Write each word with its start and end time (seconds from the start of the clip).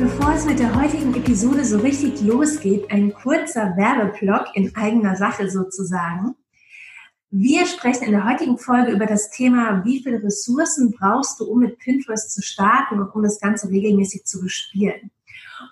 Bevor 0.00 0.32
es 0.32 0.44
mit 0.44 0.60
der 0.60 0.80
heutigen 0.80 1.12
Episode 1.16 1.64
so 1.64 1.78
richtig 1.78 2.20
losgeht, 2.20 2.88
ein 2.88 3.12
kurzer 3.12 3.76
Werbeblock 3.76 4.46
in 4.54 4.76
eigener 4.76 5.16
Sache 5.16 5.50
sozusagen. 5.50 6.36
Wir 7.32 7.66
sprechen 7.66 8.04
in 8.04 8.12
der 8.12 8.24
heutigen 8.24 8.58
Folge 8.58 8.92
über 8.92 9.06
das 9.06 9.32
Thema, 9.32 9.84
wie 9.84 10.00
viele 10.00 10.22
Ressourcen 10.22 10.92
brauchst 10.92 11.40
du, 11.40 11.46
um 11.46 11.58
mit 11.58 11.78
Pinterest 11.78 12.32
zu 12.32 12.42
starten 12.42 13.00
und 13.00 13.12
um 13.12 13.24
das 13.24 13.40
Ganze 13.40 13.70
regelmäßig 13.70 14.24
zu 14.24 14.40
bespielen. 14.40 15.10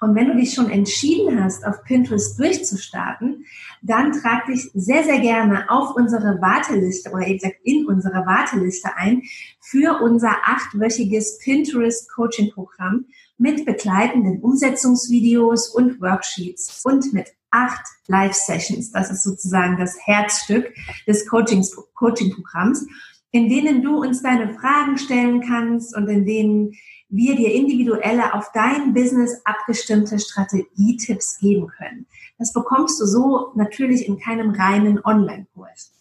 Und 0.00 0.16
wenn 0.16 0.26
du 0.26 0.34
dich 0.34 0.52
schon 0.52 0.70
entschieden 0.70 1.42
hast, 1.42 1.64
auf 1.64 1.84
Pinterest 1.84 2.36
durchzustarten, 2.36 3.46
dann 3.80 4.10
trag 4.10 4.46
dich 4.46 4.70
sehr, 4.74 5.04
sehr 5.04 5.20
gerne 5.20 5.70
auf 5.70 5.94
unsere 5.94 6.40
Warteliste 6.40 7.10
oder 7.12 7.26
eben 7.28 7.38
gesagt 7.38 7.60
in 7.62 7.86
unsere 7.86 8.26
Warteliste 8.26 8.90
ein 8.96 9.22
für 9.60 10.02
unser 10.02 10.32
achtwöchiges 10.44 11.38
Pinterest 11.38 12.10
Coaching 12.12 12.50
Programm 12.50 13.06
mit 13.38 13.64
begleitenden 13.64 14.40
Umsetzungsvideos 14.40 15.68
und 15.68 16.00
Worksheets 16.00 16.82
und 16.84 17.12
mit 17.12 17.34
acht 17.50 17.84
Live-Sessions. 18.06 18.92
Das 18.92 19.10
ist 19.10 19.22
sozusagen 19.22 19.78
das 19.78 19.96
Herzstück 20.04 20.72
des 21.06 21.26
Coaching-Programms, 21.28 22.86
in 23.30 23.48
denen 23.48 23.82
du 23.82 24.00
uns 24.00 24.22
deine 24.22 24.54
Fragen 24.54 24.98
stellen 24.98 25.42
kannst 25.42 25.96
und 25.96 26.08
in 26.08 26.24
denen 26.24 26.72
wir 27.08 27.36
dir 27.36 27.52
individuelle 27.54 28.34
auf 28.34 28.50
dein 28.52 28.92
Business 28.92 29.40
abgestimmte 29.44 30.18
Strategietipps 30.18 31.38
geben 31.38 31.68
können. 31.68 32.06
Das 32.38 32.52
bekommst 32.52 33.00
du 33.00 33.06
so 33.06 33.52
natürlich 33.54 34.08
in 34.08 34.18
keinem 34.18 34.50
reinen 34.50 35.00
Online-Kurs. 35.04 35.92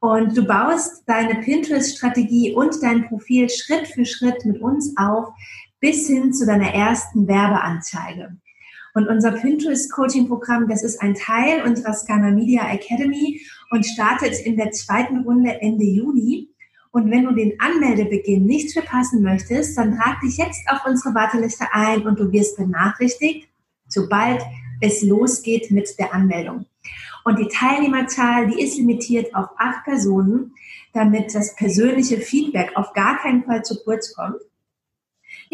Und 0.00 0.36
du 0.36 0.44
baust 0.44 1.04
deine 1.06 1.36
Pinterest-Strategie 1.36 2.54
und 2.54 2.82
dein 2.82 3.08
Profil 3.08 3.48
Schritt 3.48 3.86
für 3.86 4.04
Schritt 4.04 4.44
mit 4.44 4.60
uns 4.60 4.96
auf, 4.96 5.28
bis 5.82 6.06
hin 6.06 6.32
zu 6.32 6.46
deiner 6.46 6.72
ersten 6.72 7.26
Werbeanzeige. 7.26 8.36
Und 8.94 9.08
unser 9.08 9.32
Pinterest 9.32 9.90
Coaching 9.90 10.28
Programm, 10.28 10.68
das 10.68 10.84
ist 10.84 11.02
ein 11.02 11.14
Teil 11.14 11.64
unserer 11.66 11.92
Scana 11.92 12.30
Media 12.30 12.70
Academy 12.72 13.40
und 13.70 13.84
startet 13.84 14.38
in 14.46 14.56
der 14.56 14.70
zweiten 14.70 15.24
Runde 15.24 15.60
Ende 15.60 15.84
Juni. 15.84 16.48
Und 16.92 17.10
wenn 17.10 17.24
du 17.24 17.32
den 17.32 17.58
Anmeldebeginn 17.58 18.44
nicht 18.44 18.72
verpassen 18.72 19.22
möchtest, 19.22 19.76
dann 19.76 19.96
trag 19.96 20.20
dich 20.20 20.36
jetzt 20.36 20.60
auf 20.68 20.86
unsere 20.86 21.14
Warteliste 21.14 21.66
ein 21.72 22.06
und 22.06 22.20
du 22.20 22.30
wirst 22.30 22.56
benachrichtigt, 22.58 23.48
sobald 23.88 24.40
es 24.80 25.02
losgeht 25.02 25.72
mit 25.72 25.98
der 25.98 26.14
Anmeldung. 26.14 26.66
Und 27.24 27.40
die 27.40 27.48
Teilnehmerzahl, 27.48 28.48
die 28.48 28.62
ist 28.62 28.76
limitiert 28.76 29.34
auf 29.34 29.48
acht 29.56 29.84
Personen, 29.84 30.54
damit 30.92 31.34
das 31.34 31.56
persönliche 31.56 32.18
Feedback 32.18 32.72
auf 32.76 32.92
gar 32.92 33.18
keinen 33.18 33.42
Fall 33.42 33.64
zu 33.64 33.82
kurz 33.82 34.14
kommt. 34.14 34.36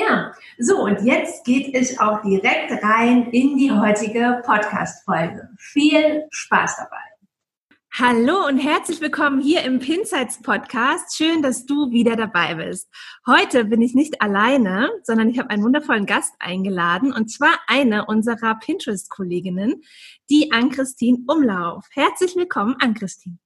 Ja, 0.01 0.33
so 0.59 0.85
und 0.85 1.05
jetzt 1.05 1.45
geht 1.45 1.75
es 1.75 1.99
auch 1.99 2.23
direkt 2.23 2.71
rein 2.85 3.33
in 3.33 3.57
die 3.57 3.73
heutige 3.73 4.41
Podcast-Folge. 4.47 5.49
Viel 5.59 6.25
Spaß 6.31 6.77
dabei. 6.77 7.03
Hallo 7.99 8.47
und 8.47 8.59
herzlich 8.59 9.01
willkommen 9.01 9.41
hier 9.41 9.65
im 9.65 9.81
Pinsights 9.81 10.41
Podcast. 10.41 11.17
Schön, 11.17 11.43
dass 11.43 11.67
du 11.67 11.91
wieder 11.91 12.15
dabei 12.15 12.55
bist. 12.55 12.89
Heute 13.27 13.65
bin 13.65 13.83
ich 13.83 13.95
nicht 13.97 14.23
alleine, 14.23 14.89
sondern 15.03 15.31
ich 15.31 15.41
habe 15.41 15.51
einen 15.51 15.65
wundervollen 15.65 16.07
Gast 16.07 16.33
eingeladen 16.39 17.13
und 17.13 17.29
zwar 17.29 17.59
eine 17.67 18.07
unserer 18.07 18.55
Pinterest-Kolleginnen, 18.55 19.83
die 20.31 20.53
Ann-Christine 20.53 21.25
Umlauf. 21.27 21.85
Herzlich 21.91 22.37
willkommen, 22.37 22.77
Ann-Christine. 22.79 23.39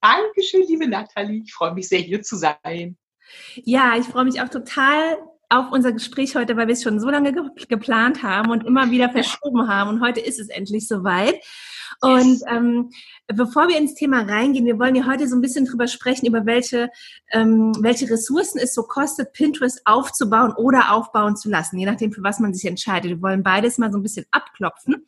Dankeschön, 0.00 0.62
liebe 0.66 0.88
Nathalie. 0.88 1.42
Ich 1.44 1.52
freue 1.52 1.74
mich 1.74 1.90
sehr, 1.90 2.00
hier 2.00 2.22
zu 2.22 2.36
sein. 2.36 2.96
Ja, 3.56 3.98
ich 3.98 4.06
freue 4.06 4.24
mich 4.24 4.40
auch 4.40 4.48
total, 4.48 5.18
auf 5.54 5.72
unser 5.72 5.92
Gespräch 5.92 6.36
heute, 6.36 6.56
weil 6.56 6.66
wir 6.66 6.74
es 6.74 6.82
schon 6.82 7.00
so 7.00 7.08
lange 7.08 7.32
ge 7.32 7.42
geplant 7.68 8.22
haben 8.22 8.50
und 8.50 8.64
immer 8.64 8.90
wieder 8.90 9.10
verschoben 9.10 9.68
haben. 9.68 9.90
Und 9.90 10.00
heute 10.00 10.20
ist 10.20 10.40
es 10.40 10.48
endlich 10.48 10.88
soweit. 10.88 11.40
Und 12.00 12.42
ähm, 12.50 12.90
bevor 13.28 13.68
wir 13.68 13.78
ins 13.78 13.94
Thema 13.94 14.22
reingehen, 14.22 14.66
wir 14.66 14.78
wollen 14.78 14.94
ja 14.94 15.06
heute 15.06 15.28
so 15.28 15.36
ein 15.36 15.40
bisschen 15.40 15.64
drüber 15.64 15.86
sprechen, 15.86 16.26
über 16.26 16.44
welche, 16.46 16.90
ähm, 17.32 17.72
welche 17.80 18.10
Ressourcen 18.10 18.58
es 18.58 18.74
so 18.74 18.82
kostet, 18.82 19.32
Pinterest 19.32 19.80
aufzubauen 19.84 20.52
oder 20.56 20.92
aufbauen 20.92 21.36
zu 21.36 21.48
lassen, 21.48 21.78
je 21.78 21.86
nachdem, 21.86 22.12
für 22.12 22.22
was 22.22 22.40
man 22.40 22.52
sich 22.52 22.68
entscheidet. 22.68 23.10
Wir 23.10 23.22
wollen 23.22 23.42
beides 23.42 23.78
mal 23.78 23.92
so 23.92 23.98
ein 23.98 24.02
bisschen 24.02 24.26
abklopfen. 24.30 25.06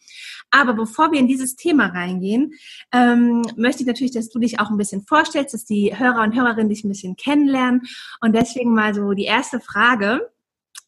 Aber 0.50 0.74
bevor 0.74 1.12
wir 1.12 1.18
in 1.18 1.28
dieses 1.28 1.56
Thema 1.56 1.86
reingehen, 1.86 2.52
ähm, 2.92 3.42
möchte 3.56 3.82
ich 3.82 3.86
natürlich, 3.86 4.12
dass 4.12 4.28
du 4.28 4.38
dich 4.38 4.60
auch 4.60 4.70
ein 4.70 4.78
bisschen 4.78 5.02
vorstellst, 5.02 5.54
dass 5.54 5.64
die 5.64 5.98
Hörer 5.98 6.22
und 6.22 6.34
Hörerinnen 6.34 6.68
dich 6.68 6.84
ein 6.84 6.88
bisschen 6.88 7.16
kennenlernen. 7.16 7.82
Und 8.20 8.34
deswegen 8.34 8.72
mal 8.72 8.94
so 8.94 9.12
die 9.12 9.24
erste 9.24 9.60
Frage. 9.60 10.30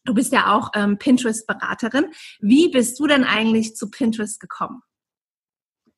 Du 0.09 0.15
bist 0.15 0.33
ja 0.33 0.55
auch 0.55 0.71
ähm, 0.73 0.97
Pinterest-Beraterin. 0.97 2.07
Wie 2.39 2.69
bist 2.69 2.99
du 2.99 3.05
denn 3.05 3.23
eigentlich 3.23 3.75
zu 3.75 3.91
Pinterest 3.91 4.39
gekommen? 4.39 4.81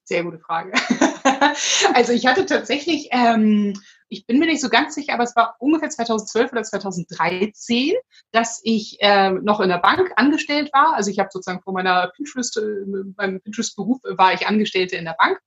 Sehr 0.04 0.26
gute 0.26 0.38
Frage. 0.38 0.74
also 1.94 2.12
ich 2.12 2.26
hatte 2.26 2.46
tatsächlich, 2.46 3.08
ähm, 3.12 3.72
ich 4.10 4.26
bin 4.26 4.40
mir 4.40 4.48
nicht 4.48 4.60
so 4.60 4.68
ganz 4.68 4.96
sicher, 4.96 5.14
aber 5.14 5.24
es 5.24 5.34
war 5.38 5.56
ungefähr 5.60 5.90
2012 5.90 6.52
oder 6.52 6.64
2013, 6.64 7.94
dass 8.34 8.60
ich 8.66 8.98
ähm, 9.00 9.46
noch 9.46 9.62
in 9.62 9.70
der 9.70 9.78
Bank 9.78 10.12
angestellt 10.18 10.72
war. 10.74 10.94
Also 10.94 11.10
ich 11.10 11.18
habe 11.18 11.30
sozusagen 11.32 11.62
vor 11.62 11.72
meiner 11.72 12.12
Pinterest, 12.14 12.58
äh, 12.58 12.84
beim 13.16 13.40
Pinterest-Beruf 13.40 14.00
war 14.04 14.34
ich 14.34 14.46
Angestellte 14.46 14.98
in 14.98 15.06
der 15.06 15.16
Bank 15.18 15.40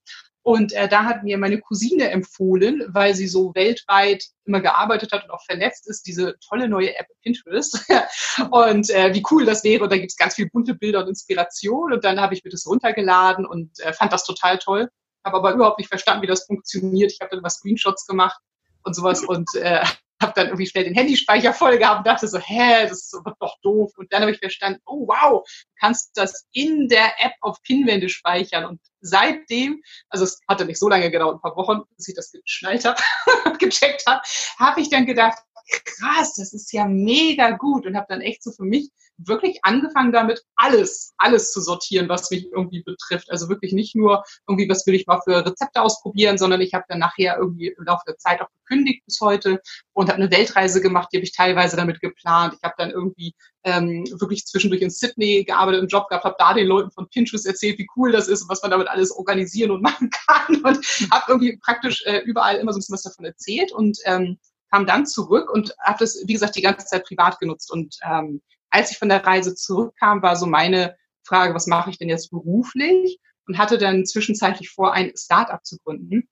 und 0.44 0.74
äh, 0.74 0.88
da 0.88 1.04
hat 1.04 1.22
mir 1.22 1.38
meine 1.38 1.58
Cousine 1.58 2.10
empfohlen, 2.10 2.84
weil 2.88 3.14
sie 3.14 3.28
so 3.28 3.54
weltweit 3.54 4.26
immer 4.44 4.60
gearbeitet 4.60 5.10
hat 5.12 5.24
und 5.24 5.30
auch 5.30 5.42
vernetzt 5.42 5.88
ist, 5.88 6.06
diese 6.06 6.36
tolle 6.46 6.68
neue 6.68 6.94
App 6.98 7.06
Pinterest. 7.22 7.82
und 8.50 8.90
äh, 8.90 9.14
wie 9.14 9.22
cool 9.30 9.46
das 9.46 9.64
wäre. 9.64 9.84
Und 9.84 9.90
da 9.90 9.96
gibt's 9.96 10.18
ganz 10.18 10.34
viele 10.34 10.50
bunte 10.50 10.74
Bilder 10.74 11.00
und 11.00 11.08
Inspiration. 11.08 11.94
Und 11.94 12.04
dann 12.04 12.20
habe 12.20 12.34
ich 12.34 12.44
mir 12.44 12.50
das 12.50 12.66
runtergeladen 12.66 13.46
und 13.46 13.80
äh, 13.80 13.94
fand 13.94 14.12
das 14.12 14.24
total 14.24 14.58
toll. 14.58 14.90
Habe 15.24 15.38
aber 15.38 15.54
überhaupt 15.54 15.78
nicht 15.78 15.88
verstanden, 15.88 16.22
wie 16.22 16.26
das 16.26 16.44
funktioniert. 16.44 17.10
Ich 17.10 17.20
habe 17.22 17.30
dann 17.30 17.38
immer 17.38 17.48
Screenshots 17.48 18.06
gemacht 18.06 18.38
und 18.82 18.94
sowas 18.94 19.24
und 19.24 19.48
äh, 19.54 19.82
habe 20.24 20.32
dann 20.34 20.46
irgendwie 20.46 20.66
schnell 20.66 20.84
den 20.84 20.94
Handyspeicher 20.94 21.52
voll 21.52 21.78
gehabt 21.78 21.98
und 21.98 22.06
dachte 22.06 22.26
so, 22.26 22.38
hä, 22.38 22.88
das 22.88 23.04
ist 23.04 23.16
doch 23.40 23.56
doof. 23.62 23.92
Und 23.96 24.12
dann 24.12 24.22
habe 24.22 24.32
ich 24.32 24.38
verstanden, 24.38 24.80
oh 24.86 25.06
wow, 25.06 25.46
du 25.46 25.72
kannst 25.78 26.10
das 26.16 26.46
in 26.52 26.88
der 26.88 27.12
App 27.24 27.34
auf 27.42 27.62
Pinwände 27.62 28.08
speichern. 28.08 28.64
Und 28.64 28.80
seitdem, 29.00 29.82
also 30.08 30.24
es 30.24 30.40
hatte 30.48 30.64
nicht 30.64 30.80
so 30.80 30.88
lange 30.88 31.10
gedauert, 31.10 31.36
ein 31.36 31.40
paar 31.40 31.56
Wochen, 31.56 31.82
bis 31.96 32.08
ich 32.08 32.14
das 32.14 32.32
geschnallt 32.32 32.84
habe 32.84 33.00
gecheckt 33.58 34.04
habe, 34.06 34.22
habe 34.58 34.80
ich 34.80 34.90
dann 34.90 35.06
gedacht, 35.06 35.38
krass, 35.84 36.34
das 36.34 36.52
ist 36.52 36.72
ja 36.72 36.86
mega 36.86 37.50
gut 37.52 37.86
und 37.86 37.96
habe 37.96 38.06
dann 38.08 38.20
echt 38.20 38.42
so 38.42 38.50
für 38.50 38.64
mich 38.64 38.90
wirklich 39.18 39.58
angefangen 39.62 40.12
damit, 40.12 40.42
alles, 40.56 41.14
alles 41.18 41.52
zu 41.52 41.60
sortieren, 41.60 42.08
was 42.08 42.30
mich 42.30 42.46
irgendwie 42.52 42.82
betrifft. 42.82 43.30
Also 43.30 43.48
wirklich 43.48 43.72
nicht 43.72 43.94
nur 43.94 44.24
irgendwie, 44.48 44.68
was 44.68 44.86
will 44.86 44.94
ich 44.94 45.06
mal 45.06 45.20
für 45.24 45.44
Rezepte 45.44 45.80
ausprobieren, 45.80 46.38
sondern 46.38 46.60
ich 46.60 46.74
habe 46.74 46.84
dann 46.88 46.98
nachher 46.98 47.38
irgendwie 47.38 47.68
im 47.68 47.84
Laufe 47.84 48.02
der 48.06 48.18
Zeit 48.18 48.40
auch 48.40 48.48
gekündigt 48.60 49.04
bis 49.06 49.20
heute 49.20 49.60
und 49.92 50.08
habe 50.08 50.20
eine 50.20 50.30
Weltreise 50.30 50.80
gemacht, 50.80 51.08
die 51.12 51.18
habe 51.18 51.24
ich 51.24 51.32
teilweise 51.32 51.76
damit 51.76 52.00
geplant. 52.00 52.54
Ich 52.56 52.62
habe 52.62 52.74
dann 52.78 52.90
irgendwie 52.90 53.34
ähm, 53.64 54.04
wirklich 54.18 54.46
zwischendurch 54.46 54.82
in 54.82 54.90
Sydney 54.90 55.44
gearbeitet, 55.44 55.80
einen 55.80 55.88
Job 55.88 56.08
gehabt, 56.08 56.24
habe 56.24 56.36
da 56.38 56.54
den 56.54 56.66
Leuten 56.66 56.90
von 56.90 57.08
Pinterest 57.08 57.46
erzählt, 57.46 57.78
wie 57.78 57.86
cool 57.96 58.12
das 58.12 58.28
ist 58.28 58.42
und 58.42 58.48
was 58.48 58.62
man 58.62 58.70
damit 58.70 58.88
alles 58.88 59.12
organisieren 59.12 59.70
und 59.70 59.82
machen 59.82 60.10
kann 60.10 60.56
und 60.62 60.86
habe 61.10 61.24
irgendwie 61.28 61.56
praktisch 61.58 62.04
äh, 62.06 62.18
überall 62.20 62.56
immer 62.56 62.72
so 62.72 62.78
ein 62.78 62.80
bisschen 62.80 62.94
was 62.94 63.02
davon 63.02 63.24
erzählt 63.24 63.72
und 63.72 63.98
ähm, 64.04 64.38
kam 64.74 64.86
dann 64.86 65.06
zurück 65.06 65.50
und 65.50 65.72
habe 65.78 65.98
das, 66.00 66.20
wie 66.26 66.32
gesagt, 66.32 66.56
die 66.56 66.62
ganze 66.62 66.84
Zeit 66.86 67.06
privat 67.06 67.38
genutzt. 67.38 67.70
Und 67.70 67.96
ähm, 68.02 68.42
als 68.74 68.90
ich 68.90 68.98
von 68.98 69.08
der 69.08 69.24
Reise 69.24 69.54
zurückkam, 69.54 70.20
war 70.20 70.34
so 70.34 70.46
meine 70.46 70.96
Frage, 71.22 71.54
was 71.54 71.68
mache 71.68 71.90
ich 71.90 71.98
denn 71.98 72.08
jetzt 72.08 72.30
beruflich? 72.30 73.20
Und 73.46 73.58
hatte 73.58 73.78
dann 73.78 74.04
zwischenzeitlich 74.04 74.70
vor, 74.70 74.92
ein 74.92 75.12
Startup 75.16 75.64
zu 75.64 75.78
gründen 75.78 76.28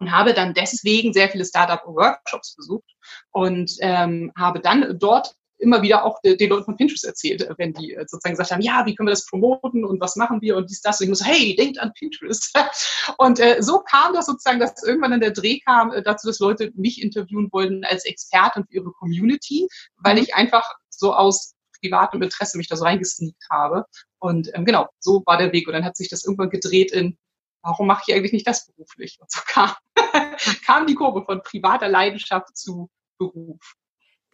und 0.00 0.10
habe 0.10 0.34
dann 0.34 0.54
deswegen 0.54 1.12
sehr 1.12 1.30
viele 1.30 1.44
Startup-Workshops 1.44 2.56
besucht 2.56 2.90
und 3.30 3.72
ähm, 3.80 4.32
habe 4.36 4.60
dann 4.60 4.98
dort 4.98 5.36
immer 5.58 5.80
wieder 5.80 6.04
auch 6.04 6.20
den 6.22 6.50
Leuten 6.50 6.64
von 6.64 6.76
Pinterest 6.76 7.04
erzählt, 7.04 7.48
wenn 7.56 7.72
die 7.72 7.94
äh, 7.94 8.00
sozusagen 8.00 8.34
gesagt 8.34 8.50
haben, 8.50 8.60
ja, 8.60 8.84
wie 8.84 8.94
können 8.94 9.06
wir 9.06 9.12
das 9.12 9.26
promoten 9.26 9.84
und 9.84 10.00
was 10.00 10.16
machen 10.16 10.42
wir 10.42 10.56
und 10.56 10.68
dies, 10.68 10.80
das. 10.80 11.00
Und 11.00 11.04
ich 11.04 11.10
muss, 11.10 11.24
hey, 11.24 11.54
denkt 11.54 11.78
an 11.78 11.92
Pinterest. 11.94 12.52
Und 13.18 13.38
äh, 13.38 13.58
so 13.60 13.78
kam 13.78 14.12
das 14.12 14.26
sozusagen, 14.26 14.58
dass 14.58 14.82
irgendwann 14.82 15.12
dann 15.12 15.20
der 15.20 15.30
Dreh 15.30 15.60
kam 15.60 15.92
äh, 15.92 16.02
dazu, 16.02 16.26
dass 16.26 16.40
Leute 16.40 16.72
mich 16.74 17.00
interviewen 17.00 17.48
wollten 17.52 17.84
als 17.84 18.04
Expertin 18.04 18.64
für 18.64 18.74
ihre 18.74 18.92
Community, 18.92 19.68
weil 19.98 20.16
mhm. 20.16 20.22
ich 20.22 20.34
einfach 20.34 20.68
so 20.88 21.14
aus 21.14 21.54
privatem 21.82 22.22
Interesse 22.22 22.56
mich 22.56 22.68
da 22.68 22.76
so 22.76 22.84
reingesneakt 22.84 23.44
habe. 23.50 23.84
Und 24.18 24.50
ähm, 24.54 24.64
genau, 24.64 24.88
so 24.98 25.22
war 25.26 25.36
der 25.36 25.52
Weg. 25.52 25.66
Und 25.66 25.74
dann 25.74 25.84
hat 25.84 25.96
sich 25.96 26.08
das 26.08 26.24
irgendwann 26.24 26.50
gedreht 26.50 26.92
in, 26.92 27.18
warum 27.62 27.86
mache 27.86 28.04
ich 28.06 28.14
eigentlich 28.14 28.32
nicht 28.32 28.46
das 28.46 28.66
beruflich? 28.66 29.18
Und 29.20 29.30
so 29.30 29.40
kam, 29.46 29.72
kam 30.66 30.86
die 30.86 30.94
Kurve 30.94 31.24
von 31.24 31.42
privater 31.42 31.88
Leidenschaft 31.88 32.56
zu 32.56 32.88
Beruf. 33.18 33.74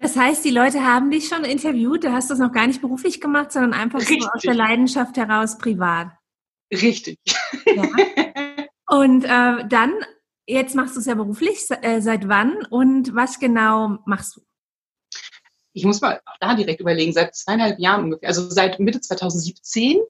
Das 0.01 0.17
heißt, 0.17 0.45
die 0.45 0.51
Leute 0.51 0.85
haben 0.85 1.11
dich 1.11 1.29
schon 1.29 1.45
interviewt, 1.45 2.05
du 2.05 2.13
hast 2.13 2.31
das 2.31 2.39
noch 2.39 2.53
gar 2.53 2.67
nicht 2.69 2.81
beruflich 2.81 3.21
gemacht, 3.21 3.51
sondern 3.51 3.75
einfach 3.75 4.01
so 4.01 4.15
aus 4.15 4.43
der 4.43 4.55
Leidenschaft 4.55 5.17
heraus 5.17 5.59
privat. 5.59 6.13
Richtig. 6.73 7.19
Ja. 7.67 7.83
Und 8.89 9.25
äh, 9.25 9.67
dann, 9.69 9.95
jetzt 10.47 10.75
machst 10.75 10.95
du 10.95 11.01
es 11.01 11.07
ja 11.07 11.15
beruflich, 11.15 11.59
äh, 11.83 12.01
seit 12.01 12.29
wann 12.29 12.65
und 12.71 13.15
was 13.15 13.39
genau 13.39 13.99
machst 14.07 14.37
du? 14.37 14.41
Ich 15.79 15.85
muss 15.85 16.01
mal 16.01 16.21
auch 16.27 16.37
da 16.41 16.55
direkt 16.57 16.81
überlegen, 16.81 17.13
seit 17.13 17.37
zweieinhalb 17.37 17.79
Jahren 17.79 18.05
ungefähr, 18.05 18.29
also 18.29 18.51
seit 18.51 18.81
Mitte 18.81 19.01
2017. 19.01 20.01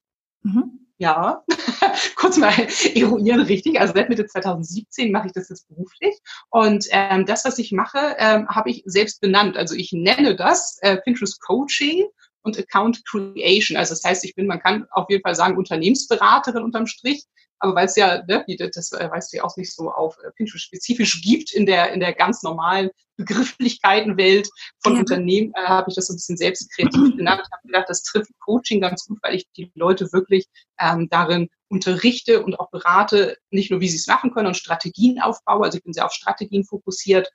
Mhm. 0.43 0.87
Ja, 0.97 1.45
kurz 2.17 2.39
mal 2.39 2.55
eruieren, 2.95 3.43
richtig. 3.43 3.79
Also 3.79 3.93
seit 3.95 4.09
Mitte 4.09 4.27
2017 4.27 5.13
mache 5.13 5.27
ich 5.27 5.33
das 5.35 5.51
jetzt 5.51 5.69
beruflich. 5.69 6.17
Und 6.49 6.87
ähm, 6.91 7.27
das, 7.27 7.45
was 7.45 7.59
ich 7.59 7.71
mache, 7.71 8.17
ähm, 8.19 8.49
habe 8.49 8.71
ich 8.71 8.83
selbst 8.87 9.21
benannt. 9.21 9.59
Also 9.59 9.75
ich 9.75 9.93
nenne 9.93 10.35
das 10.35 10.79
äh, 10.81 10.97
Pinterest 10.97 11.41
Coaching 11.43 12.07
und 12.43 12.59
Account 12.59 13.05
Creation. 13.05 13.77
Also 13.77 13.95
das 13.95 14.05
heißt, 14.05 14.25
ich 14.25 14.35
bin, 14.35 14.47
man 14.47 14.61
kann 14.61 14.87
auf 14.91 15.09
jeden 15.11 15.23
Fall 15.23 15.35
sagen, 15.35 15.57
Unternehmensberaterin 15.57 16.63
unterm 16.63 16.87
Strich. 16.87 17.25
Aber 17.61 17.75
weil 17.75 17.87
es 17.87 17.97
ja, 17.97 18.23
ne, 18.27 18.45
das 18.73 18.93
äh, 18.93 19.11
weißt 19.11 19.33
du 19.33 19.39
ja 19.39 19.45
auch 19.45 19.57
nicht 19.57 19.75
so 19.75 19.91
auf 19.91 20.17
äh, 20.19 20.31
Pinterest 20.37 20.65
spezifisch 20.65 21.21
gibt 21.23 21.53
in 21.53 21.67
der, 21.67 21.93
in 21.93 22.01
der 22.01 22.13
ganz 22.13 22.43
normalen 22.43 22.91
Begrifflichkeitenwelt 23.17 24.49
von 24.81 24.95
ja. 24.95 25.01
Unternehmen, 25.01 25.53
äh, 25.57 25.67
habe 25.67 25.91
ich 25.91 25.97
das 25.97 26.07
so 26.07 26.13
ein 26.13 26.17
bisschen 26.17 26.37
selbst 26.37 26.73
kreativ 26.73 27.17
genannt. 27.17 27.43
Ich 27.45 27.53
habe 27.53 27.67
gedacht, 27.67 27.87
das 27.89 28.03
trifft 28.05 28.31
Coaching 28.39 28.81
ganz 28.81 29.07
gut, 29.07 29.19
weil 29.23 29.35
ich 29.35 29.49
die 29.57 29.73
Leute 29.75 30.13
wirklich 30.13 30.47
ähm, 30.81 31.09
darin 31.11 31.49
unterrichte 31.69 32.45
und 32.45 32.61
auch 32.61 32.71
berate, 32.71 33.37
nicht 33.51 33.73
nur 33.73 33.81
wie 33.81 33.89
sie 33.89 33.97
es 33.97 34.07
machen 34.07 34.33
können 34.33 34.47
und 34.47 34.57
Strategien 34.57 35.21
aufbaue. 35.21 35.65
Also 35.65 35.79
ich 35.79 35.85
bin 35.85 35.93
sehr 35.93 36.07
auf 36.07 36.13
Strategien 36.13 36.65
fokussiert 36.65 37.29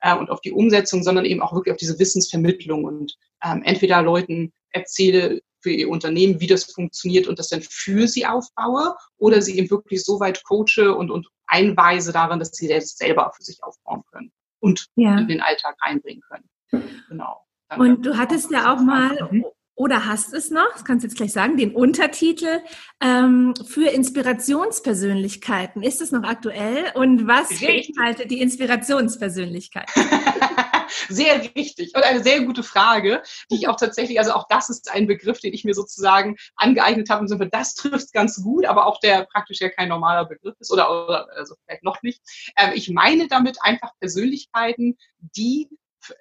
äh, 0.00 0.16
und 0.16 0.30
auf 0.30 0.40
die 0.40 0.52
Umsetzung, 0.52 1.02
sondern 1.02 1.24
eben 1.24 1.42
auch 1.42 1.52
wirklich 1.52 1.72
auf 1.72 1.78
diese 1.78 1.98
Wissensvermittlung 1.98 2.84
und 2.84 3.16
ähm, 3.44 3.62
entweder 3.64 4.02
Leuten 4.02 4.52
erzähle, 4.70 5.40
für 5.60 5.70
ihr 5.70 5.88
Unternehmen, 5.88 6.40
wie 6.40 6.46
das 6.46 6.64
funktioniert 6.64 7.26
und 7.26 7.38
das 7.38 7.48
dann 7.48 7.62
für 7.62 8.06
sie 8.06 8.26
aufbaue 8.26 8.94
oder 9.16 9.42
sie 9.42 9.58
eben 9.58 9.70
wirklich 9.70 10.04
so 10.04 10.20
weit 10.20 10.42
coache 10.44 10.94
und, 10.94 11.10
und 11.10 11.28
einweise 11.46 12.12
darin, 12.12 12.38
dass 12.38 12.52
sie 12.52 12.68
das 12.68 12.96
selber 12.96 13.32
für 13.36 13.42
sich 13.42 13.62
aufbauen 13.62 14.02
können 14.12 14.32
und 14.60 14.86
ja. 14.96 15.18
in 15.18 15.28
den 15.28 15.40
Alltag 15.40 15.76
reinbringen 15.82 16.22
können. 16.28 16.48
Genau. 17.08 17.44
Danke. 17.68 17.84
Und 17.84 18.06
du 18.06 18.16
hattest 18.16 18.50
ja 18.50 18.72
auch 18.72 18.80
mal, 18.80 19.28
mhm. 19.30 19.44
Oder 19.78 20.06
hast 20.06 20.34
es 20.34 20.50
noch, 20.50 20.72
das 20.72 20.84
kannst 20.84 21.04
du 21.04 21.08
jetzt 21.08 21.16
gleich 21.16 21.32
sagen, 21.32 21.56
den 21.56 21.72
Untertitel 21.72 22.60
ähm, 23.00 23.54
für 23.64 23.88
Inspirationspersönlichkeiten. 23.88 25.84
Ist 25.84 26.02
es 26.02 26.10
noch 26.10 26.24
aktuell? 26.24 26.90
Und 26.94 27.28
was 27.28 27.48
beinhaltet 27.60 28.32
die 28.32 28.40
Inspirationspersönlichkeit? 28.40 29.88
sehr 31.08 31.42
richtig 31.54 31.94
und 31.94 32.02
eine 32.02 32.24
sehr 32.24 32.42
gute 32.42 32.64
Frage, 32.64 33.22
die 33.52 33.54
ich 33.54 33.68
auch 33.68 33.76
tatsächlich, 33.76 34.18
also 34.18 34.32
auch 34.32 34.46
das 34.48 34.68
ist 34.68 34.90
ein 34.90 35.06
Begriff, 35.06 35.38
den 35.38 35.54
ich 35.54 35.64
mir 35.64 35.74
sozusagen 35.74 36.36
angeeignet 36.56 37.08
habe. 37.08 37.24
Und 37.24 37.54
das 37.54 37.74
trifft 37.74 38.12
ganz 38.12 38.42
gut, 38.42 38.66
aber 38.66 38.86
auch 38.86 38.98
der 38.98 39.26
praktisch 39.26 39.60
ja 39.60 39.68
kein 39.68 39.88
normaler 39.88 40.24
Begriff 40.24 40.56
ist 40.58 40.72
oder, 40.72 40.90
oder 41.06 41.28
also 41.36 41.54
vielleicht 41.64 41.84
noch 41.84 42.02
nicht. 42.02 42.20
Ähm, 42.56 42.72
ich 42.74 42.90
meine 42.90 43.28
damit 43.28 43.58
einfach 43.62 43.92
Persönlichkeiten, 44.00 44.98
die 45.20 45.68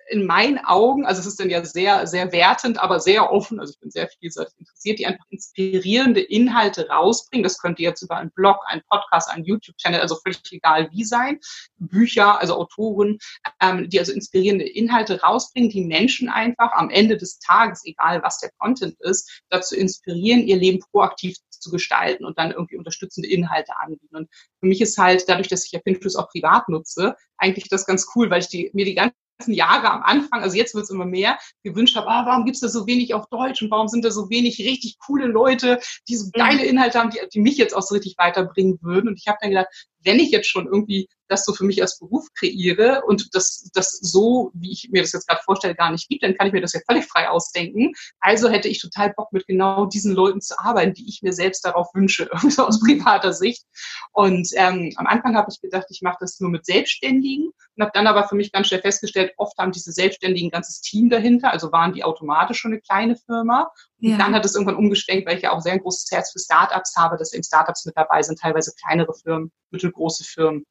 in 0.09 0.25
meinen 0.25 0.59
Augen, 0.59 1.05
also 1.05 1.19
es 1.19 1.27
ist 1.27 1.39
dann 1.39 1.49
ja 1.49 1.63
sehr, 1.63 2.07
sehr 2.07 2.31
wertend, 2.31 2.79
aber 2.79 2.99
sehr 2.99 3.31
offen, 3.31 3.59
also 3.59 3.73
ich 3.73 3.79
bin 3.79 3.91
sehr 3.91 4.07
vielseitig 4.07 4.53
interessiert, 4.57 4.99
die 4.99 5.05
einfach 5.05 5.25
inspirierende 5.29 6.21
Inhalte 6.21 6.87
rausbringen. 6.89 7.43
Das 7.43 7.59
könnte 7.59 7.81
jetzt 7.81 8.01
über 8.01 8.17
einen 8.17 8.31
Blog, 8.31 8.57
einen 8.67 8.81
Podcast, 8.89 9.29
einen 9.29 9.45
YouTube-Channel, 9.45 9.99
also 9.99 10.15
völlig 10.15 10.41
egal 10.51 10.89
wie 10.91 11.03
sein. 11.03 11.39
Bücher, 11.77 12.39
also 12.39 12.55
Autoren, 12.55 13.17
ähm, 13.61 13.89
die 13.89 13.99
also 13.99 14.11
inspirierende 14.11 14.67
Inhalte 14.67 15.21
rausbringen, 15.21 15.69
die 15.69 15.85
Menschen 15.85 16.29
einfach 16.29 16.71
am 16.73 16.89
Ende 16.89 17.17
des 17.17 17.39
Tages, 17.39 17.81
egal 17.85 18.21
was 18.23 18.39
der 18.39 18.51
Content 18.57 18.99
ist, 19.01 19.41
dazu 19.49 19.75
inspirieren, 19.75 20.41
ihr 20.41 20.57
Leben 20.57 20.79
proaktiv 20.91 21.35
zu 21.59 21.71
gestalten 21.71 22.25
und 22.25 22.37
dann 22.37 22.51
irgendwie 22.51 22.77
unterstützende 22.77 23.29
Inhalte 23.29 23.77
anbieten. 23.79 24.15
Und 24.15 24.29
für 24.59 24.67
mich 24.67 24.81
ist 24.81 24.97
halt, 24.97 25.27
dadurch, 25.27 25.47
dass 25.47 25.65
ich 25.65 25.71
ja 25.71 25.79
Pinterest 25.79 26.17
auch 26.17 26.29
privat 26.29 26.69
nutze, 26.69 27.15
eigentlich 27.37 27.69
das 27.69 27.85
ganz 27.85 28.07
cool, 28.15 28.29
weil 28.29 28.41
ich 28.41 28.47
die, 28.47 28.69
mir 28.73 28.85
die 28.85 28.95
ganze 28.95 29.15
Jahre 29.45 29.91
am 29.91 30.03
Anfang, 30.03 30.41
also 30.41 30.57
jetzt 30.57 30.73
wird 30.73 30.85
es 30.85 30.89
immer 30.89 31.05
mehr, 31.05 31.37
gewünscht 31.63 31.95
habe, 31.95 32.07
ah, 32.07 32.25
warum 32.25 32.45
gibt 32.45 32.55
es 32.55 32.61
da 32.61 32.67
so 32.67 32.87
wenig 32.87 33.13
auf 33.13 33.27
Deutsch 33.29 33.61
und 33.61 33.71
warum 33.71 33.87
sind 33.87 34.03
da 34.03 34.11
so 34.11 34.29
wenig 34.29 34.59
richtig 34.59 34.97
coole 34.99 35.27
Leute, 35.27 35.79
die 36.07 36.15
so 36.15 36.29
geile 36.31 36.63
mhm. 36.63 36.69
Inhalte 36.69 36.99
haben, 36.99 37.11
die, 37.11 37.19
die 37.33 37.39
mich 37.39 37.57
jetzt 37.57 37.75
auch 37.75 37.83
so 37.83 37.95
richtig 37.95 38.15
weiterbringen 38.17 38.79
würden. 38.81 39.07
Und 39.09 39.19
ich 39.19 39.27
habe 39.27 39.37
dann 39.41 39.51
gedacht, 39.51 39.67
wenn 40.07 40.19
ich 40.19 40.31
jetzt 40.31 40.49
schon 40.49 40.65
irgendwie 40.65 41.07
das 41.27 41.43
so 41.43 41.53
für 41.53 41.65
mich 41.65 41.81
als 41.81 41.99
Beruf 41.99 42.25
kreiere 42.33 43.03
und 43.05 43.35
das, 43.35 43.69
das 43.73 43.91
so, 43.91 44.51
wie 44.53 44.71
ich 44.71 44.89
mir 44.91 45.01
das 45.01 45.11
jetzt 45.11 45.27
gerade 45.27 45.41
vorstelle, 45.43 45.75
gar 45.75 45.91
nicht 45.91 46.07
gibt, 46.07 46.23
dann 46.23 46.35
kann 46.35 46.47
ich 46.47 46.53
mir 46.53 46.61
das 46.61 46.73
ja 46.73 46.79
völlig 46.89 47.05
frei 47.05 47.29
ausdenken. 47.29 47.93
Also 48.21 48.49
hätte 48.49 48.69
ich 48.69 48.79
total 48.79 49.13
Bock, 49.13 49.33
mit 49.33 49.45
genau 49.45 49.85
diesen 49.85 50.13
Leuten 50.13 50.39
zu 50.39 50.57
arbeiten, 50.57 50.93
die 50.93 51.07
ich 51.09 51.21
mir 51.21 51.33
selbst 51.33 51.65
darauf 51.65 51.93
wünsche, 51.93 52.29
so 52.49 52.65
aus 52.65 52.79
privater 52.79 53.33
Sicht. 53.33 53.65
Und 54.13 54.49
ähm, 54.55 54.93
am 54.95 55.05
Anfang 55.05 55.35
habe 55.35 55.49
ich 55.51 55.59
gedacht, 55.59 55.87
ich 55.89 56.01
mache 56.01 56.17
das 56.21 56.39
nur 56.39 56.49
mit 56.49 56.65
Selbstständigen 56.65 57.47
und 57.75 57.81
habe 57.83 57.91
dann 57.93 58.07
aber 58.07 58.27
für 58.27 58.35
mich 58.35 58.51
ganz 58.51 58.67
schnell 58.67 58.81
festgestellt, 58.81 59.33
oft 59.37 59.57
haben 59.57 59.73
diese 59.73 59.91
Selbstständigen 59.91 60.47
ein 60.47 60.51
ganzes 60.51 60.79
Team 60.79 61.09
dahinter, 61.09 61.51
also 61.51 61.71
waren 61.73 61.93
die 61.93 62.05
automatisch 62.05 62.59
schon 62.59 62.71
eine 62.71 62.81
kleine 62.81 63.17
Firma. 63.17 63.69
Ja. 63.99 64.17
dann 64.17 64.35
hat 64.35 64.45
es 64.45 64.53
irgendwann 64.53 64.75
umgeschwenkt, 64.75 65.27
weil 65.27 65.37
ich 65.37 65.43
ja 65.43 65.51
auch 65.51 65.61
sehr 65.61 65.73
ein 65.73 65.79
großes 65.79 66.11
Herz 66.11 66.31
für 66.31 66.39
Startups 66.39 66.95
habe, 66.95 67.17
dass 67.17 67.33
eben 67.33 67.43
Startups 67.43 67.85
mit 67.85 67.97
dabei 67.97 68.21
sind, 68.21 68.39
teilweise 68.39 68.73
kleinere 68.79 69.13
Firmen, 69.13 69.51
mittelgroße 69.71 70.23
Firmen. 70.23 70.65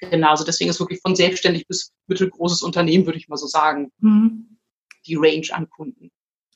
Genau, 0.00 0.30
also 0.30 0.44
deswegen 0.44 0.68
ist 0.68 0.80
wirklich 0.80 1.00
von 1.00 1.16
selbstständig 1.16 1.66
bis 1.66 1.92
mittelgroßes 2.08 2.62
Unternehmen, 2.62 3.06
würde 3.06 3.18
ich 3.18 3.28
mal 3.28 3.36
so 3.36 3.46
sagen, 3.46 3.90
mhm. 3.98 4.58
die 5.06 5.16
Range 5.16 5.46
an 5.52 5.70
Kunden. 5.70 6.10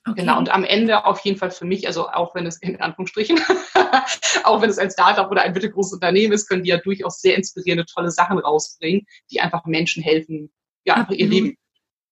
Okay. 0.08 0.20
Genau, 0.20 0.38
und 0.38 0.50
am 0.50 0.62
Ende 0.62 1.04
auf 1.04 1.20
jeden 1.20 1.36
Fall 1.36 1.50
für 1.50 1.64
mich, 1.64 1.86
also 1.86 2.08
auch 2.08 2.34
wenn 2.34 2.46
es 2.46 2.58
in 2.58 2.80
Anführungsstrichen, 2.80 3.40
auch 4.44 4.62
wenn 4.62 4.70
es 4.70 4.78
ein 4.78 4.90
Startup 4.90 5.28
oder 5.30 5.42
ein 5.42 5.52
mittelgroßes 5.52 5.94
Unternehmen 5.94 6.32
ist, 6.32 6.46
können 6.46 6.62
die 6.62 6.70
ja 6.70 6.76
durchaus 6.76 7.20
sehr 7.20 7.36
inspirierende, 7.36 7.86
tolle 7.86 8.10
Sachen 8.10 8.38
rausbringen, 8.38 9.06
die 9.30 9.40
einfach 9.40 9.64
Menschen 9.64 10.02
helfen, 10.02 10.52
ja, 10.84 10.94
einfach 10.94 11.14
ihr 11.14 11.26
Leben 11.26 11.56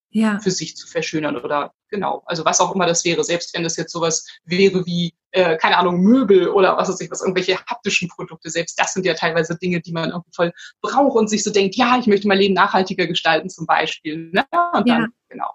ja. 0.09 0.39
für 0.39 0.51
sich 0.51 0.75
zu 0.75 0.87
verschönern 0.87 1.37
oder 1.37 1.73
genau, 1.95 2.23
also 2.25 2.45
was 2.45 2.59
auch 2.59 2.75
immer 2.75 2.85
das 2.85 3.03
wäre, 3.05 3.23
selbst 3.23 3.53
wenn 3.55 3.63
das 3.63 3.77
jetzt 3.77 3.91
sowas 3.91 4.27
wäre 4.43 4.85
wie, 4.85 5.13
äh, 5.31 5.57
keine 5.57 5.77
Ahnung, 5.77 6.01
Möbel 6.01 6.49
oder 6.49 6.77
was 6.77 6.89
weiß 6.89 7.01
ich, 7.01 7.09
was, 7.09 7.21
irgendwelche 7.21 7.57
haptischen 7.65 8.09
Produkte, 8.09 8.49
selbst 8.49 8.79
das 8.79 8.93
sind 8.93 9.05
ja 9.05 9.13
teilweise 9.13 9.57
Dinge, 9.57 9.81
die 9.81 9.91
man 9.91 10.09
irgendwie 10.09 10.31
voll 10.35 10.53
braucht 10.81 11.15
und 11.15 11.29
sich 11.29 11.43
so 11.43 11.51
denkt, 11.51 11.75
ja, 11.75 11.97
ich 11.97 12.07
möchte 12.07 12.27
mein 12.27 12.37
Leben 12.37 12.53
nachhaltiger 12.53 13.07
gestalten 13.07 13.49
zum 13.49 13.65
Beispiel. 13.65 14.29
Ne? 14.31 14.45
Und 14.73 14.87
dann, 14.87 15.01
ja. 15.01 15.07
genau. 15.29 15.51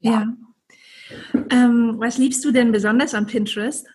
Ja. 0.00 0.10
ja. 0.10 0.26
Ähm, 1.50 1.96
was 1.98 2.18
liebst 2.18 2.44
du 2.44 2.50
denn 2.50 2.72
besonders 2.72 3.14
an 3.14 3.26
Pinterest? 3.26 3.86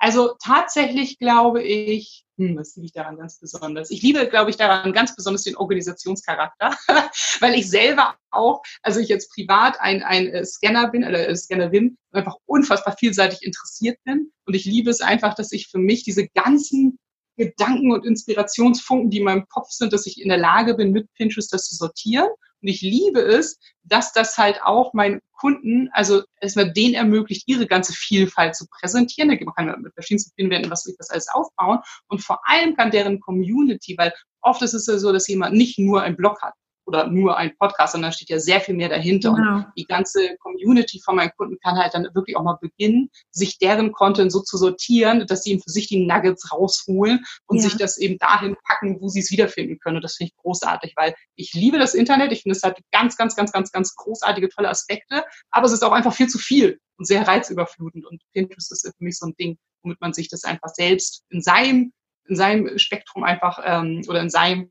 Also 0.00 0.34
tatsächlich 0.42 1.18
glaube 1.18 1.62
ich, 1.62 2.24
hm, 2.38 2.56
was 2.56 2.74
liebe 2.74 2.86
ich 2.86 2.92
daran 2.94 3.18
ganz 3.18 3.38
besonders? 3.38 3.90
Ich 3.90 4.00
liebe, 4.00 4.26
glaube 4.28 4.48
ich, 4.48 4.56
daran 4.56 4.94
ganz 4.94 5.14
besonders 5.14 5.42
den 5.42 5.56
Organisationscharakter, 5.56 6.74
weil 7.40 7.54
ich 7.54 7.68
selber 7.68 8.16
auch, 8.30 8.62
also 8.82 8.98
ich 8.98 9.08
jetzt 9.08 9.30
privat 9.34 9.78
ein, 9.78 10.02
ein 10.02 10.28
äh, 10.28 10.44
Scanner 10.46 10.90
bin 10.90 11.04
oder 11.04 11.28
äh, 11.28 11.36
Scannerin, 11.36 11.98
einfach 12.12 12.36
unfassbar 12.46 12.96
vielseitig 12.96 13.42
interessiert 13.42 13.98
bin. 14.04 14.32
Und 14.46 14.54
ich 14.54 14.64
liebe 14.64 14.88
es 14.88 15.02
einfach, 15.02 15.34
dass 15.34 15.52
ich 15.52 15.68
für 15.68 15.78
mich 15.78 16.02
diese 16.02 16.28
ganzen 16.28 16.98
Gedanken 17.36 17.92
und 17.92 18.06
Inspirationsfunken, 18.06 19.10
die 19.10 19.18
in 19.18 19.24
meinem 19.24 19.46
Kopf 19.48 19.68
sind, 19.70 19.92
dass 19.92 20.06
ich 20.06 20.20
in 20.20 20.30
der 20.30 20.38
Lage 20.38 20.74
bin, 20.74 20.92
mit 20.92 21.12
Pinterest 21.12 21.52
das 21.52 21.66
zu 21.66 21.74
sortieren 21.74 22.28
und 22.62 22.68
ich 22.68 22.82
liebe 22.82 23.20
es, 23.20 23.58
dass 23.82 24.12
das 24.12 24.36
halt 24.36 24.60
auch 24.62 24.92
meinen 24.92 25.20
Kunden, 25.32 25.88
also 25.92 26.22
erstmal 26.40 26.72
denen 26.72 26.94
ermöglicht, 26.94 27.48
ihre 27.48 27.66
ganze 27.66 27.92
Vielfalt 27.92 28.54
zu 28.54 28.66
präsentieren. 28.68 29.30
Da 29.30 29.36
kann 29.36 29.66
man 29.66 29.80
mit 29.80 29.94
verschiedensten 29.94 30.32
Pinwänden 30.36 30.70
was 30.70 30.86
ich 30.86 30.96
das 30.98 31.10
alles 31.10 31.28
aufbauen. 31.28 31.78
Und 32.08 32.22
vor 32.22 32.40
allem 32.44 32.76
kann 32.76 32.90
deren 32.90 33.20
Community, 33.20 33.96
weil 33.96 34.12
oft 34.42 34.60
ist 34.62 34.74
es 34.74 34.86
ja 34.86 34.98
so, 34.98 35.12
dass 35.12 35.28
jemand 35.28 35.54
nicht 35.54 35.78
nur 35.78 36.02
einen 36.02 36.16
Blog 36.16 36.42
hat, 36.42 36.54
oder 36.90 37.06
nur 37.06 37.36
ein 37.36 37.56
Podcast, 37.56 37.92
sondern 37.92 38.10
da 38.10 38.12
steht 38.12 38.30
ja 38.30 38.40
sehr 38.40 38.60
viel 38.60 38.74
mehr 38.74 38.88
dahinter. 38.88 39.32
Genau. 39.32 39.56
Und 39.56 39.66
die 39.76 39.84
ganze 39.84 40.36
Community 40.38 41.00
von 41.04 41.16
meinen 41.16 41.30
Kunden 41.36 41.58
kann 41.62 41.76
halt 41.76 41.94
dann 41.94 42.08
wirklich 42.14 42.36
auch 42.36 42.42
mal 42.42 42.58
beginnen, 42.60 43.10
sich 43.30 43.58
deren 43.58 43.92
Content 43.92 44.32
so 44.32 44.40
zu 44.40 44.56
sortieren, 44.56 45.24
dass 45.26 45.44
sie 45.44 45.52
eben 45.52 45.62
für 45.62 45.70
sich 45.70 45.86
die 45.86 46.04
Nuggets 46.04 46.52
rausholen 46.52 47.24
und 47.46 47.58
ja. 47.58 47.62
sich 47.62 47.76
das 47.76 47.96
eben 47.96 48.18
dahin 48.18 48.56
packen, 48.68 49.00
wo 49.00 49.08
sie 49.08 49.20
es 49.20 49.30
wiederfinden 49.30 49.78
können. 49.78 49.96
Und 49.96 50.02
das 50.02 50.16
finde 50.16 50.32
ich 50.34 50.42
großartig, 50.42 50.94
weil 50.96 51.14
ich 51.36 51.54
liebe 51.54 51.78
das 51.78 51.94
Internet. 51.94 52.32
Ich 52.32 52.42
finde, 52.42 52.56
es 52.56 52.62
hat 52.64 52.78
ganz, 52.90 53.16
ganz, 53.16 53.36
ganz, 53.36 53.52
ganz, 53.52 53.70
ganz 53.70 53.94
großartige, 53.94 54.48
tolle 54.48 54.68
Aspekte. 54.68 55.24
Aber 55.50 55.66
es 55.66 55.72
ist 55.72 55.84
auch 55.84 55.92
einfach 55.92 56.12
viel 56.12 56.28
zu 56.28 56.38
viel 56.38 56.80
und 56.98 57.06
sehr 57.06 57.26
reizüberflutend. 57.26 58.04
Und 58.04 58.20
Pinterest 58.32 58.72
ist 58.72 58.82
für 58.82 59.04
mich 59.04 59.16
so 59.16 59.26
ein 59.26 59.34
Ding, 59.36 59.58
womit 59.82 60.00
man 60.00 60.12
sich 60.12 60.28
das 60.28 60.42
einfach 60.42 60.70
selbst 60.70 61.22
in 61.30 61.40
seinem 61.40 61.92
in 62.30 62.36
seinem 62.36 62.78
Spektrum 62.78 63.24
einfach 63.24 63.60
ähm, 63.64 64.02
oder 64.08 64.20
in 64.20 64.30
seinem 64.30 64.70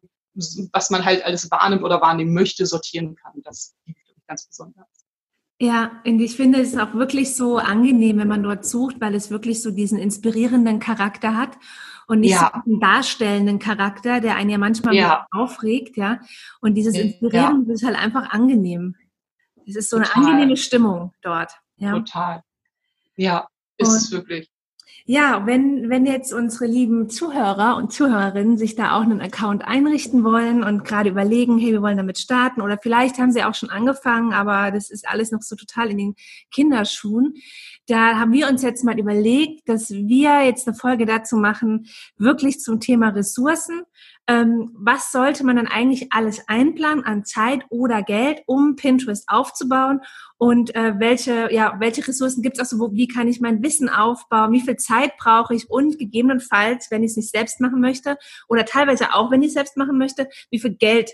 was 0.73 0.89
man 0.89 1.05
halt 1.05 1.23
alles 1.23 1.49
wahrnimmt 1.51 1.83
oder 1.83 2.01
wahrnehmen 2.01 2.33
möchte, 2.33 2.65
sortieren 2.65 3.15
kann. 3.15 3.33
Das 3.43 3.75
liegt 3.85 3.99
ganz 4.27 4.47
besonders. 4.47 4.87
Ja, 5.61 6.01
und 6.05 6.21
ich 6.21 6.37
finde 6.37 6.61
es 6.61 6.77
auch 6.77 6.93
wirklich 6.93 7.35
so 7.35 7.57
angenehm, 7.57 8.17
wenn 8.17 8.29
man 8.29 8.43
dort 8.43 8.65
sucht, 8.65 9.01
weil 9.01 9.13
es 9.13 9.29
wirklich 9.29 9.61
so 9.61 9.71
diesen 9.71 9.99
inspirierenden 9.99 10.79
Charakter 10.79 11.35
hat. 11.35 11.57
und 12.07 12.21
nicht 12.21 12.31
ja. 12.31 12.51
so 12.53 12.61
einen 12.71 12.79
darstellenden 12.79 13.59
Charakter, 13.59 14.19
der 14.19 14.35
einen 14.35 14.49
ja 14.49 14.57
manchmal 14.57 14.95
ja. 14.95 15.27
aufregt, 15.31 15.95
ja. 15.95 16.19
Und 16.59 16.73
dieses 16.73 16.95
Inspirieren 16.95 17.65
ja. 17.67 17.73
ist 17.73 17.83
halt 17.85 17.97
einfach 17.97 18.31
angenehm. 18.31 18.95
Es 19.67 19.75
ist 19.75 19.89
so 19.91 19.97
Total. 19.97 20.15
eine 20.15 20.25
angenehme 20.25 20.57
Stimmung 20.57 21.13
dort. 21.21 21.51
Ja. 21.77 21.91
Total. 21.91 22.43
Ja, 23.15 23.47
ist 23.77 23.89
und, 23.89 23.95
es 23.97 24.11
wirklich. 24.11 24.49
Ja, 25.11 25.47
wenn, 25.47 25.89
wenn 25.89 26.05
jetzt 26.05 26.31
unsere 26.31 26.67
lieben 26.67 27.09
Zuhörer 27.09 27.77
und 27.77 27.91
Zuhörerinnen 27.91 28.59
sich 28.59 28.75
da 28.75 28.95
auch 28.95 29.01
einen 29.01 29.21
Account 29.21 29.67
einrichten 29.67 30.23
wollen 30.23 30.63
und 30.63 30.85
gerade 30.85 31.09
überlegen, 31.09 31.57
hey, 31.57 31.71
wir 31.71 31.81
wollen 31.81 31.97
damit 31.97 32.19
starten 32.19 32.61
oder 32.61 32.77
vielleicht 32.77 33.17
haben 33.17 33.31
sie 33.31 33.43
auch 33.43 33.55
schon 33.55 33.71
angefangen, 33.71 34.33
aber 34.33 34.69
das 34.69 34.91
ist 34.91 35.09
alles 35.09 35.31
noch 35.31 35.41
so 35.41 35.55
total 35.55 35.89
in 35.89 35.97
den 35.97 36.15
Kinderschuhen. 36.51 37.33
Da 37.89 38.19
haben 38.19 38.33
wir 38.33 38.47
uns 38.47 38.61
jetzt 38.61 38.83
mal 38.83 38.99
überlegt, 38.99 39.67
dass 39.67 39.89
wir 39.89 40.43
jetzt 40.43 40.67
eine 40.67 40.77
Folge 40.77 41.07
dazu 41.07 41.37
machen, 41.37 41.87
wirklich 42.17 42.59
zum 42.59 42.79
Thema 42.79 43.09
Ressourcen. 43.09 43.81
Ähm, 44.27 44.69
was 44.75 45.11
sollte 45.11 45.43
man 45.43 45.55
dann 45.55 45.65
eigentlich 45.65 46.13
alles 46.13 46.47
einplanen 46.47 47.03
an 47.03 47.25
Zeit 47.25 47.65
oder 47.69 48.03
Geld, 48.03 48.43
um 48.45 48.75
Pinterest 48.75 49.27
aufzubauen? 49.27 50.01
Und 50.37 50.75
äh, 50.75 50.99
welche, 50.99 51.51
ja, 51.51 51.77
welche 51.79 52.07
Ressourcen 52.07 52.43
gibt 52.43 52.59
es 52.59 52.63
auch 52.63 52.69
so, 52.69 52.79
wo, 52.79 52.93
wie 52.93 53.07
kann 53.07 53.27
ich 53.27 53.41
mein 53.41 53.63
Wissen 53.63 53.89
aufbauen, 53.89 54.51
wie 54.51 54.61
viel 54.61 54.77
Zeit 54.77 55.17
brauche 55.17 55.55
ich? 55.55 55.67
Und 55.71 55.97
gegebenenfalls, 55.97 56.91
wenn 56.91 57.01
ich 57.01 57.11
es 57.11 57.17
nicht 57.17 57.31
selbst 57.31 57.59
machen 57.59 57.81
möchte 57.81 58.19
oder 58.47 58.65
teilweise 58.65 59.15
auch, 59.15 59.31
wenn 59.31 59.41
ich 59.41 59.47
es 59.47 59.53
selbst 59.55 59.77
machen 59.77 59.97
möchte, 59.97 60.29
wie 60.51 60.59
viel 60.59 60.75
Geld 60.75 61.09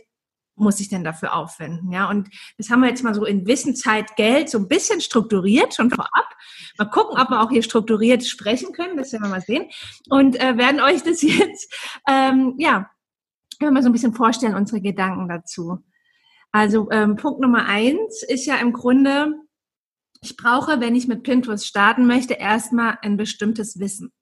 muss 0.55 0.79
ich 0.79 0.89
denn 0.89 1.03
dafür 1.03 1.35
aufwenden? 1.35 1.91
Ja, 1.91 2.09
und 2.09 2.29
das 2.57 2.69
haben 2.69 2.81
wir 2.81 2.89
jetzt 2.89 3.03
mal 3.03 3.13
so 3.13 3.25
in 3.25 3.45
Wissen, 3.45 3.75
Zeit, 3.75 4.15
Geld 4.15 4.50
so 4.50 4.57
ein 4.57 4.67
bisschen 4.67 5.01
strukturiert, 5.01 5.75
schon 5.75 5.91
vorab. 5.91 6.35
Mal 6.77 6.85
gucken, 6.85 7.19
ob 7.19 7.29
wir 7.29 7.41
auch 7.41 7.50
hier 7.50 7.63
strukturiert 7.63 8.25
sprechen 8.25 8.74
können, 8.74 8.97
das 8.97 9.12
werden 9.12 9.24
wir 9.24 9.29
mal 9.29 9.41
sehen. 9.41 9.69
Und 10.09 10.39
äh, 10.39 10.57
werden 10.57 10.81
euch 10.81 11.03
das 11.03 11.21
jetzt, 11.24 11.74
ähm, 12.07 12.55
ja, 12.57 12.89
können 13.59 13.71
wir 13.71 13.71
mal 13.71 13.83
so 13.83 13.89
ein 13.89 13.93
bisschen 13.93 14.13
vorstellen, 14.13 14.55
unsere 14.55 14.81
Gedanken 14.81 15.27
dazu. 15.27 15.83
Also 16.51 16.89
ähm, 16.91 17.15
Punkt 17.17 17.41
Nummer 17.41 17.65
eins 17.65 18.24
ist 18.24 18.45
ja 18.45 18.55
im 18.57 18.71
Grunde, 18.71 19.33
ich 20.21 20.38
brauche, 20.38 20.79
wenn 20.79 20.95
ich 20.95 21.07
mit 21.07 21.24
Pinterest 21.24 21.65
starten 21.65 22.07
möchte, 22.07 22.35
erstmal 22.35 22.97
ein 23.01 23.17
bestimmtes 23.17 23.79
Wissen. 23.79 24.13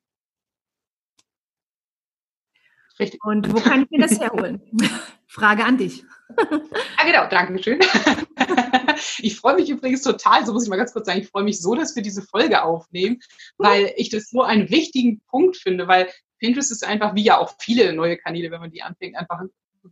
Richtig. 3.00 3.24
Und 3.24 3.52
wo 3.54 3.60
kann 3.60 3.84
ich 3.84 3.90
mir 3.90 4.08
das 4.08 4.20
herholen? 4.20 4.62
Frage 5.28 5.66
an 5.66 5.78
dich. 5.78 6.04
ah, 6.98 7.06
genau, 7.06 7.28
danke 7.30 7.62
schön. 7.62 7.80
Ich 9.20 9.38
freue 9.38 9.56
mich 9.56 9.70
übrigens 9.70 10.02
total, 10.02 10.46
so 10.46 10.54
muss 10.54 10.64
ich 10.64 10.70
mal 10.70 10.78
ganz 10.78 10.94
kurz 10.94 11.08
sagen, 11.08 11.20
ich 11.20 11.30
freue 11.30 11.44
mich 11.44 11.60
so, 11.60 11.76
dass 11.76 11.96
wir 11.96 12.04
diese 12.04 12.22
Folge 12.22 12.64
aufnehmen, 12.64 13.20
weil 13.58 13.94
ich 13.96 14.10
das 14.10 14.30
so 14.30 14.44
einen 14.44 14.70
wichtigen 14.70 15.22
Punkt 15.30 15.58
finde, 15.58 15.88
weil 15.88 16.10
Pinterest 16.40 16.72
ist 16.72 16.86
einfach, 16.86 17.16
wie 17.16 17.24
ja 17.24 17.38
auch 17.38 17.56
viele 17.60 17.94
neue 17.94 18.18
Kanäle, 18.18 18.52
wenn 18.52 18.60
man 18.60 18.72
die 18.72 18.82
anfängt, 18.82 19.16
einfach 19.16 19.42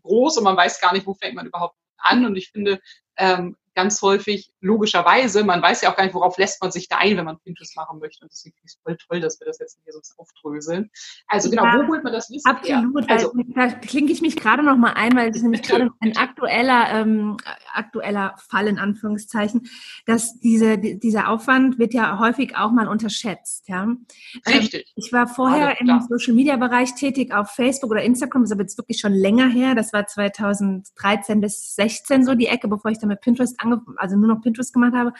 groß 0.04 0.38
und 0.38 0.44
man 0.44 0.58
weiß 0.58 0.82
gar 0.82 0.94
nicht, 0.94 1.06
wo 1.08 1.14
fängt 1.14 1.36
man 1.36 1.48
überhaupt 1.48 1.76
an. 1.98 2.26
Und 2.26 2.36
ich 2.36 2.50
finde, 2.52 2.80
ähm, 3.18 3.56
ganz 3.82 4.02
häufig 4.04 4.52
logischerweise, 4.62 5.44
man 5.44 5.60
weiß 5.60 5.82
ja 5.82 5.92
auch 5.92 5.96
gar 5.96 6.04
nicht, 6.04 6.14
worauf 6.14 6.38
lässt 6.38 6.62
man 6.62 6.72
sich 6.72 6.88
da 6.88 6.98
ein, 6.98 7.18
wenn 7.18 7.26
man 7.26 7.40
Pinterest 7.40 7.76
machen 7.76 7.98
möchte. 8.00 8.24
Und 8.24 8.32
deswegen 8.32 8.56
finde 8.56 8.68
ich 8.68 8.74
es 8.76 8.80
voll 8.84 8.98
toll, 8.98 9.20
dass 9.20 9.40
wir 9.40 9.48
das 9.48 9.58
jetzt 9.58 9.80
hier 9.84 9.94
so 9.94 10.00
aufdröseln. 10.18 10.92
Also 11.28 11.50
genau, 11.50 11.66
ja, 11.66 11.80
wo 11.80 11.88
holt 11.88 12.04
man 12.04 12.14
das 12.14 12.30
Wissen 12.30 12.48
Absolut. 12.48 13.10
Her? 13.10 13.16
Also, 13.16 13.34
da 13.56 13.70
klinke 13.70 14.14
ich 14.14 14.22
mich 14.22 14.36
gerade 14.36 14.62
noch 14.62 14.78
mal 14.78 14.94
ein, 14.94 15.16
weil 15.16 15.32
es 15.32 15.38
ist 15.38 15.44
nämlich 15.44 15.64
gerade 15.64 15.90
ein 16.00 16.16
aktueller, 16.16 16.90
ähm, 16.92 17.38
aktueller 17.74 18.36
Fall 18.50 18.68
in 18.68 18.78
Anführungszeichen, 18.78 19.68
dass 20.06 20.40
diese, 20.40 20.78
dieser 20.78 21.30
Aufwand 21.30 21.80
wird 21.80 21.96
ja 21.96 22.20
häufig 22.20 22.56
auch 22.56 22.72
mal 22.72 22.88
unterschätzt. 22.88 23.68
Ja? 23.68 23.84
Ähm, 23.84 24.06
Richtig. 24.46 24.86
Ähm, 24.88 25.04
ich 25.04 25.12
war 25.12 25.28
vorher 25.28 25.82
im 25.82 25.88
Social 26.08 26.36
Media 26.36 26.56
Bereich 26.58 26.94
tätig 26.94 27.34
auf 27.34 27.50
Facebook 27.50 27.90
oder 27.90 28.04
Instagram, 28.04 28.44
das 28.44 28.52
ist 28.52 28.54
aber 28.54 28.62
jetzt 28.62 28.78
wirklich 28.78 29.00
schon 29.00 29.14
länger 29.14 29.50
her. 29.50 29.74
Das 29.74 29.92
war 29.92 30.06
2013 30.06 31.42
bis 31.42 31.74
16 31.76 32.26
so 32.26 32.36
die 32.36 32.46
Ecke, 32.46 32.68
bevor 32.68 32.92
ich 32.92 33.00
dann 33.00 33.10
mit 33.10 33.22
Pinterest 33.22 33.56
also 33.98 34.16
nur 34.16 34.28
noch 34.28 34.42
Pinterest 34.42 34.74
gemacht 34.74 34.94
habe. 34.94 35.14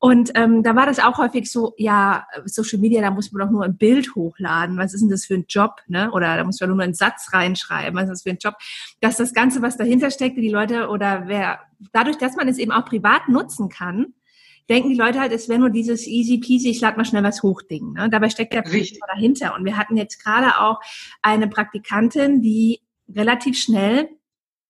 Und 0.00 0.32
ähm, 0.34 0.62
da 0.62 0.76
war 0.76 0.86
das 0.86 0.98
auch 0.98 1.18
häufig 1.18 1.50
so, 1.50 1.72
ja, 1.78 2.26
Social 2.44 2.78
Media, 2.78 3.00
da 3.00 3.10
muss 3.10 3.32
man 3.32 3.46
doch 3.46 3.50
nur 3.50 3.64
ein 3.64 3.76
Bild 3.76 4.14
hochladen. 4.14 4.76
Was 4.76 4.92
ist 4.92 5.00
denn 5.00 5.08
das 5.08 5.24
für 5.24 5.34
ein 5.34 5.46
Job? 5.48 5.80
Ne? 5.86 6.10
Oder 6.10 6.36
da 6.36 6.44
muss 6.44 6.60
man 6.60 6.70
nur 6.70 6.80
einen 6.80 6.94
Satz 6.94 7.32
reinschreiben. 7.32 7.94
Was 7.94 8.04
ist 8.04 8.10
das 8.10 8.22
für 8.22 8.30
ein 8.30 8.38
Job? 8.38 8.54
Dass 9.00 9.16
das 9.16 9.32
Ganze, 9.32 9.62
was 9.62 9.76
dahinter 9.76 10.10
steckte, 10.10 10.40
die 10.40 10.50
Leute 10.50 10.88
oder 10.88 11.24
wer, 11.26 11.60
dadurch, 11.92 12.18
dass 12.18 12.36
man 12.36 12.48
es 12.48 12.58
eben 12.58 12.72
auch 12.72 12.84
privat 12.84 13.28
nutzen 13.28 13.68
kann, 13.68 14.14
denken 14.68 14.90
die 14.90 14.96
Leute 14.96 15.20
halt, 15.20 15.32
es 15.32 15.48
wäre 15.48 15.58
nur 15.58 15.70
dieses 15.70 16.06
easy 16.06 16.38
peasy, 16.38 16.70
ich 16.70 16.80
lade 16.80 16.96
mal 16.96 17.04
schnell 17.04 17.22
was 17.22 17.42
hoch 17.42 17.62
Ding. 17.62 17.92
Ne? 17.92 18.08
Dabei 18.10 18.30
steckt 18.30 18.52
der 18.52 18.64
Richtig. 18.64 19.00
dahinter. 19.08 19.54
Und 19.54 19.64
wir 19.64 19.76
hatten 19.76 19.96
jetzt 19.96 20.22
gerade 20.22 20.60
auch 20.60 20.80
eine 21.22 21.48
Praktikantin, 21.48 22.40
die 22.40 22.80
relativ 23.08 23.58
schnell 23.58 24.08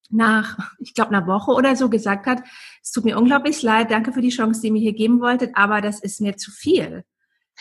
nach, 0.09 0.57
ich 0.79 0.93
glaube, 0.93 1.15
einer 1.15 1.27
Woche 1.27 1.51
oder 1.51 1.75
so 1.75 1.89
gesagt 1.89 2.25
hat, 2.25 2.43
es 2.81 2.91
tut 2.91 3.05
mir 3.05 3.17
unglaublich 3.17 3.61
leid, 3.61 3.91
danke 3.91 4.13
für 4.13 4.21
die 4.21 4.29
Chance, 4.29 4.61
die 4.61 4.67
ihr 4.67 4.73
mir 4.73 4.81
hier 4.81 4.93
geben 4.93 5.21
wolltet, 5.21 5.51
aber 5.55 5.81
das 5.81 5.99
ist 5.99 6.21
mir 6.21 6.37
zu 6.37 6.51
viel. 6.51 7.03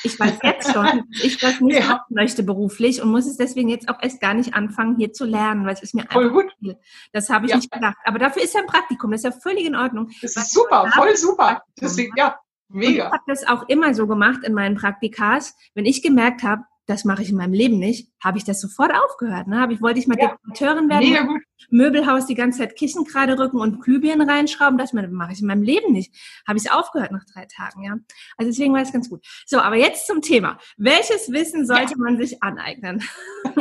Ich 0.02 0.18
weiß 0.18 0.38
jetzt 0.42 0.72
schon, 0.72 0.84
dass 1.12 1.24
ich 1.24 1.38
das 1.38 1.60
nicht 1.60 1.78
ja. 1.78 1.86
machen 1.86 2.14
möchte 2.14 2.42
beruflich 2.42 3.00
und 3.00 3.10
muss 3.10 3.26
es 3.26 3.36
deswegen 3.36 3.68
jetzt 3.68 3.88
auch 3.88 4.02
erst 4.02 4.20
gar 4.20 4.34
nicht 4.34 4.54
anfangen, 4.54 4.96
hier 4.96 5.12
zu 5.12 5.24
lernen, 5.24 5.64
weil 5.64 5.74
es 5.74 5.82
ist 5.82 5.94
mir 5.94 6.04
voll 6.10 6.24
einfach 6.24 6.42
gut. 6.42 6.52
viel. 6.58 6.76
Das 7.12 7.30
habe 7.30 7.46
ich 7.46 7.50
ja. 7.50 7.56
nicht 7.56 7.70
gedacht. 7.70 7.96
Aber 8.04 8.18
dafür 8.18 8.42
ist 8.42 8.54
ja 8.54 8.60
ein 8.60 8.66
Praktikum, 8.66 9.12
das 9.12 9.22
ist 9.22 9.24
ja 9.24 9.40
völlig 9.40 9.64
in 9.66 9.76
Ordnung. 9.76 10.10
Das 10.20 10.36
ist 10.36 10.52
super, 10.52 10.90
voll 10.94 11.16
super. 11.16 11.62
Deswegen, 11.80 12.12
ja, 12.16 12.38
mega. 12.68 13.04
Und 13.04 13.08
ich 13.08 13.12
habe 13.12 13.24
das 13.26 13.46
auch 13.46 13.68
immer 13.68 13.94
so 13.94 14.06
gemacht 14.06 14.40
in 14.42 14.54
meinen 14.54 14.76
Praktikas, 14.76 15.54
wenn 15.74 15.86
ich 15.86 16.02
gemerkt 16.02 16.42
habe, 16.42 16.64
das 16.86 17.04
mache 17.04 17.22
ich 17.22 17.30
in 17.30 17.36
meinem 17.36 17.52
Leben 17.52 17.78
nicht, 17.78 18.10
habe 18.22 18.38
ich 18.38 18.44
das 18.44 18.60
sofort 18.60 18.92
aufgehört. 18.94 19.46
Ne? 19.46 19.58
Habe 19.58 19.72
ich, 19.72 19.80
wollte 19.80 19.98
ich 19.98 20.06
mal 20.06 20.18
ja, 20.18 20.28
Dekorateurin 20.28 20.88
werden, 20.88 21.08
mega 21.08 21.22
gut. 21.22 21.42
Möbelhaus 21.70 22.26
die 22.26 22.34
ganze 22.34 22.58
Zeit 22.58 22.76
Kissen 22.76 23.04
gerade 23.04 23.38
rücken 23.38 23.58
und 23.58 23.80
Glühbirnen 23.80 24.28
reinschrauben, 24.28 24.76
das 24.76 24.92
mache 24.92 25.32
ich 25.32 25.40
in 25.40 25.46
meinem 25.46 25.62
Leben 25.62 25.92
nicht. 25.92 26.14
Habe 26.46 26.58
ich 26.58 26.70
aufgehört 26.70 27.12
nach 27.12 27.24
drei 27.24 27.46
Tagen, 27.46 27.82
ja. 27.84 27.96
Also 28.36 28.50
deswegen 28.50 28.74
war 28.74 28.82
es 28.82 28.92
ganz 28.92 29.08
gut. 29.08 29.24
So, 29.46 29.60
aber 29.60 29.76
jetzt 29.76 30.06
zum 30.06 30.20
Thema. 30.20 30.58
Welches 30.76 31.32
Wissen 31.32 31.66
sollte 31.66 31.92
ja. 31.92 31.98
man 31.98 32.18
sich 32.18 32.42
aneignen? 32.42 33.02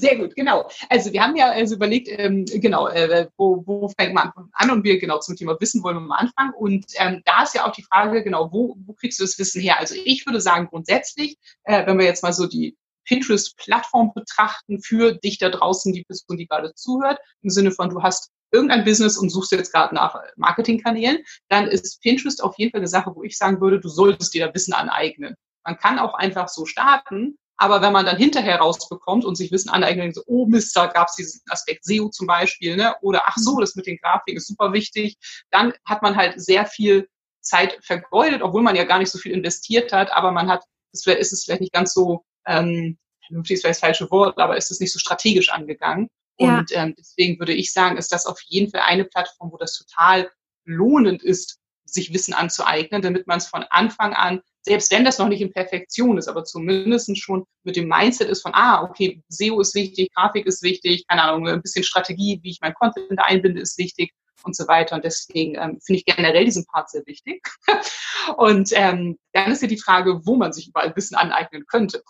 Sehr 0.00 0.16
gut, 0.16 0.34
genau. 0.34 0.70
Also 0.88 1.12
wir 1.12 1.22
haben 1.22 1.36
ja 1.36 1.50
also 1.50 1.74
überlegt, 1.74 2.08
ähm, 2.10 2.46
genau, 2.46 2.88
äh, 2.88 3.28
wo, 3.36 3.62
wo 3.66 3.88
fängt 3.98 4.14
man 4.14 4.32
an 4.52 4.70
und 4.70 4.82
wir 4.82 4.98
genau 4.98 5.18
zum 5.18 5.36
Thema 5.36 5.60
Wissen 5.60 5.82
wollen 5.82 5.96
wir 5.96 6.00
mal 6.00 6.16
anfangen. 6.16 6.54
Und 6.54 6.86
ähm, 6.96 7.20
da 7.26 7.42
ist 7.42 7.54
ja 7.54 7.66
auch 7.66 7.72
die 7.72 7.82
Frage, 7.82 8.24
genau, 8.24 8.50
wo, 8.50 8.76
wo 8.86 8.94
kriegst 8.94 9.20
du 9.20 9.24
das 9.24 9.38
Wissen 9.38 9.60
her? 9.60 9.78
Also 9.78 9.94
ich 10.02 10.24
würde 10.24 10.40
sagen, 10.40 10.68
grundsätzlich, 10.70 11.36
äh, 11.64 11.86
wenn 11.86 11.98
wir 11.98 12.06
jetzt 12.06 12.22
mal 12.22 12.32
so 12.32 12.46
die 12.46 12.78
Pinterest-Plattform 13.04 14.12
betrachten 14.14 14.80
für 14.80 15.12
dich 15.12 15.36
da 15.36 15.50
draußen, 15.50 15.92
die 15.92 16.04
Person, 16.04 16.38
die 16.38 16.46
gerade 16.46 16.72
zuhört, 16.74 17.18
im 17.42 17.50
Sinne 17.50 17.70
von, 17.70 17.90
du 17.90 18.02
hast 18.02 18.30
irgendein 18.52 18.84
Business 18.84 19.18
und 19.18 19.28
suchst 19.28 19.52
jetzt 19.52 19.72
gerade 19.72 19.94
nach 19.94 20.16
Marketingkanälen, 20.36 21.18
dann 21.48 21.66
ist 21.66 22.00
Pinterest 22.00 22.42
auf 22.42 22.54
jeden 22.56 22.70
Fall 22.70 22.80
eine 22.80 22.88
Sache, 22.88 23.12
wo 23.14 23.22
ich 23.22 23.36
sagen 23.36 23.60
würde, 23.60 23.80
du 23.80 23.88
solltest 23.90 24.32
dir 24.32 24.46
da 24.46 24.54
Wissen 24.54 24.72
aneignen. 24.72 25.34
Man 25.64 25.76
kann 25.76 25.98
auch 25.98 26.14
einfach 26.14 26.48
so 26.48 26.64
starten, 26.64 27.36
aber 27.60 27.82
wenn 27.82 27.92
man 27.92 28.06
dann 28.06 28.16
hinterher 28.16 28.56
rausbekommt 28.56 29.26
und 29.26 29.36
sich 29.36 29.52
Wissen 29.52 29.68
aneignet, 29.68 30.14
so, 30.14 30.22
oh 30.26 30.46
Mist, 30.46 30.74
da 30.74 30.86
gab 30.86 31.08
es 31.08 31.16
diesen 31.16 31.42
Aspekt 31.50 31.84
SEO 31.84 32.08
zum 32.08 32.26
Beispiel, 32.26 32.74
ne? 32.74 32.96
oder 33.02 33.24
ach 33.26 33.36
so, 33.36 33.60
das 33.60 33.76
mit 33.76 33.86
den 33.86 33.98
Grafiken 33.98 34.38
ist 34.38 34.48
super 34.48 34.72
wichtig, 34.72 35.18
dann 35.50 35.74
hat 35.84 36.00
man 36.00 36.16
halt 36.16 36.40
sehr 36.40 36.64
viel 36.64 37.06
Zeit 37.42 37.78
vergeudet, 37.82 38.40
obwohl 38.40 38.62
man 38.62 38.76
ja 38.76 38.84
gar 38.84 38.98
nicht 38.98 39.10
so 39.10 39.18
viel 39.18 39.32
investiert 39.32 39.92
hat, 39.92 40.10
aber 40.10 40.32
man 40.32 40.48
hat, 40.48 40.64
das 40.92 41.06
ist 41.06 41.32
es 41.34 41.44
vielleicht 41.44 41.60
nicht 41.60 41.74
ganz 41.74 41.92
so, 41.92 42.24
ähm, 42.46 42.96
vernünftig 43.26 43.56
ist 43.56 43.60
vielleicht 43.60 43.82
das 43.82 43.86
falsche 43.86 44.10
Wort, 44.10 44.38
aber 44.38 44.56
ist 44.56 44.70
es 44.70 44.80
nicht 44.80 44.92
so 44.92 44.98
strategisch 44.98 45.50
angegangen. 45.50 46.08
Ja. 46.38 46.60
Und 46.60 46.74
ähm, 46.74 46.94
deswegen 46.98 47.38
würde 47.38 47.52
ich 47.52 47.74
sagen, 47.74 47.98
ist 47.98 48.10
das 48.10 48.24
auf 48.24 48.40
jeden 48.46 48.70
Fall 48.70 48.80
eine 48.86 49.04
Plattform, 49.04 49.52
wo 49.52 49.58
das 49.58 49.76
total 49.76 50.30
lohnend 50.64 51.22
ist, 51.22 51.59
sich 51.92 52.12
Wissen 52.12 52.34
anzueignen, 52.34 53.02
damit 53.02 53.26
man 53.26 53.38
es 53.38 53.46
von 53.46 53.64
Anfang 53.70 54.14
an 54.14 54.42
selbst 54.62 54.92
wenn 54.92 55.04
das 55.04 55.18
noch 55.18 55.28
nicht 55.28 55.40
in 55.40 55.52
Perfektion 55.52 56.18
ist, 56.18 56.28
aber 56.28 56.44
zumindest 56.44 57.16
schon 57.18 57.44
mit 57.64 57.76
dem 57.76 57.88
Mindset 57.88 58.28
ist 58.28 58.42
von, 58.42 58.52
ah, 58.54 58.82
okay, 58.82 59.22
SEO 59.28 59.60
ist 59.60 59.74
wichtig, 59.74 60.12
Grafik 60.14 60.46
ist 60.46 60.62
wichtig, 60.62 61.06
keine 61.08 61.22
Ahnung, 61.22 61.48
ein 61.48 61.62
bisschen 61.62 61.84
Strategie, 61.84 62.40
wie 62.42 62.50
ich 62.50 62.60
mein 62.60 62.74
Content 62.74 63.18
einbinde, 63.18 63.60
ist 63.60 63.78
wichtig 63.78 64.12
und 64.42 64.54
so 64.54 64.68
weiter. 64.68 64.96
Und 64.96 65.04
deswegen 65.04 65.54
ähm, 65.54 65.78
finde 65.84 65.98
ich 65.98 66.04
generell 66.04 66.44
diesen 66.44 66.66
Part 66.66 66.90
sehr 66.90 67.06
wichtig. 67.06 67.46
und 68.36 68.70
ähm, 68.72 69.18
dann 69.32 69.52
ist 69.52 69.62
ja 69.62 69.68
die 69.68 69.78
Frage, 69.78 70.20
wo 70.24 70.36
man 70.36 70.52
sich 70.52 70.68
überall 70.68 70.94
Wissen 70.94 71.14
aneignen 71.14 71.64
könnte. 71.66 72.02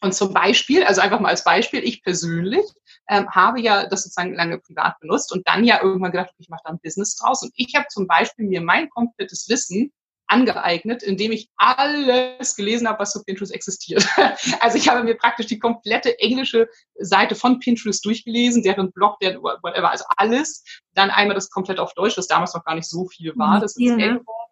Und 0.00 0.14
zum 0.14 0.32
Beispiel, 0.32 0.84
also 0.84 1.00
einfach 1.00 1.20
mal 1.20 1.30
als 1.30 1.42
Beispiel, 1.42 1.82
ich 1.82 2.02
persönlich 2.02 2.64
ähm, 3.08 3.30
habe 3.30 3.60
ja 3.60 3.86
das 3.86 4.02
sozusagen 4.02 4.34
lange 4.34 4.58
privat 4.58 4.98
benutzt 5.00 5.32
und 5.32 5.46
dann 5.48 5.64
ja 5.64 5.82
irgendwann 5.82 6.12
gedacht, 6.12 6.30
ich 6.38 6.48
mache 6.48 6.62
da 6.64 6.70
ein 6.70 6.80
Business 6.80 7.16
draus. 7.16 7.42
Und 7.42 7.52
ich 7.56 7.74
habe 7.74 7.86
zum 7.88 8.06
Beispiel 8.06 8.46
mir 8.46 8.60
mein 8.60 8.90
komplettes 8.90 9.48
Wissen 9.48 9.92
angeeignet, 10.28 11.02
indem 11.02 11.32
ich 11.32 11.48
alles 11.56 12.54
gelesen 12.54 12.86
habe, 12.86 13.00
was 13.00 13.12
zu 13.12 13.24
Pinterest 13.24 13.52
existiert. 13.52 14.06
Also 14.60 14.76
ich 14.76 14.88
habe 14.88 15.02
mir 15.02 15.16
praktisch 15.16 15.46
die 15.46 15.58
komplette 15.58 16.18
englische 16.18 16.68
Seite 16.98 17.34
von 17.34 17.58
Pinterest 17.60 18.04
durchgelesen, 18.04 18.62
deren 18.62 18.92
Blog, 18.92 19.18
der 19.20 19.40
whatever, 19.40 19.90
also 19.90 20.04
alles. 20.16 20.64
Dann 20.94 21.10
einmal 21.10 21.34
das 21.34 21.50
komplett 21.50 21.78
auf 21.78 21.94
Deutsch, 21.94 22.16
das 22.16 22.26
damals 22.26 22.54
noch 22.54 22.64
gar 22.64 22.74
nicht 22.74 22.88
so 22.88 23.06
viel 23.06 23.34
war. 23.36 23.60
Das 23.60 23.76
ist 23.76 23.80
ja. 23.80 23.96
geworden. 23.96 24.47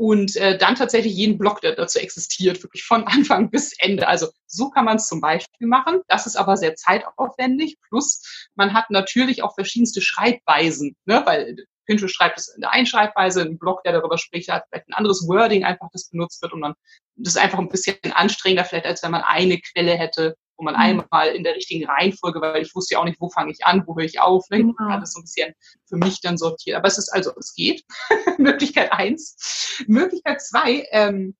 Und 0.00 0.34
äh, 0.36 0.56
dann 0.56 0.76
tatsächlich 0.76 1.12
jeden 1.12 1.36
Blog, 1.36 1.60
der 1.60 1.74
dazu 1.74 1.98
existiert, 1.98 2.62
wirklich 2.62 2.84
von 2.84 3.04
Anfang 3.06 3.50
bis 3.50 3.74
Ende. 3.78 4.08
Also 4.08 4.28
so 4.46 4.70
kann 4.70 4.86
man 4.86 4.96
es 4.96 5.06
zum 5.06 5.20
Beispiel 5.20 5.68
machen. 5.68 6.00
Das 6.08 6.26
ist 6.26 6.36
aber 6.36 6.56
sehr 6.56 6.74
zeitaufwendig. 6.74 7.76
Plus 7.86 8.48
man 8.54 8.72
hat 8.72 8.88
natürlich 8.88 9.42
auch 9.42 9.54
verschiedenste 9.54 10.00
Schreibweisen, 10.00 10.96
ne? 11.04 11.20
weil 11.26 11.54
Pinterest 11.84 12.14
schreibt 12.14 12.38
es 12.38 12.48
in 12.48 12.62
der 12.62 12.70
einen 12.72 12.86
Schreibweise, 12.86 13.42
ein 13.42 13.58
Blog, 13.58 13.82
der 13.82 13.92
darüber 13.92 14.16
spricht, 14.16 14.48
hat 14.48 14.64
vielleicht 14.70 14.88
ein 14.88 14.94
anderes 14.94 15.28
Wording 15.28 15.64
einfach, 15.64 15.88
das 15.92 16.08
benutzt 16.08 16.40
wird 16.40 16.54
und 16.54 16.60
man 16.60 16.72
das 17.16 17.34
ist 17.34 17.42
einfach 17.42 17.58
ein 17.58 17.68
bisschen 17.68 17.98
anstrengender 18.12 18.64
vielleicht, 18.64 18.86
als 18.86 19.02
wenn 19.02 19.10
man 19.10 19.22
eine 19.22 19.60
Quelle 19.60 19.98
hätte, 19.98 20.34
wo 20.60 20.64
man 20.64 20.74
mhm. 20.74 20.80
einmal 21.10 21.28
in 21.34 21.42
der 21.42 21.56
richtigen 21.56 21.86
Reihenfolge, 21.86 22.40
weil 22.40 22.62
ich 22.62 22.74
wusste 22.74 22.94
ja 22.94 23.00
auch 23.00 23.04
nicht, 23.04 23.20
wo 23.20 23.30
fange 23.30 23.50
ich 23.50 23.64
an, 23.64 23.82
wo 23.86 23.96
höre 23.96 24.04
ich 24.04 24.20
auf, 24.20 24.48
ne? 24.50 24.58
genau. 24.58 24.74
alles 24.78 25.14
so 25.14 25.20
ein 25.20 25.22
bisschen 25.22 25.54
für 25.86 25.96
mich 25.96 26.20
dann 26.20 26.36
sortiert. 26.36 26.76
Aber 26.76 26.86
es 26.86 26.98
ist 26.98 27.08
also, 27.08 27.32
es 27.38 27.54
geht. 27.54 27.82
Möglichkeit 28.38 28.92
eins. 28.92 29.82
Möglichkeit 29.86 30.42
zwei, 30.42 30.86
ähm, 30.92 31.34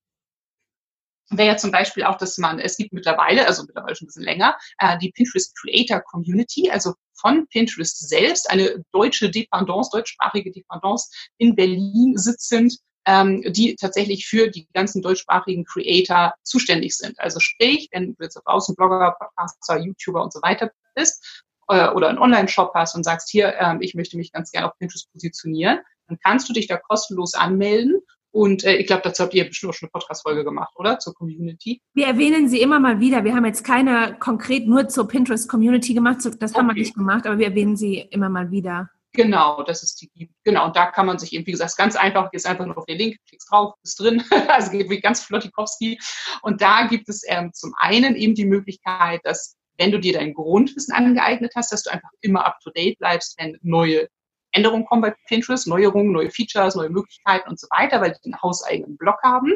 wäre 1.29 1.49
ja 1.49 1.57
zum 1.57 1.71
Beispiel 1.71 2.03
auch, 2.03 2.17
dass 2.17 2.39
man, 2.39 2.59
es 2.59 2.77
gibt 2.77 2.93
mittlerweile, 2.93 3.47
also 3.47 3.63
mittlerweile 3.63 3.95
schon 3.95 4.07
ein 4.07 4.09
bisschen 4.09 4.25
länger, 4.25 4.57
äh, 4.79 4.99
die 4.99 5.13
Pinterest 5.13 5.55
Creator 5.57 6.01
Community, 6.01 6.71
also 6.71 6.95
von 7.15 7.47
Pinterest 7.49 8.09
selbst, 8.09 8.51
eine 8.51 8.83
deutsche 8.93 9.31
Dependance, 9.31 9.91
deutschsprachige 9.93 10.51
Dependance 10.51 11.11
in 11.39 11.55
Berlin 11.55 12.17
sitzend, 12.17 12.79
ähm, 13.07 13.43
die 13.47 13.77
tatsächlich 13.77 14.27
für 14.27 14.49
die 14.49 14.69
ganzen 14.75 15.03
deutschsprachigen 15.03 15.65
Creator 15.65 16.35
zuständig 16.43 16.97
sind. 16.97 17.19
Also 17.19 17.41
sprich, 17.41 17.89
wenn 17.93 18.15
du 18.15 18.23
jetzt 18.23 18.37
auf 18.37 18.47
Außenblogger, 18.47 19.17
Podcaster, 19.19 19.79
YouTuber 19.79 20.23
und 20.23 20.33
so 20.33 20.41
weiter 20.43 20.71
bist 20.95 21.45
äh, 21.69 21.89
oder 21.89 22.09
einen 22.09 22.19
Online-Shop 22.19 22.73
hast 22.75 22.95
und 22.95 23.05
sagst, 23.05 23.31
hier, 23.31 23.55
ähm, 23.59 23.79
ich 23.81 23.95
möchte 23.95 24.17
mich 24.17 24.33
ganz 24.33 24.51
gerne 24.51 24.69
auf 24.69 24.79
Pinterest 24.79 25.11
positionieren, 25.13 25.81
dann 26.09 26.19
kannst 26.23 26.49
du 26.49 26.53
dich 26.53 26.67
da 26.67 26.77
kostenlos 26.77 27.35
anmelden 27.35 28.01
und 28.33 28.65
äh, 28.65 28.77
ich 28.77 28.87
glaube, 28.87 29.03
dazu 29.05 29.25
habt 29.25 29.35
ihr 29.35 29.45
bestimmt 29.45 29.71
auch 29.71 29.75
schon 29.75 29.87
eine 29.89 29.93
Podcast-Folge 29.93 30.45
gemacht, 30.45 30.73
oder? 30.77 30.99
Zur 30.99 31.15
Community. 31.15 31.81
Wir 31.95 32.07
erwähnen 32.07 32.49
sie 32.49 32.61
immer 32.61 32.79
mal 32.79 33.01
wieder. 33.01 33.25
Wir 33.25 33.35
haben 33.35 33.45
jetzt 33.45 33.65
keine 33.65 34.17
konkret 34.19 34.67
nur 34.67 34.89
zur 34.89 35.09
Pinterest-Community 35.09 35.95
gemacht. 35.95 36.19
Das 36.39 36.55
haben 36.55 36.67
okay. 36.67 36.77
wir 36.77 36.83
nicht 36.83 36.95
gemacht, 36.95 37.27
aber 37.27 37.39
wir 37.39 37.47
erwähnen 37.47 37.77
sie 37.77 37.99
immer 37.99 38.29
mal 38.29 38.51
wieder. 38.51 38.91
Genau, 39.13 39.65
das 39.65 39.83
ist 39.83 40.01
die, 40.01 40.31
genau, 40.45 40.67
und 40.67 40.77
da 40.77 40.87
kann 40.87 41.07
man 41.07 41.19
sich 41.19 41.33
eben, 41.33 41.45
wie 41.45 41.51
gesagt, 41.51 41.77
ganz 41.77 41.97
einfach, 41.97 42.31
gehst 42.31 42.47
einfach 42.47 42.65
nur 42.65 42.79
auf 42.79 42.87
den 42.87 42.99
Link, 42.99 43.17
klickst 43.29 43.51
drauf, 43.51 43.75
ist 43.83 43.99
drin, 43.99 44.23
also 44.49 44.71
geht 44.71 44.89
wie 44.89 45.01
ganz 45.01 45.23
Flottikowski. 45.23 45.99
Und 46.43 46.61
da 46.61 46.87
gibt 46.87 47.09
es 47.09 47.23
ähm, 47.27 47.53
zum 47.53 47.75
einen 47.79 48.15
eben 48.15 48.35
die 48.37 48.45
Möglichkeit, 48.45 49.21
dass, 49.25 49.57
wenn 49.79 49.91
du 49.91 49.99
dir 49.99 50.13
dein 50.13 50.33
Grundwissen 50.33 50.95
angeeignet 50.95 51.53
hast, 51.57 51.73
dass 51.73 51.83
du 51.83 51.91
einfach 51.91 52.11
immer 52.21 52.47
up 52.47 52.61
to 52.63 52.71
date 52.71 52.99
bleibst, 52.99 53.37
wenn 53.39 53.59
neue 53.63 54.09
Änderungen 54.53 54.85
kommen 54.85 55.03
bei 55.03 55.15
Pinterest, 55.27 55.67
Neuerungen, 55.67 56.13
neue 56.13 56.31
Features, 56.31 56.77
neue 56.77 56.91
Möglichkeiten 56.91 57.49
und 57.49 57.59
so 57.59 57.67
weiter, 57.71 58.01
weil 58.01 58.13
die 58.13 58.33
einen 58.33 58.43
hauseigenen 58.43 58.97
Blog 58.97 59.17
haben. 59.25 59.53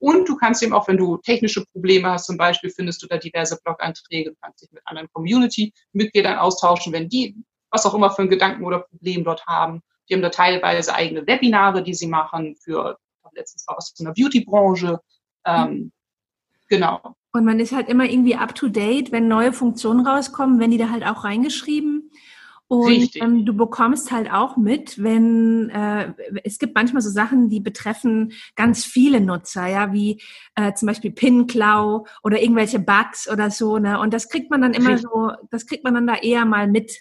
Und 0.00 0.28
du 0.28 0.36
kannst 0.36 0.62
eben 0.62 0.72
auch, 0.72 0.86
wenn 0.86 0.96
du 0.96 1.16
technische 1.18 1.64
Probleme 1.72 2.10
hast, 2.10 2.26
zum 2.26 2.36
Beispiel 2.36 2.70
findest 2.70 3.02
du 3.02 3.06
da 3.06 3.16
diverse 3.16 3.58
Blog-Einträge, 3.64 4.30
du 4.30 4.36
kannst 4.40 4.62
dich 4.62 4.70
mit 4.70 4.82
anderen 4.86 5.08
Community-Mitgliedern 5.12 6.38
austauschen, 6.38 6.92
wenn 6.92 7.08
die 7.08 7.34
was 7.70 7.86
auch 7.86 7.94
immer 7.94 8.10
für 8.10 8.22
ein 8.22 8.30
Gedanken 8.30 8.64
oder 8.64 8.80
Problem 8.80 9.24
dort 9.24 9.46
haben. 9.46 9.82
Die 10.08 10.14
haben 10.14 10.22
da 10.22 10.30
teilweise 10.30 10.94
eigene 10.94 11.26
Webinare, 11.26 11.82
die 11.82 11.94
sie 11.94 12.06
machen 12.06 12.56
für, 12.56 12.98
letztens 13.32 13.66
war 13.68 13.76
was 13.76 13.94
einer 14.00 14.14
Beauty-Branche. 14.14 15.00
Ähm, 15.44 15.92
genau. 16.68 17.14
Und 17.32 17.44
man 17.44 17.60
ist 17.60 17.72
halt 17.72 17.88
immer 17.88 18.04
irgendwie 18.04 18.36
up 18.36 18.54
to 18.54 18.68
date, 18.68 19.12
wenn 19.12 19.28
neue 19.28 19.52
Funktionen 19.52 20.06
rauskommen, 20.06 20.60
wenn 20.60 20.70
die 20.70 20.78
da 20.78 20.90
halt 20.90 21.06
auch 21.06 21.24
reingeschrieben. 21.24 22.10
Und 22.68 23.16
ähm, 23.16 23.46
du 23.46 23.54
bekommst 23.54 24.12
halt 24.12 24.30
auch 24.30 24.58
mit, 24.58 25.02
wenn 25.02 25.70
äh, 25.70 26.12
es 26.44 26.58
gibt 26.58 26.74
manchmal 26.74 27.00
so 27.00 27.08
Sachen, 27.08 27.48
die 27.48 27.60
betreffen 27.60 28.32
ganz 28.56 28.84
viele 28.84 29.22
Nutzer, 29.22 29.66
ja, 29.66 29.94
wie 29.94 30.20
äh, 30.54 30.74
zum 30.74 30.86
Beispiel 30.86 31.10
Pin-Klau 31.10 32.04
oder 32.22 32.42
irgendwelche 32.42 32.78
Bugs 32.78 33.30
oder 33.30 33.50
so, 33.50 33.78
ne? 33.78 33.98
Und 33.98 34.12
das 34.12 34.28
kriegt 34.28 34.50
man 34.50 34.60
dann 34.60 34.74
immer 34.74 34.90
Richtig. 34.90 35.08
so, 35.10 35.32
das 35.50 35.66
kriegt 35.66 35.82
man 35.82 35.94
dann 35.94 36.06
da 36.06 36.16
eher 36.16 36.44
mal 36.44 36.66
mit. 36.66 36.92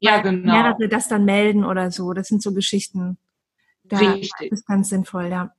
Ja, 0.00 0.20
genau. 0.20 0.52
Mehrere 0.52 0.88
das 0.88 1.08
dann 1.08 1.24
melden 1.24 1.64
oder 1.64 1.90
so. 1.90 2.12
Das 2.12 2.28
sind 2.28 2.42
so 2.42 2.52
Geschichten. 2.52 3.18
Da 3.84 3.98
Richtig. 3.98 4.52
ist 4.52 4.66
ganz 4.66 4.90
sinnvoll, 4.90 5.28
ja. 5.28 5.52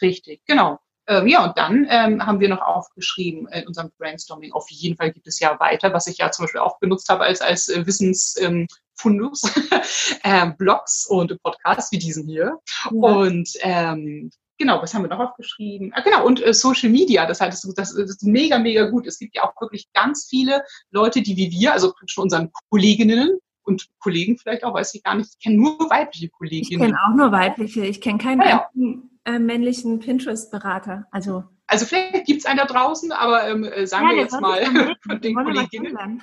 Richtig, 0.00 0.42
genau. 0.46 0.78
Ähm, 1.06 1.26
ja, 1.26 1.44
und 1.44 1.58
dann 1.58 1.86
ähm, 1.90 2.24
haben 2.24 2.40
wir 2.40 2.48
noch 2.48 2.60
aufgeschrieben 2.60 3.48
in 3.48 3.66
unserem 3.66 3.90
Brainstorming, 3.98 4.52
auf 4.52 4.70
jeden 4.70 4.96
Fall 4.96 5.10
gibt 5.12 5.26
es 5.26 5.40
ja 5.40 5.58
weiter, 5.58 5.92
was 5.92 6.06
ich 6.06 6.18
ja 6.18 6.30
zum 6.30 6.44
Beispiel 6.44 6.60
auch 6.60 6.78
benutzt 6.78 7.08
habe 7.08 7.24
als, 7.24 7.40
als 7.40 7.68
äh, 7.68 7.84
Wissensfundus, 7.84 9.42
ähm, 10.24 10.56
Blogs 10.56 11.06
und 11.06 11.42
Podcasts 11.42 11.90
wie 11.90 11.98
diesen 11.98 12.28
hier. 12.28 12.58
Ja. 12.84 12.90
Und 12.90 13.50
ähm, 13.60 14.30
genau, 14.60 14.80
was 14.80 14.94
haben 14.94 15.02
wir 15.02 15.08
noch 15.08 15.18
aufgeschrieben? 15.18 15.90
Ah, 15.94 16.02
genau, 16.02 16.24
und 16.24 16.44
äh, 16.46 16.54
Social 16.54 16.90
Media, 16.90 17.26
das, 17.26 17.40
heißt, 17.40 17.64
das, 17.64 17.74
das 17.74 17.92
ist 17.92 18.22
mega, 18.22 18.58
mega 18.58 18.88
gut. 18.88 19.06
Es 19.06 19.18
gibt 19.18 19.34
ja 19.34 19.42
auch 19.42 19.60
wirklich 19.60 19.90
ganz 19.92 20.26
viele 20.28 20.62
Leute, 20.92 21.22
die 21.22 21.36
wie 21.36 21.50
wir, 21.50 21.72
also 21.72 21.94
schon 22.06 22.24
unseren 22.24 22.52
Kolleginnen 22.68 23.40
und 23.62 23.88
Kollegen 23.98 24.38
vielleicht 24.38 24.62
auch, 24.62 24.74
weiß 24.74 24.94
ich 24.94 25.02
gar 25.02 25.16
nicht, 25.16 25.30
ich 25.32 25.42
kenne 25.42 25.56
nur 25.56 25.78
weibliche 25.90 26.28
Kolleginnen. 26.28 26.82
Ich 26.82 26.86
kenne 26.86 26.98
auch 27.02 27.16
nur 27.16 27.32
weibliche, 27.32 27.84
ich 27.86 28.00
kenne 28.00 28.18
keinen 28.18 28.42
ja, 28.42 28.68
ja. 28.74 28.94
äh, 29.24 29.38
männlichen 29.38 29.98
Pinterest-Berater. 29.98 31.06
Also, 31.10 31.44
also 31.66 31.86
vielleicht 31.86 32.26
gibt 32.26 32.40
es 32.40 32.46
einen 32.46 32.58
da 32.58 32.66
draußen, 32.66 33.12
aber 33.12 33.48
ähm, 33.48 33.64
äh, 33.64 33.86
sagen 33.86 34.08
ja, 34.08 34.14
wir 34.14 34.22
jetzt 34.22 34.40
mal 34.40 34.62
von 35.06 35.20
den 35.20 35.34
Kolleginnen. 35.34 36.22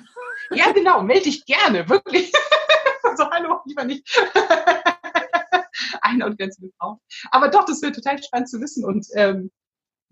Ja, 0.52 0.70
genau, 0.72 1.02
melde 1.02 1.24
dich 1.24 1.44
gerne, 1.44 1.88
wirklich. 1.88 2.32
also 3.02 3.28
hallo, 3.30 3.60
lieber 3.64 3.84
nicht 3.84 4.06
eine 6.02 6.26
und 6.26 6.38
ganz 6.38 6.56
viele 6.56 6.72
Frauen. 6.78 6.98
Aber 7.30 7.48
doch, 7.48 7.64
das 7.64 7.82
wäre 7.82 7.92
total 7.92 8.22
spannend 8.22 8.48
zu 8.48 8.60
wissen. 8.60 8.84
Und 8.84 9.06
ähm, 9.14 9.50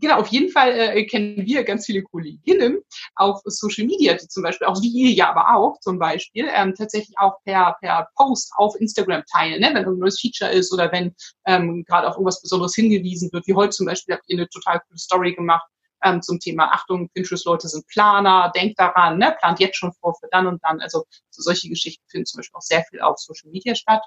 genau, 0.00 0.16
auf 0.16 0.28
jeden 0.28 0.50
Fall 0.50 0.72
äh, 0.72 1.06
kennen 1.06 1.44
wir 1.46 1.64
ganz 1.64 1.86
viele 1.86 2.02
Kolleginnen 2.02 2.80
auf 3.14 3.40
Social 3.44 3.86
Media, 3.86 4.14
die 4.14 4.28
zum 4.28 4.42
Beispiel, 4.42 4.66
auch 4.66 4.80
wie 4.82 4.88
ihr 4.88 5.10
ja 5.12 5.30
aber 5.30 5.56
auch 5.56 5.78
zum 5.80 5.98
Beispiel, 5.98 6.48
ähm, 6.52 6.74
tatsächlich 6.76 7.16
auch 7.18 7.42
per, 7.44 7.76
per 7.80 8.08
Post 8.16 8.52
auf 8.56 8.74
Instagram 8.80 9.22
teilen, 9.32 9.60
ne? 9.60 9.70
wenn 9.72 9.84
ein 9.84 9.98
neues 9.98 10.20
Feature 10.20 10.50
ist 10.50 10.72
oder 10.72 10.90
wenn 10.92 11.14
ähm, 11.46 11.84
gerade 11.86 12.08
auf 12.08 12.14
irgendwas 12.14 12.42
Besonderes 12.42 12.74
hingewiesen 12.74 13.32
wird. 13.32 13.46
Wie 13.46 13.54
heute 13.54 13.70
zum 13.70 13.86
Beispiel 13.86 14.14
habt 14.14 14.24
ihr 14.28 14.38
eine 14.38 14.48
total 14.48 14.80
coole 14.80 14.98
Story 14.98 15.34
gemacht 15.34 15.66
ähm, 16.04 16.22
zum 16.22 16.38
Thema 16.38 16.72
Achtung, 16.72 17.08
Pinterest-Leute 17.10 17.68
sind 17.68 17.86
Planer, 17.88 18.52
denkt 18.54 18.78
daran, 18.78 19.18
ne? 19.18 19.34
plant 19.38 19.60
jetzt 19.60 19.76
schon 19.76 19.92
vor 19.94 20.14
für 20.14 20.28
dann 20.30 20.46
und 20.46 20.62
dann. 20.62 20.80
Also 20.80 21.04
so 21.30 21.42
solche 21.42 21.68
Geschichten 21.68 22.04
finden 22.08 22.26
zum 22.26 22.38
Beispiel 22.38 22.56
auch 22.56 22.62
sehr 22.62 22.84
viel 22.84 23.00
auf 23.00 23.18
Social 23.18 23.50
Media 23.50 23.74
statt. 23.74 24.02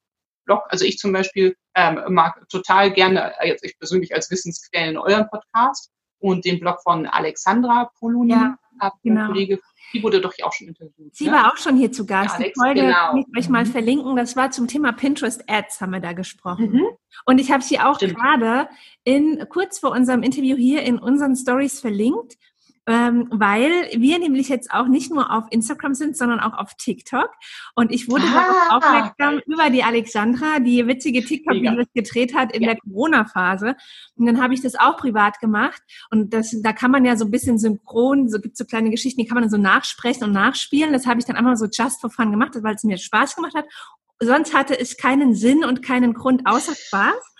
Blog. 0.50 0.64
Also 0.70 0.84
ich 0.84 0.98
zum 0.98 1.14
Beispiel 1.14 1.56
ähm, 1.76 2.02
mag 2.10 2.44
total 2.50 2.92
gerne, 2.92 3.34
äh, 3.40 3.50
jetzt 3.50 3.64
ich 3.64 3.78
persönlich 3.78 4.16
als 4.16 4.32
Wissensquellen 4.32 4.98
euren 4.98 5.28
Podcast 5.30 5.92
und 6.18 6.44
den 6.44 6.60
Blog 6.60 6.82
von 6.82 7.06
Alexandra 7.06 7.92
Poloni, 8.00 8.32
ja, 8.32 8.58
genau. 9.04 9.28
Kollege. 9.28 9.60
Die 9.94 10.04
wurde 10.04 10.22
doch 10.22 10.34
ja 10.38 10.46
auch 10.46 10.54
schon 10.54 10.68
interviewt. 10.68 11.16
Sie 11.16 11.26
ne? 11.26 11.34
war 11.34 11.52
auch 11.52 11.58
schon 11.58 11.78
hier 11.78 11.92
zu 11.92 12.06
Gast. 12.06 12.34
Ja, 12.34 12.36
Alex, 12.36 12.54
die 12.54 12.60
Folge 12.60 12.82
genau. 12.82 12.96
kann 12.96 13.18
ich 13.18 13.38
euch 13.38 13.50
mal 13.50 13.66
mhm. 13.66 13.72
verlinken. 13.72 14.16
Das 14.16 14.36
war 14.36 14.52
zum 14.52 14.68
Thema 14.68 14.92
Pinterest 14.92 15.44
Ads, 15.48 15.82
haben 15.82 15.92
wir 15.92 16.00
da 16.00 16.14
gesprochen. 16.14 16.72
Mhm. 16.72 16.86
Und 17.26 17.40
ich 17.40 17.52
habe 17.52 17.64
sie 17.64 17.80
auch 17.80 17.98
gerade 18.00 18.70
in 19.04 19.46
kurz 19.50 19.80
vor 19.80 19.92
unserem 19.92 20.24
Interview 20.24 20.58
hier 20.58 20.84
in 20.84 21.00
unseren 21.00 21.36
Stories 21.36 21.80
verlinkt 21.80 22.38
ähm, 22.89 23.28
weil 23.30 23.71
wir 23.95 24.17
nämlich 24.17 24.49
jetzt 24.49 24.71
auch 24.71 24.88
nicht 24.88 25.12
nur 25.12 25.32
auf 25.32 25.45
Instagram 25.52 25.93
sind, 25.93 26.17
sondern 26.17 26.39
auch 26.39 26.58
auf 26.58 26.73
TikTok. 26.73 27.30
Und 27.75 27.91
ich 27.91 28.10
wurde 28.10 28.23
ah, 28.25 28.78
aufmerksam 28.78 29.41
über 29.45 29.69
die 29.69 29.84
Alexandra, 29.84 30.60
die 30.60 30.88
witzige 30.88 31.23
TikTok-Videos 31.23 31.86
gedreht 31.93 32.34
hat 32.34 32.52
in 32.52 32.63
ja. 32.63 32.73
der 32.73 32.80
Corona-Phase. 32.82 33.75
Und 34.15 34.25
dann 34.25 34.41
habe 34.41 34.56
ich 34.56 34.62
das 34.62 34.73
auch 34.73 34.97
privat 34.97 35.39
gemacht. 35.39 35.80
Und 36.10 36.34
das, 36.34 36.56
da 36.63 36.73
kann 36.73 36.89
man 36.89 37.06
ja 37.06 37.15
so 37.15 37.25
ein 37.25 37.32
bisschen 37.32 37.60
synchron, 37.60 38.28
so 38.28 38.39
gibt 38.39 38.58
so 38.58 38.65
kleine 38.65 38.89
Geschichten, 38.89 39.21
die 39.21 39.28
kann 39.28 39.36
man 39.36 39.43
dann 39.43 39.52
so 39.52 39.58
nachsprechen 39.58 40.23
und 40.23 40.32
nachspielen. 40.32 40.91
Das 40.91 41.06
habe 41.06 41.19
ich 41.19 41.25
dann 41.25 41.36
einfach 41.36 41.58
so 41.58 41.67
just 41.71 42.02
for 42.02 42.10
fun 42.10 42.32
gemacht, 42.32 42.54
weil 42.63 42.73
es 42.73 42.84
mir 42.84 42.97
Spaß 42.97 43.36
gemacht 43.36 43.54
hat. 43.54 43.65
Sonst 44.19 44.54
hatte 44.56 44.78
es 44.78 44.97
keinen 44.97 45.36
Sinn 45.36 45.63
und 45.63 45.84
keinen 45.84 46.13
Grund 46.13 46.41
außer 46.45 46.73
Spaß. 46.75 47.36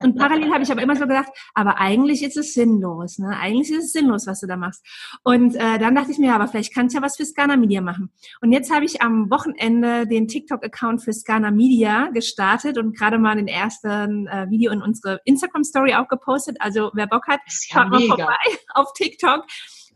Und 0.00 0.16
parallel 0.16 0.52
habe 0.52 0.62
ich 0.62 0.70
aber 0.70 0.82
immer 0.82 0.96
so 0.96 1.06
gedacht, 1.06 1.28
aber 1.54 1.78
eigentlich 1.78 2.22
ist 2.22 2.36
es 2.36 2.52
sinnlos, 2.52 3.18
ne? 3.18 3.36
Eigentlich 3.38 3.70
ist 3.70 3.84
es 3.84 3.92
sinnlos, 3.92 4.26
was 4.26 4.40
du 4.40 4.46
da 4.46 4.56
machst. 4.56 4.84
Und 5.22 5.54
äh, 5.54 5.78
dann 5.78 5.94
dachte 5.94 6.10
ich 6.10 6.18
mir, 6.18 6.34
aber 6.34 6.48
vielleicht 6.48 6.74
kannst 6.74 6.94
du 6.94 6.98
ja 6.98 7.04
was 7.04 7.16
für 7.16 7.24
Scana 7.24 7.56
Media 7.56 7.80
machen. 7.80 8.10
Und 8.40 8.52
jetzt 8.52 8.72
habe 8.72 8.84
ich 8.84 9.02
am 9.02 9.30
Wochenende 9.30 10.06
den 10.06 10.28
TikTok-Account 10.28 11.02
für 11.02 11.12
Scana 11.12 11.50
Media 11.50 12.08
gestartet 12.08 12.76
und 12.76 12.96
gerade 12.96 13.18
mal 13.18 13.36
den 13.36 13.48
ersten 13.48 14.26
äh, 14.26 14.50
Video 14.50 14.72
in 14.72 14.82
unsere 14.82 15.20
Instagram-Story 15.24 15.94
auch 15.94 16.08
gepostet. 16.08 16.56
Also 16.60 16.90
wer 16.94 17.06
Bock 17.06 17.26
hat, 17.28 17.40
schaut 17.48 17.88
mal 17.88 18.02
vorbei 18.02 18.36
auf 18.74 18.92
TikTok. 18.94 19.44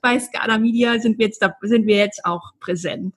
Bei 0.01 0.19
Scana 0.21 0.59
Media 0.59 0.99
sind 1.01 1.19
wir 1.19 1.27
jetzt, 1.27 1.43
da, 1.43 1.55
sind 1.61 1.87
wir 1.87 1.97
jetzt 1.97 2.25
auch 2.25 2.53
präsent. 2.61 3.15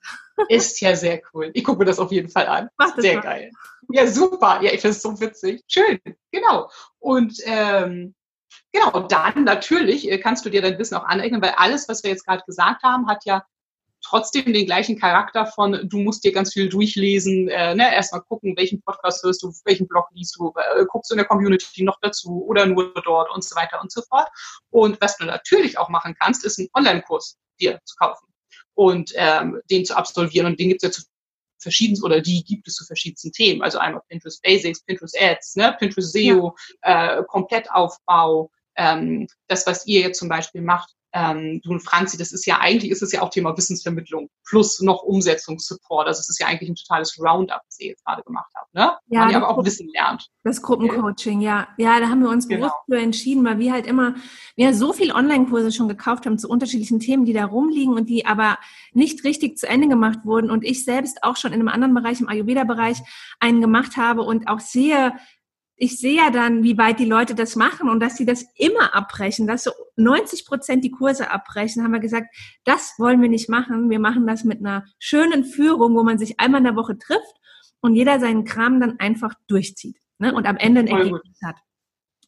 Ist 0.48 0.80
ja 0.80 0.96
sehr 0.96 1.22
cool. 1.32 1.50
Ich 1.54 1.62
gucke 1.62 1.78
mir 1.78 1.84
das 1.84 1.98
auf 1.98 2.10
jeden 2.10 2.28
Fall 2.28 2.46
an. 2.46 2.68
Mach 2.76 2.94
das 2.94 3.04
sehr 3.04 3.16
mal. 3.16 3.22
geil. 3.22 3.50
Ja, 3.92 4.06
super. 4.06 4.60
Ja, 4.62 4.72
ich 4.72 4.80
finde 4.80 4.96
es 4.96 5.02
so 5.02 5.20
witzig. 5.20 5.62
Schön. 5.68 6.00
Genau. 6.30 6.70
Und 6.98 7.34
ähm, 7.44 8.14
genau, 8.72 9.00
dann 9.00 9.44
natürlich 9.44 10.10
äh, 10.10 10.18
kannst 10.18 10.44
du 10.44 10.50
dir 10.50 10.62
dein 10.62 10.78
Wissen 10.78 10.96
auch 10.96 11.04
aneignen, 11.04 11.42
weil 11.42 11.54
alles, 11.56 11.88
was 11.88 12.02
wir 12.02 12.10
jetzt 12.10 12.26
gerade 12.26 12.42
gesagt 12.46 12.82
haben, 12.82 13.06
hat 13.06 13.24
ja 13.24 13.44
trotzdem 14.04 14.52
den 14.52 14.66
gleichen 14.66 14.98
Charakter 14.98 15.46
von, 15.46 15.88
du 15.88 15.98
musst 15.98 16.24
dir 16.24 16.32
ganz 16.32 16.52
viel 16.52 16.68
durchlesen, 16.68 17.48
äh, 17.48 17.74
ne? 17.74 17.94
erstmal 17.94 18.22
gucken, 18.22 18.56
welchen 18.56 18.82
Podcast 18.82 19.22
hörst 19.22 19.42
du, 19.42 19.52
welchen 19.64 19.86
Blog 19.86 20.06
liest 20.12 20.36
du, 20.36 20.52
äh, 20.56 20.84
guckst 20.86 21.10
du 21.10 21.14
in 21.14 21.18
der 21.18 21.26
Community 21.26 21.84
noch 21.84 21.98
dazu 22.00 22.44
oder 22.46 22.66
nur 22.66 22.92
dort 23.04 23.30
und 23.32 23.44
so 23.44 23.54
weiter 23.54 23.80
und 23.80 23.92
so 23.92 24.02
fort. 24.02 24.28
Und 24.70 25.00
was 25.00 25.16
du 25.18 25.24
natürlich 25.24 25.78
auch 25.78 25.88
machen 25.88 26.16
kannst, 26.18 26.44
ist 26.44 26.58
einen 26.58 26.68
Online-Kurs 26.74 27.38
dir 27.60 27.78
zu 27.84 27.94
kaufen 27.96 28.26
und 28.74 29.12
ähm, 29.14 29.60
den 29.70 29.84
zu 29.84 29.96
absolvieren. 29.96 30.46
Und 30.46 30.58
den 30.58 30.68
gibt 30.68 30.82
es 30.82 30.88
ja 30.88 30.92
zu 30.92 31.11
verschiedensten 31.62 32.04
oder 32.04 32.20
die 32.20 32.44
gibt 32.44 32.68
es 32.68 32.74
zu 32.74 32.84
verschiedensten 32.84 33.32
Themen. 33.32 33.62
Also 33.62 33.78
einmal 33.78 34.02
Pinterest 34.08 34.42
Basics, 34.42 34.82
Pinterest 34.82 35.16
Ads, 35.20 35.56
ne, 35.56 35.74
Pinterest 35.78 36.12
SEO, 36.12 36.54
ja. 36.84 37.18
äh, 37.18 37.24
Komplettaufbau, 37.24 38.50
ähm, 38.76 39.26
das, 39.48 39.66
was 39.66 39.86
ihr 39.86 40.00
jetzt 40.00 40.18
zum 40.18 40.28
Beispiel 40.28 40.62
macht, 40.62 40.94
ähm, 41.14 41.60
du 41.62 41.70
und 41.70 41.80
Franzi, 41.80 42.16
das 42.16 42.32
ist 42.32 42.46
ja 42.46 42.58
eigentlich, 42.60 42.90
ist 42.90 43.02
es 43.02 43.12
ja 43.12 43.22
auch 43.22 43.28
Thema 43.28 43.56
Wissensvermittlung 43.56 44.30
plus 44.48 44.80
noch 44.80 45.02
Umsetzungssupport. 45.02 46.06
Also 46.06 46.20
es 46.20 46.30
ist 46.30 46.40
ja 46.40 46.46
eigentlich 46.46 46.70
ein 46.70 46.74
totales 46.74 47.18
Roundup, 47.18 47.60
was 47.66 47.78
ihr 47.80 47.88
jetzt 47.88 48.04
gerade 48.04 48.22
gemacht 48.22 48.50
habt, 48.54 48.74
ne? 48.74 48.92
Ja, 49.08 49.20
Man 49.20 49.30
ja 49.30 49.36
aber 49.36 49.50
auch 49.50 49.64
Wissen 49.64 49.88
lernt. 49.92 50.28
Das 50.42 50.62
Gruppencoaching, 50.62 51.40
ja. 51.40 51.68
Ja, 51.76 52.00
da 52.00 52.08
haben 52.08 52.20
wir 52.20 52.30
uns 52.30 52.48
genau. 52.48 52.60
bewusst 52.60 52.76
für 52.86 52.98
entschieden, 52.98 53.44
weil 53.44 53.58
wir 53.58 53.72
halt 53.72 53.86
immer, 53.86 54.14
wir 54.56 54.74
so 54.74 54.92
viel 54.92 55.12
Online-Kurse 55.12 55.70
schon 55.70 55.88
gekauft 55.88 56.24
haben 56.24 56.38
zu 56.38 56.48
unterschiedlichen 56.48 56.98
Themen, 56.98 57.26
die 57.26 57.34
da 57.34 57.44
rumliegen 57.44 57.94
und 57.94 58.08
die 58.08 58.24
aber 58.24 58.58
nicht 58.92 59.24
richtig 59.24 59.58
zu 59.58 59.68
Ende 59.68 59.88
gemacht 59.88 60.20
wurden 60.24 60.50
und 60.50 60.64
ich 60.64 60.84
selbst 60.84 61.22
auch 61.22 61.36
schon 61.36 61.52
in 61.52 61.60
einem 61.60 61.68
anderen 61.68 61.94
Bereich, 61.94 62.20
im 62.20 62.28
Ayurveda-Bereich, 62.28 62.98
einen 63.38 63.60
gemacht 63.60 63.96
habe 63.96 64.22
und 64.22 64.48
auch 64.48 64.60
sehe, 64.60 65.12
ich 65.76 65.98
sehe 65.98 66.16
ja 66.16 66.30
dann, 66.30 66.62
wie 66.62 66.78
weit 66.78 66.98
die 67.00 67.04
Leute 67.04 67.34
das 67.34 67.56
machen 67.56 67.88
und 67.88 68.00
dass 68.00 68.16
sie 68.16 68.26
das 68.26 68.44
immer 68.56 68.94
abbrechen, 68.94 69.46
dass 69.46 69.64
so 69.64 69.72
90 69.96 70.44
Prozent 70.44 70.84
die 70.84 70.90
Kurse 70.90 71.30
abbrechen, 71.30 71.82
haben 71.82 71.92
wir 71.92 72.00
gesagt, 72.00 72.34
das 72.64 72.94
wollen 72.98 73.20
wir 73.20 73.28
nicht 73.28 73.48
machen. 73.48 73.90
Wir 73.90 73.98
machen 73.98 74.26
das 74.26 74.44
mit 74.44 74.60
einer 74.60 74.84
schönen 74.98 75.44
Führung, 75.44 75.94
wo 75.96 76.02
man 76.02 76.18
sich 76.18 76.38
einmal 76.38 76.58
in 76.58 76.66
der 76.66 76.76
Woche 76.76 76.98
trifft 76.98 77.34
und 77.80 77.94
jeder 77.94 78.20
seinen 78.20 78.44
Kram 78.44 78.80
dann 78.80 79.00
einfach 79.00 79.34
durchzieht 79.48 79.98
ne? 80.18 80.34
und 80.34 80.46
am 80.46 80.56
Ende 80.56 80.80
ein 80.80 80.88
voll 80.88 80.98
Ergebnis 80.98 81.40
gut. 81.40 81.48
hat. 81.48 81.56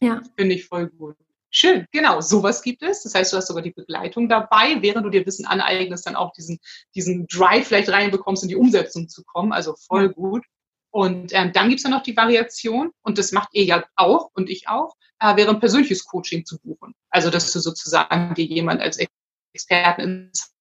Ja. 0.01 0.21
Finde 0.37 0.55
ich 0.55 0.67
voll 0.67 0.89
gut. 0.89 1.17
Schön, 1.57 1.87
genau, 1.93 2.21
sowas 2.21 2.63
gibt 2.63 2.83
es. 2.83 3.05
Das 3.05 3.15
heißt, 3.15 3.33
du 3.33 3.37
hast 3.37 3.47
sogar 3.47 3.63
die 3.63 3.71
Begleitung 3.71 4.29
dabei, 4.29 4.83
während 4.83 5.07
du 5.07 5.11
dir 5.11 5.25
Wissen 5.25 5.47
aneignest, 5.47 6.05
dann 6.05 6.17
auch 6.17 6.33
diesen, 6.33 6.59
diesen 6.97 7.29
Drive 7.29 7.69
vielleicht 7.69 7.91
reinbekommst, 7.91 8.43
in 8.43 8.49
die 8.49 8.57
Umsetzung 8.57 9.09
zu 9.09 9.23
kommen. 9.23 9.53
Also 9.53 9.77
voll 9.77 10.09
gut. 10.09 10.45
Und 10.95 11.33
ähm, 11.35 11.53
dann 11.53 11.71
gibt's 11.71 11.83
ja 11.83 11.91
noch 11.91 12.05
die 12.05 12.17
Variation, 12.17 12.93
und 13.03 13.19
das 13.19 13.33
macht 13.33 13.49
ihr 13.53 13.65
ja 13.65 13.85
auch 13.97 14.31
und 14.35 14.49
ich 14.49 14.69
auch, 14.69 14.95
äh, 15.19 15.35
wäre 15.35 15.51
ein 15.51 15.59
persönliches 15.59 16.05
Coaching 16.05 16.47
zu 16.47 16.57
buchen. 16.61 16.95
Also, 17.11 17.31
dass 17.31 17.53
du 17.53 17.59
sozusagen 17.59 18.33
dir 18.35 18.45
jemand 18.45 18.81
als 18.81 19.01
Experten 19.53 20.01
ins 20.01 20.55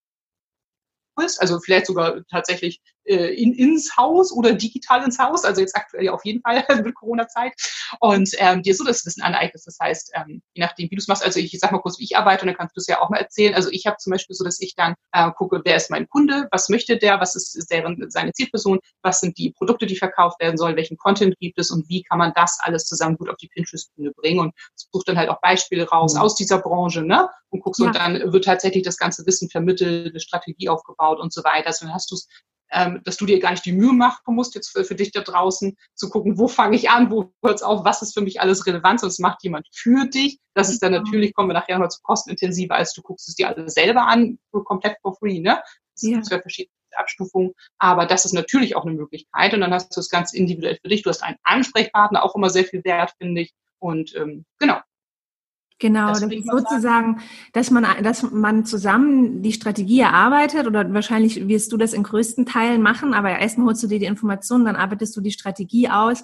also 1.16 1.60
vielleicht 1.60 1.86
sogar 1.86 2.26
tatsächlich 2.32 2.82
in, 3.06 3.54
ins 3.54 3.98
Haus 3.98 4.32
oder 4.32 4.54
digital 4.54 5.04
ins 5.04 5.20
Haus, 5.20 5.44
also 5.44 5.62
jetzt 5.62 5.76
aktuell 5.76 6.06
ja 6.06 6.14
auf 6.14 6.26
jeden 6.26 6.42
Fall 6.42 6.64
mit 6.84 6.96
Corona-Zeit 6.96 7.54
und 8.00 8.30
ähm, 8.38 8.64
dir 8.64 8.76
so 8.76 8.84
das 8.84 9.06
Wissen 9.06 9.22
aneignest. 9.22 9.68
Das 9.68 9.78
heißt, 9.82 10.12
ähm, 10.16 10.42
je 10.54 10.64
nachdem, 10.64 10.90
wie 10.90 10.96
du 10.96 11.00
es 11.00 11.08
machst, 11.08 11.24
also 11.24 11.40
ich, 11.40 11.54
ich 11.54 11.60
sag 11.60 11.72
mal 11.72 11.80
kurz, 11.80 12.00
wie 12.00 12.04
ich 12.04 12.18
arbeite 12.18 12.44
und 12.44 12.48
dann 12.48 12.58
kannst 12.58 12.76
du 12.76 12.80
es 12.80 12.88
ja 12.88 13.02
auch 13.02 13.10
mal 13.10 13.18
erzählen. 13.18 13.56
Also 13.56 13.70
ich 13.72 13.86
habe 13.86 13.98
zum 13.98 14.12
Beispiel 14.12 14.36
so, 14.36 14.44
dass 14.44 14.60
ich 14.60 14.76
dann 14.76 14.96
äh, 15.12 15.30
gucke, 15.32 15.62
wer 15.64 15.76
ist 15.76 15.90
mein 15.90 16.08
Kunde, 16.08 16.48
was 16.52 16.70
möchte 16.70 16.98
der, 16.98 17.20
was 17.20 17.36
ist 17.36 17.70
deren, 17.72 18.10
seine 18.10 18.32
Zielperson, 18.32 18.80
was 19.02 19.20
sind 19.20 19.38
die 19.38 19.52
Produkte, 19.52 19.86
die 19.86 19.98
verkauft 19.98 20.40
werden 20.40 20.58
sollen, 20.58 20.76
welchen 20.76 20.98
Content 20.98 21.38
gibt 21.40 21.60
es 21.60 21.72
und 21.72 21.88
wie 21.90 22.04
kann 22.04 22.18
man 22.18 22.32
das 22.36 22.60
alles 22.62 22.86
zusammen 22.86 23.18
gut 23.18 23.30
auf 23.30 23.38
die 23.38 23.48
Pinterest-Bühne 23.48 24.12
bringen 24.12 24.40
und 24.40 24.54
such 24.76 25.04
dann 25.06 25.18
halt 25.18 25.30
auch 25.30 25.42
Beispiele 25.42 25.88
raus 25.88 26.16
mhm. 26.16 26.22
aus 26.22 26.36
dieser 26.36 26.60
Branche, 26.60 27.02
ne? 27.02 27.30
Und 27.50 27.62
guckst 27.62 27.80
ja. 27.80 27.88
und 27.88 27.96
dann 27.96 28.34
wird 28.34 28.46
tatsächlich 28.46 28.84
das 28.84 28.98
ganze 28.98 29.26
Wissen 29.28 29.50
vermittelt, 29.50 30.10
eine 30.10 30.20
Strategie 30.20 30.70
aufgebaut 30.70 31.20
und 31.20 31.32
so 31.32 31.44
weiter. 31.44 31.68
Also 31.68 31.86
dann 31.86 31.94
hast 31.94 32.10
du 32.10 32.16
es 32.16 32.28
ähm, 32.74 33.02
dass 33.04 33.18
du 33.18 33.26
dir 33.26 33.40
gar 33.40 33.52
nicht 33.52 33.66
die 33.66 33.72
Mühe 33.72 33.94
machen 33.94 34.36
musst, 34.36 34.56
jetzt 34.56 34.70
für, 34.70 34.84
für 34.84 34.96
dich 34.96 35.12
da 35.12 35.22
draußen 35.22 35.78
zu 35.96 36.10
gucken, 36.10 36.38
wo 36.38 36.48
fange 36.48 36.76
ich 36.76 36.90
an, 36.90 37.12
wo 37.12 37.32
hört 37.44 37.56
es 37.56 37.64
auf, 37.64 37.86
was 37.86 38.02
ist 38.02 38.14
für 38.14 38.22
mich 38.22 38.42
alles 38.42 38.66
relevant, 38.66 39.00
sonst 39.00 39.20
macht 39.20 39.44
jemand 39.44 39.68
für 39.72 40.06
dich. 40.08 40.40
Das 40.54 40.70
ist 40.70 40.82
dann 40.82 40.92
mhm. 40.92 41.00
natürlich, 41.00 41.34
kommen 41.34 41.50
wir 41.50 41.54
nachher 41.54 41.80
noch 41.80 41.90
zu 41.90 42.02
kostenintensiver, 42.02 42.76
als 42.76 42.94
du 42.94 43.02
guckst 43.02 43.30
es 43.30 43.36
dir 43.36 43.50
alles 43.50 43.74
selber 43.74 44.08
an, 44.08 44.40
komplett 44.52 44.98
for 45.02 45.16
free, 45.16 45.40
ne? 45.40 45.62
Das 45.96 46.02
ja. 46.04 46.24
sind 46.24 46.42
verschiedene 46.42 46.74
Abstufungen, 46.96 47.54
aber 47.78 48.06
das 48.06 48.26
ist 48.26 48.34
natürlich 48.34 48.76
auch 48.76 48.86
eine 48.86 48.96
Möglichkeit 48.96 49.54
und 49.54 49.62
dann 49.62 49.74
hast 49.74 49.96
du 49.96 50.00
es 50.00 50.10
ganz 50.10 50.34
individuell 50.34 50.78
für 50.82 50.90
dich. 50.90 51.04
Du 51.04 51.10
hast 51.10 51.24
einen 51.24 51.38
Ansprechpartner, 51.44 52.24
auch 52.24 52.36
immer 52.36 52.50
sehr 52.50 52.66
viel 52.66 52.84
wert, 52.84 53.14
finde 53.20 53.42
ich. 53.42 53.54
Und 53.80 54.16
ähm, 54.16 54.46
genau, 54.60 54.80
Genau, 55.84 56.08
das, 56.08 56.22
das 56.22 56.30
sozusagen, 56.46 57.20
dass 57.52 57.70
man, 57.70 57.86
dass 58.04 58.24
man 58.32 58.64
zusammen 58.64 59.42
die 59.42 59.52
Strategie 59.52 60.00
erarbeitet 60.00 60.66
oder 60.66 60.94
wahrscheinlich 60.94 61.50
wirst 61.50 61.74
du 61.74 61.78
das 61.78 61.92
in 61.92 62.04
größten 62.04 62.46
Teilen 62.46 62.82
machen, 62.82 63.14
aber 63.14 63.38
erstmal 63.38 63.68
holst 63.68 63.84
du 63.84 63.88
dir 63.88 64.00
die 64.00 64.06
Informationen, 64.06 64.64
dann 64.64 64.78
arbeitest 64.78 65.14
du 65.18 65.20
die 65.20 65.34
Strategie 65.34 65.90
aus 65.90 66.24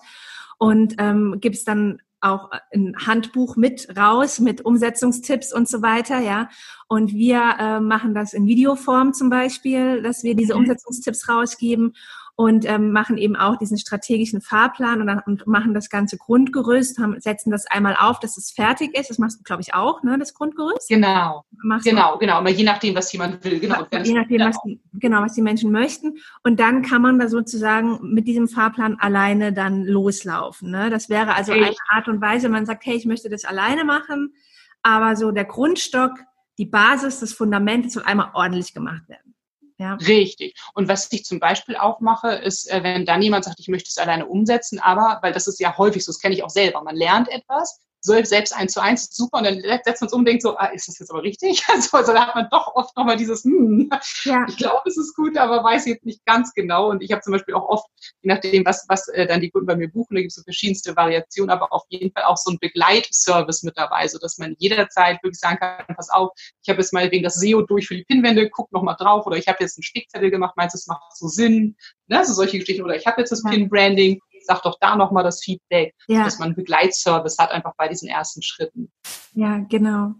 und 0.60 0.96
ähm, 0.98 1.40
gibst 1.42 1.68
dann 1.68 2.02
auch 2.22 2.52
ein 2.74 2.96
Handbuch 3.06 3.58
mit 3.58 3.90
raus 3.98 4.40
mit 4.40 4.62
Umsetzungstipps 4.62 5.54
und 5.54 5.68
so 5.68 5.82
weiter, 5.82 6.20
ja. 6.20 6.48
Und 6.88 7.14
wir 7.14 7.56
äh, 7.60 7.80
machen 7.82 8.14
das 8.14 8.32
in 8.32 8.48
Videoform 8.48 9.14
zum 9.14 9.30
Beispiel, 9.30 10.02
dass 10.02 10.24
wir 10.24 10.36
diese 10.36 10.54
mhm. 10.54 10.62
Umsetzungstipps 10.62 11.28
rausgeben 11.28 11.96
und 12.40 12.64
ähm, 12.64 12.94
machen 12.94 13.18
eben 13.18 13.36
auch 13.36 13.58
diesen 13.58 13.78
strategischen 13.78 14.40
Fahrplan 14.40 15.02
und, 15.02 15.08
dann, 15.08 15.20
und 15.26 15.46
machen 15.46 15.74
das 15.74 15.90
ganze 15.90 16.18
Grundgerüst, 16.18 16.98
haben, 16.98 17.20
setzen 17.20 17.52
das 17.52 17.68
einmal 17.68 17.98
auf, 18.00 18.22
dass 18.22 18.38
es 18.38 18.52
fertig 18.52 18.98
ist. 18.98 19.10
Das 19.10 19.18
machst 19.18 19.42
du, 19.42 19.44
glaube 19.44 19.62
ich, 19.62 19.74
auch, 19.74 20.04
ne, 20.04 20.18
das 20.18 20.34
Grundgerüst? 20.34 20.88
Genau. 20.88 21.44
Machst 21.62 21.86
genau, 21.86 22.18
genau. 22.18 22.36
Aber 22.36 22.50
je 22.50 22.64
nachdem, 22.64 22.96
was 22.96 23.12
jemand 23.12 23.44
will. 23.44 23.60
Genau. 23.60 23.86
Je 23.92 24.14
nachdem, 24.14 24.40
was 24.40 24.56
die, 24.64 24.80
genau, 24.94 25.22
was 25.22 25.34
die 25.34 25.42
Menschen 25.42 25.70
möchten. 25.74 26.14
Und 26.42 26.62
dann 26.62 26.82
kann 26.82 27.02
man 27.02 27.20
da 27.20 27.28
sozusagen 27.28 28.00
mit 28.14 28.26
diesem 28.26 28.48
Fahrplan 28.48 28.96
alleine 29.02 29.52
dann 29.52 29.84
loslaufen. 29.84 30.72
Ne? 30.72 30.90
Das 30.90 31.10
wäre 31.10 31.36
also 31.36 31.52
Echt? 31.52 31.62
eine 31.62 31.76
Art 31.90 32.08
und 32.08 32.22
Weise, 32.22 32.48
man 32.48 32.66
sagt, 32.66 32.86
hey, 32.86 32.96
ich 32.96 33.06
möchte 33.06 33.30
das 33.30 33.44
alleine 33.44 33.84
machen, 33.84 34.34
aber 34.82 35.18
so 35.18 35.32
der 35.32 35.44
Grundstock, 35.44 36.12
die 36.58 36.68
Basis, 36.68 37.20
das 37.20 37.34
Fundament, 37.34 37.88
das 37.88 37.94
soll 37.96 38.04
einmal 38.04 38.30
ordentlich 38.34 38.74
gemacht 38.74 39.10
werden. 39.10 39.30
Ja. 39.80 39.94
Richtig. 39.96 40.56
Und 40.74 40.90
was 40.90 41.10
ich 41.12 41.24
zum 41.24 41.40
Beispiel 41.40 41.78
auch 41.78 42.02
mache, 42.02 42.32
ist, 42.34 42.70
äh, 42.70 42.84
wenn 42.84 43.06
dann 43.06 43.22
jemand 43.22 43.46
sagt, 43.46 43.62
ich 43.62 43.70
möchte 43.70 43.88
es 43.90 43.98
alleine 43.98 44.26
umsetzen, 44.26 44.80
aber, 44.80 45.20
weil 45.22 45.32
das 45.32 45.48
ist 45.48 45.60
ja 45.60 45.78
häufig 45.78 46.04
so, 46.04 46.12
das 46.12 46.20
kenne 46.20 46.36
ich 46.36 46.44
auch 46.44 46.50
selber, 46.50 46.84
man 46.84 46.98
lernt 46.98 47.30
etwas, 47.30 47.80
selbst 48.02 48.56
eins 48.56 48.74
zu 48.74 48.82
eins 48.82 49.10
super 49.12 49.40
und 49.40 49.46
dann 49.46 49.62
setzt 49.62 50.02
man 50.02 50.08
es 50.08 50.14
um 50.14 50.20
und 50.20 50.26
denkt 50.26 50.42
so, 50.42 50.58
ah, 50.58 50.68
ist 50.68 50.88
das 50.88 51.00
jetzt 51.00 51.12
aber 51.12 51.24
richtig? 51.24 51.64
Also, 51.70 51.98
also 51.98 52.14
da 52.14 52.28
hat 52.28 52.36
man 52.36 52.48
doch 52.52 52.76
oft 52.76 52.96
nochmal 52.98 53.16
dieses, 53.16 53.44
hm, 53.44 53.90
ja. 54.24 54.46
ich 54.50 54.58
glaube, 54.58 54.82
es 54.86 54.98
ist 54.98 55.16
gut, 55.16 55.38
aber 55.38 55.64
weiß 55.64 55.86
jetzt 55.86 56.06
nicht 56.06 56.26
ganz 56.26 56.54
genau. 56.54 56.90
Und 56.90 57.02
ich 57.04 57.12
habe 57.12 57.22
zum 57.22 57.34
Beispiel 57.34 57.54
auch 57.54 57.68
oft, 57.70 57.86
je 58.22 58.34
nachdem, 58.34 58.66
was, 58.66 58.86
was 58.90 59.08
äh, 59.10 59.28
dann 59.28 59.40
die 59.40 59.50
Kunden 59.50 59.68
bei 59.68 59.76
mir 59.76 59.90
buchen, 59.90 60.16
da 60.16 60.22
gibt 60.22 60.32
es 60.32 60.36
so 60.36 60.44
verschiedenste 60.44 60.96
Variationen, 60.96 61.52
aber 61.52 61.72
auf 61.72 61.84
jeden 61.90 62.12
Fall 62.12 62.24
auch 62.24 62.38
so 62.38 62.52
ein 62.52 62.58
Begleitservice 62.60 63.64
mit 63.64 63.78
dabei, 63.78 64.08
so 64.08 64.18
dass 64.18 64.38
man 64.38 64.56
jederzeit 64.58 65.22
wirklich 65.24 65.40
sagen 65.40 65.58
kann, 65.60 65.96
pass 65.96 66.10
auf, 66.10 66.32
ich 66.64 66.70
habe 66.70 66.80
jetzt 66.82 66.94
mal 66.94 67.10
wegen 67.12 67.24
das 67.24 67.36
SEO 67.36 67.62
durch 67.62 67.88
für 67.88 67.96
die 67.96 68.04
Pinwände, 68.04 68.50
guck 68.50 68.72
nochmal 68.72 68.96
drauf 68.98 69.26
oder 69.26 69.38
ich 69.38 69.48
habe 69.48 69.58
jetzt 69.62 69.78
einen 69.78 69.84
Spickzettel 69.84 70.32
gemacht, 70.32 70.56
meinst 70.58 70.76
du, 70.76 70.78
es 70.78 70.88
macht 70.88 71.16
so 71.16 71.28
Sinn? 71.28 71.76
Ne? 72.08 72.26
So 72.26 72.34
solche 72.34 72.60
Geschichten. 72.60 72.84
Oder 72.84 72.96
ich 72.96 73.06
habe 73.06 73.22
jetzt 73.22 73.32
das 73.32 73.44
ja. 73.44 73.52
Pin-Branding, 73.52 74.20
sag 74.50 74.64
doch 74.64 74.78
da 74.82 74.96
nochmal 74.96 75.24
das 75.24 75.44
Feedback, 75.44 75.94
ja. 76.08 76.24
dass 76.24 76.40
man 76.40 76.48
einen 76.48 76.56
Begleitservice 76.56 77.38
hat, 77.38 77.52
einfach 77.52 77.74
bei 77.78 77.88
diesen 77.88 78.10
ersten 78.10 78.42
Schritten. 78.42 78.92
Ja, 79.34 79.60
genau. 79.70 80.16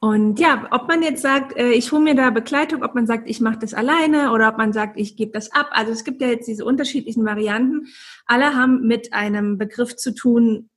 Und 0.00 0.40
ja, 0.40 0.66
ob 0.72 0.88
man 0.88 1.02
jetzt 1.02 1.22
sagt, 1.22 1.56
äh, 1.56 1.70
ich 1.70 1.92
hole 1.92 2.02
mir 2.02 2.14
da 2.14 2.30
Begleitung, 2.30 2.82
ob 2.82 2.94
man 2.94 3.06
sagt, 3.06 3.30
ich 3.30 3.40
mache 3.40 3.58
das 3.58 3.72
alleine 3.72 4.32
oder 4.32 4.48
ob 4.48 4.58
man 4.58 4.72
sagt, 4.72 4.98
ich 4.98 5.16
gebe 5.16 5.30
das 5.30 5.52
ab. 5.52 5.68
Also 5.70 5.92
es 5.92 6.02
gibt 6.02 6.20
ja 6.20 6.26
jetzt 6.26 6.48
diese 6.48 6.64
unterschiedlichen 6.64 7.24
Varianten. 7.24 7.86
Alle 8.26 8.56
haben 8.56 8.86
mit 8.86 9.12
einem 9.12 9.58
Begriff 9.58 9.94
zu 9.96 10.12
tun, 10.12 10.70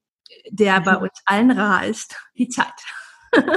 der 0.49 0.79
bei 0.81 0.95
uns 0.97 1.23
allen 1.25 1.51
rar 1.51 1.85
ist, 1.85 2.15
die 2.37 2.49
Zeit. 2.49 2.67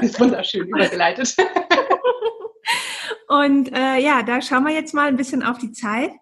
Ist 0.00 0.18
wunderschön 0.18 0.68
übergeleitet. 0.68 1.36
Und 3.28 3.70
äh, 3.76 3.98
ja, 3.98 4.22
da 4.22 4.40
schauen 4.40 4.64
wir 4.64 4.72
jetzt 4.72 4.94
mal 4.94 5.08
ein 5.08 5.16
bisschen 5.16 5.42
auf 5.42 5.58
die 5.58 5.72
Zeit. 5.72 6.12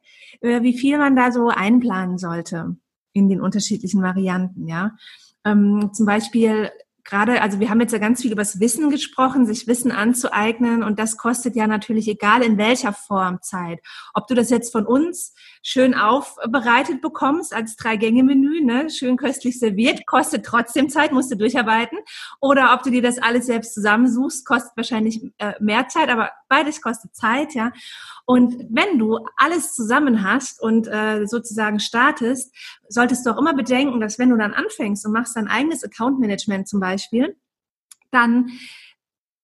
Äh, 0.40 0.62
wie 0.62 0.76
viel 0.76 0.98
man 0.98 1.16
da 1.16 1.32
so 1.32 1.48
einplanen 1.48 2.18
sollte 2.18 2.76
in 3.12 3.28
den 3.28 3.40
unterschiedlichen 3.40 4.02
Varianten, 4.02 4.66
ja. 4.68 4.96
Ähm, 5.44 5.90
zum 5.92 6.06
Beispiel 6.06 6.70
gerade, 7.06 7.40
also 7.40 7.60
wir 7.60 7.70
haben 7.70 7.80
jetzt 7.80 7.92
ja 7.92 7.98
ganz 7.98 8.20
viel 8.20 8.32
über 8.32 8.42
das 8.42 8.60
Wissen 8.60 8.90
gesprochen, 8.90 9.46
sich 9.46 9.66
Wissen 9.66 9.92
anzueignen 9.92 10.82
und 10.82 10.98
das 10.98 11.16
kostet 11.16 11.56
ja 11.56 11.66
natürlich 11.66 12.08
egal 12.08 12.42
in 12.42 12.58
welcher 12.58 12.92
Form 12.92 13.40
Zeit. 13.40 13.80
Ob 14.12 14.26
du 14.26 14.34
das 14.34 14.50
jetzt 14.50 14.72
von 14.72 14.84
uns 14.84 15.32
schön 15.62 15.94
aufbereitet 15.94 17.00
bekommst 17.00 17.54
als 17.54 17.76
Drei-Gänge-Menü, 17.76 18.64
ne, 18.64 18.90
schön 18.90 19.16
köstlich 19.16 19.58
serviert, 19.58 20.06
kostet 20.06 20.44
trotzdem 20.44 20.88
Zeit, 20.88 21.12
musst 21.12 21.30
du 21.30 21.36
durcharbeiten. 21.36 21.98
Oder 22.40 22.74
ob 22.74 22.82
du 22.82 22.90
dir 22.90 23.02
das 23.02 23.18
alles 23.18 23.46
selbst 23.46 23.74
zusammensuchst, 23.74 24.44
kostet 24.44 24.76
wahrscheinlich 24.76 25.22
äh, 25.38 25.54
mehr 25.60 25.88
Zeit, 25.88 26.08
aber 26.08 26.30
beides 26.48 26.80
kostet 26.80 27.14
Zeit, 27.14 27.54
ja. 27.54 27.72
Und 28.24 28.66
wenn 28.70 28.98
du 28.98 29.18
alles 29.36 29.72
zusammen 29.72 30.22
hast 30.28 30.60
und 30.60 30.88
äh, 30.88 31.26
sozusagen 31.26 31.78
startest, 31.78 32.52
solltest 32.88 33.26
du 33.26 33.30
auch 33.30 33.38
immer 33.38 33.54
bedenken, 33.54 34.00
dass 34.00 34.18
wenn 34.18 34.30
du 34.30 34.36
dann 34.36 34.54
anfängst 34.54 35.04
und 35.06 35.12
machst 35.12 35.36
dein 35.36 35.48
eigenes 35.48 35.84
Account 35.84 36.18
Management 36.18 36.68
zum 36.68 36.80
Beispiel, 36.80 37.36
dann 38.10 38.50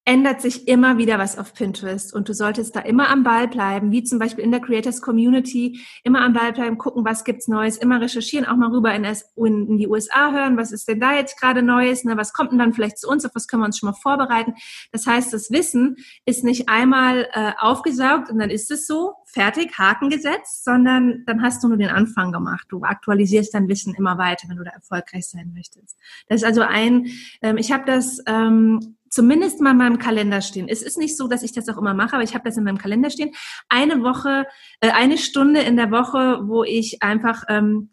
ändert 0.04 0.40
sich 0.40 0.66
immer 0.66 0.98
wieder 0.98 1.18
was 1.18 1.38
auf 1.38 1.54
Pinterest 1.54 2.12
und 2.12 2.28
du 2.28 2.34
solltest 2.34 2.74
da 2.74 2.80
immer 2.80 3.08
am 3.08 3.22
Ball 3.22 3.46
bleiben, 3.46 3.92
wie 3.92 4.02
zum 4.02 4.18
Beispiel 4.18 4.42
in 4.42 4.50
der 4.50 4.60
Creators 4.60 5.00
Community, 5.00 5.80
immer 6.02 6.22
am 6.22 6.32
Ball 6.32 6.52
bleiben, 6.52 6.76
gucken, 6.76 7.04
was 7.04 7.24
gibt's 7.24 7.46
Neues, 7.46 7.76
immer 7.76 8.00
recherchieren, 8.00 8.46
auch 8.46 8.56
mal 8.56 8.70
rüber 8.70 8.92
in, 8.94 9.04
in 9.04 9.78
die 9.78 9.86
USA 9.86 10.32
hören, 10.32 10.56
was 10.56 10.72
ist 10.72 10.88
denn 10.88 10.98
da 10.98 11.14
jetzt 11.14 11.40
gerade 11.40 11.62
Neues, 11.62 12.04
ne, 12.04 12.16
was 12.16 12.32
kommt 12.32 12.50
denn 12.50 12.58
dann 12.58 12.72
vielleicht 12.72 12.98
zu 12.98 13.08
uns, 13.08 13.24
auf 13.24 13.34
was 13.34 13.46
können 13.46 13.62
wir 13.62 13.66
uns 13.66 13.78
schon 13.78 13.90
mal 13.90 13.96
vorbereiten. 13.96 14.54
Das 14.90 15.06
heißt, 15.06 15.32
das 15.32 15.50
Wissen 15.50 15.96
ist 16.24 16.42
nicht 16.42 16.68
einmal 16.68 17.28
äh, 17.32 17.52
aufgesaugt 17.58 18.28
und 18.28 18.38
dann 18.38 18.50
ist 18.50 18.70
es 18.70 18.86
so, 18.86 19.14
fertig, 19.32 19.78
Haken 19.78 20.10
gesetzt, 20.10 20.64
sondern 20.64 21.24
dann 21.26 21.42
hast 21.42 21.64
du 21.64 21.68
nur 21.68 21.78
den 21.78 21.88
Anfang 21.88 22.32
gemacht. 22.32 22.66
Du 22.68 22.82
aktualisierst 22.82 23.54
dein 23.54 23.68
Wissen 23.68 23.94
immer 23.94 24.18
weiter, 24.18 24.48
wenn 24.48 24.58
du 24.58 24.64
da 24.64 24.72
erfolgreich 24.72 25.26
sein 25.26 25.52
möchtest. 25.54 25.96
Das 26.28 26.42
ist 26.42 26.46
also 26.46 26.60
ein, 26.60 27.06
ähm, 27.40 27.56
ich 27.56 27.72
habe 27.72 27.84
das 27.86 28.22
ähm, 28.26 28.96
zumindest 29.12 29.60
mal 29.60 29.72
in 29.72 29.76
meinem 29.76 29.98
Kalender 29.98 30.40
stehen. 30.40 30.68
Es 30.68 30.82
ist 30.82 30.98
nicht 30.98 31.16
so, 31.16 31.28
dass 31.28 31.42
ich 31.42 31.52
das 31.52 31.68
auch 31.68 31.76
immer 31.76 31.94
mache, 31.94 32.14
aber 32.14 32.24
ich 32.24 32.34
habe 32.34 32.44
das 32.44 32.56
in 32.56 32.64
meinem 32.64 32.78
Kalender 32.78 33.10
stehen. 33.10 33.32
Eine 33.68 34.02
Woche, 34.02 34.46
äh, 34.80 34.90
eine 34.90 35.18
Stunde 35.18 35.60
in 35.60 35.76
der 35.76 35.90
Woche, 35.90 36.40
wo 36.48 36.64
ich 36.64 37.02
einfach 37.02 37.44
ähm, 37.48 37.90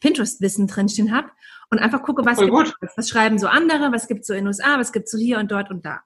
Pinterest-Wissen 0.00 0.68
drinstehen 0.68 1.14
habe 1.14 1.28
und 1.70 1.80
einfach 1.80 2.02
gucke, 2.02 2.24
was, 2.24 2.38
gibt, 2.38 2.52
was 2.96 3.08
schreiben 3.08 3.38
so 3.38 3.48
andere, 3.48 3.92
was 3.92 4.06
gibt 4.06 4.24
so 4.24 4.34
in 4.34 4.40
den 4.40 4.46
USA, 4.46 4.78
was 4.78 4.92
gibt 4.92 5.08
so 5.08 5.18
hier 5.18 5.38
und 5.38 5.50
dort 5.50 5.68
und 5.68 5.84
da. 5.84 6.00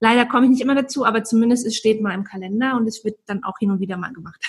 Leider 0.00 0.26
komme 0.26 0.46
ich 0.46 0.50
nicht 0.50 0.62
immer 0.62 0.74
dazu, 0.74 1.06
aber 1.06 1.22
zumindest 1.22 1.64
es 1.64 1.76
steht 1.76 2.02
mal 2.02 2.12
im 2.12 2.24
Kalender 2.24 2.76
und 2.76 2.88
es 2.88 3.04
wird 3.04 3.20
dann 3.26 3.44
auch 3.44 3.56
hin 3.60 3.70
und 3.70 3.78
wieder 3.78 3.96
mal 3.96 4.12
gemacht. 4.12 4.44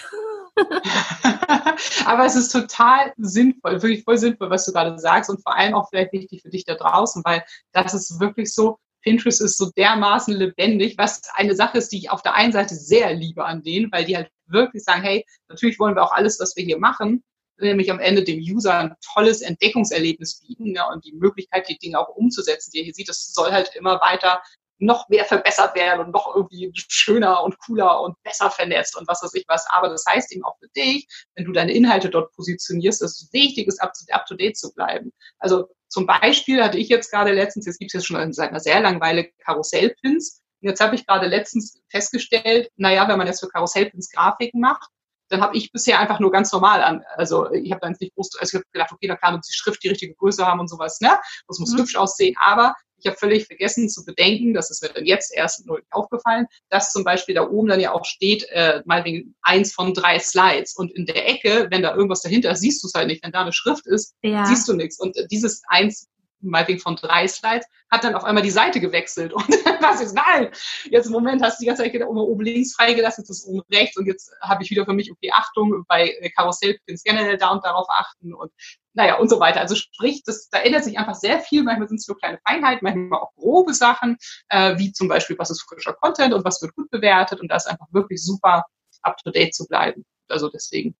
aber 2.05 2.25
es 2.25 2.35
ist 2.35 2.51
total 2.51 3.13
sinnvoll, 3.17 3.83
wirklich 3.83 4.03
voll 4.03 4.17
sinnvoll, 4.17 4.49
was 4.49 4.65
du 4.65 4.71
gerade 4.71 4.97
sagst 4.97 5.29
und 5.29 5.43
vor 5.43 5.55
allem 5.55 5.75
auch 5.75 5.89
vielleicht 5.89 6.11
wichtig 6.13 6.41
für 6.41 6.49
dich 6.49 6.65
da 6.65 6.73
draußen, 6.73 7.21
weil 7.23 7.43
das 7.71 7.93
ist 7.93 8.19
wirklich 8.19 8.51
so, 8.53 8.79
Pinterest 9.03 9.41
ist 9.41 9.57
so 9.57 9.69
dermaßen 9.77 10.33
lebendig, 10.33 10.97
was 10.97 11.21
eine 11.33 11.55
Sache 11.55 11.77
ist, 11.77 11.91
die 11.91 11.97
ich 11.97 12.09
auf 12.09 12.21
der 12.21 12.35
einen 12.35 12.53
Seite 12.53 12.75
sehr 12.75 13.13
liebe 13.13 13.45
an 13.45 13.61
denen, 13.61 13.91
weil 13.91 14.05
die 14.05 14.15
halt 14.15 14.29
wirklich 14.47 14.83
sagen, 14.83 15.03
hey, 15.03 15.25
natürlich 15.49 15.79
wollen 15.79 15.95
wir 15.95 16.03
auch 16.03 16.13
alles, 16.13 16.39
was 16.39 16.55
wir 16.55 16.63
hier 16.63 16.79
machen, 16.79 17.23
nämlich 17.57 17.91
am 17.91 17.99
Ende 17.99 18.23
dem 18.23 18.39
User 18.39 18.77
ein 18.77 18.95
tolles 19.13 19.41
Entdeckungserlebnis 19.41 20.39
bieten 20.39 20.73
ja, 20.75 20.89
und 20.89 21.05
die 21.05 21.13
Möglichkeit, 21.13 21.67
die 21.69 21.77
Dinge 21.77 21.99
auch 21.99 22.09
umzusetzen, 22.09 22.71
die 22.71 22.79
ihr 22.79 22.83
hier 22.85 22.93
sieht, 22.93 23.09
das 23.09 23.33
soll 23.33 23.51
halt 23.51 23.71
immer 23.75 23.99
weiter 24.01 24.41
noch 24.85 25.09
mehr 25.09 25.25
verbessert 25.25 25.75
werden 25.75 26.05
und 26.05 26.11
noch 26.11 26.35
irgendwie 26.35 26.71
schöner 26.75 27.43
und 27.43 27.57
cooler 27.59 28.01
und 28.01 28.21
besser 28.23 28.49
vernetzt 28.49 28.97
und 28.97 29.07
was 29.07 29.23
weiß 29.23 29.33
ich 29.35 29.45
was. 29.47 29.65
Aber 29.69 29.89
das 29.89 30.03
heißt 30.07 30.31
eben 30.33 30.43
auch 30.43 30.57
für 30.59 30.67
dich, 30.69 31.07
wenn 31.35 31.45
du 31.45 31.51
deine 31.51 31.73
Inhalte 31.73 32.09
dort 32.09 32.31
positionierst, 32.33 33.01
dass 33.01 33.21
es 33.21 33.33
wichtig 33.33 33.67
ist, 33.67 33.81
up 33.81 33.93
to, 34.25 34.35
date 34.35 34.57
zu 34.57 34.73
bleiben. 34.73 35.11
Also 35.39 35.67
zum 35.87 36.05
Beispiel 36.05 36.63
hatte 36.63 36.77
ich 36.77 36.89
jetzt 36.89 37.11
gerade 37.11 37.31
letztens, 37.33 37.65
jetzt 37.65 37.79
gibt 37.79 37.89
es 37.89 37.93
jetzt 37.93 38.07
schon 38.07 38.33
seit 38.33 38.49
einer 38.49 38.59
sehr 38.59 38.79
langen 38.79 39.01
Weile 39.01 39.29
Karussellpins. 39.45 40.41
Und 40.61 40.69
jetzt 40.69 40.81
habe 40.81 40.95
ich 40.95 41.05
gerade 41.05 41.27
letztens 41.27 41.81
festgestellt, 41.89 42.69
naja, 42.77 43.07
wenn 43.07 43.17
man 43.17 43.27
jetzt 43.27 43.41
für 43.41 43.49
Karussellpins 43.49 44.09
Grafiken 44.09 44.61
macht, 44.61 44.89
dann 45.29 45.41
habe 45.41 45.57
ich 45.57 45.71
bisher 45.71 45.99
einfach 45.99 46.19
nur 46.19 46.31
ganz 46.31 46.51
normal 46.51 46.83
an. 46.83 47.03
Also 47.15 47.51
ich 47.51 47.71
habe 47.71 47.81
da 47.81 47.89
jetzt 47.89 48.01
nicht 48.01 48.15
groß, 48.15 48.37
also 48.39 48.49
ich 48.49 48.55
habe 48.55 48.65
gedacht, 48.71 48.91
okay, 48.91 49.07
da 49.07 49.15
kann 49.15 49.35
uns 49.35 49.47
die 49.47 49.53
Schrift 49.53 49.83
die 49.83 49.89
richtige 49.89 50.13
Größe 50.15 50.45
haben 50.45 50.59
und 50.59 50.69
sowas, 50.69 50.99
ne? 51.01 51.19
Das 51.47 51.59
muss 51.59 51.73
mhm. 51.73 51.79
hübsch 51.79 51.95
aussehen. 51.95 52.35
Aber 52.39 52.75
ich 53.03 53.09
habe 53.09 53.17
völlig 53.17 53.45
vergessen 53.47 53.89
zu 53.89 54.05
bedenken, 54.05 54.53
das 54.53 54.71
ist 54.71 54.81
mir 54.81 54.89
dann 54.89 55.05
jetzt 55.05 55.33
erst 55.35 55.65
aufgefallen, 55.91 56.47
dass 56.69 56.91
zum 56.91 57.03
Beispiel 57.03 57.35
da 57.35 57.49
oben 57.49 57.67
dann 57.67 57.79
ja 57.79 57.91
auch 57.91 58.05
steht, 58.05 58.45
äh, 58.49 58.81
mal 58.85 59.03
wegen 59.03 59.35
eins 59.41 59.73
von 59.73 59.93
drei 59.93 60.19
Slides. 60.19 60.75
Und 60.75 60.91
in 60.91 61.05
der 61.05 61.27
Ecke, 61.27 61.67
wenn 61.69 61.81
da 61.81 61.95
irgendwas 61.95 62.21
dahinter 62.21 62.51
ist, 62.51 62.61
siehst 62.61 62.81
du 62.81 62.87
es 62.87 62.93
halt 62.93 63.07
nicht. 63.07 63.23
Wenn 63.23 63.31
da 63.31 63.41
eine 63.41 63.53
Schrift 63.53 63.85
ist, 63.87 64.15
ja. 64.21 64.45
siehst 64.45 64.67
du 64.67 64.73
nichts. 64.73 64.99
Und 64.99 65.17
dieses 65.31 65.61
eins 65.67 66.07
meinetwegen 66.43 66.79
von 66.79 66.95
drei 66.95 67.27
Slides, 67.27 67.67
hat 67.89 68.03
dann 68.03 68.15
auf 68.15 68.23
einmal 68.23 68.43
die 68.43 68.51
Seite 68.51 68.79
gewechselt. 68.79 69.33
Und 69.33 69.49
was 69.81 70.01
ist, 70.01 70.13
nein, 70.13 70.49
jetzt 70.85 71.07
im 71.07 71.11
Moment 71.11 71.41
hast 71.41 71.59
du 71.59 71.63
die 71.63 71.67
ganze 71.67 71.83
Zeit 71.83 72.01
oben, 72.05 72.19
oben 72.19 72.43
links 72.43 72.75
freigelassen, 72.75 73.23
jetzt 73.23 73.29
ist 73.29 73.47
oben 73.47 73.61
rechts 73.71 73.97
und 73.97 74.05
jetzt 74.05 74.31
habe 74.41 74.63
ich 74.63 74.69
wieder 74.69 74.85
für 74.85 74.93
mich, 74.93 75.11
okay, 75.11 75.31
Achtung, 75.33 75.83
bei 75.87 76.13
Karussellpins 76.35 77.03
generell 77.03 77.37
da 77.37 77.49
und 77.49 77.63
darauf 77.63 77.87
achten 77.89 78.33
und 78.33 78.51
naja, 78.93 79.17
und 79.17 79.29
so 79.29 79.39
weiter. 79.39 79.59
Also 79.59 79.75
sprich, 79.75 80.23
das, 80.23 80.49
da 80.49 80.59
ändert 80.59 80.83
sich 80.83 80.99
einfach 80.99 81.15
sehr 81.15 81.39
viel. 81.39 81.63
Manchmal 81.63 81.87
sind 81.87 81.99
es 81.99 82.07
nur 82.07 82.17
kleine 82.17 82.39
Feinheiten, 82.47 82.83
manchmal 82.83 83.21
auch 83.21 83.33
grobe 83.35 83.73
Sachen, 83.73 84.17
äh, 84.49 84.77
wie 84.77 84.93
zum 84.93 85.07
Beispiel, 85.07 85.37
was 85.39 85.49
ist 85.49 85.63
frischer 85.63 85.93
Content 85.93 86.33
und 86.33 86.45
was 86.45 86.61
wird 86.61 86.75
gut 86.75 86.91
bewertet 86.91 87.41
und 87.41 87.49
da 87.49 87.55
ist 87.55 87.67
einfach 87.67 87.87
wirklich 87.91 88.23
super 88.23 88.65
up-to-date 89.01 89.53
zu 89.53 89.65
bleiben. 89.65 90.05
Also 90.29 90.49
deswegen 90.49 90.95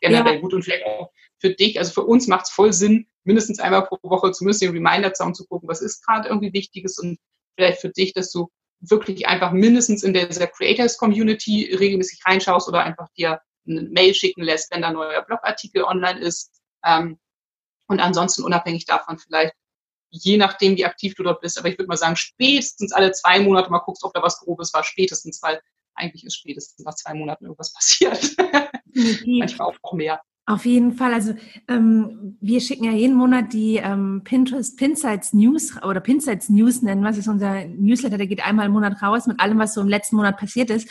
generell 0.00 0.34
ja. 0.34 0.40
gut 0.40 0.54
und 0.54 0.62
vielleicht 0.62 0.86
auch 0.86 1.10
für 1.38 1.50
dich, 1.50 1.78
also 1.78 1.92
für 1.92 2.04
uns 2.04 2.26
macht 2.26 2.46
es 2.46 2.50
voll 2.50 2.72
Sinn, 2.72 3.06
mindestens 3.24 3.60
einmal 3.60 3.86
pro 3.86 3.98
Woche 4.02 4.32
zumindest 4.32 4.62
den 4.62 4.72
Reminder-Zaun 4.72 5.34
zu 5.34 5.46
gucken, 5.46 5.68
was 5.68 5.82
ist 5.82 6.04
gerade 6.04 6.28
irgendwie 6.28 6.52
Wichtiges 6.52 6.98
und 6.98 7.18
vielleicht 7.56 7.80
für 7.80 7.90
dich, 7.90 8.12
dass 8.12 8.30
du 8.32 8.50
wirklich 8.80 9.26
einfach 9.26 9.52
mindestens 9.52 10.02
in 10.02 10.14
dieser 10.14 10.46
Creators-Community 10.46 11.74
regelmäßig 11.78 12.20
reinschaust 12.24 12.68
oder 12.68 12.84
einfach 12.84 13.08
dir 13.16 13.40
eine 13.66 13.82
Mail 13.82 14.14
schicken 14.14 14.42
lässt, 14.42 14.72
wenn 14.72 14.82
da 14.82 14.88
ein 14.88 14.94
neuer 14.94 15.22
Blogartikel 15.22 15.82
online 15.82 16.20
ist. 16.20 16.52
Ähm, 16.84 17.18
und 17.88 18.00
ansonsten 18.00 18.44
unabhängig 18.44 18.86
davon 18.86 19.18
vielleicht, 19.18 19.54
je 20.10 20.36
nachdem, 20.36 20.76
wie 20.76 20.84
aktiv 20.84 21.14
du 21.14 21.22
dort 21.22 21.40
bist, 21.40 21.58
aber 21.58 21.68
ich 21.68 21.78
würde 21.78 21.88
mal 21.88 21.96
sagen, 21.96 22.16
spätestens 22.16 22.92
alle 22.92 23.12
zwei 23.12 23.40
Monate 23.40 23.70
mal 23.70 23.78
guckst, 23.80 24.04
ob 24.04 24.14
da 24.14 24.22
was 24.22 24.38
Grobes 24.40 24.72
war, 24.72 24.84
spätestens, 24.84 25.42
weil 25.42 25.60
eigentlich 25.94 26.24
ist 26.24 26.36
spätestens 26.36 26.84
nach 26.84 26.94
zwei 26.94 27.14
Monaten 27.14 27.44
irgendwas 27.44 27.72
passiert. 27.74 28.36
Manchmal 28.94 29.68
auch 29.68 29.92
mehr. 29.92 30.20
Auf 30.48 30.64
jeden 30.64 30.94
Fall. 30.94 31.12
Also 31.12 31.34
ähm, 31.68 32.38
wir 32.40 32.62
schicken 32.62 32.84
ja 32.84 32.92
jeden 32.92 33.16
Monat 33.16 33.52
die 33.52 33.76
ähm, 33.76 34.22
Pinterest 34.24 34.78
Pinsights 34.78 35.34
News 35.34 35.76
oder 35.82 36.00
Pinsights 36.00 36.48
News 36.48 36.80
nennen. 36.80 37.04
Was 37.04 37.18
ist 37.18 37.28
unser 37.28 37.66
Newsletter? 37.66 38.16
Der 38.16 38.26
geht 38.26 38.42
einmal 38.42 38.64
im 38.64 38.72
Monat 38.72 39.02
raus 39.02 39.26
mit 39.26 39.40
allem, 39.40 39.58
was 39.58 39.74
so 39.74 39.82
im 39.82 39.88
letzten 39.88 40.16
Monat 40.16 40.38
passiert 40.38 40.70
ist. 40.70 40.88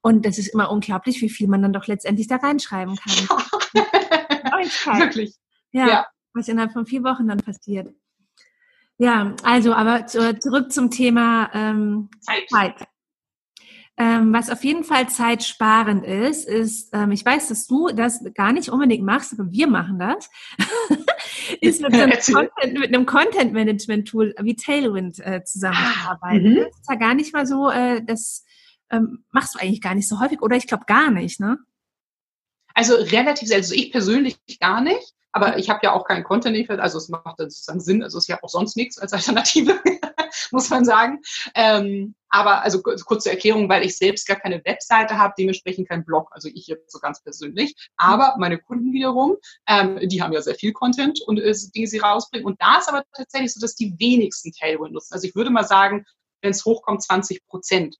Und 0.00 0.24
das 0.24 0.38
ist 0.38 0.48
immer 0.48 0.70
unglaublich, 0.70 1.20
wie 1.20 1.28
viel 1.28 1.48
man 1.48 1.60
dann 1.60 1.74
doch 1.74 1.86
letztendlich 1.86 2.28
da 2.28 2.36
reinschreiben 2.36 2.96
kann. 2.96 3.12
Wirklich. 5.00 5.34
Ja, 5.72 5.88
ja, 5.88 6.06
was 6.32 6.48
innerhalb 6.48 6.72
von 6.72 6.86
vier 6.86 7.02
Wochen 7.04 7.28
dann 7.28 7.38
passiert. 7.38 7.92
Ja, 8.96 9.34
also 9.42 9.74
aber 9.74 10.06
zurück 10.06 10.72
zum 10.72 10.90
Thema 10.90 11.50
ähm, 11.52 12.08
Zeit. 12.20 12.48
Zeit. 12.48 12.88
Ähm, 13.96 14.32
was 14.32 14.50
auf 14.50 14.64
jeden 14.64 14.82
Fall 14.82 15.08
zeitsparend 15.08 16.04
ist, 16.04 16.48
ist, 16.48 16.90
ähm, 16.92 17.12
ich 17.12 17.24
weiß, 17.24 17.48
dass 17.48 17.68
du 17.68 17.88
das 17.88 18.24
gar 18.34 18.52
nicht 18.52 18.68
unbedingt 18.68 19.04
machst, 19.04 19.32
aber 19.32 19.52
wir 19.52 19.68
machen 19.68 20.00
das, 20.00 20.28
ist 21.60 21.80
mit, 21.80 21.94
einem 21.94 22.10
Content, 22.10 22.78
mit 22.78 22.88
einem 22.88 23.06
Content-Management-Tool 23.06 24.34
wie 24.40 24.56
Tailwind 24.56 25.20
äh, 25.20 25.44
zusammenarbeiten. 25.44 26.58
Ah, 26.58 26.64
das 26.64 26.80
ist 26.80 26.90
ja 26.90 26.96
gar 26.96 27.14
nicht 27.14 27.32
mal 27.32 27.46
so, 27.46 27.70
äh, 27.70 28.02
das 28.04 28.44
ähm, 28.90 29.24
machst 29.30 29.54
du 29.54 29.60
eigentlich 29.60 29.80
gar 29.80 29.94
nicht 29.94 30.08
so 30.08 30.18
häufig 30.18 30.42
oder 30.42 30.56
ich 30.56 30.66
glaube 30.66 30.84
gar 30.86 31.12
nicht, 31.12 31.38
ne? 31.38 31.58
Also 32.74 32.94
relativ 32.94 33.46
selten. 33.46 33.62
Also 33.62 33.74
ich 33.74 33.92
persönlich 33.92 34.38
gar 34.58 34.80
nicht. 34.80 35.14
Aber 35.30 35.58
ich 35.58 35.68
habe 35.68 35.80
ja 35.82 35.92
auch 35.92 36.04
keinen 36.04 36.22
Content, 36.22 36.70
also 36.70 36.96
es 36.96 37.08
macht 37.08 37.40
dann 37.40 37.50
sozusagen 37.50 37.80
Sinn, 37.80 38.04
also 38.04 38.18
es 38.18 38.24
ist 38.24 38.28
ja 38.28 38.38
auch 38.42 38.48
sonst 38.48 38.76
nichts 38.76 38.98
als 38.98 39.12
Alternative, 39.12 39.80
muss 40.54 40.70
man 40.70 40.84
sagen. 40.84 41.20
Ähm, 41.54 42.14
aber 42.30 42.62
also 42.62 42.82
kurze 42.82 43.30
Erklärung, 43.30 43.68
weil 43.68 43.84
ich 43.84 43.96
selbst 43.96 44.26
gar 44.26 44.38
keine 44.38 44.64
Webseite 44.64 45.18
habe, 45.18 45.34
dementsprechend 45.38 45.88
kein 45.88 46.04
Blog, 46.04 46.30
also 46.32 46.48
ich 46.52 46.66
jetzt 46.66 46.90
so 46.90 46.98
ganz 46.98 47.22
persönlich. 47.22 47.74
Aber 47.96 48.34
meine 48.38 48.58
Kunden 48.58 48.92
wiederum, 48.92 49.36
ähm, 49.68 50.00
die 50.08 50.20
haben 50.20 50.32
ja 50.32 50.42
sehr 50.42 50.56
viel 50.56 50.72
Content 50.72 51.20
und 51.26 51.38
äh, 51.38 51.54
Dinge, 51.74 51.86
sie 51.86 51.98
rausbringen. 51.98 52.46
Und 52.46 52.60
da 52.60 52.78
ist 52.78 52.88
aber 52.88 53.04
tatsächlich 53.16 53.52
so, 53.52 53.60
dass 53.60 53.76
die 53.76 53.94
wenigsten 53.98 54.52
Tailwind 54.52 54.94
nutzen. 54.94 55.14
Also 55.14 55.28
ich 55.28 55.36
würde 55.36 55.50
mal 55.50 55.64
sagen, 55.64 56.04
wenn 56.42 56.50
es 56.50 56.64
hochkommt, 56.64 57.02
20 57.02 57.46
Prozent. 57.46 57.96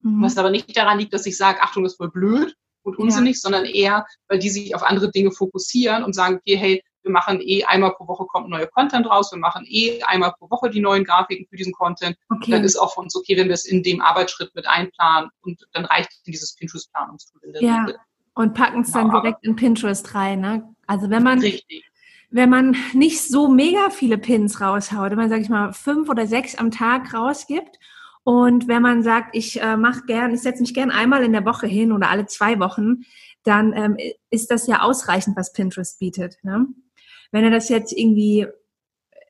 Mhm. 0.00 0.22
Was 0.22 0.36
aber 0.36 0.50
nicht 0.50 0.76
daran 0.76 0.98
liegt, 0.98 1.14
dass 1.14 1.24
ich 1.24 1.36
sage, 1.36 1.62
Achtung, 1.62 1.84
das 1.84 1.92
ist 1.92 1.98
voll 1.98 2.10
blöd, 2.10 2.54
und 2.84 2.98
unsinnig, 2.98 3.36
ja. 3.36 3.40
sondern 3.40 3.64
eher, 3.64 4.06
weil 4.28 4.38
die 4.38 4.50
sich 4.50 4.74
auf 4.74 4.82
andere 4.82 5.10
Dinge 5.10 5.32
fokussieren 5.32 6.04
und 6.04 6.12
sagen, 6.12 6.36
okay, 6.36 6.56
hey, 6.56 6.84
wir 7.04 7.12
machen 7.12 7.40
eh 7.40 7.64
einmal 7.64 7.92
pro 7.94 8.08
Woche 8.08 8.24
kommt 8.26 8.48
neuer 8.48 8.66
Content 8.66 9.08
raus, 9.08 9.30
wir 9.32 9.38
machen 9.38 9.64
eh 9.68 10.02
einmal 10.02 10.32
pro 10.38 10.50
Woche 10.50 10.70
die 10.70 10.80
neuen 10.80 11.04
Grafiken 11.04 11.46
für 11.48 11.56
diesen 11.56 11.72
Content. 11.72 12.16
Okay. 12.28 12.50
Dann 12.50 12.64
ist 12.64 12.76
auch 12.76 12.94
für 12.94 13.00
uns 13.00 13.14
okay, 13.14 13.36
wenn 13.36 13.46
wir 13.46 13.54
es 13.54 13.66
in 13.66 13.82
dem 13.82 14.00
Arbeitsschritt 14.00 14.54
mit 14.54 14.66
einplanen 14.66 15.30
und 15.42 15.60
dann 15.72 15.84
reicht 15.84 16.10
dieses 16.26 16.54
Pinterest-Planungstool 16.56 17.42
in 17.44 17.52
der 17.52 17.62
ja. 17.62 17.86
Und 18.36 18.54
packen 18.54 18.80
es 18.80 18.90
dann 18.90 19.10
direkt 19.10 19.44
in 19.44 19.54
Pinterest 19.54 20.12
rein. 20.12 20.40
Ne? 20.40 20.74
Also 20.88 21.08
wenn 21.08 21.22
man 21.22 21.38
Richtig 21.38 21.84
wenn 22.34 22.50
man 22.50 22.76
nicht 22.94 23.22
so 23.22 23.46
mega 23.46 23.90
viele 23.90 24.18
Pins 24.18 24.60
raushaut, 24.60 25.12
wenn 25.12 25.18
man, 25.18 25.28
sag 25.28 25.40
ich 25.40 25.48
mal, 25.48 25.72
fünf 25.72 26.08
oder 26.08 26.26
sechs 26.26 26.56
am 26.56 26.72
Tag 26.72 27.14
rausgibt 27.14 27.78
und 28.24 28.66
wenn 28.66 28.82
man 28.82 29.04
sagt, 29.04 29.36
ich 29.36 29.62
äh, 29.62 29.76
mache 29.76 30.02
gern, 30.06 30.34
ich 30.34 30.40
setze 30.40 30.62
mich 30.62 30.74
gern 30.74 30.90
einmal 30.90 31.22
in 31.22 31.32
der 31.32 31.44
Woche 31.44 31.68
hin 31.68 31.92
oder 31.92 32.10
alle 32.10 32.26
zwei 32.26 32.58
Wochen, 32.58 33.04
dann 33.44 33.72
ähm, 33.74 33.96
ist 34.30 34.50
das 34.50 34.66
ja 34.66 34.80
ausreichend, 34.80 35.36
was 35.36 35.52
Pinterest 35.52 36.00
bietet. 36.00 36.38
Ne? 36.42 36.66
Wenn 37.34 37.42
du 37.42 37.50
das 37.50 37.68
jetzt 37.68 37.92
irgendwie 37.92 38.46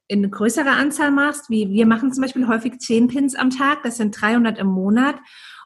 in 0.08 0.30
größerer 0.30 0.72
Anzahl 0.72 1.10
machst, 1.10 1.48
wie 1.48 1.70
wir 1.70 1.86
machen 1.86 2.12
zum 2.12 2.20
Beispiel 2.20 2.46
häufig 2.46 2.78
zehn 2.78 3.08
Pins 3.08 3.34
am 3.34 3.48
Tag, 3.48 3.82
das 3.82 3.96
sind 3.96 4.20
300 4.20 4.58
im 4.58 4.66
Monat. 4.66 5.16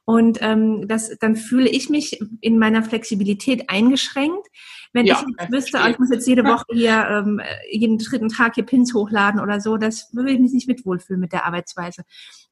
Und 0.05 0.38
ähm, 0.40 0.87
das, 0.87 1.18
dann 1.18 1.35
fühle 1.35 1.68
ich 1.68 1.90
mich 1.90 2.20
in 2.40 2.61
meiner 2.61 2.85
Flexibilität 2.85 3.68
eingeschränkt. 3.68 4.46
Wenn 4.92 5.05
ja, 5.05 5.20
ich 5.20 5.35
jetzt 5.37 5.53
wüsste, 5.53 5.81
oh, 5.85 5.88
ich 5.88 5.98
muss 5.98 6.11
jetzt 6.12 6.29
jede 6.29 6.44
Woche 6.44 6.64
hier 6.72 7.09
ähm, 7.11 7.40
jeden 7.72 7.98
dritten 7.98 8.29
Tag 8.29 8.55
hier 8.55 8.64
Pins 8.64 8.94
hochladen 8.94 9.40
oder 9.40 9.61
so, 9.61 9.77
das 9.77 10.09
würde 10.14 10.31
ich 10.31 10.38
mich 10.38 10.53
nicht 10.53 10.68
mit 10.68 10.87
wohlfühlen 10.87 11.20
mit 11.20 11.33
der 11.33 11.44
Arbeitsweise. 11.44 12.05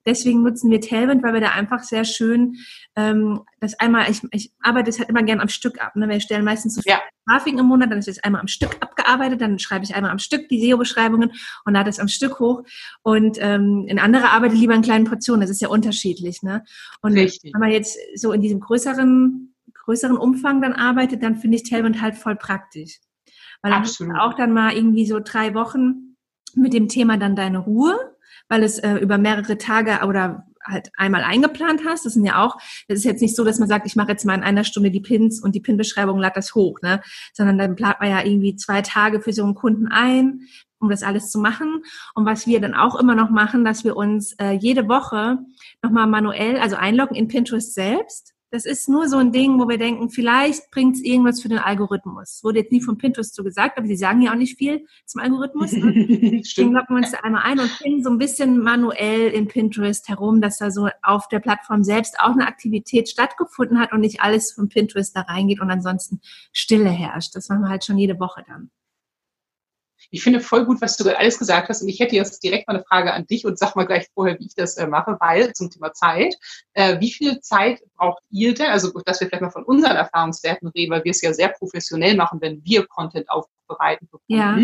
Deswegen 0.06 0.42
nutzen 0.42 0.70
wir 0.70 0.80
Tailwind, 0.80 1.22
weil 1.22 1.34
wir 1.34 1.40
da 1.40 1.50
einfach 1.50 1.82
sehr 1.82 2.04
schön 2.04 2.56
ähm, 2.94 3.40
das 3.60 3.78
einmal, 3.78 4.10
ich, 4.10 4.22
ich 4.30 4.52
arbeite 4.62 4.88
es 4.88 4.98
halt 4.98 5.08
immer 5.08 5.22
gern 5.22 5.40
am 5.40 5.48
Stück 5.48 5.82
ab. 5.82 5.96
Ne? 5.96 6.08
Wir 6.08 6.20
stellen 6.20 6.44
meistens 6.44 6.74
so 6.74 6.82
viele 6.82 6.96
ja. 6.96 7.02
Grafiken 7.26 7.58
im 7.58 7.66
Monat, 7.66 7.90
dann 7.90 7.98
ist 7.98 8.08
es 8.08 8.22
einmal 8.22 8.40
am 8.40 8.48
Stück 8.48 8.76
abgearbeitet, 8.80 9.40
dann 9.40 9.58
schreibe 9.58 9.84
ich 9.84 9.94
einmal 9.94 10.10
am 10.10 10.18
Stück 10.18 10.48
die 10.48 10.60
SEO-Beschreibungen 10.60 11.32
und 11.64 11.72
lade 11.74 11.90
es 11.90 11.98
am 11.98 12.08
Stück 12.08 12.38
hoch. 12.38 12.62
Und 13.02 13.36
ähm, 13.40 13.84
in 13.88 13.98
andere 13.98 14.30
arbeite 14.30 14.54
lieber 14.54 14.74
in 14.74 14.82
kleinen 14.82 15.04
Portionen. 15.04 15.42
Das 15.42 15.50
ist 15.50 15.60
ja 15.60 15.68
unterschiedlich. 15.68 16.42
Ne? 16.42 16.64
Und 17.02 17.14
Richtig. 17.14 17.52
wenn 17.52 17.60
man 17.60 17.70
jetzt 17.70 17.98
so 18.14 18.32
in 18.32 18.40
diesem 18.40 18.60
größeren 18.60 19.52
größeren 19.86 20.16
Umfang 20.16 20.60
dann 20.60 20.72
arbeitet, 20.72 21.22
dann 21.22 21.36
finde 21.36 21.56
ich 21.56 21.62
Tailwind 21.62 22.02
halt 22.02 22.16
voll 22.16 22.36
praktisch. 22.36 22.98
Weil 23.62 23.72
dann 23.72 23.82
hast 23.82 24.00
du 24.00 24.10
auch 24.18 24.34
dann 24.34 24.52
mal 24.52 24.74
irgendwie 24.74 25.06
so 25.06 25.20
drei 25.20 25.54
Wochen 25.54 26.16
mit 26.54 26.72
dem 26.72 26.88
Thema 26.88 27.16
dann 27.16 27.36
deine 27.36 27.58
Ruhe, 27.58 28.15
weil 28.48 28.62
es 28.62 28.78
äh, 28.78 28.94
über 28.94 29.18
mehrere 29.18 29.58
Tage 29.58 30.06
oder 30.06 30.46
halt 30.64 30.90
einmal 30.96 31.22
eingeplant 31.22 31.82
hast. 31.86 32.04
Das 32.04 32.14
sind 32.14 32.24
ja 32.24 32.44
auch, 32.44 32.56
das 32.88 32.98
ist 32.98 33.04
jetzt 33.04 33.22
nicht 33.22 33.36
so, 33.36 33.44
dass 33.44 33.58
man 33.58 33.68
sagt, 33.68 33.86
ich 33.86 33.96
mache 33.96 34.10
jetzt 34.10 34.24
mal 34.24 34.34
in 34.34 34.42
einer 34.42 34.64
Stunde 34.64 34.90
die 34.90 35.00
Pins 35.00 35.42
und 35.42 35.54
die 35.54 35.60
Pin-Beschreibung 35.60 36.18
lad 36.18 36.36
das 36.36 36.54
hoch, 36.54 36.80
ne? 36.82 37.00
Sondern 37.32 37.58
dann 37.58 37.76
plant 37.76 38.00
man 38.00 38.10
ja 38.10 38.24
irgendwie 38.24 38.56
zwei 38.56 38.82
Tage 38.82 39.20
für 39.20 39.32
so 39.32 39.44
einen 39.44 39.54
Kunden 39.54 39.88
ein, 39.88 40.40
um 40.78 40.90
das 40.90 41.02
alles 41.02 41.30
zu 41.30 41.38
machen. 41.38 41.82
Und 42.14 42.26
was 42.26 42.46
wir 42.46 42.60
dann 42.60 42.74
auch 42.74 42.98
immer 42.98 43.14
noch 43.14 43.30
machen, 43.30 43.64
dass 43.64 43.84
wir 43.84 43.96
uns 43.96 44.34
äh, 44.40 44.52
jede 44.52 44.88
Woche 44.88 45.38
nochmal 45.82 46.06
manuell, 46.06 46.58
also 46.58 46.76
einloggen 46.76 47.16
in 47.16 47.28
Pinterest 47.28 47.72
selbst 47.72 48.35
das 48.56 48.64
ist 48.64 48.88
nur 48.88 49.06
so 49.06 49.18
ein 49.18 49.32
Ding, 49.32 49.60
wo 49.60 49.68
wir 49.68 49.76
denken, 49.76 50.08
vielleicht 50.08 50.70
bringt 50.70 50.96
es 50.96 51.02
irgendwas 51.02 51.42
für 51.42 51.48
den 51.50 51.58
Algorithmus. 51.58 52.40
Wurde 52.42 52.60
jetzt 52.60 52.72
nie 52.72 52.80
von 52.80 52.96
Pinterest 52.96 53.34
so 53.34 53.44
gesagt, 53.44 53.76
aber 53.76 53.86
sie 53.86 53.96
sagen 53.96 54.22
ja 54.22 54.32
auch 54.32 54.36
nicht 54.36 54.56
viel 54.56 54.86
zum 55.04 55.20
Algorithmus. 55.20 55.72
Ne? 55.72 55.92
Deswegen 56.42 56.72
locken 56.72 56.96
wir 56.96 57.02
uns 57.02 57.10
da 57.10 57.18
einmal 57.18 57.42
ein 57.42 57.60
und 57.60 57.68
finden 57.68 58.02
so 58.02 58.08
ein 58.08 58.16
bisschen 58.16 58.58
manuell 58.58 59.28
in 59.28 59.46
Pinterest 59.46 60.08
herum, 60.08 60.40
dass 60.40 60.56
da 60.56 60.70
so 60.70 60.88
auf 61.02 61.28
der 61.28 61.40
Plattform 61.40 61.84
selbst 61.84 62.18
auch 62.18 62.32
eine 62.32 62.46
Aktivität 62.46 63.10
stattgefunden 63.10 63.78
hat 63.78 63.92
und 63.92 64.00
nicht 64.00 64.22
alles 64.22 64.54
von 64.54 64.70
Pinterest 64.70 65.14
da 65.14 65.20
reingeht 65.20 65.60
und 65.60 65.70
ansonsten 65.70 66.22
Stille 66.54 66.88
herrscht. 66.88 67.34
Das 67.34 67.50
machen 67.50 67.60
wir 67.60 67.68
halt 67.68 67.84
schon 67.84 67.98
jede 67.98 68.18
Woche 68.18 68.42
dann. 68.48 68.70
Ich 70.10 70.22
finde 70.22 70.40
voll 70.40 70.64
gut, 70.64 70.80
was 70.80 70.96
du 70.96 71.04
gerade 71.04 71.18
alles 71.18 71.38
gesagt 71.38 71.68
hast. 71.68 71.82
Und 71.82 71.88
ich 71.88 72.00
hätte 72.00 72.16
jetzt 72.16 72.42
direkt 72.42 72.68
mal 72.68 72.74
eine 72.74 72.84
Frage 72.84 73.12
an 73.12 73.26
dich 73.26 73.44
und 73.44 73.58
sag 73.58 73.74
mal 73.76 73.84
gleich 73.84 74.06
vorher, 74.14 74.38
wie 74.38 74.46
ich 74.46 74.54
das 74.54 74.76
äh, 74.76 74.86
mache, 74.86 75.16
weil 75.20 75.52
zum 75.52 75.70
Thema 75.70 75.92
Zeit. 75.92 76.34
Äh, 76.74 77.00
wie 77.00 77.10
viel 77.10 77.40
Zeit 77.40 77.80
braucht 77.96 78.22
ihr 78.30 78.54
denn? 78.54 78.70
Also, 78.70 78.92
dass 79.04 79.20
wir 79.20 79.28
vielleicht 79.28 79.42
mal 79.42 79.50
von 79.50 79.64
unseren 79.64 79.96
Erfahrungswerten 79.96 80.68
reden, 80.68 80.92
weil 80.92 81.04
wir 81.04 81.10
es 81.10 81.22
ja 81.22 81.32
sehr 81.32 81.48
professionell 81.48 82.16
machen, 82.16 82.40
wenn 82.40 82.64
wir 82.64 82.86
Content 82.86 83.28
aufbereiten. 83.30 84.08
Ja. 84.28 84.58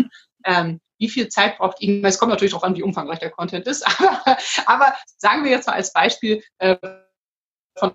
Ähm, 0.45 0.79
wie 0.97 1.09
viel 1.09 1.27
Zeit 1.27 1.57
braucht 1.57 1.81
ihr? 1.81 2.03
Es 2.05 2.17
kommt 2.17 2.31
natürlich 2.31 2.53
auch 2.53 2.63
an, 2.63 2.75
wie 2.75 2.83
umfangreich 2.83 3.19
der 3.19 3.31
Content 3.31 3.67
ist, 3.67 3.85
aber, 3.99 4.37
aber 4.65 4.93
sagen 5.17 5.43
wir 5.43 5.51
jetzt 5.51 5.67
mal 5.67 5.73
als 5.73 5.91
Beispiel 5.91 6.41
äh, 6.59 6.77
von 7.77 7.93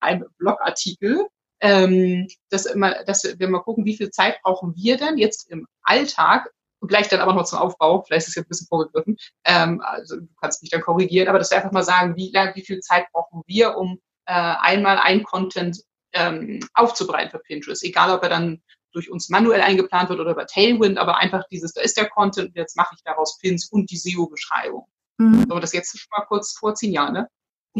einem 0.00 0.26
Blogartikel, 0.38 1.26
ähm, 1.60 2.28
dass, 2.50 2.66
immer, 2.66 3.04
dass 3.04 3.24
wir 3.24 3.48
mal 3.48 3.60
gucken, 3.60 3.84
wie 3.84 3.96
viel 3.96 4.10
Zeit 4.10 4.40
brauchen 4.42 4.74
wir 4.76 4.96
denn 4.96 5.18
jetzt 5.18 5.50
im 5.50 5.66
Alltag, 5.82 6.50
und 6.80 6.88
gleich 6.88 7.08
dann 7.08 7.20
aber 7.20 7.34
noch 7.34 7.44
zum 7.44 7.58
Aufbau, 7.58 8.02
vielleicht 8.02 8.26
ist 8.26 8.30
es 8.30 8.34
jetzt 8.36 8.46
ein 8.46 8.48
bisschen 8.48 8.68
vorgegriffen, 8.68 9.16
ähm, 9.44 9.80
also 9.84 10.16
du 10.16 10.28
kannst 10.40 10.62
mich 10.62 10.70
dann 10.70 10.80
korrigieren, 10.80 11.28
aber 11.28 11.38
dass 11.38 11.50
wir 11.50 11.58
einfach 11.58 11.72
mal 11.72 11.82
sagen, 11.82 12.16
wie, 12.16 12.32
wie 12.32 12.64
viel 12.64 12.80
Zeit 12.80 13.06
brauchen 13.12 13.42
wir, 13.46 13.76
um 13.76 14.00
äh, 14.26 14.32
einmal 14.32 14.98
ein 14.98 15.24
Content 15.24 15.82
ähm, 16.12 16.60
aufzubereiten 16.74 17.30
für 17.30 17.38
Pinterest, 17.38 17.84
egal 17.84 18.10
ob 18.10 18.22
er 18.22 18.28
dann 18.28 18.62
durch 18.92 19.10
uns 19.10 19.28
manuell 19.28 19.60
eingeplant 19.60 20.08
wird 20.08 20.20
oder 20.20 20.32
über 20.32 20.46
Tailwind, 20.46 20.98
aber 20.98 21.18
einfach 21.18 21.44
dieses, 21.50 21.72
da 21.72 21.82
ist 21.82 21.96
der 21.96 22.08
Content, 22.08 22.56
jetzt 22.56 22.76
mache 22.76 22.94
ich 22.96 23.02
daraus 23.04 23.38
Pins 23.38 23.68
und 23.68 23.90
die 23.90 23.96
SEO-Beschreibung. 23.96 24.86
Mhm. 25.18 25.46
So, 25.48 25.58
das 25.58 25.72
jetzt 25.72 25.98
schon 25.98 26.08
mal 26.16 26.24
kurz 26.24 26.56
vorziehen, 26.56 26.92
ja, 26.92 27.10
ne? 27.10 27.28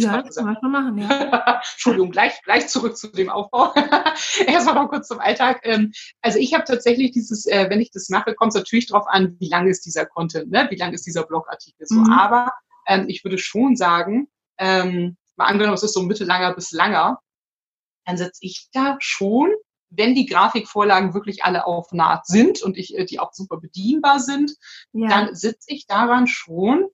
Ja, 0.03 0.23
das 0.23 0.37
kann 0.37 0.57
man 0.61 0.73
machen, 0.73 0.99
ja. 0.99 1.61
Entschuldigung, 1.73 2.11
gleich, 2.11 2.41
gleich 2.43 2.69
zurück 2.69 2.97
zu 2.97 3.09
dem 3.09 3.29
Aufbau. 3.29 3.73
Erstmal 4.47 4.75
noch 4.75 4.89
kurz 4.89 5.09
zum 5.09 5.21
Alltag. 5.21 5.61
Ähm, 5.65 5.93
also 6.23 6.39
ich 6.39 6.55
habe 6.55 6.65
tatsächlich 6.65 7.13
dieses, 7.13 7.47
äh, 7.47 7.69
wenn 7.71 7.81
ich 7.81 7.91
das 7.91 8.09
mache, 8.09 8.35
kommt 8.35 8.53
es 8.53 8.57
natürlich 8.57 8.87
darauf 8.87 9.07
an, 9.09 9.37
wie 9.39 9.49
lang 9.49 9.69
ist 9.69 9.87
dieser 9.87 10.07
Content, 10.07 10.51
ne? 10.51 10.67
wie 10.71 10.77
lang 10.77 10.93
ist 10.93 11.07
dieser 11.07 11.25
Blogartikel 11.25 11.87
so. 11.87 11.97
Mhm. 11.97 12.13
Aber 12.13 12.53
ähm, 12.87 13.07
ich 13.09 13.25
würde 13.25 13.39
schon 13.39 13.77
sagen, 13.77 14.29
ähm, 14.59 15.17
mal 15.37 15.47
angenommen, 15.47 15.75
es 15.75 15.83
ist 15.83 15.95
so 15.95 16.03
mittellanger 16.03 16.55
bis 16.55 16.73
langer, 16.73 17.21
dann 18.05 18.17
setze 18.17 18.41
ich 18.43 18.69
da 18.73 18.97
schon, 19.01 19.51
wenn 19.91 20.15
die 20.15 20.27
Grafikvorlagen 20.27 21.15
wirklich 21.15 21.45
alle 21.45 21.67
auf 21.67 21.93
Naht 21.93 22.27
sind 22.27 22.63
und 22.63 22.77
ich, 22.77 22.97
äh, 22.97 23.05
die 23.05 23.21
auch 23.21 23.33
super 23.33 23.59
bedienbar 23.59 24.21
sind, 24.21 24.55
ja. 24.93 25.09
dann 25.09 25.35
sitze 25.35 25.73
ich 25.73 25.87
daran 25.87 26.27
schon 26.27 26.89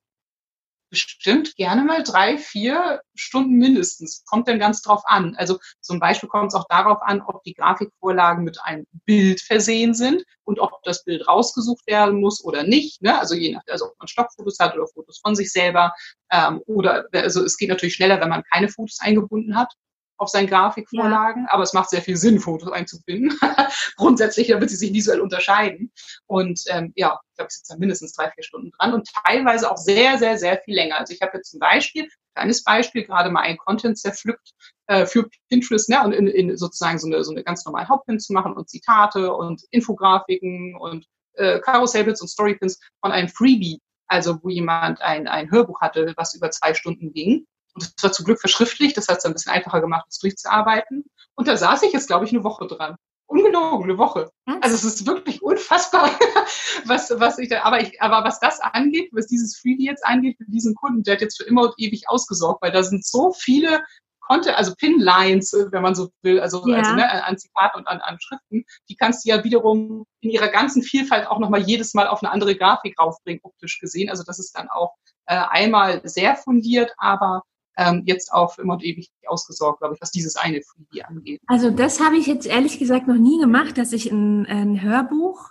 bestimmt 0.95 1.57
gerne 1.57 1.83
mal 1.83 2.03
drei, 2.03 2.39
vier 2.39 3.01
Stunden 3.15 3.57
mindestens. 3.57 4.25
Kommt 4.27 4.49
dann 4.49 4.59
ganz 4.59 4.83
drauf 4.83 5.03
an. 5.05 5.35
Also 5.37 5.59
zum 5.81 5.99
Beispiel 6.01 6.29
kommt 6.29 6.53
es 6.53 6.55
auch 6.55 6.67
darauf 6.69 7.03
an, 7.03 7.21
ob 7.21 7.43
die 7.43 7.55
Grafikvorlagen 7.55 8.45
mit 8.45 8.59
einem 8.63 8.87
Bild 9.05 9.41
versehen 9.41 9.95
sind 9.95 10.25
und 10.45 10.61
ob 10.61 10.83
das 10.85 11.05
Bild 11.05 11.27
rausgesucht 11.27 11.87
werden 11.87 12.21
muss 12.21 12.43
oder 12.45 12.63
nicht. 12.63 13.03
Ne? 13.03 13.19
Also 13.19 13.35
je 13.35 13.53
nach, 13.53 13.63
also 13.69 13.87
ob 13.87 13.99
man 13.99 14.09
Stockfotos 14.09 14.59
hat 14.59 14.75
oder 14.75 14.87
Fotos 14.87 15.21
von 15.21 15.35
sich 15.35 15.51
selber. 15.53 15.93
Ähm, 16.31 16.61
oder 16.67 17.07
also 17.13 17.45
es 17.45 17.57
geht 17.57 17.69
natürlich 17.69 17.95
schneller, 17.95 18.21
wenn 18.21 18.29
man 18.29 18.45
keine 18.51 18.69
Fotos 18.69 18.99
eingebunden 19.01 19.57
hat 19.57 19.75
auf 20.17 20.29
seinen 20.29 20.47
Grafikvorlagen, 20.47 21.45
ja. 21.45 21.53
aber 21.53 21.63
es 21.63 21.73
macht 21.73 21.91
sehr 21.91 22.03
viel 22.03 22.17
Sinn, 22.17 22.41
Fotos 22.41 22.71
einzubinden. 22.71 23.39
Grundsätzlich, 23.97 24.49
damit 24.49 24.71
sie 24.71 24.77
sich 24.77 24.93
visuell 24.93 25.21
unterscheiden. 25.21 25.93
Und 26.27 26.63
ähm, 26.69 26.93
ja, 26.95 27.19
ich 27.31 27.37
glaube, 27.37 27.49
ich 27.51 27.57
sitze 27.57 27.75
da 27.75 27.79
mindestens 27.79 28.13
drei, 28.13 28.31
vier 28.31 28.45
Stunden 28.45 28.71
dran 28.79 28.95
und 28.95 29.09
teilweise 29.25 29.71
auch 29.71 29.77
sehr, 29.77 30.19
sehr, 30.19 30.39
sehr 30.39 30.61
viel 30.65 30.75
länger. 30.75 30.99
Also 30.99 31.13
ich 31.13 31.21
habe 31.21 31.37
jetzt 31.37 31.51
zum 31.51 31.61
Beispiel, 31.61 32.09
kleines 32.35 32.63
Beispiel, 32.63 33.05
gerade 33.05 33.31
mal 33.31 33.41
ein 33.41 33.59
Content 33.59 33.99
zerpflückt 33.99 34.51
äh, 34.87 35.07
für 35.07 35.29
Pinterest, 35.49 35.89
ne, 35.89 36.03
und 36.05 36.13
in, 36.13 36.27
in 36.29 36.57
sozusagen 36.57 36.99
so 36.99 37.07
eine, 37.07 37.25
so 37.25 37.33
eine 37.33 37.43
ganz 37.43 37.65
normale 37.65 37.89
Hauptpin 37.89 38.21
zu 38.21 38.33
machen 38.33 38.55
und 38.55 38.69
Zitate 38.69 39.33
und 39.33 39.63
Infografiken 39.71 40.77
und 40.77 41.07
äh, 41.35 41.61
Karussellbits 41.61 42.21
und 42.21 42.29
Storypins 42.29 42.79
von 43.01 43.13
einem 43.13 43.29
Freebie, 43.29 43.81
also 44.07 44.39
wo 44.43 44.49
jemand 44.49 45.01
ein, 45.03 45.27
ein 45.27 45.51
Hörbuch 45.51 45.81
hatte, 45.81 46.13
was 46.17 46.35
über 46.35 46.51
zwei 46.51 46.75
Stunden 46.75 47.13
ging. 47.13 47.47
Und 47.75 47.85
das 47.85 48.03
war 48.03 48.13
zum 48.13 48.25
Glück 48.25 48.41
verschriftlicht, 48.41 48.97
das 48.97 49.09
hat 49.09 49.19
es 49.19 49.25
ein 49.25 49.33
bisschen 49.33 49.53
einfacher 49.53 49.81
gemacht, 49.81 50.07
das 50.09 50.19
durchzuarbeiten. 50.19 51.05
Und 51.35 51.49
da 51.49 51.57
saß 51.57 51.83
ich 51.83 51.93
jetzt, 51.93 52.07
glaube 52.07 52.25
ich, 52.25 52.33
eine 52.33 52.45
Woche 52.45 52.67
dran. 52.67 52.97
Ungelogen, 53.27 53.85
eine 53.85 53.99
Woche. 53.99 54.31
Also 54.61 54.77
es 54.77 54.85
ist 54.85 55.07
wirklich 55.07 55.43
unfassbar, 55.43 56.11
was, 56.85 57.11
was 57.19 57.39
ich 57.39 57.49
da, 57.49 57.63
aber 57.63 57.81
ich, 57.81 58.01
aber 58.01 58.23
was 58.23 58.39
das 58.39 58.61
angeht, 58.61 59.11
was 59.13 59.27
dieses 59.27 59.57
Freebie 59.59 59.87
jetzt 59.87 60.07
angeht, 60.07 60.37
für 60.37 60.45
diesen 60.45 60.75
Kunden, 60.75 61.03
der 61.03 61.15
hat 61.15 61.23
jetzt 61.23 61.39
für 61.39 61.45
immer 61.45 61.63
und 61.63 61.75
ewig 61.79 62.09
ausgesorgt, 62.09 62.63
weil 62.63 62.71
da 62.71 62.83
sind 62.83 63.05
so 63.05 63.33
viele 63.33 63.83
konnte, 64.27 64.57
also 64.57 64.75
Pinlines, 64.75 65.53
äh, 65.53 65.71
wenn 65.71 65.83
man 65.83 65.95
so 65.95 66.11
will, 66.23 66.41
also, 66.41 66.67
ja. 66.67 66.79
also 66.79 66.95
ne, 66.95 67.25
an 67.25 67.39
Zitaten 67.39 67.81
und 67.81 67.87
an, 67.87 68.01
an 68.01 68.19
Schriften, 68.21 68.65
die 68.89 68.97
kannst 68.97 69.25
du 69.25 69.31
ja 69.31 69.45
wiederum 69.45 70.07
in 70.21 70.31
ihrer 70.31 70.49
ganzen 70.49 70.83
Vielfalt 70.83 71.27
auch 71.27 71.39
nochmal 71.39 71.63
jedes 71.63 71.95
Mal 71.95 72.09
auf 72.09 72.23
eine 72.23 72.33
andere 72.33 72.57
Grafik 72.57 72.99
raufbringen, 72.99 73.41
optisch 73.43 73.79
gesehen. 73.79 74.11
Also 74.11 74.25
das 74.25 74.39
ist 74.39 74.57
dann 74.57 74.69
auch 74.69 74.95
äh, 75.27 75.37
einmal 75.37 76.01
sehr 76.05 76.37
fundiert, 76.37 76.93
aber 76.97 77.43
ähm, 77.77 78.03
jetzt 78.07 78.33
auf 78.33 78.59
immer 78.59 78.75
und 78.75 78.85
ewig 78.85 79.11
ausgesorgt, 79.27 79.81
glaube 79.81 79.95
ich, 79.95 80.01
was 80.01 80.11
dieses 80.11 80.37
eine 80.37 80.63
Freebie 80.63 81.03
angeht. 81.03 81.41
Also 81.47 81.71
das 81.71 82.01
habe 82.01 82.17
ich 82.17 82.27
jetzt 82.27 82.47
ehrlich 82.47 82.79
gesagt 82.79 83.09
noch 83.09 83.17
nie 83.17 83.41
gemacht, 83.41 83.79
dass 83.79 83.93
ich 83.93 84.11
ein, 84.11 84.47
ein 84.47 84.83
Hörbuch 84.83 85.51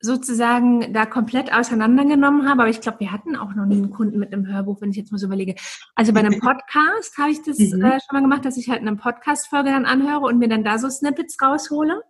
sozusagen 0.00 0.92
da 0.92 1.06
komplett 1.06 1.52
auseinandergenommen 1.52 2.48
habe, 2.48 2.62
aber 2.62 2.70
ich 2.70 2.82
glaube, 2.82 3.00
wir 3.00 3.10
hatten 3.10 3.36
auch 3.36 3.54
noch 3.54 3.64
nie 3.64 3.76
einen 3.76 3.90
Kunden 3.90 4.18
mit 4.18 4.32
einem 4.32 4.46
Hörbuch, 4.46 4.80
wenn 4.80 4.90
ich 4.90 4.96
jetzt 4.96 5.12
mal 5.12 5.18
so 5.18 5.26
überlege. 5.26 5.54
Also 5.94 6.12
bei 6.12 6.20
einem 6.20 6.38
Podcast 6.40 7.16
habe 7.16 7.30
ich 7.30 7.42
das 7.42 7.58
mhm. 7.58 7.82
äh, 7.82 7.98
schon 8.00 8.12
mal 8.12 8.20
gemacht, 8.20 8.44
dass 8.44 8.58
ich 8.58 8.68
halt 8.68 8.82
eine 8.82 8.96
Podcast-Folge 8.96 9.70
dann 9.70 9.86
anhöre 9.86 10.20
und 10.20 10.38
mir 10.38 10.48
dann 10.48 10.62
da 10.62 10.78
so 10.78 10.90
Snippets 10.90 11.40
raushole 11.40 12.02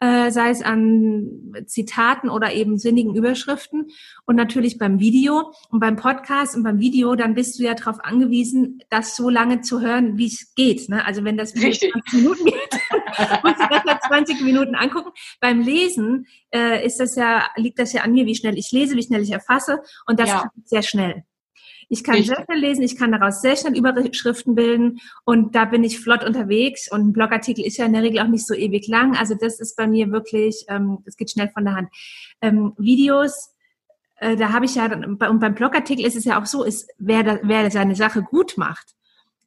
äh, 0.00 0.30
sei 0.30 0.50
es 0.50 0.62
an 0.62 1.54
Zitaten 1.66 2.30
oder 2.30 2.52
eben 2.52 2.78
sinnigen 2.78 3.14
Überschriften 3.14 3.88
und 4.26 4.36
natürlich 4.36 4.78
beim 4.78 5.00
Video 5.00 5.52
und 5.70 5.80
beim 5.80 5.96
Podcast 5.96 6.56
und 6.56 6.62
beim 6.62 6.78
Video, 6.78 7.14
dann 7.14 7.34
bist 7.34 7.58
du 7.58 7.64
ja 7.64 7.74
darauf 7.74 8.04
angewiesen, 8.04 8.80
das 8.90 9.16
so 9.16 9.28
lange 9.28 9.60
zu 9.60 9.80
hören, 9.80 10.16
wie 10.16 10.26
es 10.26 10.54
geht. 10.54 10.88
Ne? 10.88 11.04
Also 11.04 11.24
wenn 11.24 11.36
das 11.36 11.54
Video 11.54 11.72
20 11.72 12.12
Minuten 12.12 12.44
geht, 12.44 12.54
musst 13.42 13.60
du 13.60 13.66
das 13.70 13.84
nach 13.84 14.00
20 14.06 14.40
Minuten 14.42 14.74
angucken. 14.74 15.10
Beim 15.40 15.60
Lesen 15.60 16.26
äh, 16.54 16.84
ist 16.86 17.00
das 17.00 17.16
ja, 17.16 17.48
liegt 17.56 17.78
das 17.78 17.92
ja 17.92 18.02
an 18.02 18.12
mir, 18.12 18.26
wie 18.26 18.36
schnell 18.36 18.56
ich 18.56 18.70
lese, 18.72 18.96
wie 18.96 19.02
schnell 19.02 19.22
ich 19.22 19.32
erfasse 19.32 19.80
und 20.06 20.20
das 20.20 20.28
ja. 20.28 20.50
sehr 20.64 20.82
schnell. 20.82 21.24
Ich 21.90 22.04
kann 22.04 22.16
Richtig. 22.16 22.36
sehr 22.36 22.44
schnell 22.44 22.58
lesen, 22.58 22.82
ich 22.82 22.96
kann 22.96 23.12
daraus 23.12 23.40
sehr 23.40 23.56
schnell 23.56 23.76
Überschriften 23.76 24.54
bilden 24.54 25.00
und 25.24 25.54
da 25.54 25.64
bin 25.64 25.84
ich 25.84 25.98
flott 26.00 26.22
unterwegs 26.22 26.90
und 26.90 27.08
ein 27.08 27.12
Blogartikel 27.12 27.64
ist 27.64 27.78
ja 27.78 27.86
in 27.86 27.94
der 27.94 28.02
Regel 28.02 28.20
auch 28.20 28.28
nicht 28.28 28.46
so 28.46 28.54
ewig 28.54 28.86
lang. 28.88 29.16
Also 29.16 29.34
das 29.34 29.58
ist 29.58 29.76
bei 29.76 29.86
mir 29.86 30.10
wirklich, 30.10 30.66
ähm, 30.68 30.98
das 31.04 31.16
geht 31.16 31.30
schnell 31.30 31.48
von 31.48 31.64
der 31.64 31.74
Hand. 31.74 31.88
Ähm, 32.42 32.74
Videos, 32.76 33.54
äh, 34.16 34.36
da 34.36 34.52
habe 34.52 34.66
ich 34.66 34.74
ja, 34.74 34.84
und 34.92 35.18
beim 35.18 35.54
Blogartikel 35.54 36.04
ist 36.04 36.16
es 36.16 36.24
ja 36.24 36.40
auch 36.40 36.46
so, 36.46 36.62
ist, 36.62 36.90
wer, 36.98 37.22
da, 37.22 37.38
wer 37.42 37.70
seine 37.70 37.94
Sache 37.94 38.22
gut 38.22 38.58
macht, 38.58 38.94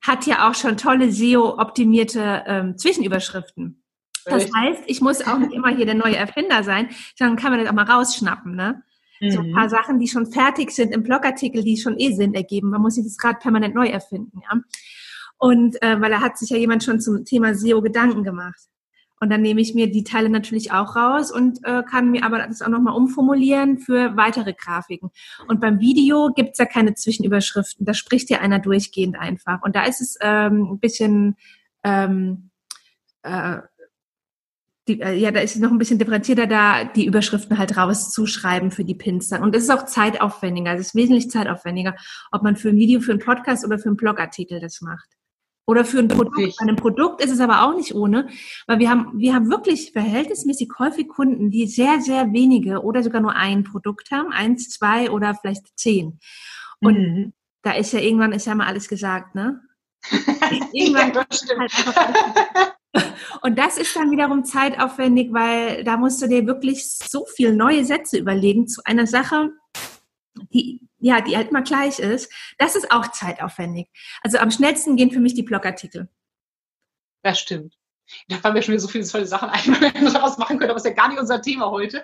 hat 0.01 0.25
ja 0.25 0.49
auch 0.49 0.55
schon 0.55 0.77
tolle 0.77 1.11
SEO-optimierte 1.11 2.43
ähm, 2.47 2.77
Zwischenüberschriften. 2.77 3.83
Das 4.25 4.51
heißt, 4.53 4.83
ich 4.87 5.01
muss 5.01 5.25
auch 5.25 5.37
nicht 5.37 5.53
immer 5.53 5.69
hier 5.69 5.85
der 5.85 5.95
neue 5.95 6.15
Erfinder 6.15 6.63
sein, 6.63 6.89
sondern 7.15 7.37
kann 7.37 7.51
man 7.51 7.59
das 7.59 7.69
auch 7.69 7.75
mal 7.75 7.85
rausschnappen. 7.85 8.55
Ne? 8.55 8.83
So 9.29 9.39
ein 9.39 9.51
paar 9.53 9.65
mhm. 9.65 9.69
Sachen, 9.69 9.99
die 9.99 10.07
schon 10.07 10.25
fertig 10.25 10.71
sind 10.71 10.93
im 10.93 11.03
Blogartikel, 11.03 11.63
die 11.63 11.77
schon 11.77 11.99
eh 11.99 12.11
Sinn 12.13 12.33
ergeben. 12.33 12.69
Man 12.71 12.81
muss 12.81 12.95
sich 12.95 13.03
das 13.03 13.17
gerade 13.17 13.37
permanent 13.39 13.75
neu 13.75 13.87
erfinden, 13.87 14.41
ja. 14.41 14.59
Und 15.37 15.81
äh, 15.81 15.99
weil 15.99 16.11
da 16.11 16.21
hat 16.21 16.37
sich 16.37 16.49
ja 16.49 16.57
jemand 16.57 16.83
schon 16.83 16.99
zum 16.99 17.25
Thema 17.25 17.55
SEO 17.55 17.81
Gedanken 17.81 18.23
gemacht. 18.23 18.59
Und 19.21 19.29
dann 19.29 19.41
nehme 19.41 19.61
ich 19.61 19.75
mir 19.75 19.89
die 19.89 20.03
Teile 20.03 20.29
natürlich 20.29 20.71
auch 20.71 20.95
raus 20.95 21.31
und 21.31 21.59
äh, 21.63 21.83
kann 21.83 22.09
mir 22.09 22.25
aber 22.25 22.39
das 22.39 22.63
auch 22.63 22.69
nochmal 22.69 22.95
umformulieren 22.95 23.77
für 23.77 24.17
weitere 24.17 24.53
Grafiken. 24.53 25.11
Und 25.47 25.61
beim 25.61 25.79
Video 25.79 26.31
gibt's 26.35 26.57
ja 26.57 26.65
keine 26.65 26.95
Zwischenüberschriften. 26.95 27.85
Da 27.85 27.93
spricht 27.93 28.31
ja 28.31 28.39
einer 28.39 28.57
durchgehend 28.57 29.19
einfach. 29.19 29.61
Und 29.61 29.75
da 29.75 29.83
ist 29.85 30.01
es 30.01 30.17
ähm, 30.21 30.71
ein 30.71 30.79
bisschen, 30.79 31.37
ähm, 31.83 32.49
äh, 33.21 33.57
die, 34.95 35.01
äh, 35.01 35.13
ja, 35.13 35.31
da 35.31 35.39
ist 35.39 35.55
es 35.55 35.61
noch 35.61 35.71
ein 35.71 35.77
bisschen 35.77 35.99
differenzierter, 35.99 36.47
da 36.47 36.83
die 36.83 37.05
Überschriften 37.05 37.57
halt 37.57 37.77
rauszuschreiben 37.77 38.71
für 38.71 38.83
die 38.83 38.95
Pins 38.95 39.29
dann. 39.29 39.43
Und 39.43 39.55
es 39.55 39.63
ist 39.63 39.69
auch 39.69 39.85
zeitaufwendiger. 39.85 40.73
Es 40.73 40.87
ist 40.87 40.95
wesentlich 40.95 41.29
zeitaufwendiger, 41.29 41.95
ob 42.31 42.43
man 42.43 42.55
für 42.55 42.69
ein 42.69 42.77
Video, 42.77 42.99
für 42.99 43.11
einen 43.11 43.21
Podcast 43.21 43.65
oder 43.65 43.79
für 43.79 43.89
einen 43.89 43.97
Blogartikel 43.97 44.59
das 44.59 44.81
macht. 44.81 45.07
Oder 45.67 45.85
für 45.85 45.99
ein 45.99 46.07
Produkt. 46.07 46.57
Bei 46.57 46.63
einem 46.63 46.75
Produkt 46.75 47.23
ist 47.23 47.31
es 47.31 47.39
aber 47.39 47.63
auch 47.63 47.75
nicht 47.75 47.95
ohne, 47.95 48.27
weil 48.67 48.79
wir 48.79 48.89
haben, 48.89 49.17
wir 49.17 49.33
haben 49.33 49.49
wirklich 49.49 49.91
verhältnismäßig 49.91 50.69
häufig 50.79 51.07
Kunden, 51.07 51.49
die 51.49 51.67
sehr, 51.67 52.01
sehr 52.01 52.33
wenige 52.33 52.81
oder 52.81 53.03
sogar 53.03 53.21
nur 53.21 53.35
ein 53.35 53.63
Produkt 53.63 54.11
haben, 54.11 54.31
eins, 54.33 54.69
zwei 54.69 55.11
oder 55.11 55.35
vielleicht 55.35 55.77
zehn. 55.77 56.19
Und 56.81 56.97
mhm. 56.97 57.33
da 57.61 57.73
ist 57.73 57.93
ja 57.93 57.99
irgendwann 57.99 58.33
ist 58.33 58.47
ja 58.47 58.55
mal 58.55 58.67
alles 58.67 58.89
gesagt, 58.89 59.35
ne? 59.35 59.61
irgendwann 60.73 61.13
ja, 61.13 61.23
das 61.29 61.45
halt 61.57 62.70
und 63.41 63.57
das 63.57 63.77
ist 63.77 63.95
dann 63.95 64.11
wiederum 64.11 64.45
zeitaufwendig, 64.45 65.33
weil 65.33 65.83
da 65.83 65.97
musst 65.97 66.21
du 66.21 66.27
dir 66.27 66.45
wirklich 66.45 66.87
so 66.87 67.25
viel 67.25 67.53
neue 67.53 67.83
Sätze 67.83 68.17
überlegen 68.17 68.67
zu 68.67 68.81
einer 68.85 69.07
Sache, 69.07 69.49
die, 70.53 70.81
ja, 70.99 71.21
die 71.21 71.35
halt 71.35 71.49
immer 71.49 71.63
gleich 71.63 71.99
ist, 71.99 72.31
das 72.57 72.75
ist 72.75 72.91
auch 72.91 73.11
zeitaufwendig. 73.11 73.87
Also 74.21 74.37
am 74.37 74.51
schnellsten 74.51 74.95
gehen 74.95 75.11
für 75.11 75.19
mich 75.19 75.33
die 75.33 75.43
Blogartikel. 75.43 76.07
Das 77.23 77.39
stimmt. 77.39 77.75
Da 78.27 78.37
fallen 78.37 78.53
mir 78.53 78.61
schon 78.61 78.73
wieder 78.73 78.81
so 78.81 78.87
viele 78.87 79.07
tolle 79.07 79.25
Sachen 79.25 79.49
ein, 79.49 79.65
wenn 79.81 80.05
wir 80.05 80.11
daraus 80.11 80.37
machen 80.37 80.57
können, 80.57 80.69
aber 80.69 80.79
das 80.79 80.85
ist 80.85 80.89
ja 80.89 80.95
gar 80.95 81.09
nicht 81.09 81.19
unser 81.19 81.41
Thema 81.41 81.71
heute. 81.71 82.03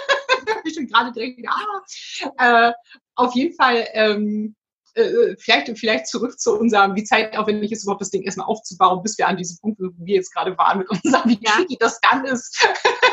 ich 0.64 0.74
bin 0.74 0.88
gerade 0.88 1.12
direkt, 1.12 1.40
ah, 1.48 2.68
äh, 2.68 2.72
auf 3.14 3.34
jeden 3.34 3.54
Fall, 3.54 3.86
ähm, 3.92 4.56
äh, 4.94 5.36
vielleicht, 5.38 5.78
vielleicht 5.78 6.06
zurück 6.06 6.38
zu 6.38 6.58
unserem, 6.58 6.94
wie 6.94 7.04
zeitaufwendig 7.04 7.72
ist 7.72 7.82
überhaupt 7.82 8.00
das 8.00 8.10
Ding 8.10 8.22
erstmal 8.22 8.46
aufzubauen, 8.46 9.02
bis 9.02 9.18
wir 9.18 9.28
an 9.28 9.36
diesem 9.36 9.58
Punkt, 9.58 9.80
wo 9.80 9.90
wir 9.98 10.16
jetzt 10.16 10.32
gerade 10.32 10.56
waren 10.56 10.78
mit 10.78 10.90
unserem, 11.04 11.30
wie 11.30 11.40
tricky 11.40 11.76
das 11.78 12.00
dann 12.00 12.24
ist, 12.24 12.66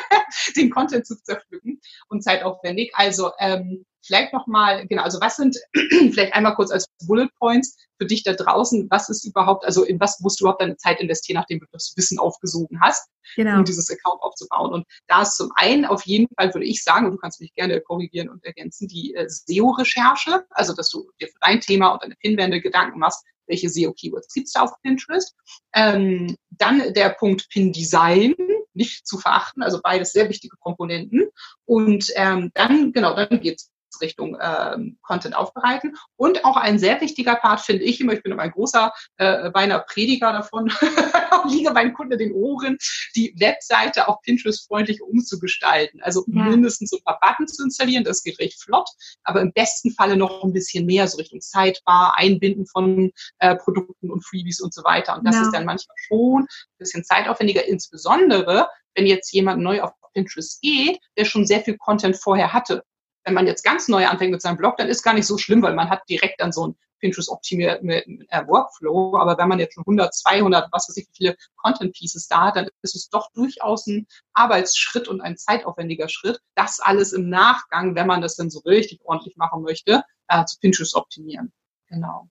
den 0.56 0.70
Content 0.70 1.06
zu 1.06 1.22
zerpflücken 1.24 1.80
und 2.10 2.24
zeitaufwendig. 2.24 2.92
Also 2.96 3.32
ähm, 3.40 3.86
Vielleicht 4.04 4.34
nochmal, 4.34 4.88
genau, 4.88 5.04
also 5.04 5.20
was 5.22 5.36
sind, 5.36 5.58
vielleicht 6.12 6.34
einmal 6.34 6.56
kurz 6.56 6.72
als 6.72 6.88
Bullet 7.06 7.30
Points 7.40 7.78
für 8.00 8.08
dich 8.08 8.24
da 8.24 8.34
draußen, 8.34 8.88
was 8.90 9.10
ist 9.10 9.26
überhaupt, 9.26 9.64
also 9.64 9.84
in 9.84 10.00
was 10.00 10.20
musst 10.22 10.40
du 10.40 10.46
überhaupt 10.46 10.62
deine 10.62 10.78
Zeit 10.78 11.00
investieren, 11.00 11.36
nachdem 11.36 11.60
du 11.60 11.68
das 11.72 11.94
Wissen 11.96 12.18
aufgesogen 12.18 12.80
hast, 12.82 13.10
genau. 13.36 13.60
um 13.60 13.66
dieses 13.66 13.90
Account 13.92 14.22
aufzubauen. 14.24 14.74
Und 14.74 14.86
da 15.08 15.22
ist 15.22 15.38
zum 15.38 15.52
einen 15.56 15.86
auf 15.86 16.04
jeden 16.06 16.28
Fall, 16.36 16.54
würde 16.54 16.66
ich 16.66 16.84
sagen, 16.84 17.06
und 17.06 17.12
du 17.12 17.18
kannst 17.18 17.40
mich 17.42 17.54
gerne 17.54 17.80
korrigieren 17.82 18.30
und 18.30 18.44
ergänzen, 18.44 18.88
die 18.88 19.14
äh, 19.14 19.28
SEO-Recherche, 19.30 20.46
also 20.50 20.74
dass 20.74 20.90
du 20.90 21.10
dir 21.20 21.28
für 21.28 21.40
dein 21.42 21.62
Thema 21.62 21.90
und 21.90 22.04
deine 22.04 22.16
Pinwände 22.16 22.60
Gedanken 22.60 23.00
machst, 23.00 23.24
welche 23.48 23.70
SEO-Keywords 23.70 24.34
gibt's 24.34 24.54
da 24.54 24.62
auf 24.62 24.72
Pinterest. 24.82 25.36
Ähm, 25.74 26.36
dann 26.50 26.94
der 26.94 27.10
Punkt 27.10 27.50
Pin-Design, 27.50 28.34
nicht 28.74 29.06
zu 29.06 29.18
verachten, 29.18 29.64
also 29.64 29.80
beides 29.84 30.14
sehr 30.14 30.30
wichtige 30.30 30.56
Komponenten. 30.58 31.30
Und 31.66 32.12
ähm, 32.16 32.52
dann, 32.54 32.94
genau, 32.94 33.16
dann 33.16 33.42
geht's 33.42 33.71
Richtung 34.02 34.38
ähm, 34.42 34.98
Content 35.02 35.36
aufbereiten. 35.36 35.96
Und 36.16 36.46
auch 36.46 36.58
ein 36.58 36.80
sehr 36.80 37.00
wichtiger 37.02 37.36
Part 37.36 37.62
finde 37.62 37.84
ich 37.84 38.02
immer, 38.02 38.14
ich 38.14 38.24
bin 38.24 38.32
immer 38.32 38.44
ein 38.44 38.52
großer 38.52 38.92
äh, 39.18 39.50
beinahe 39.52 39.84
Prediger 39.88 40.34
davon, 40.34 40.72
liege 41.50 41.72
meinen 41.72 41.94
Kunden 41.94 42.18
den 42.18 42.34
Ohren, 42.34 42.78
die 43.16 43.34
Webseite 43.38 44.08
auch 44.08 44.22
Pinterest-freundlich 44.22 45.02
umzugestalten. 45.02 46.02
Also 46.02 46.24
ja. 46.28 46.44
mindestens 46.44 46.90
so 46.90 46.98
ein 46.98 47.04
paar 47.04 47.20
Buttons 47.22 47.56
zu 47.56 47.64
installieren, 47.64 48.04
das 48.04 48.24
geht 48.24 48.40
recht 48.40 48.62
flott, 48.62 48.90
aber 49.24 49.42
im 49.42 49.52
besten 49.54 49.92
Falle 49.92 50.18
noch 50.18 50.44
ein 50.44 50.54
bisschen 50.54 50.86
mehr, 50.86 51.08
so 51.08 51.18
Richtung 51.18 51.42
Sidebar, 51.42 52.16
Einbinden 52.18 52.66
von 52.66 53.12
äh, 53.40 53.56
Produkten 53.56 54.10
und 54.12 54.26
Freebies 54.26 54.62
und 54.62 54.74
so 54.74 54.84
weiter. 54.84 55.18
Und 55.18 55.28
das 55.28 55.36
ja. 55.36 55.42
ist 55.44 55.52
dann 55.52 55.66
manchmal 55.66 55.96
schon 56.08 56.44
ein 56.44 56.78
bisschen 56.78 57.04
zeitaufwendiger, 57.04 57.66
insbesondere 57.66 58.68
wenn 58.96 59.06
jetzt 59.06 59.32
jemand 59.32 59.62
neu 59.62 59.82
auf 59.82 59.94
Pinterest 60.14 60.62
geht, 60.62 61.00
der 61.18 61.26
schon 61.26 61.46
sehr 61.46 61.62
viel 61.62 61.78
Content 61.78 62.18
vorher 62.18 62.54
hatte 62.54 62.84
wenn 63.24 63.34
man 63.34 63.48
jetzt 63.48 63.64
ganz 63.64 63.88
neu 63.88 64.08
anfängt 64.08 64.32
mit 64.32 64.42
seinem 64.42 64.58
Blog, 64.58 64.78
dann 64.78 64.88
ist 64.88 65.04
gar 65.04 65.14
nicht 65.14 65.28
so 65.28 65.38
schlimm, 65.38 65.62
weil 65.62 65.76
man 65.76 65.90
hat 65.90 66.02
direkt 66.10 66.42
dann 66.42 66.52
so 66.52 66.68
ein 66.68 66.76
Pinterest-optimierten 67.00 67.90
äh, 67.90 68.48
Workflow. 68.48 69.18
Aber 69.18 69.38
wenn 69.38 69.48
man 69.48 69.60
jetzt 69.60 69.74
schon 69.74 69.84
100, 69.84 70.14
200, 70.14 70.70
was 70.72 70.88
weiß 70.88 70.98
ich, 70.98 71.08
wie 71.08 71.18
viele 71.18 71.38
Content-Pieces 71.58 72.28
da 72.28 72.48
hat, 72.48 72.56
dann 72.56 72.68
ist 72.82 72.96
es 72.96 73.10
doch 73.10 73.32
durchaus 73.34 73.88
ein 73.88 74.08
Arbeitsschritt 74.34 75.08
und 75.08 75.22
ein 75.22 75.38
zeitaufwendiger 75.38 76.08
Schritt, 76.10 76.40
das 76.56 76.80
alles 76.80 77.12
im 77.14 77.30
Nachgang, 77.30 77.96
wenn 77.96 78.08
man 78.08 78.22
das 78.22 78.36
dann 78.36 78.50
so 78.50 78.60
richtig 78.60 79.02
ordentlich 79.04 79.36
machen 79.36 79.64
möchte, 79.64 80.04
äh, 80.28 80.46
zu 80.46 80.60
Pinterest 80.60 80.96
optimieren. 80.96 81.52
Genau. 81.88 82.30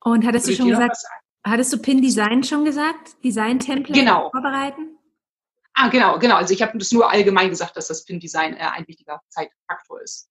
Und 0.00 0.26
hattest 0.26 0.48
du 0.48 0.54
schon 0.54 0.68
gesagt, 0.68 0.96
hattest 1.44 1.72
du 1.72 1.78
Pin-Design 1.78 2.42
schon 2.42 2.64
gesagt? 2.64 3.22
Design-Template 3.22 3.98
genau. 3.98 4.30
vorbereiten? 4.30 4.98
Ah, 5.74 5.88
genau, 5.88 6.18
genau. 6.18 6.36
Also 6.36 6.54
ich 6.54 6.62
habe 6.62 6.76
das 6.78 6.92
nur 6.92 7.10
allgemein 7.10 7.50
gesagt, 7.50 7.76
dass 7.76 7.88
das 7.88 8.04
Pin-Design 8.04 8.54
äh, 8.54 8.60
ein 8.60 8.86
wichtiger 8.86 9.20
Zeitfaktor 9.28 10.00
ist. 10.02 10.28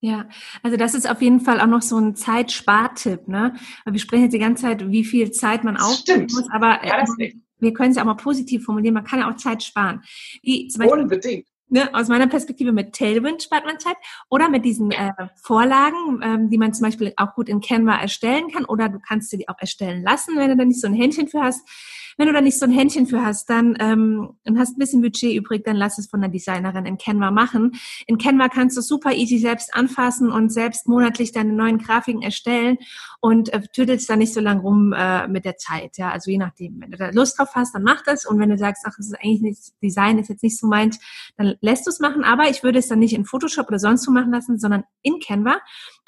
Ja, 0.00 0.28
also 0.62 0.76
das 0.76 0.94
ist 0.94 1.08
auf 1.08 1.22
jeden 1.22 1.40
Fall 1.40 1.60
auch 1.60 1.66
noch 1.66 1.82
so 1.82 1.98
ein 1.98 2.14
Zeitspartipp, 2.14 3.28
ne? 3.28 3.54
Weil 3.84 3.94
wir 3.94 4.00
sprechen 4.00 4.24
jetzt 4.24 4.34
die 4.34 4.38
ganze 4.38 4.64
Zeit, 4.64 4.90
wie 4.90 5.04
viel 5.04 5.30
Zeit 5.30 5.64
man 5.64 5.78
aufnehmen 5.78 6.26
muss, 6.30 6.50
aber 6.52 6.86
ja, 6.86 7.02
äh, 7.18 7.32
wir 7.58 7.72
können 7.72 7.90
es 7.90 7.96
ja 7.96 8.02
auch 8.02 8.06
mal 8.06 8.14
positiv 8.14 8.64
formulieren, 8.64 8.94
man 8.94 9.04
kann 9.04 9.20
ja 9.20 9.30
auch 9.30 9.36
Zeit 9.36 9.62
sparen. 9.62 10.02
Wie 10.42 10.68
Beispiel, 10.76 11.00
Unbedingt. 11.00 11.46
Ne, 11.68 11.92
aus 11.94 12.06
meiner 12.06 12.28
Perspektive 12.28 12.70
mit 12.70 12.94
Tailwind 12.94 13.42
spart 13.42 13.64
man 13.64 13.80
Zeit 13.80 13.96
oder 14.30 14.48
mit 14.48 14.64
diesen 14.64 14.92
äh, 14.92 15.10
Vorlagen, 15.42 16.20
ähm, 16.22 16.48
die 16.48 16.58
man 16.58 16.72
zum 16.72 16.84
Beispiel 16.84 17.12
auch 17.16 17.34
gut 17.34 17.48
in 17.48 17.60
Canva 17.60 17.96
erstellen 17.96 18.52
kann 18.52 18.64
oder 18.66 18.88
du 18.88 19.00
kannst 19.00 19.30
sie 19.30 19.48
auch 19.48 19.58
erstellen 19.58 20.04
lassen, 20.04 20.36
wenn 20.36 20.50
du 20.50 20.56
da 20.56 20.64
nicht 20.64 20.80
so 20.80 20.86
ein 20.86 20.94
Händchen 20.94 21.26
für 21.26 21.42
hast 21.42 21.68
wenn 22.16 22.26
du 22.28 22.32
da 22.32 22.40
nicht 22.40 22.58
so 22.58 22.64
ein 22.64 22.72
Händchen 22.72 23.06
für 23.06 23.22
hast, 23.24 23.50
dann 23.50 23.76
ähm, 23.78 24.30
und 24.44 24.58
hast 24.58 24.76
ein 24.76 24.78
bisschen 24.78 25.02
Budget 25.02 25.34
übrig, 25.34 25.64
dann 25.64 25.76
lass 25.76 25.98
es 25.98 26.08
von 26.08 26.20
der 26.20 26.30
Designerin 26.30 26.86
in 26.86 26.98
Canva 26.98 27.30
machen. 27.30 27.72
In 28.06 28.18
Canva 28.18 28.48
kannst 28.48 28.76
du 28.76 28.80
super 28.80 29.12
easy 29.12 29.38
selbst 29.38 29.74
anfassen 29.74 30.30
und 30.32 30.50
selbst 30.50 30.88
monatlich 30.88 31.32
deine 31.32 31.52
neuen 31.52 31.78
Grafiken 31.78 32.22
erstellen 32.22 32.78
und 33.20 33.52
äh, 33.52 33.60
tüdelst 33.72 34.08
da 34.08 34.16
nicht 34.16 34.32
so 34.32 34.40
lang 34.40 34.60
rum 34.60 34.94
äh, 34.96 35.28
mit 35.28 35.44
der 35.44 35.56
Zeit. 35.56 35.98
Ja, 35.98 36.10
also 36.10 36.30
je 36.30 36.38
nachdem, 36.38 36.80
wenn 36.80 36.90
du 36.90 36.96
da 36.96 37.10
Lust 37.10 37.38
drauf 37.38 37.50
hast, 37.54 37.74
dann 37.74 37.82
mach 37.82 38.02
das. 38.02 38.24
Und 38.24 38.38
wenn 38.38 38.50
du 38.50 38.58
sagst, 38.58 38.84
ach, 38.86 38.94
das 38.96 39.06
ist 39.06 39.18
eigentlich 39.20 39.42
nicht, 39.42 39.82
Design 39.82 40.18
ist 40.18 40.28
jetzt 40.28 40.42
nicht 40.42 40.58
so 40.58 40.66
meins, 40.66 40.98
dann 41.36 41.54
lässt 41.60 41.86
du 41.86 41.90
es 41.90 42.00
machen. 42.00 42.24
Aber 42.24 42.48
ich 42.48 42.62
würde 42.62 42.78
es 42.78 42.88
dann 42.88 42.98
nicht 42.98 43.14
in 43.14 43.24
Photoshop 43.24 43.68
oder 43.68 43.78
sonst 43.78 44.06
wo 44.06 44.12
machen 44.12 44.32
lassen, 44.32 44.58
sondern 44.58 44.84
in 45.02 45.20
Canva, 45.20 45.58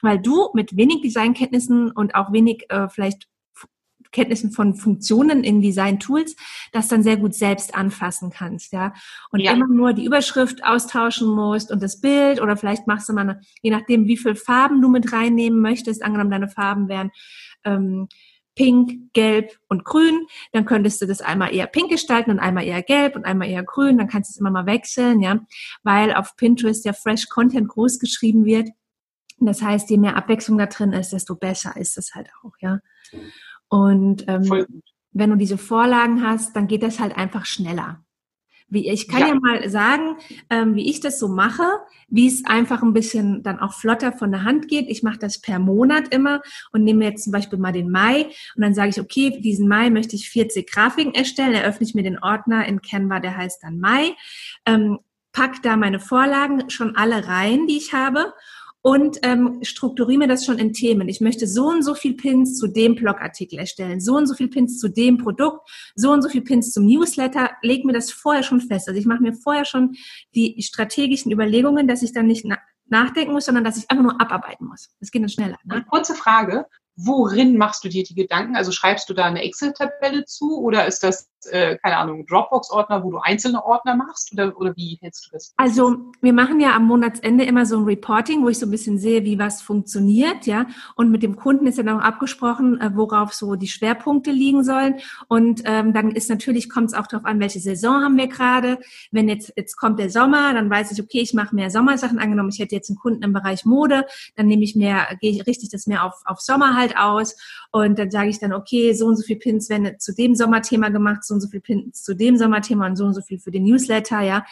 weil 0.03 0.19
du 0.19 0.49
mit 0.55 0.77
wenig 0.77 1.03
Designkenntnissen 1.03 1.91
und 1.91 2.15
auch 2.15 2.33
wenig 2.33 2.67
äh, 2.71 2.89
vielleicht 2.89 3.29
Kenntnissen 4.13 4.53
von 4.53 4.75
Funktionen 4.75 5.45
in 5.45 5.61
Design-Tools, 5.61 6.37
das 6.73 6.89
dann 6.89 7.03
sehr 7.03 7.17
gut 7.17 7.35
selbst 7.35 7.75
anfassen 7.75 8.31
kannst, 8.31 8.73
ja. 8.73 8.93
Und 9.31 9.41
ja. 9.41 9.53
immer 9.53 9.69
nur 9.69 9.93
die 9.93 10.05
Überschrift 10.05 10.65
austauschen 10.65 11.29
musst 11.29 11.71
und 11.71 11.83
das 11.83 12.01
Bild 12.01 12.41
oder 12.41 12.57
vielleicht 12.57 12.87
machst 12.87 13.09
du 13.09 13.13
mal, 13.13 13.23
eine, 13.23 13.41
je 13.63 13.71
nachdem, 13.71 14.07
wie 14.07 14.17
viel 14.17 14.35
Farben 14.35 14.81
du 14.83 14.89
mit 14.89 15.13
reinnehmen 15.13 15.61
möchtest, 15.61 16.03
angenommen 16.03 16.31
deine 16.31 16.49
Farben 16.49 16.89
wären 16.89 17.11
ähm, 17.65 18.09
pink, 18.55 19.13
gelb 19.13 19.57
und 19.69 19.85
grün, 19.85 20.27
dann 20.53 20.65
könntest 20.65 21.01
du 21.01 21.07
das 21.07 21.21
einmal 21.21 21.55
eher 21.55 21.69
pink 21.69 21.91
gestalten 21.91 22.33
und 22.33 22.41
einmal 22.41 22.65
eher 22.65 22.83
gelb 22.83 23.15
und 23.15 23.25
einmal 23.25 23.49
eher 23.49 23.63
grün, 23.63 23.99
dann 23.99 24.09
kannst 24.09 24.31
du 24.31 24.33
es 24.33 24.41
immer 24.41 24.51
mal 24.51 24.67
wechseln, 24.67 25.21
ja, 25.21 25.39
weil 25.85 26.13
auf 26.13 26.37
Pinterest 26.37 26.85
ja 26.85 26.93
Fresh 26.93 27.29
Content 27.29 27.69
groß 27.69 28.01
geschrieben 28.01 28.45
wird. 28.45 28.69
Das 29.39 29.63
heißt, 29.63 29.89
je 29.91 29.99
mehr 29.99 30.17
Abwechslung 30.17 30.59
da 30.59 30.67
drin 30.67 30.93
ist, 30.93 31.13
desto 31.13 31.37
besser 31.37 31.77
ist 31.77 31.97
es 31.97 32.17
halt 32.17 32.31
auch, 32.43 32.53
ja. 32.61 32.81
Und 33.69 34.25
ähm, 34.29 34.67
wenn 35.13 35.31
du 35.31 35.37
diese 35.37 35.59
Vorlagen 35.59 36.23
hast, 36.23 36.55
dann 36.57 36.67
geht 36.67 36.83
das 36.83 37.01
halt 37.01 37.17
einfach 37.17 37.45
schneller. 37.45 38.05
Wie, 38.71 38.91
ich 38.91 39.09
kann 39.09 39.21
ja, 39.21 39.29
ja 39.29 39.35
mal 39.35 39.69
sagen, 39.71 40.17
ähm, 40.51 40.75
wie 40.75 40.91
ich 40.91 41.01
das 41.01 41.19
so 41.19 41.29
mache, 41.29 41.65
wie 42.09 42.27
es 42.27 42.45
einfach 42.45 42.83
ein 42.83 42.93
bisschen 42.93 43.43
dann 43.43 43.59
auch 43.61 43.73
flotter 43.73 44.13
von 44.13 44.31
der 44.31 44.45
Hand 44.45 44.69
geht. 44.69 44.91
Ich 44.91 45.03
mache 45.03 45.19
das 45.19 45.41
per 45.41 45.59
Monat 45.59 46.13
immer 46.13 46.43
und 46.71 46.85
nehme 46.85 47.07
jetzt 47.07 47.25
zum 47.25 47.33
Beispiel 47.33 47.59
mal 47.59 47.73
den 47.73 47.91
Mai 47.91 48.27
und 48.27 48.63
dann 48.63 48.75
sage 48.75 48.91
ich, 48.91 49.01
okay, 49.01 49.41
diesen 49.41 49.69
Mai 49.69 49.89
möchte 49.89 50.17
ich 50.17 50.29
40 50.29 50.71
Grafiken 50.71 51.15
erstellen. 51.15 51.55
Eröffne 51.55 51.87
ich 51.87 51.95
mir 51.95 52.03
den 52.03 52.19
Ordner 52.19 52.67
in 52.67 52.83
Canva, 52.83 53.21
der 53.21 53.39
heißt 53.39 53.63
dann 53.63 53.79
Mai. 53.81 54.15
Ähm, 54.67 54.99
pack 55.33 55.63
da 55.63 55.77
meine 55.77 56.01
Vorlagen 56.01 56.69
schon 56.69 56.95
alle 56.95 57.27
rein, 57.27 57.67
die 57.67 57.79
ich 57.79 57.95
habe 57.95 58.35
und 58.83 59.19
ähm, 59.23 59.59
strukturiere 59.63 60.19
mir 60.19 60.29
das 60.29 60.45
schon 60.45 60.59
in 60.59 60.73
Themen. 60.73 61.09
Ich 61.09 61.21
möchte 61.21 61.47
so 61.47 61.67
und 61.67 61.83
so 61.83 61.95
viel 61.95 62.15
Pins 62.15 62.57
zu 62.59 62.69
dem 62.69 62.95
Blogartikel 62.95 63.59
erstellen, 63.59 64.01
so 64.01 64.17
und 64.17 64.27
so 64.27 64.35
viel 64.35 64.49
Pins 64.49 64.79
zu 64.79 64.89
dem 64.89 65.19
Produkt, 65.19 65.69
so 65.95 66.13
und 66.13 66.23
so 66.23 66.29
viel 66.29 66.43
Pins 66.43 66.73
zum 66.73 66.87
Newsletter. 66.87 67.51
Leg 67.63 67.85
mir 67.85 67.93
das 67.93 68.11
vorher 68.11 68.43
schon 68.43 68.61
fest. 68.61 68.89
Also 68.89 68.99
ich 68.99 69.07
mache 69.07 69.23
mir 69.23 69.35
vorher 69.35 69.65
schon 69.65 69.97
die 70.35 70.63
strategischen 70.63 71.33
Überlegungen, 71.33 71.89
dass 71.89 72.03
ich 72.03 72.13
dann 72.13 72.27
nicht 72.27 72.45
na 72.45 72.59
nachdenken 72.91 73.33
muss, 73.33 73.45
sondern 73.45 73.65
dass 73.65 73.77
ich 73.77 73.91
einfach 73.91 74.03
nur 74.03 74.19
abarbeiten 74.19 74.67
muss. 74.67 74.89
Das 74.99 75.11
geht 75.11 75.21
dann 75.21 75.29
schneller. 75.29 75.59
Ne? 75.65 75.85
Kurze 75.91 76.15
Frage. 76.15 76.65
Worin 77.01 77.57
machst 77.57 77.85
du 77.85 77.89
dir 77.89 78.03
die 78.03 78.17
Gedanken? 78.17 78.57
Also 78.57 78.73
schreibst 78.73 79.09
du 79.09 79.15
da 79.15 79.27
eine 79.27 79.45
Excel-Tabelle 79.45 80.25
zu 80.25 80.61
oder 80.61 80.85
ist 80.87 81.05
das, 81.05 81.31
äh, 81.49 81.77
keine 81.77 81.97
Ahnung, 81.97 82.27
Dropbox-Ordner, 82.27 83.05
wo 83.05 83.13
du 83.13 83.19
einzelne 83.19 83.65
Ordner 83.65 83.95
machst 83.95 84.33
oder, 84.33 84.57
oder 84.59 84.75
wie 84.75 84.99
hältst 85.01 85.27
du 85.27 85.31
das? 85.31 85.55
Also 85.57 85.97
wir 86.21 86.33
machen 86.33 86.59
ja 86.59 86.75
am 86.75 86.87
Monatsende 86.87 87.45
immer 87.45 87.67
so 87.67 87.79
ein 87.79 87.85
Reporting, 87.85 88.43
wo 88.43 88.49
ich 88.49 88.59
so 88.59 88.67
ein 88.67 88.73
bisschen 88.73 88.99
sehe, 88.99 89.25
wie 89.25 89.39
was 89.39 89.63
funktioniert, 89.63 90.47
ja. 90.47 90.67
Und 90.97 91.13
mit 91.13 91.23
dem 91.23 91.37
Kunden 91.37 91.69
ist 91.69 91.79
ja 91.79 91.85
auch 91.97 92.03
abgesprochen, 92.03 92.81
äh, 92.81 92.91
worauf 92.95 93.33
so 93.33 93.55
die 93.55 93.69
Schwerpunkte 93.69 94.33
liegen 94.33 94.65
sollen. 94.65 94.97
Und 95.29 95.63
ähm, 95.67 95.93
dann 95.93 96.11
ist 96.11 96.29
natürlich, 96.29 96.69
kommt 96.69 96.89
es 96.89 96.95
auch 96.95 97.07
darauf 97.07 97.27
an, 97.27 97.39
welche 97.39 97.61
Saison 97.61 98.03
haben 98.03 98.17
wir 98.17 98.27
gerade. 98.27 98.79
Wenn 99.13 99.29
jetzt, 99.29 99.53
jetzt 99.55 99.77
kommt 99.77 100.01
der 100.01 100.11
Sommer, 100.11 100.53
dann 100.53 100.69
weiß 100.69 100.91
ich, 100.91 101.01
okay, 101.01 101.21
ich 101.21 101.33
mache 101.33 101.55
mehr 101.55 101.71
Sommersachen. 101.71 102.19
Angenommen, 102.19 102.51
ich 102.53 102.59
hätte 102.59 102.75
jetzt 102.75 102.91
einen 102.91 102.99
Kunden 102.99 103.23
im 103.23 103.33
Bereich 103.33 103.65
Mode, 103.65 104.05
dann 104.35 104.47
nehme 104.47 104.65
ich 104.65 104.75
mehr, 104.75 105.07
gehe 105.21 105.31
ich, 105.31 105.47
richte 105.47 105.63
ich 105.65 105.71
das 105.71 105.87
mehr 105.87 106.05
auf, 106.05 106.23
auf 106.25 106.41
Sommer 106.41 106.75
halt 106.75 106.88
aus 106.97 107.37
und 107.73 107.99
dann 107.99 108.11
sage 108.11 108.31
ich 108.31 108.39
dann, 108.39 108.53
okay, 108.53 108.93
so 108.95 109.07
und 109.07 109.17
so 109.17 109.23
viel 109.23 109.37
Pins 109.37 109.69
werden 109.69 109.99
zu 109.99 110.15
dem 110.15 110.35
Sommerthema 110.35 110.89
gemacht, 110.89 111.25
so 111.25 111.35
und 111.35 111.41
so 111.41 111.49
viel 111.49 111.61
Pins 111.61 112.03
zu 112.03 112.15
dem 112.15 112.37
Sommerthema 112.37 112.87
und 112.87 112.97
so 112.97 113.05
und 113.05 113.15
so 113.15 113.21
viel 113.21 113.39
für 113.39 113.51
den 113.51 113.65
Newsletter, 113.65 114.21
ja. 114.21 114.45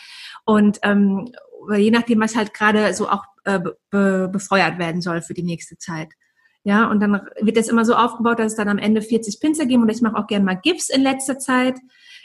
Und 0.44 0.78
ähm, 0.82 1.30
je 1.74 1.90
nachdem, 1.90 2.20
was 2.20 2.36
halt 2.36 2.52
gerade 2.54 2.92
so 2.94 3.08
auch 3.08 3.24
äh, 3.44 3.60
be 3.90 4.28
befeuert 4.32 4.78
werden 4.78 5.00
soll 5.00 5.22
für 5.22 5.34
die 5.34 5.42
nächste 5.42 5.78
Zeit. 5.78 6.08
Ja, 6.64 6.90
und 6.90 7.00
dann 7.00 7.20
wird 7.40 7.56
das 7.56 7.68
immer 7.68 7.84
so 7.84 7.94
aufgebaut, 7.94 8.40
dass 8.40 8.52
es 8.52 8.56
dann 8.56 8.68
am 8.68 8.78
Ende 8.78 9.00
40 9.00 9.38
Pins 9.40 9.60
ergeben 9.60 9.82
und 9.82 9.88
ich 9.88 10.02
mache 10.02 10.16
auch 10.16 10.26
gerne 10.26 10.44
mal 10.44 10.58
GIFs 10.60 10.90
in 10.90 11.02
letzter 11.02 11.38
Zeit, 11.38 11.78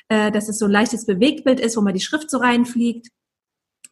äh, 0.10 0.32
dass 0.32 0.50
es 0.50 0.58
so 0.58 0.66
ein 0.66 0.72
leichtes 0.72 1.06
Bewegtbild 1.06 1.60
ist, 1.60 1.78
wo 1.78 1.82
man 1.82 1.94
die 1.94 2.00
Schrift 2.00 2.32
so 2.32 2.40
reinfliegt 2.40 3.10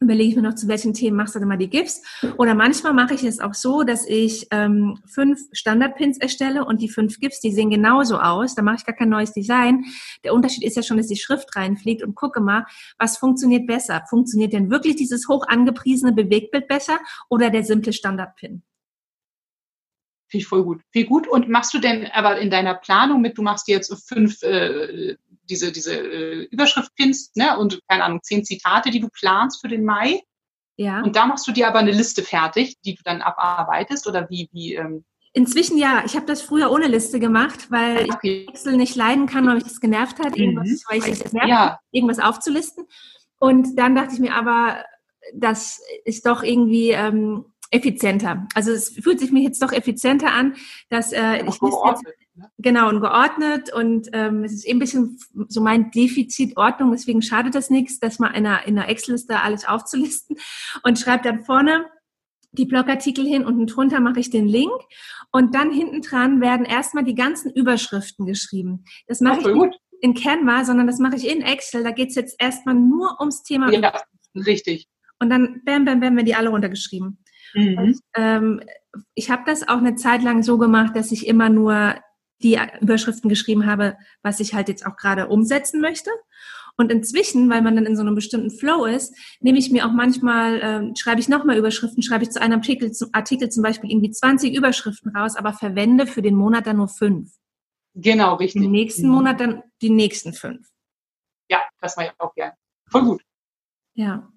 überlege 0.00 0.30
ich 0.30 0.36
mir 0.36 0.42
noch, 0.42 0.54
zu 0.54 0.66
welchen 0.66 0.94
Themen 0.94 1.16
machst 1.16 1.34
du 1.34 1.38
dann 1.38 1.48
mal 1.48 1.58
die 1.58 1.68
GIFs. 1.68 2.02
Oder 2.38 2.54
manchmal 2.54 2.94
mache 2.94 3.14
ich 3.14 3.22
es 3.22 3.38
auch 3.38 3.52
so, 3.52 3.82
dass 3.82 4.06
ich 4.06 4.46
ähm, 4.50 4.98
fünf 5.06 5.40
Standardpins 5.52 6.18
erstelle 6.18 6.64
und 6.64 6.80
die 6.80 6.88
fünf 6.88 7.20
GIFs, 7.20 7.40
die 7.40 7.52
sehen 7.52 7.68
genauso 7.68 8.18
aus. 8.18 8.54
Da 8.54 8.62
mache 8.62 8.76
ich 8.76 8.86
gar 8.86 8.96
kein 8.96 9.10
neues 9.10 9.32
Design. 9.32 9.84
Der 10.24 10.32
Unterschied 10.32 10.64
ist 10.64 10.76
ja 10.76 10.82
schon, 10.82 10.96
dass 10.96 11.08
die 11.08 11.16
Schrift 11.16 11.54
reinfliegt 11.54 12.02
und 12.02 12.14
gucke 12.14 12.40
mal, 12.40 12.64
was 12.98 13.18
funktioniert 13.18 13.66
besser. 13.66 14.02
Funktioniert 14.08 14.54
denn 14.54 14.70
wirklich 14.70 14.96
dieses 14.96 15.28
hoch 15.28 15.46
angepriesene 15.46 16.12
Bewegtbild 16.12 16.66
besser 16.66 16.98
oder 17.28 17.50
der 17.50 17.62
simple 17.62 17.92
Standardpin? 17.92 18.62
Finde 20.28 20.42
ich 20.42 20.46
voll 20.46 20.64
gut. 20.64 20.80
Viel 20.92 21.06
gut. 21.06 21.28
Und 21.28 21.48
machst 21.48 21.74
du 21.74 21.78
denn 21.78 22.06
aber 22.12 22.38
in 22.38 22.50
deiner 22.50 22.74
Planung 22.74 23.20
mit, 23.20 23.36
du 23.36 23.42
machst 23.42 23.68
jetzt 23.68 23.92
fünf 24.08 24.42
äh, 24.42 25.16
diese, 25.50 25.72
diese 25.72 25.94
äh, 25.94 26.44
Überschrift-Pins 26.44 27.32
ne? 27.34 27.58
und, 27.58 27.80
keine 27.88 28.04
Ahnung, 28.04 28.20
zehn 28.22 28.44
Zitate, 28.44 28.90
die 28.90 29.00
du 29.00 29.08
planst 29.08 29.60
für 29.60 29.68
den 29.68 29.84
Mai. 29.84 30.20
Ja. 30.76 31.02
Und 31.02 31.16
da 31.16 31.26
machst 31.26 31.46
du 31.46 31.52
dir 31.52 31.68
aber 31.68 31.80
eine 31.80 31.92
Liste 31.92 32.22
fertig, 32.22 32.76
die 32.84 32.94
du 32.94 33.02
dann 33.04 33.20
abarbeitest 33.20 34.06
oder 34.06 34.30
wie, 34.30 34.48
wie 34.52 34.74
ähm 34.74 35.04
Inzwischen 35.32 35.78
ja. 35.78 36.02
Ich 36.06 36.16
habe 36.16 36.26
das 36.26 36.42
früher 36.42 36.72
ohne 36.72 36.88
Liste 36.88 37.20
gemacht, 37.20 37.70
weil 37.70 38.10
okay. 38.10 38.42
ich 38.42 38.48
Excel 38.48 38.76
nicht 38.76 38.96
leiden 38.96 39.26
kann, 39.26 39.46
weil 39.46 39.54
mich 39.54 39.64
das 39.64 39.80
genervt 39.80 40.18
hat, 40.18 40.36
irgendwas, 40.36 40.68
mhm. 40.68 40.80
weil 40.88 40.98
ich 40.98 41.06
es 41.06 41.32
nervt, 41.32 41.48
ja. 41.48 41.78
irgendwas 41.92 42.18
aufzulisten. 42.18 42.86
Und 43.38 43.78
dann 43.78 43.94
dachte 43.94 44.14
ich 44.14 44.20
mir 44.20 44.34
aber, 44.34 44.84
das 45.34 45.80
ist 46.04 46.26
doch 46.26 46.42
irgendwie 46.42 46.90
ähm, 46.90 47.44
effizienter. 47.70 48.46
Also 48.54 48.72
es 48.72 48.90
fühlt 48.90 49.20
sich 49.20 49.30
mir 49.30 49.42
jetzt 49.42 49.62
doch 49.62 49.72
effizienter 49.72 50.32
an, 50.32 50.56
dass 50.88 51.12
äh, 51.12 51.36
ich 51.36 51.60
liste 51.60 51.80
jetzt 51.86 52.02
Ne? 52.40 52.50
Genau, 52.58 52.88
und 52.88 53.00
geordnet. 53.00 53.72
Und 53.72 54.08
ähm, 54.12 54.44
es 54.44 54.52
ist 54.52 54.64
eben 54.64 54.78
ein 54.78 54.80
bisschen 54.80 55.18
so 55.48 55.60
mein 55.60 55.90
Defizit 55.90 56.56
Ordnung. 56.56 56.92
Deswegen 56.92 57.20
schadet 57.20 57.54
das 57.54 57.68
nichts, 57.68 58.00
das 58.00 58.18
mal 58.18 58.28
in 58.28 58.46
einer, 58.46 58.66
in 58.66 58.78
einer 58.78 58.88
Excel-Liste 58.88 59.40
alles 59.40 59.66
aufzulisten. 59.66 60.36
Und 60.82 60.98
schreibe 60.98 61.24
dann 61.24 61.44
vorne 61.44 61.84
die 62.52 62.64
Blogartikel 62.64 63.26
hin. 63.26 63.44
Unten 63.44 63.66
drunter 63.66 64.00
mache 64.00 64.20
ich 64.20 64.30
den 64.30 64.46
Link. 64.46 64.72
Und 65.32 65.54
dann 65.54 65.70
hinten 65.70 66.00
dran 66.00 66.40
werden 66.40 66.64
erstmal 66.64 67.04
die 67.04 67.14
ganzen 67.14 67.52
Überschriften 67.52 68.24
geschrieben. 68.24 68.84
Das 69.06 69.20
mache 69.20 69.40
ich 69.40 69.46
nicht 69.46 69.78
in 70.00 70.14
Canva, 70.14 70.64
sondern 70.64 70.86
das 70.86 70.98
mache 70.98 71.16
ich 71.16 71.28
in 71.28 71.42
Excel. 71.42 71.84
Da 71.84 71.90
geht 71.90 72.08
es 72.08 72.14
jetzt 72.14 72.40
erstmal 72.40 72.74
nur 72.74 73.20
ums 73.20 73.42
Thema. 73.42 73.70
Ja, 73.70 74.00
richtig. 74.34 74.88
Und 75.18 75.28
dann 75.28 75.60
bam, 75.66 75.84
bam, 75.84 76.00
bam, 76.00 76.16
werden 76.16 76.24
die 76.24 76.34
alle 76.34 76.48
runtergeschrieben. 76.48 77.22
Mhm. 77.52 77.78
Und, 77.78 78.00
ähm, 78.16 78.62
ich 79.14 79.30
habe 79.30 79.42
das 79.44 79.68
auch 79.68 79.78
eine 79.78 79.94
Zeit 79.94 80.22
lang 80.22 80.42
so 80.42 80.56
gemacht, 80.56 80.96
dass 80.96 81.12
ich 81.12 81.26
immer 81.26 81.50
nur 81.50 81.94
die 82.42 82.58
Überschriften 82.80 83.28
geschrieben 83.28 83.66
habe, 83.66 83.96
was 84.22 84.40
ich 84.40 84.54
halt 84.54 84.68
jetzt 84.68 84.86
auch 84.86 84.96
gerade 84.96 85.28
umsetzen 85.28 85.80
möchte. 85.80 86.10
Und 86.76 86.90
inzwischen, 86.90 87.50
weil 87.50 87.60
man 87.60 87.76
dann 87.76 87.84
in 87.84 87.94
so 87.94 88.02
einem 88.02 88.14
bestimmten 88.14 88.50
Flow 88.50 88.86
ist, 88.86 89.14
nehme 89.40 89.58
ich 89.58 89.70
mir 89.70 89.86
auch 89.86 89.92
manchmal, 89.92 90.60
ähm, 90.62 90.96
schreibe 90.96 91.20
ich 91.20 91.28
nochmal 91.28 91.58
Überschriften, 91.58 92.02
schreibe 92.02 92.24
ich 92.24 92.30
zu 92.30 92.40
einem 92.40 92.60
Artikel, 92.60 92.92
zum 92.92 93.10
Artikel 93.12 93.50
zum 93.50 93.62
Beispiel 93.62 93.90
irgendwie 93.90 94.10
20 94.10 94.56
Überschriften 94.56 95.14
raus, 95.14 95.36
aber 95.36 95.52
verwende 95.52 96.06
für 96.06 96.22
den 96.22 96.34
Monat 96.34 96.66
dann 96.66 96.78
nur 96.78 96.88
fünf. 96.88 97.32
Genau, 97.94 98.36
richtig. 98.36 98.62
Im 98.62 98.70
nächsten 98.70 99.08
mhm. 99.08 99.14
Monat 99.14 99.40
dann 99.40 99.62
die 99.82 99.90
nächsten 99.90 100.32
fünf. 100.32 100.68
Ja, 101.50 101.60
das 101.80 101.96
war 101.96 102.04
ja 102.04 102.12
auch 102.18 102.34
gern. 102.34 102.52
Voll 102.88 103.02
gut. 103.02 103.22
Ja. 103.94 104.32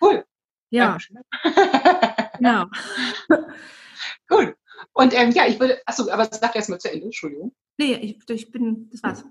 Cool. 0.00 0.24
Ja. 0.70 0.96
genau. 2.38 2.66
Cool. 4.30 4.56
Und 4.92 5.14
ähm, 5.14 5.30
ja, 5.32 5.46
ich 5.46 5.58
würde, 5.60 5.80
achso, 5.86 6.10
aber 6.10 6.28
sag 6.30 6.54
erst 6.56 6.70
mal 6.70 6.78
zu 6.78 6.90
Ende, 6.90 7.06
Entschuldigung. 7.06 7.52
Nee, 7.78 7.94
ich, 7.94 8.18
ich 8.28 8.50
bin, 8.50 8.90
das 8.90 9.02
war's. 9.02 9.24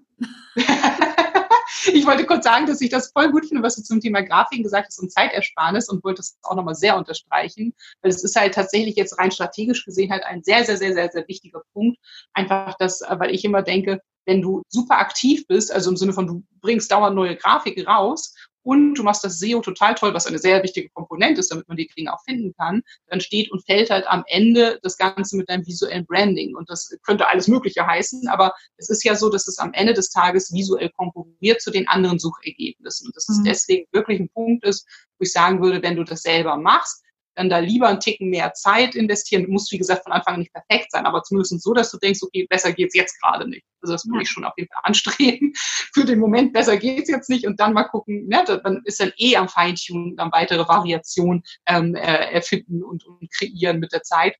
ich 1.93 2.05
wollte 2.05 2.25
kurz 2.25 2.43
sagen, 2.43 2.65
dass 2.65 2.81
ich 2.81 2.89
das 2.89 3.11
voll 3.11 3.31
gut 3.31 3.45
finde, 3.45 3.63
was 3.63 3.75
du 3.75 3.83
zum 3.83 3.99
Thema 3.99 4.21
Grafiken 4.21 4.63
gesagt 4.63 4.87
hast 4.87 4.99
und 4.99 5.11
Zeitersparnis 5.11 5.89
und 5.89 6.03
wollte 6.03 6.17
das 6.17 6.37
auch 6.41 6.55
nochmal 6.55 6.75
sehr 6.75 6.97
unterstreichen, 6.97 7.73
weil 8.01 8.11
es 8.11 8.23
ist 8.23 8.35
halt 8.35 8.53
tatsächlich 8.53 8.95
jetzt 8.95 9.17
rein 9.19 9.31
strategisch 9.31 9.85
gesehen 9.85 10.11
halt 10.11 10.23
ein 10.23 10.43
sehr, 10.43 10.63
sehr, 10.65 10.77
sehr, 10.77 10.93
sehr, 10.93 11.09
sehr 11.11 11.27
wichtiger 11.27 11.61
Punkt. 11.73 11.97
Einfach 12.33 12.75
das, 12.79 13.01
weil 13.07 13.33
ich 13.33 13.45
immer 13.45 13.61
denke, 13.61 14.01
wenn 14.25 14.41
du 14.41 14.61
super 14.69 14.99
aktiv 14.99 15.47
bist, 15.47 15.71
also 15.71 15.89
im 15.89 15.97
Sinne 15.97 16.13
von 16.13 16.27
du 16.27 16.43
bringst 16.61 16.91
dauernd 16.91 17.15
neue 17.15 17.35
Grafiken 17.35 17.87
raus 17.87 18.35
und 18.69 18.93
du 18.93 19.01
machst 19.01 19.23
das 19.23 19.39
SEO 19.39 19.61
total 19.61 19.95
toll, 19.95 20.13
was 20.13 20.27
eine 20.27 20.37
sehr 20.37 20.61
wichtige 20.61 20.89
Komponente 20.89 21.39
ist, 21.39 21.51
damit 21.51 21.67
man 21.67 21.75
die 21.75 21.87
Dinge 21.87 22.13
auch 22.13 22.23
finden 22.23 22.53
kann, 22.55 22.83
dann 23.07 23.19
steht 23.19 23.51
und 23.51 23.65
fällt 23.65 23.89
halt 23.89 24.05
am 24.07 24.23
Ende 24.27 24.79
das 24.83 24.95
Ganze 24.95 25.37
mit 25.37 25.49
deinem 25.49 25.65
visuellen 25.65 26.05
Branding. 26.05 26.55
Und 26.55 26.69
das 26.69 26.95
könnte 27.01 27.27
alles 27.27 27.47
Mögliche 27.47 27.87
heißen, 27.87 28.27
aber 28.27 28.53
es 28.77 28.91
ist 28.91 29.03
ja 29.03 29.15
so, 29.15 29.29
dass 29.29 29.47
es 29.47 29.57
am 29.57 29.73
Ende 29.73 29.95
des 29.95 30.11
Tages 30.11 30.53
visuell 30.53 30.91
konkurriert 30.91 31.61
zu 31.61 31.71
den 31.71 31.87
anderen 31.87 32.19
Suchergebnissen. 32.19 33.07
Und 33.07 33.15
dass 33.15 33.27
mhm. 33.27 33.37
es 33.37 33.43
deswegen 33.43 33.87
wirklich 33.91 34.19
ein 34.19 34.29
Punkt 34.29 34.63
ist, 34.63 34.87
wo 35.17 35.23
ich 35.23 35.31
sagen 35.31 35.63
würde, 35.63 35.81
wenn 35.81 35.95
du 35.95 36.03
das 36.03 36.21
selber 36.21 36.55
machst, 36.55 37.03
dann 37.35 37.49
da 37.49 37.59
lieber 37.59 37.87
einen 37.87 37.99
Ticken 37.99 38.29
mehr 38.29 38.53
Zeit 38.53 38.95
investieren. 38.95 39.43
Du 39.45 39.51
musst, 39.51 39.71
wie 39.71 39.77
gesagt, 39.77 40.03
von 40.03 40.11
Anfang 40.11 40.35
an 40.35 40.39
nicht 40.41 40.53
perfekt 40.53 40.91
sein, 40.91 41.05
aber 41.05 41.23
zumindest 41.23 41.61
so, 41.61 41.73
dass 41.73 41.91
du 41.91 41.97
denkst, 41.97 42.21
okay, 42.21 42.45
besser 42.49 42.73
geht's 42.73 42.95
jetzt 42.95 43.19
gerade 43.21 43.47
nicht. 43.47 43.65
Also 43.81 43.93
das 43.93 44.05
würde 44.05 44.23
ich 44.23 44.29
schon 44.29 44.45
auf 44.45 44.53
jeden 44.57 44.69
Fall 44.71 44.81
anstreben. 44.83 45.53
Für 45.93 46.05
den 46.05 46.19
Moment, 46.19 46.53
besser 46.53 46.77
geht's 46.77 47.09
jetzt 47.09 47.29
nicht 47.29 47.47
und 47.47 47.59
dann 47.59 47.73
mal 47.73 47.83
gucken, 47.83 48.27
ne, 48.27 48.43
dann 48.45 48.81
ist 48.85 48.99
dann 48.99 49.13
eh 49.17 49.35
am 49.37 49.47
Feintunen, 49.47 50.15
dann 50.15 50.31
weitere 50.31 50.67
Variationen 50.67 51.43
ähm, 51.65 51.95
äh, 51.95 52.31
erfinden 52.33 52.83
und, 52.83 53.05
und 53.05 53.31
kreieren 53.31 53.79
mit 53.79 53.93
der 53.93 54.03
Zeit. 54.03 54.35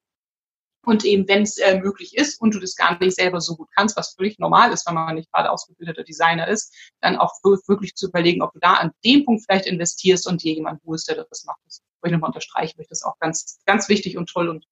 Und 0.86 1.04
eben, 1.04 1.28
wenn 1.28 1.44
es 1.44 1.58
äh, 1.58 1.80
möglich 1.80 2.16
ist 2.16 2.40
und 2.40 2.56
du 2.56 2.60
das 2.60 2.76
gar 2.76 2.98
nicht 3.00 3.16
selber 3.16 3.42
so 3.42 3.56
gut 3.56 3.70
kannst, 3.76 3.98
was 3.98 4.14
völlig 4.16 4.40
normal 4.40 4.72
ist, 4.72 4.88
wenn 4.88 4.96
man 4.96 5.16
nicht 5.16 5.32
gerade 5.32 5.52
ausgebildeter 5.52 6.04
Designer 6.04 6.48
ist, 6.48 6.74
dann 7.02 7.18
auch 7.18 7.34
wirklich 7.44 7.96
zu 7.96 8.08
überlegen, 8.08 8.42
ob 8.42 8.54
du 8.54 8.60
da 8.60 8.76
an 8.76 8.92
dem 9.04 9.26
Punkt 9.26 9.44
vielleicht 9.44 9.66
investierst 9.66 10.28
und 10.28 10.42
dir 10.44 10.54
jemanden 10.54 10.82
holst, 10.86 11.10
der 11.10 11.26
das 11.30 11.44
macht. 11.46 11.60
Das 11.66 11.82
wollte 12.02 12.14
ich 12.14 12.14
nochmal 12.14 12.30
unterstreichen, 12.30 12.78
weil 12.78 12.84
ich 12.84 12.90
das 12.90 13.04
auch 13.04 13.20
ganz, 13.20 13.60
ganz 13.66 13.90
wichtig 13.90 14.18
und 14.18 14.30
toll 14.30 14.48
und 14.48 14.66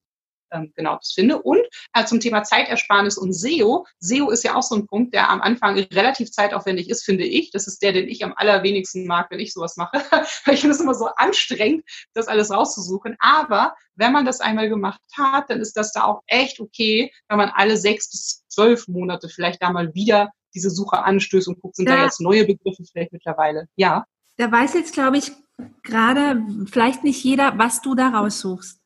ähm, 0.52 0.72
genau 0.76 0.96
das 0.96 1.14
finde. 1.14 1.42
Und 1.42 1.62
äh, 1.94 2.06
zum 2.06 2.20
Thema 2.20 2.44
Zeitersparnis 2.44 3.18
und 3.18 3.34
SEO. 3.34 3.86
SEO 4.00 4.30
ist 4.30 4.44
ja 4.44 4.56
auch 4.56 4.64
so 4.64 4.76
ein 4.76 4.88
Punkt, 4.88 5.14
der 5.14 5.30
am 5.30 5.42
Anfang 5.42 5.78
relativ 5.78 6.32
zeitaufwendig 6.32 6.90
ist, 6.90 7.04
finde 7.04 7.26
ich. 7.26 7.52
Das 7.52 7.68
ist 7.68 7.82
der, 7.82 7.94
den 7.94 8.08
ich 8.08 8.24
am 8.24 8.34
allerwenigsten 8.36 9.06
mag, 9.06 9.32
wenn 9.32 9.40
ich 9.40 9.54
sowas 9.54 9.78
mache. 9.78 9.92
Weil 10.46 10.54
ich 10.54 10.62
finde 10.62 10.76
es 10.76 10.82
immer 10.82 10.94
so 10.94 11.08
anstrengend, 11.16 11.84
das 12.14 12.28
alles 12.28 12.52
rauszusuchen. 12.52 13.16
Aber 13.20 13.76
wenn 13.96 14.12
man 14.12 14.26
das 14.26 14.40
einmal 14.40 14.70
gemacht 14.70 15.02
hat, 15.18 15.50
dann 15.50 15.60
ist 15.60 15.78
das 15.78 15.92
da 15.92 16.04
auch 16.04 16.22
echt 16.28 16.60
okay, 16.60 17.12
wenn 17.28 17.38
man 17.38 17.50
alle 17.50 17.78
sechs 17.78 18.10
bis 18.10 18.44
zwölf 18.48 18.88
Monate 18.88 19.30
vielleicht 19.30 19.62
da 19.62 19.72
mal 19.72 19.94
wieder 19.94 20.32
diese 20.54 20.70
Suche 20.70 21.04
anstößt 21.04 21.48
und 21.48 21.62
guckt, 21.62 21.76
sind 21.76 21.90
ja. 21.90 21.98
da 21.98 22.04
jetzt 22.04 22.22
neue 22.22 22.46
Begriffe 22.46 22.84
vielleicht 22.92 23.14
mittlerweile. 23.14 23.68
Ja. 23.76 24.06
Da 24.38 24.52
weiß 24.52 24.74
jetzt, 24.76 24.94
glaube 24.94 25.18
ich, 25.18 25.32
gerade 25.84 26.42
vielleicht 26.72 27.04
nicht 27.04 27.24
jeder, 27.24 27.58
was 27.58 27.82
du 27.82 27.96
da 27.96 28.10
raussuchst. 28.10 28.77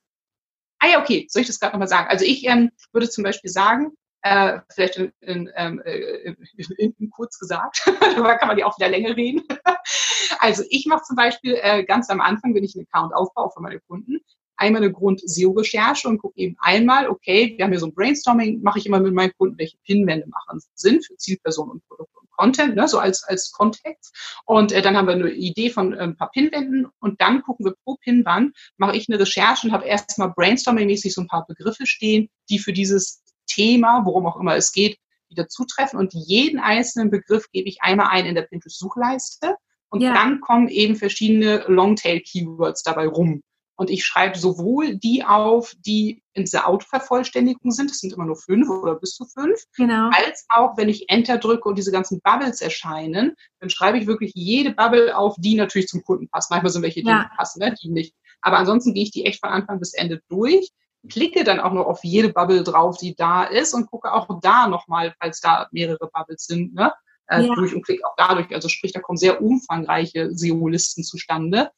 Ah 0.84 0.88
ja, 0.88 1.00
okay, 1.00 1.28
soll 1.30 1.44
ich 1.44 1.48
das 1.48 1.60
gerade 1.60 1.74
nochmal 1.74 1.88
sagen? 1.88 2.08
Also 2.10 2.26
ich 2.26 2.44
ähm, 2.48 2.72
würde 2.92 3.08
zum 3.08 3.24
Beispiel 3.24 3.52
sagen, 3.52 3.92
äh, 4.24 4.60
vielleicht 4.74 4.98
in, 4.98 5.12
in, 5.22 5.50
ähm, 5.56 5.80
äh, 5.86 6.34
in, 6.78 6.94
in, 6.98 7.10
kurz 7.12 7.38
gesagt, 7.38 7.84
da 8.02 8.36
kann 8.38 8.48
man 8.48 8.58
ja 8.58 8.66
auch 8.66 8.78
wieder 8.80 8.90
länger 8.90 9.16
reden. 9.16 9.44
also 10.40 10.64
ich 10.70 10.88
mache 10.88 11.04
zum 11.04 11.16
Beispiel 11.16 11.58
äh, 11.62 11.84
ganz 11.84 12.10
am 12.10 12.20
Anfang, 12.20 12.56
wenn 12.56 12.64
ich 12.64 12.76
einen 12.76 12.88
Account 12.92 13.14
aufbaue 13.14 13.52
für 13.52 13.62
meine 13.62 13.80
Kunden, 13.82 14.22
einmal 14.58 14.82
eine 14.82 14.92
Grund-SEO-Recherche 14.92 16.08
und 16.08 16.18
gucke 16.18 16.40
eben 16.40 16.56
einmal, 16.60 17.10
okay, 17.10 17.54
wir 17.56 17.64
haben 17.64 17.72
hier 17.72 17.80
so 17.80 17.88
ein 17.88 17.94
Brainstorming, 17.94 18.62
mache 18.64 18.80
ich 18.80 18.88
immer 18.88 19.00
mit 19.00 19.14
meinen 19.14 19.34
Kunden, 19.38 19.60
welche 19.60 19.78
Pinwände 19.86 20.28
machen 20.28 20.62
Sinn 20.74 21.00
für 21.02 21.16
Zielpersonen 21.18 21.74
und 21.74 21.88
Produkte 21.88 22.21
Content, 22.42 22.76
ne, 22.76 22.88
so 22.88 22.98
als, 22.98 23.24
als 23.24 23.52
Kontext. 23.52 24.16
Und 24.46 24.72
äh, 24.72 24.82
dann 24.82 24.98
haben 24.98 25.08
wir 25.08 25.14
eine 25.14 25.30
Idee 25.30 25.70
von 25.70 25.94
äh, 25.94 26.00
ein 26.00 26.18
paar 26.18 26.32
Pinwänden 26.32 26.88
und 27.00 27.22
dann 27.22 27.44
gucken 27.44 27.66
wir 27.66 27.76
pro 27.84 27.98
Pinwand, 27.98 28.56
mache 28.78 28.98
ich 28.98 29.08
eine 29.08 29.20
Recherche 29.20 29.68
und 29.68 29.74
habe 29.74 29.86
erstmal 29.86 30.30
Brainstorming-mäßig 30.30 31.14
so 31.14 31.22
ein 31.22 31.28
paar 31.28 31.46
Begriffe 31.46 31.86
stehen, 31.86 32.30
die 32.50 32.58
für 32.58 32.74
dieses 32.74 33.24
Thema, 33.46 34.02
worum 34.06 34.26
auch 34.26 34.40
immer 34.40 34.56
es 34.56 34.72
geht, 34.72 34.98
wieder 35.30 35.48
zutreffen. 35.48 36.00
Und 36.00 36.14
jeden 36.14 36.60
einzelnen 36.60 37.12
Begriff 37.12 37.46
gebe 37.52 37.70
ich 37.70 37.82
einmal 37.82 38.08
ein 38.08 38.26
in 38.26 38.36
der 38.36 38.44
Pinterest-Suchleiste. 38.44 39.56
Und 39.90 40.02
ja. 40.02 40.14
dann 40.14 40.40
kommen 40.40 40.68
eben 40.68 40.96
verschiedene 40.96 41.64
Longtail-Keywords 41.68 42.82
dabei 42.84 43.08
rum. 43.08 43.44
Und 43.82 43.90
ich 43.90 44.06
schreibe 44.06 44.38
sowohl 44.38 44.96
die 44.96 45.24
auf, 45.24 45.74
die 45.80 46.22
in 46.34 46.44
dieser 46.44 46.68
Autovervollständigung 46.68 47.72
sind, 47.72 47.90
das 47.90 47.98
sind 47.98 48.14
immer 48.14 48.26
nur 48.26 48.36
fünf 48.36 48.70
oder 48.70 48.94
bis 48.94 49.16
zu 49.16 49.26
fünf, 49.26 49.60
genau. 49.76 50.12
als 50.14 50.46
auch, 50.50 50.78
wenn 50.78 50.88
ich 50.88 51.10
Enter 51.10 51.40
drücke 51.40 51.68
und 51.68 51.80
diese 51.80 51.92
ganzen 51.92 52.22
Bubbles 52.22 52.62
erscheinen, 52.62 53.36
dann 53.60 53.72
schreibe 53.72 53.98
ich 53.98 54.06
wirklich 54.06 54.34
jede 54.36 54.70
Bubble 54.70 55.18
auf, 55.18 55.34
die 55.40 55.56
natürlich 55.56 55.88
zum 55.88 56.04
Kunden 56.04 56.30
passt. 56.30 56.52
Manchmal 56.52 56.72
sind 56.72 56.84
welche, 56.84 57.02
die 57.02 57.10
ja. 57.10 57.32
passen, 57.36 57.58
ne? 57.58 57.74
die 57.82 57.90
nicht. 57.90 58.14
Aber 58.42 58.60
ansonsten 58.60 58.94
gehe 58.94 59.02
ich 59.02 59.10
die 59.10 59.26
echt 59.26 59.40
von 59.40 59.50
Anfang 59.50 59.80
bis 59.80 59.96
Ende 59.96 60.22
durch 60.30 60.70
klicke 61.10 61.44
dann 61.44 61.60
auch 61.60 61.74
noch 61.74 61.88
auf 61.88 62.04
jede 62.04 62.30
Bubble 62.30 62.62
drauf, 62.62 63.00
die 63.00 63.16
da 63.16 63.46
ist 63.46 63.74
und 63.74 63.90
gucke 63.90 64.14
auch 64.14 64.28
da 64.40 64.68
nochmal, 64.68 65.16
falls 65.20 65.42
da 65.42 65.68
mehrere 65.72 66.08
Bubbles 66.14 66.46
sind, 66.46 66.76
ne, 66.76 66.94
äh, 67.32 67.42
ja. 67.42 67.56
durch 67.56 67.74
und 67.74 67.84
klicke 67.84 68.06
auch 68.06 68.14
dadurch. 68.18 68.54
Also 68.54 68.70
sprich, 68.70 68.92
da 68.92 69.00
kommen 69.00 69.18
sehr 69.18 69.42
umfangreiche 69.42 70.30
SEO-Listen 70.32 71.04
zustande. 71.04 71.72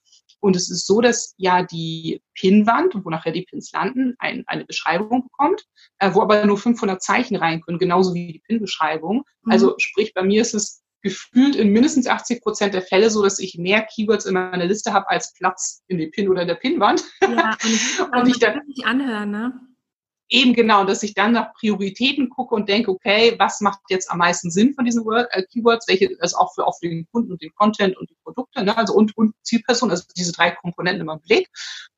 Und 0.44 0.58
es 0.58 0.70
ist 0.70 0.86
so, 0.86 1.00
dass 1.00 1.36
ja 1.38 1.64
die 1.64 2.22
Pinwand, 2.36 2.94
wo 2.96 3.10
nachher 3.10 3.32
die 3.32 3.44
Pins 3.44 3.72
landen, 3.72 4.16
ein, 4.20 4.44
eine 4.48 4.66
Beschreibung 4.66 5.24
bekommt, 5.24 5.64
äh, 6.00 6.14
wo 6.14 6.22
aber 6.22 6.46
nur 6.46 6.58
500 6.58 7.02
Zeichen 7.02 7.38
rein 7.38 7.62
können, 7.62 7.80
genauso 7.80 8.14
wie 8.14 8.34
die 8.34 8.40
Pin-Beschreibung. 8.40 9.24
Mhm. 9.44 9.52
Also 9.52 9.76
sprich, 9.78 10.14
bei 10.14 10.22
mir 10.22 10.42
ist 10.42 10.54
es 10.54 10.84
gefühlt 11.02 11.56
in 11.56 11.70
mindestens 11.70 12.08
80 12.08 12.42
Prozent 12.42 12.74
der 12.74 12.82
Fälle 12.82 13.10
so, 13.10 13.24
dass 13.24 13.40
ich 13.40 13.58
mehr 13.58 13.84
Keywords 13.84 14.26
in 14.26 14.34
meiner 14.34 14.66
Liste 14.66 14.92
habe 14.92 15.10
als 15.10 15.34
Platz 15.34 15.82
in 15.88 15.98
dem 15.98 16.12
Pin 16.12 16.28
oder 16.28 16.42
in 16.42 16.50
der 16.50 16.56
Pinwand. 16.56 17.06
Ja, 17.22 17.58
und 17.64 17.64
ich, 17.64 18.00
und 18.02 18.28
ich 18.28 18.40
dann 18.40 18.62
anhören, 18.84 19.32
ne? 19.32 19.54
Eben 20.30 20.54
genau, 20.54 20.86
dass 20.86 21.04
ich 21.04 21.14
dann 21.14 21.34
nach 21.34 21.54
Prioritäten 21.54 22.30
gucke 22.30 22.56
und 22.56 22.70
denke, 22.70 22.92
okay, 22.92 23.36
was 23.38 23.62
macht 23.62 23.80
jetzt 23.90 24.10
am 24.10 24.20
meisten 24.20 24.50
Sinn 24.50 24.74
von 24.74 24.86
diesen 24.86 25.06
Word, 25.06 25.28
äh, 25.32 25.44
Keywords, 25.44 25.88
welche, 25.88 26.16
also 26.20 26.38
auch 26.38 26.54
für, 26.54 26.66
auch 26.66 26.78
für 26.80 26.90
den 26.90 27.08
Kunden 27.12 27.32
und 27.32 27.42
den 27.42 27.54
Content 27.56 27.98
und 27.98 28.10
die 28.10 28.18
Produkte, 28.24 28.64
ne, 28.64 28.76
also 28.78 28.94
und, 28.94 29.16
und 29.18 29.36
Zielperson, 29.44 29.92
also 29.92 30.04
diese 30.16 30.32
drei 30.32 30.52
Komponenten 30.52 31.02
immer 31.02 31.14
im 31.14 31.22
Blick. 31.22 31.50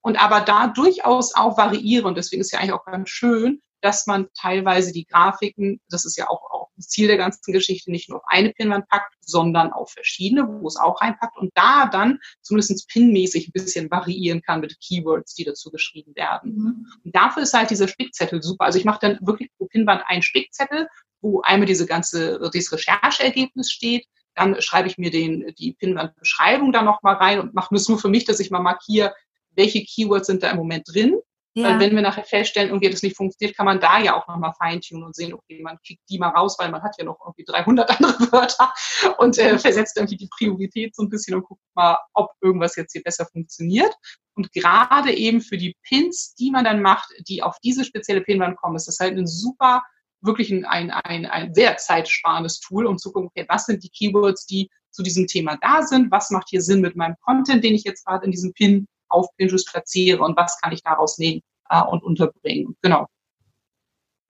Und 0.01 0.21
aber 0.21 0.41
da 0.41 0.67
durchaus 0.67 1.35
auch 1.35 1.57
variieren. 1.57 2.15
Deswegen 2.15 2.41
ist 2.41 2.51
ja 2.51 2.59
eigentlich 2.59 2.73
auch 2.73 2.85
ganz 2.85 3.09
schön, 3.09 3.61
dass 3.85 4.07
man 4.07 4.29
teilweise 4.33 4.91
die 4.91 5.05
Grafiken, 5.05 5.79
das 5.89 6.05
ist 6.05 6.17
ja 6.17 6.27
auch, 6.27 6.41
auch 6.49 6.69
das 6.75 6.87
Ziel 6.87 7.07
der 7.07 7.17
ganzen 7.17 7.53
Geschichte, 7.53 7.91
nicht 7.91 8.09
nur 8.09 8.17
auf 8.17 8.25
eine 8.27 8.51
Pinwand 8.51 8.87
packt, 8.87 9.13
sondern 9.21 9.71
auf 9.71 9.91
verschiedene, 9.91 10.47
wo 10.47 10.67
es 10.67 10.75
auch 10.75 11.01
reinpackt 11.01 11.37
und 11.37 11.51
da 11.53 11.85
dann 11.85 12.17
zumindest 12.41 12.89
pinmäßig 12.89 13.47
ein 13.47 13.51
bisschen 13.51 13.91
variieren 13.91 14.41
kann 14.41 14.61
mit 14.61 14.75
Keywords, 14.81 15.35
die 15.35 15.43
dazu 15.43 15.69
geschrieben 15.69 16.15
werden. 16.15 16.55
Mhm. 16.55 16.87
Und 17.03 17.15
dafür 17.15 17.43
ist 17.43 17.53
halt 17.53 17.69
dieser 17.69 17.87
Spickzettel 17.87 18.41
super. 18.41 18.65
Also 18.65 18.79
ich 18.79 18.85
mache 18.85 19.01
dann 19.01 19.19
wirklich 19.21 19.51
pro 19.55 19.67
Pinwand 19.67 20.01
einen 20.07 20.23
Spickzettel, 20.23 20.87
wo 21.21 21.41
einmal 21.41 21.67
diese 21.67 21.85
ganze, 21.85 22.49
dieses 22.55 22.71
Rechercheergebnis 22.71 23.71
steht, 23.71 24.07
dann 24.33 24.59
schreibe 24.63 24.87
ich 24.87 24.97
mir 24.97 25.11
den, 25.11 25.53
die 25.59 25.73
Pinwandbeschreibung 25.73 26.71
da 26.71 26.81
nochmal 26.81 27.17
rein 27.17 27.39
und 27.39 27.53
mache 27.53 27.75
es 27.75 27.87
nur 27.87 27.99
für 27.99 28.09
mich, 28.09 28.25
dass 28.25 28.39
ich 28.39 28.49
mal 28.49 28.59
markiere, 28.59 29.13
welche 29.51 29.83
Keywords 29.83 30.25
sind 30.25 30.41
da 30.41 30.49
im 30.49 30.57
Moment 30.57 30.87
drin 30.91 31.19
ja. 31.57 31.69
Weil 31.69 31.79
wenn 31.79 31.95
wir 31.95 32.01
nachher 32.01 32.25
feststellen, 32.25 32.69
irgendwie 32.69 32.89
das 32.89 33.01
nicht 33.01 33.15
funktioniert, 33.15 33.55
kann 33.55 33.65
man 33.65 33.79
da 33.79 33.97
ja 33.97 34.13
auch 34.13 34.27
nochmal 34.27 34.51
feintunen 34.59 35.05
und 35.05 35.15
sehen, 35.15 35.33
okay, 35.33 35.61
man 35.61 35.77
kickt 35.87 36.01
die 36.09 36.19
mal 36.19 36.29
raus, 36.29 36.57
weil 36.59 36.69
man 36.69 36.83
hat 36.83 36.95
ja 36.97 37.05
noch 37.05 37.17
irgendwie 37.25 37.45
300 37.45 37.89
andere 38.01 38.31
Wörter 38.33 38.73
und 39.19 39.37
äh, 39.37 39.57
versetzt 39.57 39.95
irgendwie 39.95 40.17
die 40.17 40.27
Priorität 40.27 40.93
so 40.93 41.03
ein 41.03 41.09
bisschen 41.09 41.35
und 41.35 41.43
guckt 41.43 41.61
mal, 41.73 41.97
ob 42.13 42.31
irgendwas 42.41 42.75
jetzt 42.75 42.91
hier 42.91 43.03
besser 43.03 43.25
funktioniert. 43.31 43.95
Und 44.35 44.51
gerade 44.51 45.13
eben 45.13 45.39
für 45.39 45.55
die 45.55 45.77
Pins, 45.83 46.35
die 46.35 46.51
man 46.51 46.65
dann 46.65 46.81
macht, 46.81 47.07
die 47.29 47.41
auf 47.41 47.57
diese 47.63 47.85
spezielle 47.85 48.19
Pinwand 48.19 48.57
kommen, 48.57 48.75
ist 48.75 48.89
das 48.89 48.99
halt 48.99 49.17
ein 49.17 49.25
super, 49.25 49.81
wirklich 50.19 50.51
ein, 50.51 50.65
ein, 50.65 50.91
ein, 50.91 51.25
ein 51.25 51.53
sehr 51.53 51.77
zeitsparendes 51.77 52.59
Tool, 52.59 52.85
um 52.85 52.97
zu 52.97 53.13
gucken, 53.13 53.29
okay, 53.29 53.45
was 53.47 53.65
sind 53.65 53.81
die 53.81 53.89
Keywords, 53.89 54.45
die 54.45 54.69
zu 54.91 55.03
diesem 55.03 55.25
Thema 55.27 55.57
da 55.61 55.83
sind, 55.83 56.11
was 56.11 56.31
macht 56.31 56.49
hier 56.49 56.61
Sinn 56.61 56.81
mit 56.81 56.97
meinem 56.97 57.15
Content, 57.21 57.63
den 57.63 57.75
ich 57.75 57.85
jetzt 57.85 58.05
gerade 58.05 58.25
in 58.25 58.31
diesem 58.31 58.51
Pin 58.51 58.87
auf 59.09 59.27
Pinterest 59.37 59.67
platziere 59.67 60.21
und 60.21 60.37
was 60.37 60.59
kann 60.61 60.71
ich 60.71 60.83
daraus 60.83 61.17
nehmen 61.17 61.41
äh, 61.69 61.81
und 61.81 62.03
unterbringen. 62.03 62.75
Genau. 62.81 63.07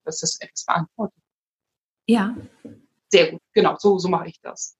Das 0.04 0.22
ist 0.24 0.42
etwas 0.42 0.66
beantwortet. 0.66 1.22
Ja. 2.08 2.36
Sehr 3.10 3.32
gut. 3.32 3.42
Genau, 3.54 3.76
so, 3.80 3.98
so 3.98 4.08
mache 4.08 4.28
ich 4.28 4.40
das. 4.42 4.78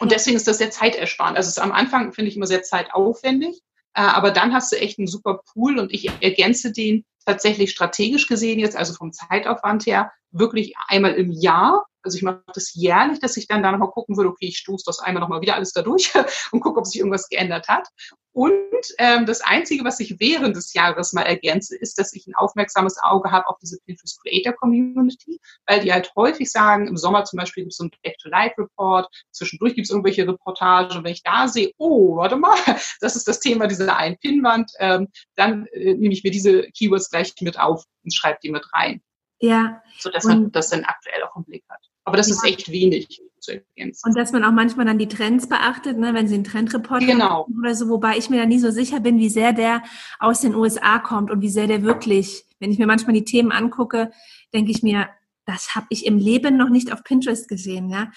Und 0.00 0.10
ja. 0.10 0.16
deswegen 0.16 0.36
ist 0.36 0.48
das 0.48 0.58
sehr 0.58 0.70
zeitersparend. 0.70 1.36
Also 1.36 1.48
es 1.48 1.56
ist 1.56 1.62
am 1.62 1.72
Anfang 1.72 2.12
finde 2.12 2.30
ich 2.30 2.36
immer 2.36 2.46
sehr 2.46 2.62
zeitaufwendig, 2.62 3.62
äh, 3.94 4.00
aber 4.02 4.30
dann 4.30 4.52
hast 4.52 4.72
du 4.72 4.76
echt 4.76 4.98
einen 4.98 5.06
super 5.06 5.40
Pool 5.52 5.78
und 5.78 5.92
ich 5.92 6.10
ergänze 6.20 6.72
den 6.72 7.04
tatsächlich 7.24 7.70
strategisch 7.70 8.26
gesehen 8.26 8.58
jetzt, 8.58 8.76
also 8.76 8.94
vom 8.94 9.12
Zeitaufwand 9.12 9.86
her, 9.86 10.12
wirklich 10.30 10.74
einmal 10.88 11.14
im 11.14 11.30
Jahr. 11.30 11.86
Also 12.02 12.16
ich 12.16 12.22
mache 12.22 12.42
das 12.52 12.74
jährlich, 12.74 13.18
dass 13.20 13.36
ich 13.36 13.46
dann 13.48 13.62
da 13.62 13.72
nochmal 13.72 13.90
gucken 13.90 14.16
würde, 14.16 14.28
okay, 14.30 14.46
ich 14.48 14.58
stoße 14.58 14.84
das 14.86 14.98
einmal 14.98 15.22
nochmal 15.22 15.40
wieder 15.40 15.54
alles 15.54 15.72
da 15.72 15.82
durch 15.82 16.12
und 16.52 16.60
gucke, 16.60 16.78
ob 16.78 16.86
sich 16.86 16.98
irgendwas 16.98 17.28
geändert 17.28 17.68
hat. 17.68 17.88
Und 18.34 18.58
ähm, 18.98 19.26
das 19.26 19.42
Einzige, 19.42 19.84
was 19.84 20.00
ich 20.00 20.16
während 20.18 20.56
des 20.56 20.74
Jahres 20.74 21.12
mal 21.12 21.22
ergänze, 21.22 21.76
ist, 21.76 22.00
dass 22.00 22.12
ich 22.12 22.26
ein 22.26 22.34
aufmerksames 22.34 22.96
Auge 23.00 23.30
habe 23.30 23.48
auf 23.48 23.58
diese 23.62 23.78
Pinterest 23.86 24.20
Creator 24.20 24.52
Community, 24.54 25.38
weil 25.66 25.80
die 25.80 25.92
halt 25.92 26.10
häufig 26.16 26.50
sagen, 26.50 26.88
im 26.88 26.96
Sommer 26.96 27.24
zum 27.24 27.38
Beispiel 27.38 27.62
gibt 27.62 27.74
es 27.74 27.76
so 27.76 27.84
einen 27.84 27.92
Back-to-Life-Report, 28.02 29.08
zwischendurch 29.30 29.76
gibt 29.76 29.86
es 29.86 29.92
irgendwelche 29.92 30.26
Reportagen. 30.26 31.04
Wenn 31.04 31.12
ich 31.12 31.22
da 31.22 31.46
sehe, 31.46 31.70
oh, 31.78 32.16
warte 32.16 32.34
mal, 32.34 32.56
das 33.00 33.14
ist 33.14 33.28
das 33.28 33.38
Thema 33.38 33.68
dieser 33.68 33.96
einen 33.96 34.18
Pinwand, 34.18 34.72
ähm, 34.80 35.06
dann 35.36 35.66
äh, 35.66 35.94
nehme 35.94 36.12
ich 36.12 36.24
mir 36.24 36.32
diese 36.32 36.64
Keywords 36.72 37.10
gleich 37.14 37.34
mit 37.40 37.58
auf 37.58 37.84
und 38.02 38.14
schreibe 38.14 38.38
die 38.42 38.50
mit 38.50 38.66
rein. 38.72 39.00
Ja. 39.40 39.82
So 39.98 40.10
dass 40.10 40.24
man 40.24 40.50
das 40.52 40.70
dann 40.70 40.84
aktuell 40.84 41.22
auch 41.22 41.36
im 41.36 41.44
Blick 41.44 41.64
hat. 41.68 41.80
Aber 42.04 42.16
das 42.16 42.28
ja. 42.28 42.34
ist 42.34 42.44
echt 42.44 42.70
wenig 42.70 43.22
zu 43.40 43.52
ergänzen. 43.52 44.08
Und 44.08 44.16
dass 44.16 44.32
man 44.32 44.44
auch 44.44 44.52
manchmal 44.52 44.86
dann 44.86 44.98
die 44.98 45.08
Trends 45.08 45.48
beachtet, 45.48 45.98
ne, 45.98 46.12
wenn 46.12 46.28
sie 46.28 46.34
einen 46.34 46.44
Trendreport 46.44 47.00
genau. 47.00 47.46
oder 47.58 47.74
so, 47.74 47.88
wobei 47.88 48.16
ich 48.16 48.30
mir 48.30 48.40
da 48.40 48.46
nie 48.46 48.58
so 48.58 48.70
sicher 48.70 49.00
bin, 49.00 49.18
wie 49.18 49.28
sehr 49.28 49.52
der 49.52 49.82
aus 50.18 50.40
den 50.40 50.54
USA 50.54 50.98
kommt 50.98 51.30
und 51.30 51.40
wie 51.40 51.48
sehr 51.48 51.66
der 51.66 51.82
wirklich, 51.82 52.44
wenn 52.58 52.70
ich 52.70 52.78
mir 52.78 52.86
manchmal 52.86 53.14
die 53.14 53.24
Themen 53.24 53.52
angucke, 53.52 54.10
denke 54.52 54.70
ich 54.70 54.82
mir, 54.82 55.08
das 55.46 55.74
habe 55.74 55.86
ich 55.90 56.06
im 56.06 56.18
Leben 56.18 56.56
noch 56.56 56.70
nicht 56.70 56.92
auf 56.92 57.04
Pinterest 57.04 57.48
gesehen, 57.48 57.90
ja. 57.90 58.10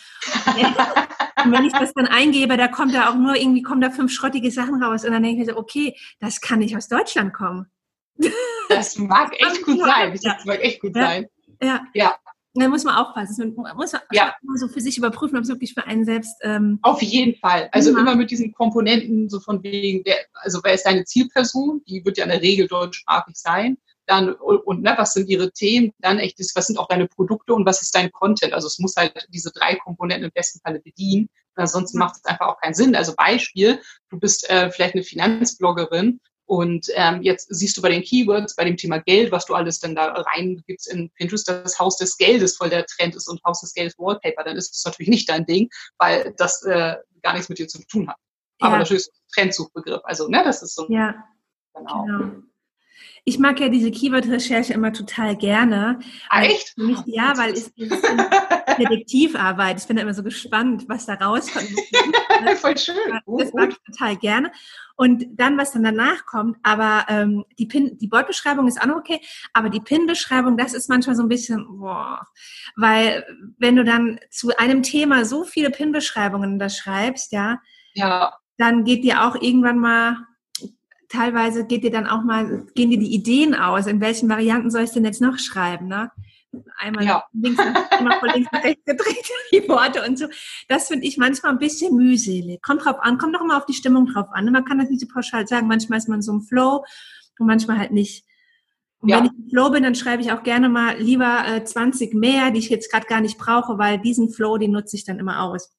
und 1.43 1.51
wenn 1.51 1.65
ich 1.65 1.73
das 1.73 1.93
dann 1.93 2.07
eingebe, 2.07 2.55
da 2.55 2.69
kommt 2.69 2.93
da 2.93 3.09
auch 3.09 3.15
nur 3.15 3.35
irgendwie 3.35 3.61
kommen 3.61 3.81
da 3.81 3.89
fünf 3.89 4.11
schrottige 4.11 4.49
Sachen 4.51 4.81
raus 4.81 5.03
und 5.03 5.11
dann 5.11 5.23
denke 5.23 5.41
ich 5.41 5.47
mir 5.47 5.53
so, 5.53 5.59
okay, 5.59 5.95
das 6.19 6.39
kann 6.39 6.59
nicht 6.59 6.75
aus 6.75 6.87
Deutschland 6.87 7.33
kommen. 7.33 7.67
Das 8.69 8.97
mag 8.97 9.33
echt 9.39 9.63
gut 9.63 9.79
sein. 9.79 10.17
Das 10.21 10.45
mag 10.45 10.63
echt 10.63 10.81
gut 10.81 10.95
ja. 10.95 11.01
sein. 11.01 11.25
Ja. 11.61 11.85
ja. 11.93 12.15
Da 12.53 12.67
muss 12.67 12.83
man 12.83 12.95
aufpassen. 12.95 13.53
Man 13.55 13.75
muss 13.77 13.91
ja. 14.11 14.35
so 14.55 14.67
für 14.67 14.81
sich 14.81 14.97
überprüfen, 14.97 15.37
ob 15.37 15.43
es 15.43 15.49
wirklich 15.49 15.73
für 15.73 15.85
einen 15.85 16.05
selbst. 16.05 16.35
Ähm, 16.41 16.79
Auf 16.81 17.01
jeden 17.01 17.35
Fall. 17.39 17.69
Also 17.71 17.91
immer. 17.91 17.99
immer 17.99 18.15
mit 18.15 18.31
diesen 18.31 18.51
Komponenten, 18.51 19.29
so 19.29 19.39
von 19.39 19.61
wegen, 19.61 20.03
der, 20.03 20.15
also 20.33 20.59
wer 20.63 20.73
ist 20.73 20.85
deine 20.85 21.03
Zielperson? 21.03 21.83
Die 21.87 22.03
wird 22.03 22.17
ja 22.17 22.23
in 22.23 22.31
der 22.31 22.41
Regel 22.41 22.67
deutschsprachig 22.67 23.35
sein. 23.35 23.77
Dann, 24.07 24.33
und, 24.33 24.57
und 24.59 24.81
ne, 24.81 24.95
was 24.97 25.13
sind 25.13 25.29
ihre 25.29 25.51
Themen? 25.51 25.93
Dann 25.99 26.17
echt, 26.17 26.39
was 26.55 26.67
sind 26.67 26.79
auch 26.79 26.87
deine 26.87 27.07
Produkte 27.07 27.53
und 27.53 27.65
was 27.65 27.81
ist 27.81 27.93
dein 27.93 28.11
Content? 28.11 28.53
Also 28.53 28.67
es 28.67 28.79
muss 28.79 28.95
halt 28.95 29.27
diese 29.29 29.51
drei 29.51 29.75
Komponenten 29.75 30.25
im 30.25 30.31
besten 30.33 30.59
Falle 30.61 30.79
bedienen. 30.79 31.29
Ansonsten 31.55 31.97
macht 31.97 32.15
es 32.17 32.25
einfach 32.25 32.47
auch 32.47 32.61
keinen 32.61 32.73
Sinn. 32.73 32.95
Also 32.95 33.13
Beispiel, 33.15 33.79
du 34.09 34.19
bist 34.19 34.49
äh, 34.49 34.71
vielleicht 34.71 34.95
eine 34.95 35.03
Finanzbloggerin 35.03 36.19
und 36.47 36.87
ähm, 36.95 37.21
jetzt 37.21 37.47
siehst 37.49 37.75
du 37.75 37.81
bei 37.81 37.89
den 37.89 38.01
Keywords, 38.01 38.55
bei 38.55 38.63
dem 38.63 38.77
Thema 38.77 38.99
Geld, 38.99 39.33
was 39.33 39.45
du 39.45 39.53
alles 39.53 39.79
denn 39.79 39.95
da 39.95 40.13
reingibst 40.13 40.87
in 40.91 41.11
Pinterest, 41.11 41.47
das 41.47 41.77
Haus 41.77 41.97
des 41.97 42.17
Geldes 42.17 42.55
voll 42.55 42.69
der 42.69 42.85
Trend 42.85 43.15
ist 43.15 43.27
und 43.27 43.43
Haus 43.43 43.59
des 43.59 43.73
Geldes 43.73 43.99
Wallpaper, 43.99 44.45
dann 44.45 44.55
ist 44.55 44.71
das 44.71 44.85
natürlich 44.85 45.09
nicht 45.09 45.29
dein 45.29 45.45
Ding, 45.45 45.69
weil 45.97 46.33
das 46.37 46.63
äh, 46.63 46.95
gar 47.21 47.33
nichts 47.33 47.49
mit 47.49 47.59
dir 47.59 47.67
zu 47.67 47.85
tun 47.87 48.07
hat. 48.07 48.15
Aber 48.59 48.73
ja. 48.73 48.79
natürlich 48.79 49.01
ist 49.03 49.13
ein 49.13 49.27
Trendsuchbegriff. 49.33 50.01
Also, 50.05 50.29
ne, 50.29 50.41
das 50.43 50.63
ist 50.63 50.75
so. 50.75 50.87
Ja. 50.89 51.15
Genau. 51.75 52.05
genau. 52.05 52.31
Ich 53.27 53.39
mag 53.39 53.59
ja 53.59 53.67
diese 53.67 53.91
Keyword-Recherche 53.91 54.71
immer 54.71 54.93
total 54.93 55.35
gerne. 55.35 55.99
Ah, 56.29 56.43
echt? 56.43 56.77
Mich, 56.77 56.97
ja, 57.07 57.33
weil 57.37 57.51
es 57.51 57.67
ist 57.75 58.07
Detektivarbeit. 58.79 59.81
Ich 59.81 59.85
bin 59.85 59.97
da 59.97 60.03
immer 60.03 60.13
so 60.13 60.23
gespannt, 60.23 60.85
was 60.87 61.07
da 61.07 61.15
rauskommt. 61.15 61.67
Voll 62.61 62.77
schön. 62.77 62.95
Das 63.37 63.51
mag 63.53 63.71
ich 63.71 63.79
total 63.93 64.15
gerne. 64.15 64.49
Und 64.95 65.25
dann, 65.31 65.57
was 65.57 65.73
dann 65.73 65.83
danach 65.83 66.25
kommt, 66.25 66.55
aber 66.63 67.05
ähm, 67.09 67.43
die 67.59 67.65
Pin, 67.65 67.97
die 67.97 68.07
Bordbeschreibung 68.07 68.65
ist 68.65 68.81
auch 68.81 68.85
noch 68.85 68.95
okay, 68.95 69.19
aber 69.51 69.67
die 69.69 69.81
Pin-Beschreibung, 69.81 70.55
das 70.55 70.73
ist 70.73 70.87
manchmal 70.87 71.17
so 71.17 71.23
ein 71.23 71.27
bisschen, 71.27 71.65
boah, 71.79 72.25
weil 72.77 73.25
wenn 73.57 73.75
du 73.75 73.83
dann 73.83 74.21
zu 74.29 74.55
einem 74.57 74.83
Thema 74.83 75.25
so 75.25 75.43
viele 75.43 75.69
Pin-Beschreibungen 75.69 76.59
da 76.59 76.69
schreibst, 76.69 77.33
ja, 77.33 77.59
ja, 77.93 78.33
dann 78.57 78.85
geht 78.85 79.03
dir 79.03 79.25
auch 79.25 79.35
irgendwann 79.35 79.79
mal 79.79 80.27
teilweise 81.09 81.65
geht 81.65 81.83
dir 81.83 81.91
dann 81.91 82.07
auch 82.07 82.23
mal, 82.23 82.65
gehen 82.75 82.89
dir 82.89 82.99
die 82.99 83.13
Ideen 83.13 83.55
aus, 83.55 83.87
in 83.87 84.01
welchen 84.01 84.29
Varianten 84.29 84.69
soll 84.69 84.83
ich 84.83 84.91
denn 84.91 85.05
jetzt 85.05 85.21
noch 85.21 85.37
schreiben, 85.37 85.87
ne? 85.87 86.11
Einmal 86.77 87.05
ja. 87.05 87.23
links, 87.33 87.61
immer 87.99 88.19
von 88.19 88.29
links 88.29 88.49
nach 88.51 88.63
rechts 88.63 88.83
gedreht, 88.85 89.31
die 89.51 89.67
Worte 89.67 90.03
und 90.03 90.17
so. 90.17 90.27
Das 90.67 90.87
finde 90.87 91.05
ich 91.05 91.17
manchmal 91.17 91.51
ein 91.51 91.59
bisschen 91.59 91.95
mühselig. 91.95 92.61
Kommt 92.61 92.85
drauf 92.85 92.97
an, 92.99 93.17
kommt 93.17 93.35
doch 93.35 93.41
immer 93.41 93.57
auf 93.57 93.65
die 93.65 93.73
Stimmung 93.73 94.07
drauf 94.07 94.27
an. 94.31 94.51
Man 94.51 94.65
kann 94.65 94.79
das 94.79 94.89
nicht 94.89 95.01
so 95.01 95.07
pauschal 95.07 95.45
sagen. 95.45 95.67
Manchmal 95.67 95.99
ist 95.99 96.07
man 96.07 96.21
so 96.21 96.31
im 96.31 96.41
Flow 96.41 96.83
und 97.37 97.47
manchmal 97.47 97.77
halt 97.77 97.91
nicht. 97.91 98.25
Und 98.99 99.09
ja. 99.09 99.17
wenn 99.17 99.25
ich 99.25 99.31
im 99.31 99.49
Flow 99.49 99.69
bin, 99.69 99.83
dann 99.83 99.93
schreibe 99.93 100.23
ich 100.23 100.31
auch 100.31 100.41
gerne 100.41 100.69
mal 100.69 100.97
lieber 100.97 101.43
äh, 101.47 101.63
20 101.63 102.13
mehr, 102.13 102.49
die 102.51 102.59
ich 102.59 102.69
jetzt 102.69 102.91
gerade 102.91 103.05
gar 103.05 103.21
nicht 103.21 103.37
brauche, 103.37 103.77
weil 103.77 103.99
diesen 103.99 104.29
Flow, 104.29 104.57
den 104.57 104.71
nutze 104.71 104.95
ich 104.95 105.05
dann 105.05 105.19
immer 105.19 105.43
aus. 105.43 105.75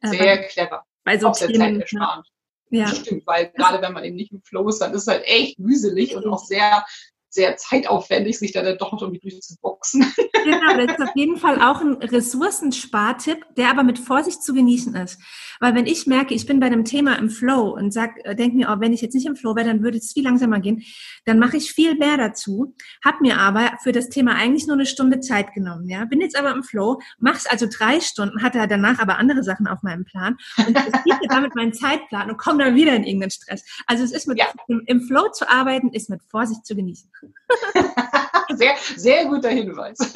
Äh, 0.00 0.08
Sehr 0.08 0.36
bei, 0.36 0.42
clever. 0.48 0.84
Bei 1.04 1.18
so 1.18 1.28
auch 1.28 1.34
sehr 1.34 1.48
Themen, 1.48 1.74
zeitersparend. 1.74 2.26
Ja. 2.70 2.88
Stimmt, 2.88 3.26
weil 3.26 3.50
gerade 3.50 3.80
wenn 3.80 3.92
man 3.92 4.04
eben 4.04 4.16
nicht 4.16 4.32
im 4.32 4.42
Flow 4.42 4.68
ist, 4.68 4.78
dann 4.78 4.92
ist 4.92 5.02
es 5.02 5.06
halt 5.08 5.24
echt 5.24 5.58
mühselig 5.58 6.16
und 6.16 6.26
auch 6.26 6.44
sehr 6.44 6.84
sehr 7.28 7.56
zeitaufwendig, 7.56 8.38
sich 8.38 8.52
da 8.52 8.62
dann 8.62 8.78
doch 8.78 8.92
noch 8.92 9.02
irgendwie 9.02 9.30
durchzuboxen. 9.30 10.12
Genau, 10.46 10.76
das 10.76 10.96
ist 10.96 11.02
auf 11.02 11.16
jeden 11.16 11.38
Fall 11.38 11.60
auch 11.60 11.80
ein 11.80 11.94
Ressourcenspartipp, 11.94 13.44
der 13.56 13.68
aber 13.68 13.82
mit 13.82 13.98
Vorsicht 13.98 14.44
zu 14.44 14.54
genießen 14.54 14.94
ist. 14.94 15.20
Weil 15.58 15.74
wenn 15.74 15.86
ich 15.86 16.06
merke, 16.06 16.34
ich 16.34 16.46
bin 16.46 16.60
bei 16.60 16.66
einem 16.66 16.84
Thema 16.84 17.18
im 17.18 17.30
Flow 17.30 17.74
und 17.74 17.92
sag, 17.92 18.24
äh, 18.24 18.36
denke 18.36 18.56
mir, 18.56 18.68
oh, 18.70 18.80
wenn 18.80 18.92
ich 18.92 19.00
jetzt 19.00 19.14
nicht 19.14 19.26
im 19.26 19.34
Flow 19.34 19.56
wäre, 19.56 19.66
dann 19.66 19.82
würde 19.82 19.98
es 19.98 20.12
viel 20.12 20.22
langsamer 20.22 20.60
gehen, 20.60 20.84
dann 21.24 21.40
mache 21.40 21.56
ich 21.56 21.72
viel 21.72 21.96
mehr 21.96 22.16
dazu, 22.16 22.76
habe 23.04 23.18
mir 23.22 23.38
aber 23.38 23.72
für 23.82 23.90
das 23.90 24.08
Thema 24.08 24.36
eigentlich 24.36 24.68
nur 24.68 24.76
eine 24.76 24.86
Stunde 24.86 25.18
Zeit 25.18 25.52
genommen. 25.52 25.88
Ja, 25.88 26.04
bin 26.04 26.20
jetzt 26.20 26.38
aber 26.38 26.52
im 26.52 26.62
Flow, 26.62 27.00
mach's 27.18 27.46
also 27.46 27.66
drei 27.66 27.98
Stunden, 28.00 28.44
hatte 28.44 28.64
danach 28.68 29.00
aber 29.00 29.18
andere 29.18 29.42
Sachen 29.42 29.66
auf 29.66 29.82
meinem 29.82 30.04
Plan 30.04 30.36
und 30.58 30.78
ich 31.04 31.28
damit 31.28 31.56
meinen 31.56 31.72
Zeitplan 31.72 32.30
und 32.30 32.38
komme 32.38 32.64
dann 32.64 32.76
wieder 32.76 32.94
in 32.94 33.02
irgendeinen 33.02 33.32
Stress. 33.32 33.64
Also 33.86 34.04
es 34.04 34.12
ist 34.12 34.28
mit 34.28 34.38
ja. 34.38 34.46
im 34.68 35.00
Flow 35.02 35.28
zu 35.32 35.50
arbeiten, 35.50 35.88
ist 35.88 36.08
mit 36.08 36.22
Vorsicht 36.30 36.64
zu 36.64 36.76
genießen. 36.76 37.10
sehr, 38.56 38.76
sehr 38.96 39.24
guter 39.26 39.50
Hinweis. 39.50 39.98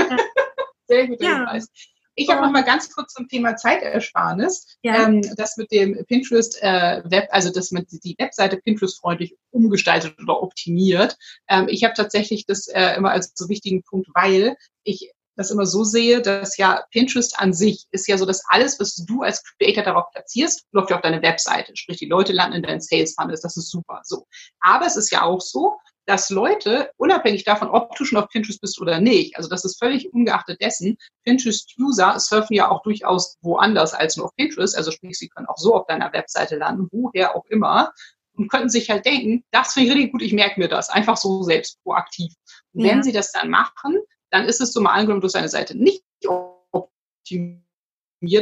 Sehr 0.88 1.06
guter 1.06 1.24
ja. 1.24 1.36
Hinweis. 1.36 1.68
Ich 2.16 2.28
habe 2.28 2.42
noch 2.42 2.50
mal 2.50 2.64
ganz 2.64 2.92
kurz 2.92 3.12
zum 3.12 3.28
Thema 3.28 3.56
Zeitersparnis. 3.56 4.66
Ja. 4.82 5.06
Ähm, 5.06 5.22
das 5.36 5.56
mit 5.56 5.70
dem 5.70 6.04
Pinterest 6.06 6.60
äh, 6.60 7.00
Web, 7.04 7.28
also 7.30 7.50
das 7.52 7.70
mit 7.70 7.86
die 8.04 8.16
Webseite 8.18 8.56
Pinterest 8.56 8.98
freundlich 8.98 9.36
umgestaltet 9.52 10.16
oder 10.20 10.42
optimiert. 10.42 11.16
Ähm, 11.48 11.68
ich 11.68 11.84
habe 11.84 11.94
tatsächlich 11.94 12.44
das 12.44 12.66
äh, 12.66 12.96
immer 12.96 13.12
als 13.12 13.32
so 13.36 13.48
wichtigen 13.48 13.84
Punkt, 13.84 14.08
weil 14.14 14.56
ich 14.82 15.12
das 15.36 15.50
immer 15.50 15.64
so 15.64 15.84
sehe, 15.84 16.20
dass 16.20 16.58
ja 16.58 16.84
Pinterest 16.90 17.38
an 17.38 17.54
sich 17.54 17.86
ist 17.92 18.06
ja 18.06 18.18
so, 18.18 18.26
dass 18.26 18.42
alles, 18.48 18.78
was 18.78 18.96
du 18.96 19.22
als 19.22 19.42
Creator 19.42 19.82
darauf 19.82 20.10
platzierst, 20.12 20.66
läuft 20.72 20.90
ja 20.90 20.96
auf 20.96 21.02
deine 21.02 21.22
Webseite. 21.22 21.74
Sprich, 21.76 21.98
die 21.98 22.06
Leute 22.06 22.32
landen 22.34 22.56
in 22.56 22.62
deinen 22.62 22.80
Sales 22.80 23.14
Funnels. 23.14 23.40
Das 23.40 23.56
ist 23.56 23.70
super. 23.70 24.02
So. 24.04 24.26
Aber 24.60 24.84
es 24.84 24.96
ist 24.96 25.10
ja 25.10 25.22
auch 25.22 25.40
so, 25.40 25.78
dass 26.10 26.28
Leute, 26.28 26.90
unabhängig 26.96 27.44
davon, 27.44 27.68
ob 27.68 27.94
du 27.94 28.04
schon 28.04 28.18
auf 28.18 28.28
Pinterest 28.28 28.60
bist 28.60 28.80
oder 28.80 29.00
nicht, 29.00 29.36
also 29.36 29.48
das 29.48 29.64
ist 29.64 29.78
völlig 29.78 30.12
ungeachtet 30.12 30.60
dessen, 30.60 30.98
Pinterest-User 31.24 32.18
surfen 32.18 32.56
ja 32.56 32.68
auch 32.68 32.82
durchaus 32.82 33.38
woanders 33.42 33.94
als 33.94 34.16
nur 34.16 34.26
auf 34.26 34.34
Pinterest, 34.34 34.76
also 34.76 34.90
sprich, 34.90 35.16
sie 35.16 35.28
können 35.28 35.46
auch 35.46 35.56
so 35.56 35.72
auf 35.76 35.86
deiner 35.86 36.12
Webseite 36.12 36.56
landen, 36.56 36.88
woher 36.90 37.36
auch 37.36 37.44
immer, 37.46 37.92
und 38.34 38.48
könnten 38.48 38.70
sich 38.70 38.90
halt 38.90 39.06
denken, 39.06 39.44
das 39.52 39.74
finde 39.74 39.90
ich 39.90 39.94
richtig 39.94 40.12
gut, 40.12 40.22
ich 40.22 40.32
merke 40.32 40.58
mir 40.58 40.66
das, 40.66 40.90
einfach 40.90 41.16
so 41.16 41.44
selbst 41.44 41.80
proaktiv. 41.84 42.32
Und 42.72 42.84
ja. 42.84 42.90
wenn 42.90 43.04
sie 43.04 43.12
das 43.12 43.30
dann 43.30 43.48
machen, 43.48 43.96
dann 44.30 44.46
ist 44.46 44.60
es 44.60 44.72
so 44.72 44.80
mal 44.80 44.94
angenommen, 44.94 45.20
du 45.20 45.26
hast 45.26 45.36
deine 45.36 45.48
Seite 45.48 45.78
nicht 45.78 46.02
optimiert, 46.26 46.90
optimiert 47.20 47.69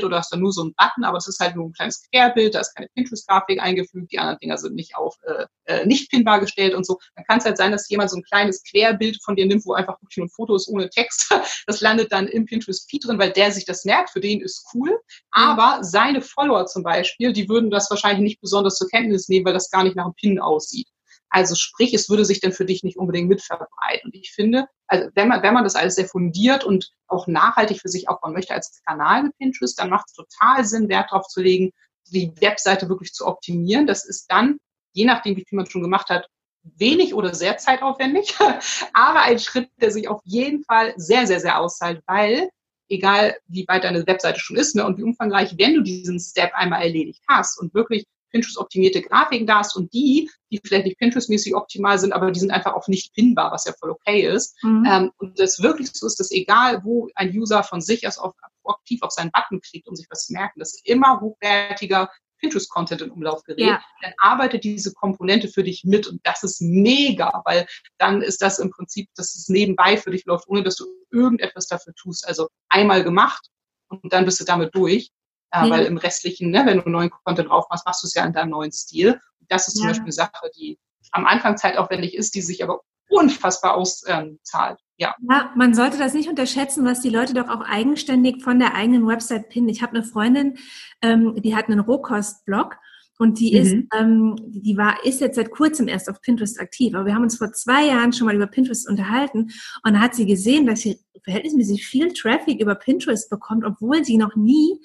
oder 0.04 0.18
hast 0.18 0.32
da 0.32 0.36
nur 0.36 0.52
so 0.52 0.62
einen 0.62 0.74
Button, 0.74 1.04
aber 1.04 1.18
es 1.18 1.28
ist 1.28 1.40
halt 1.40 1.56
nur 1.56 1.66
ein 1.66 1.72
kleines 1.72 2.02
Querbild, 2.10 2.54
da 2.54 2.60
ist 2.60 2.74
keine 2.74 2.88
Pinterest-Grafik 2.94 3.60
eingefügt, 3.60 4.12
die 4.12 4.18
anderen 4.18 4.38
Dinger 4.40 4.58
sind 4.58 4.74
nicht 4.74 4.96
auf 4.96 5.16
äh, 5.22 5.46
äh, 5.68 5.86
nicht 5.86 6.10
pinbar 6.10 6.40
gestellt 6.40 6.74
und 6.74 6.86
so. 6.86 6.98
Dann 7.14 7.24
kann 7.26 7.38
es 7.38 7.44
halt 7.44 7.56
sein, 7.56 7.72
dass 7.72 7.88
jemand 7.88 8.10
so 8.10 8.16
ein 8.16 8.22
kleines 8.22 8.62
Querbild 8.64 9.22
von 9.22 9.36
dir 9.36 9.46
nimmt, 9.46 9.64
wo 9.66 9.74
einfach 9.74 10.00
wirklich 10.00 10.16
nur 10.16 10.26
ein 10.26 10.30
Foto 10.30 10.56
ist 10.56 10.68
ohne 10.68 10.88
Text. 10.90 11.28
Das 11.66 11.80
landet 11.80 12.12
dann 12.12 12.28
im 12.28 12.46
Pinterest-Feed 12.46 13.06
drin, 13.06 13.18
weil 13.18 13.30
der 13.30 13.52
sich 13.52 13.66
das 13.66 13.84
merkt, 13.84 14.10
für 14.10 14.20
den 14.20 14.40
ist 14.40 14.64
cool. 14.72 14.98
Aber 15.30 15.80
seine 15.82 16.22
Follower 16.22 16.66
zum 16.66 16.82
Beispiel, 16.82 17.32
die 17.32 17.48
würden 17.48 17.70
das 17.70 17.90
wahrscheinlich 17.90 18.22
nicht 18.22 18.40
besonders 18.40 18.76
zur 18.76 18.88
Kenntnis 18.88 19.28
nehmen, 19.28 19.44
weil 19.44 19.52
das 19.52 19.70
gar 19.70 19.84
nicht 19.84 19.96
nach 19.96 20.04
einem 20.04 20.14
Pin 20.14 20.40
aussieht. 20.40 20.88
Also 21.30 21.54
sprich, 21.54 21.92
es 21.94 22.08
würde 22.08 22.24
sich 22.24 22.40
dann 22.40 22.52
für 22.52 22.64
dich 22.64 22.82
nicht 22.82 22.96
unbedingt 22.96 23.28
mitverbreiten. 23.28 24.06
Und 24.06 24.14
ich 24.14 24.32
finde, 24.32 24.66
also 24.86 25.08
wenn 25.14 25.28
man, 25.28 25.42
wenn 25.42 25.54
man 25.54 25.64
das 25.64 25.74
alles 25.74 25.96
sehr 25.96 26.08
fundiert 26.08 26.64
und 26.64 26.90
auch 27.06 27.26
nachhaltig 27.26 27.80
für 27.80 27.88
sich 27.88 28.08
aufbauen 28.08 28.32
möchte 28.32 28.54
als 28.54 28.80
Kanal 28.86 29.24
mit 29.24 29.36
Pinterest, 29.38 29.78
dann 29.78 29.90
macht 29.90 30.06
es 30.08 30.14
total 30.14 30.64
Sinn, 30.64 30.88
Wert 30.88 31.10
darauf 31.10 31.26
zu 31.28 31.40
legen, 31.40 31.72
die 32.06 32.32
Webseite 32.40 32.88
wirklich 32.88 33.12
zu 33.12 33.26
optimieren. 33.26 33.86
Das 33.86 34.06
ist 34.06 34.26
dann, 34.30 34.58
je 34.92 35.04
nachdem, 35.04 35.36
wie 35.36 35.44
viel 35.46 35.56
man 35.56 35.66
schon 35.66 35.82
gemacht 35.82 36.08
hat, 36.08 36.28
wenig 36.62 37.14
oder 37.14 37.34
sehr 37.34 37.56
zeitaufwendig, 37.56 38.34
aber 38.92 39.22
ein 39.22 39.38
Schritt, 39.38 39.70
der 39.80 39.90
sich 39.90 40.08
auf 40.08 40.20
jeden 40.24 40.64
Fall 40.64 40.94
sehr, 40.96 41.26
sehr, 41.26 41.40
sehr 41.40 41.58
auszahlt, 41.58 42.02
weil 42.06 42.48
egal 42.88 43.36
wie 43.46 43.66
weit 43.68 43.84
deine 43.84 44.06
Webseite 44.06 44.40
schon 44.40 44.56
ist 44.56 44.74
ne, 44.74 44.84
und 44.84 44.98
wie 44.98 45.02
umfangreich, 45.02 45.54
wenn 45.58 45.74
du 45.74 45.82
diesen 45.82 46.18
Step 46.18 46.52
einmal 46.54 46.82
erledigt 46.82 47.22
hast 47.28 47.60
und 47.60 47.74
wirklich 47.74 48.04
Pinterest-optimierte 48.30 49.02
Grafiken 49.02 49.46
da 49.46 49.58
hast 49.58 49.76
und 49.76 49.92
die, 49.92 50.30
die 50.50 50.60
vielleicht 50.64 50.86
nicht 50.86 50.98
Pinterest-mäßig 50.98 51.54
optimal 51.54 51.98
sind, 51.98 52.12
aber 52.12 52.30
die 52.30 52.40
sind 52.40 52.50
einfach 52.50 52.74
auch 52.74 52.88
nicht 52.88 53.14
pinbar, 53.14 53.52
was 53.52 53.64
ja 53.64 53.72
voll 53.78 53.90
okay 53.90 54.26
ist. 54.26 54.56
Mhm. 54.62 54.84
Ähm, 54.88 55.10
und 55.18 55.38
das 55.38 55.60
wirklich 55.62 55.90
so 55.92 56.06
ist, 56.06 56.20
dass 56.20 56.30
egal, 56.30 56.82
wo 56.84 57.08
ein 57.14 57.30
User 57.36 57.62
von 57.62 57.80
sich 57.80 58.06
aus 58.06 58.18
auf, 58.18 58.34
aktiv 58.64 59.00
auf 59.02 59.12
seinen 59.12 59.30
Button 59.30 59.60
klickt, 59.60 59.88
um 59.88 59.96
sich 59.96 60.06
was 60.10 60.26
zu 60.26 60.32
merken, 60.32 60.58
dass 60.60 60.80
immer 60.84 61.20
hochwertiger 61.20 62.10
Pinterest-Content 62.38 63.02
in 63.02 63.10
Umlauf 63.10 63.42
gerät, 63.44 63.66
ja. 63.66 63.82
dann 64.02 64.12
arbeitet 64.18 64.64
diese 64.64 64.92
Komponente 64.92 65.48
für 65.48 65.64
dich 65.64 65.84
mit 65.84 66.06
und 66.06 66.20
das 66.24 66.42
ist 66.42 66.60
mega, 66.60 67.42
weil 67.44 67.66
dann 67.98 68.22
ist 68.22 68.42
das 68.42 68.58
im 68.58 68.70
Prinzip, 68.70 69.08
dass 69.16 69.34
es 69.34 69.48
nebenbei 69.48 69.96
für 69.96 70.10
dich 70.10 70.24
läuft, 70.24 70.48
ohne 70.48 70.62
dass 70.62 70.76
du 70.76 70.84
irgendetwas 71.10 71.66
dafür 71.66 71.94
tust. 71.94 72.26
Also 72.26 72.48
einmal 72.68 73.04
gemacht 73.04 73.48
und 73.88 74.12
dann 74.12 74.24
bist 74.24 74.40
du 74.40 74.44
damit 74.44 74.74
durch. 74.74 75.10
Äh, 75.50 75.66
mhm. 75.66 75.70
Weil 75.70 75.84
im 75.86 75.96
restlichen, 75.96 76.50
ne, 76.50 76.64
wenn 76.66 76.80
du 76.80 76.90
neuen 76.90 77.10
Content 77.10 77.48
drauf 77.48 77.66
machst, 77.70 77.86
machst 77.86 78.02
du 78.02 78.06
es 78.06 78.14
ja 78.14 78.24
in 78.24 78.32
deinem 78.32 78.50
neuen 78.50 78.72
Stil. 78.72 79.20
Das 79.48 79.68
ist 79.68 79.76
zum 79.76 79.84
ja. 79.84 79.90
Beispiel 79.90 80.04
eine 80.04 80.12
Sache, 80.12 80.50
die 80.56 80.78
am 81.12 81.26
Anfang 81.26 81.56
zeitaufwendig 81.56 82.14
ist, 82.14 82.34
die 82.34 82.42
sich 82.42 82.62
aber 82.62 82.80
unfassbar 83.08 83.74
auszahlt. 83.74 84.78
Ja. 84.98 85.14
ja, 85.30 85.52
man 85.56 85.74
sollte 85.74 85.96
das 85.96 86.12
nicht 86.12 86.28
unterschätzen, 86.28 86.84
was 86.84 87.00
die 87.00 87.08
Leute 87.08 87.32
doch 87.32 87.48
auch 87.48 87.62
eigenständig 87.62 88.42
von 88.42 88.58
der 88.58 88.74
eigenen 88.74 89.06
Website 89.06 89.48
pinnen. 89.48 89.68
Ich 89.68 89.80
habe 89.80 89.96
eine 89.96 90.04
Freundin, 90.04 90.58
ähm, 91.02 91.40
die 91.40 91.54
hat 91.54 91.66
einen 91.66 91.80
Rohkost-Blog 91.80 92.76
und 93.18 93.40
die 93.40 93.52
mhm. 93.52 93.62
ist, 93.62 93.74
ähm, 93.98 94.36
die 94.46 94.76
war, 94.76 95.04
ist 95.04 95.20
jetzt 95.20 95.36
seit 95.36 95.50
kurzem 95.50 95.88
erst 95.88 96.10
auf 96.10 96.20
Pinterest 96.20 96.60
aktiv. 96.60 96.94
Aber 96.94 97.06
wir 97.06 97.14
haben 97.14 97.22
uns 97.22 97.38
vor 97.38 97.52
zwei 97.52 97.86
Jahren 97.86 98.12
schon 98.12 98.26
mal 98.26 98.34
über 98.34 98.46
Pinterest 98.46 98.88
unterhalten 98.88 99.50
und 99.84 99.94
da 99.94 100.00
hat 100.00 100.14
sie 100.14 100.26
gesehen, 100.26 100.66
dass 100.66 100.80
sie 100.80 100.98
verhältnismäßig 101.24 101.86
viel 101.86 102.12
Traffic 102.12 102.60
über 102.60 102.74
Pinterest 102.74 103.30
bekommt, 103.30 103.64
obwohl 103.64 104.04
sie 104.04 104.18
noch 104.18 104.36
nie 104.36 104.80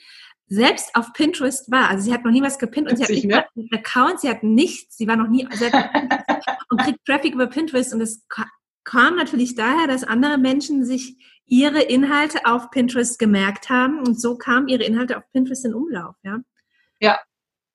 selbst 0.47 0.95
auf 0.95 1.13
Pinterest 1.13 1.71
war. 1.71 1.89
Also 1.89 2.03
sie 2.03 2.13
hat 2.13 2.23
noch 2.23 2.31
nie 2.31 2.41
was 2.41 2.59
gepinnt 2.59 2.89
und 2.89 2.97
sie 2.97 3.03
hat 3.03 3.09
nicht 3.09 3.25
ne? 3.25 3.45
einen 3.55 3.69
Account, 3.73 4.21
sie 4.21 4.29
hat 4.29 4.43
nichts, 4.43 4.97
sie 4.97 5.07
war 5.07 5.15
noch 5.15 5.27
nie 5.27 5.45
und 6.69 6.81
kriegt 6.81 7.05
Traffic 7.05 7.33
über 7.33 7.47
Pinterest 7.47 7.93
und 7.93 8.01
es 8.01 8.25
kam 8.83 9.15
natürlich 9.15 9.55
daher, 9.55 9.87
dass 9.87 10.03
andere 10.03 10.37
Menschen 10.37 10.85
sich 10.85 11.17
ihre 11.45 11.81
Inhalte 11.81 12.45
auf 12.45 12.69
Pinterest 12.71 13.19
gemerkt 13.19 13.69
haben 13.69 13.99
und 13.99 14.19
so 14.19 14.37
kamen 14.37 14.67
ihre 14.67 14.83
Inhalte 14.83 15.17
auf 15.17 15.23
Pinterest 15.31 15.65
in 15.65 15.73
Umlauf, 15.73 16.15
ja. 16.23 16.39
Ja, 16.99 17.19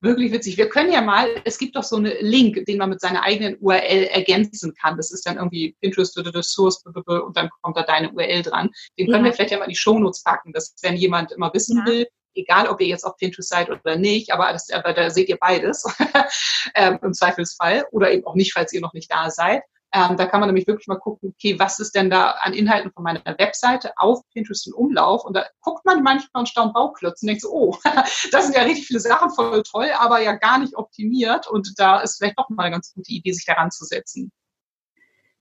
wirklich 0.01 0.33
witzig. 0.33 0.57
Wir 0.57 0.69
können 0.69 0.93
ja 0.93 1.01
mal, 1.01 1.29
es 1.45 1.59
gibt 1.59 1.77
doch 1.77 1.83
so 1.83 1.97
einen 1.97 2.13
Link, 2.21 2.65
den 2.67 2.79
man 2.79 2.91
mit 2.91 3.01
seiner 3.01 3.23
eigenen 3.23 3.57
URL 3.61 4.05
ergänzen 4.05 4.73
kann. 4.75 4.97
Das 4.97 5.13
ist 5.13 5.27
dann 5.27 5.37
irgendwie 5.37 5.77
Pinterest 5.81 6.19
oder 6.19 6.43
Source 6.43 6.83
und 6.85 7.37
dann 7.37 7.51
kommt 7.63 7.77
da 7.77 7.83
deine 7.83 8.11
URL 8.13 8.43
dran. 8.43 8.71
Den 8.99 9.07
können 9.07 9.25
ja. 9.25 9.31
wir 9.31 9.33
vielleicht 9.35 9.51
ja 9.51 9.59
mal 9.59 9.65
in 9.65 9.71
die 9.71 9.77
Shownotes 9.77 10.23
packen, 10.23 10.53
dass 10.53 10.75
wenn 10.83 10.97
jemand 10.97 11.33
immer 11.33 11.53
wissen 11.53 11.79
ja. 11.79 11.87
will, 11.87 12.07
egal 12.39 12.69
ob 12.69 12.81
ihr 12.81 12.87
jetzt 12.87 13.05
auf 13.05 13.17
Pinterest 13.17 13.49
seid 13.49 13.71
oder 13.71 13.97
nicht, 13.97 14.33
aber, 14.33 14.53
das, 14.53 14.71
aber 14.71 14.93
da 14.93 15.11
seht 15.11 15.29
ihr 15.29 15.39
beides 15.39 15.85
ähm, 16.75 16.99
im 17.03 17.13
Zweifelsfall 17.13 17.87
oder 17.91 18.11
eben 18.11 18.27
auch 18.27 18.35
nicht, 18.35 18.53
falls 18.53 18.73
ihr 18.73 18.81
noch 18.81 18.93
nicht 18.93 19.13
da 19.13 19.31
seid. 19.31 19.63
Ähm, 19.95 20.19
da 20.19 20.27
kann 20.27 20.41
man 20.41 20.51
nämlich 20.51 20.67
wirklich 20.67 20.87
mal 20.87 20.99
gucken, 20.99 21.31
okay, 21.31 21.59
was 21.59 21.79
ist 21.79 21.95
denn 21.95 22.11
da 22.11 22.33
an 22.43 22.53
Inhalten 22.53 22.93
von 22.93 23.03
meiner 23.03 23.25
Webseite 23.25 23.93
auf 23.97 24.21
Pinterest 24.35 24.67
in 24.67 24.75
Umlauf? 24.75 25.25
Und 25.25 25.35
da 25.35 25.47
guckt 25.63 25.85
man 25.87 26.03
manchmal 26.03 26.41
und 26.41 26.49
staunt 26.49 26.75
Bauklötze 26.75 27.25
und 27.25 27.29
denkt 27.29 27.43
so, 27.43 27.51
oh, 27.51 27.77
das 28.33 28.45
sind 28.45 28.55
ja 28.55 28.63
richtig 28.63 28.87
viele 28.87 29.01
Sachen, 29.01 29.31
voll 29.31 29.63
toll, 29.63 29.89
aber 29.99 30.21
ja 30.21 30.35
gar 30.35 30.59
nicht 30.59 30.77
optimiert. 30.77 31.49
Und 31.49 31.73
da 31.79 32.01
ist 32.01 32.19
vielleicht 32.19 32.39
doch 32.39 32.51
mal 32.51 32.65
eine 32.65 32.73
ganz 32.73 32.93
gute 32.93 33.11
Idee, 33.11 33.33
sich 33.33 33.47
daran 33.47 33.71
zu 33.71 33.85
setzen. 33.85 34.31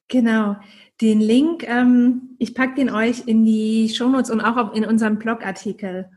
Genau. 0.08 0.56
Den 1.02 1.20
Link, 1.20 1.68
ähm, 1.68 2.38
ich 2.40 2.56
packe 2.56 2.76
den 2.76 2.90
euch 2.90 3.28
in 3.28 3.44
die 3.44 3.90
Shownotes 3.90 4.32
und 4.32 4.40
auch 4.40 4.74
in 4.74 4.86
unserem 4.86 5.20
Blogartikel. 5.20 6.10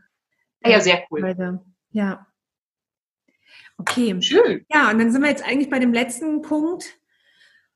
Ah 0.63 0.69
ja, 0.69 0.79
sehr 0.79 1.03
cool. 1.09 1.21
Ja. 1.91 2.27
Okay. 3.77 4.21
Schön. 4.21 4.65
Ja, 4.71 4.91
und 4.91 4.99
dann 4.99 5.11
sind 5.11 5.21
wir 5.21 5.29
jetzt 5.29 5.43
eigentlich 5.43 5.69
bei 5.69 5.79
dem 5.79 5.93
letzten 5.93 6.41
Punkt. 6.41 6.99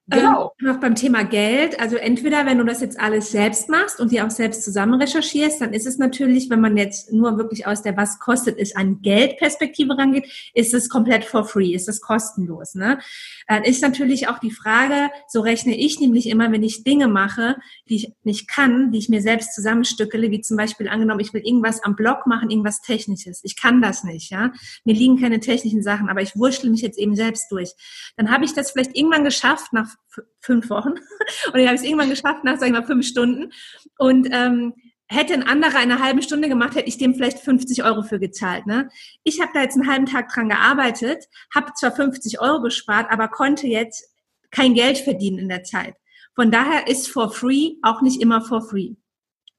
Genau. 0.08 0.54
Ähm, 0.60 0.68
noch 0.68 0.80
beim 0.80 0.94
Thema 0.94 1.24
Geld. 1.24 1.80
Also 1.80 1.96
entweder, 1.96 2.46
wenn 2.46 2.60
du 2.60 2.64
das 2.64 2.80
jetzt 2.80 3.00
alles 3.00 3.32
selbst 3.32 3.70
machst 3.70 4.00
und 4.00 4.12
dir 4.12 4.26
auch 4.26 4.30
selbst 4.30 4.64
zusammen 4.64 5.02
recherchierst, 5.02 5.62
dann 5.62 5.74
ist 5.74 5.88
es 5.88 5.98
natürlich, 5.98 6.50
wenn 6.52 6.62
man 6.62 6.78
jetzt 6.78 7.12
nur 7.12 7.38
wirklich 7.38 7.66
aus 7.66 7.82
der 7.82 7.98
Was 7.98 8.20
kostet 8.20 8.60
es 8.60 8.76
an 8.76 9.02
Geldperspektive 9.02 9.98
rangeht, 9.98 10.26
ist 10.54 10.76
es 10.76 10.90
komplett 10.90 11.26
for 11.26 11.44
free, 11.44 11.74
ist 11.74 11.90
es 11.90 12.02
kostenlos. 12.02 12.76
Ne? 12.76 13.00
Dann 13.48 13.64
ist 13.64 13.82
natürlich 13.82 14.28
auch 14.28 14.38
die 14.38 14.52
Frage, 14.52 15.10
so 15.28 15.42
rechne 15.42 15.76
ich 15.76 16.00
nämlich 16.00 16.30
immer, 16.30 16.52
wenn 16.52 16.64
ich 16.64 16.84
Dinge 16.84 17.08
mache, 17.08 17.56
die 17.90 17.96
ich 17.96 18.14
nicht 18.24 18.48
kann, 18.48 18.92
die 18.92 19.00
ich 19.00 19.10
mir 19.10 19.22
selbst 19.22 19.56
zusammenstückele, 19.56 20.30
wie 20.30 20.42
zum 20.42 20.56
Beispiel 20.56 20.88
angenommen, 20.88 21.20
ich 21.20 21.34
will 21.34 21.42
irgendwas 21.42 21.84
am 21.84 21.96
Blog 21.96 22.28
machen, 22.28 22.52
irgendwas 22.52 22.82
Technisches. 22.82 23.42
Ich 23.44 23.60
kann 23.60 23.82
das 23.82 24.04
nicht, 24.04 24.30
ja. 24.30 24.52
Mir 24.84 24.94
liegen 24.94 25.20
keine 25.20 25.40
technischen 25.40 25.82
Sachen, 25.82 26.10
aber 26.10 26.22
ich 26.22 26.36
wurschtel 26.36 26.70
mich 26.70 26.82
jetzt 26.82 27.00
eben 27.00 27.16
selbst 27.16 27.52
durch. 27.52 27.74
Dann 28.18 28.30
habe 28.30 28.46
ich 28.46 28.54
das 28.54 28.70
vielleicht 28.70 28.96
irgendwann 28.96 29.24
geschafft 29.24 29.74
nach 29.74 29.95
fünf 30.40 30.70
Wochen. 30.70 30.94
Und 31.54 31.60
ich 31.60 31.66
habe 31.66 31.76
es 31.76 31.84
irgendwann 31.84 32.10
geschafft 32.10 32.44
nach, 32.44 32.58
sag 32.58 32.68
ich 32.68 32.74
mal, 32.74 32.86
fünf 32.86 33.06
Stunden. 33.06 33.52
Und 33.98 34.28
ähm, 34.32 34.74
hätte 35.08 35.34
ein 35.34 35.44
anderer 35.44 35.78
eine 35.78 36.00
halbe 36.00 36.22
Stunde 36.22 36.50
gemacht, 36.50 36.76
hätte 36.76 36.88
ich 36.88 36.98
dem 36.98 37.14
vielleicht 37.14 37.40
50 37.40 37.84
Euro 37.84 38.02
für 38.02 38.20
gezahlt. 38.20 38.66
Ne? 38.66 38.90
Ich 39.24 39.40
habe 39.40 39.52
da 39.54 39.62
jetzt 39.62 39.76
einen 39.76 39.90
halben 39.90 40.06
Tag 40.06 40.30
dran 40.30 40.50
gearbeitet, 40.50 41.26
habe 41.54 41.74
zwar 41.74 41.92
50 41.92 42.40
Euro 42.40 42.62
gespart, 42.62 43.12
aber 43.12 43.28
konnte 43.28 43.68
jetzt 43.68 44.12
kein 44.52 44.74
Geld 44.74 44.98
verdienen 44.98 45.40
in 45.40 45.50
der 45.50 45.64
Zeit. 45.64 45.96
Von 46.34 46.52
daher 46.52 46.88
ist 46.88 47.08
for 47.08 47.32
free 47.32 47.76
auch 47.82 48.02
nicht 48.02 48.22
immer 48.22 48.42
for 48.42 48.62
free. 48.62 48.96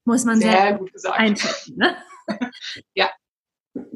Muss 0.04 0.24
man 0.24 0.40
sehr, 0.40 0.52
sehr 0.52 0.78
gut 0.78 0.92
gesagt. 0.92 1.18
einschätzen. 1.18 1.76
Ne? 1.76 1.96
ja. 2.94 3.10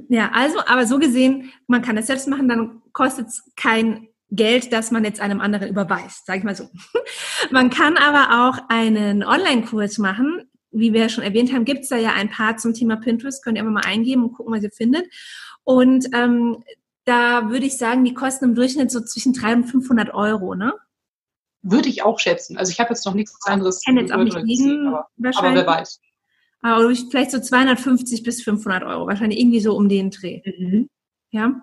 Ja, 0.08 0.30
also, 0.32 0.60
aber 0.66 0.86
so 0.86 0.98
gesehen, 0.98 1.52
man 1.66 1.82
kann 1.82 1.96
es 1.96 2.06
selbst 2.06 2.28
machen, 2.28 2.48
dann 2.48 2.82
kostet 2.92 3.28
es 3.28 3.50
kein 3.56 4.08
Geld, 4.30 4.72
das 4.72 4.90
man 4.90 5.04
jetzt 5.04 5.20
einem 5.20 5.40
anderen 5.40 5.68
überweist, 5.68 6.26
sage 6.26 6.38
ich 6.38 6.44
mal 6.44 6.54
so. 6.54 6.68
Man 7.50 7.70
kann 7.70 7.96
aber 7.96 8.48
auch 8.48 8.68
einen 8.68 9.24
Online-Kurs 9.24 9.98
machen. 9.98 10.48
Wie 10.72 10.92
wir 10.92 11.08
schon 11.08 11.24
erwähnt 11.24 11.52
haben, 11.52 11.64
gibt 11.64 11.80
es 11.80 11.88
da 11.88 11.96
ja 11.96 12.12
ein 12.12 12.30
paar 12.30 12.56
zum 12.56 12.74
Thema 12.74 12.96
Pinterest. 12.96 13.42
Könnt 13.42 13.58
ihr 13.58 13.62
einfach 13.62 13.82
mal 13.82 13.90
eingeben 13.90 14.22
und 14.22 14.32
gucken, 14.34 14.54
was 14.54 14.62
ihr 14.62 14.70
findet. 14.70 15.04
Und 15.64 16.06
ähm, 16.14 16.62
da 17.04 17.50
würde 17.50 17.66
ich 17.66 17.76
sagen, 17.76 18.04
die 18.04 18.14
kosten 18.14 18.44
im 18.44 18.54
Durchschnitt 18.54 18.90
so 18.90 19.00
zwischen 19.00 19.32
300 19.32 19.64
und 19.64 19.70
500 19.70 20.14
Euro, 20.14 20.54
ne? 20.54 20.74
Würde 21.62 21.88
ich 21.88 22.02
auch 22.04 22.20
schätzen. 22.20 22.56
Also 22.56 22.70
ich 22.70 22.78
habe 22.78 22.90
jetzt 22.90 23.04
noch 23.04 23.14
nichts 23.14 23.36
anderes. 23.46 23.80
Ich 23.80 23.86
kenne 23.86 24.00
jetzt 24.00 24.12
auch 24.12 24.22
nicht 24.22 24.38
jeden, 24.44 24.86
aber, 24.86 25.08
aber 25.36 25.54
wer 25.54 25.66
weiß. 25.66 26.00
Aber 26.62 26.94
vielleicht 26.94 27.32
so 27.32 27.40
250 27.40 28.22
bis 28.22 28.42
500 28.42 28.84
Euro, 28.84 29.06
wahrscheinlich 29.06 29.40
irgendwie 29.40 29.60
so 29.60 29.76
um 29.76 29.88
den 29.88 30.10
Dreh. 30.10 30.42
Mhm. 30.44 30.88
Ja. 31.30 31.62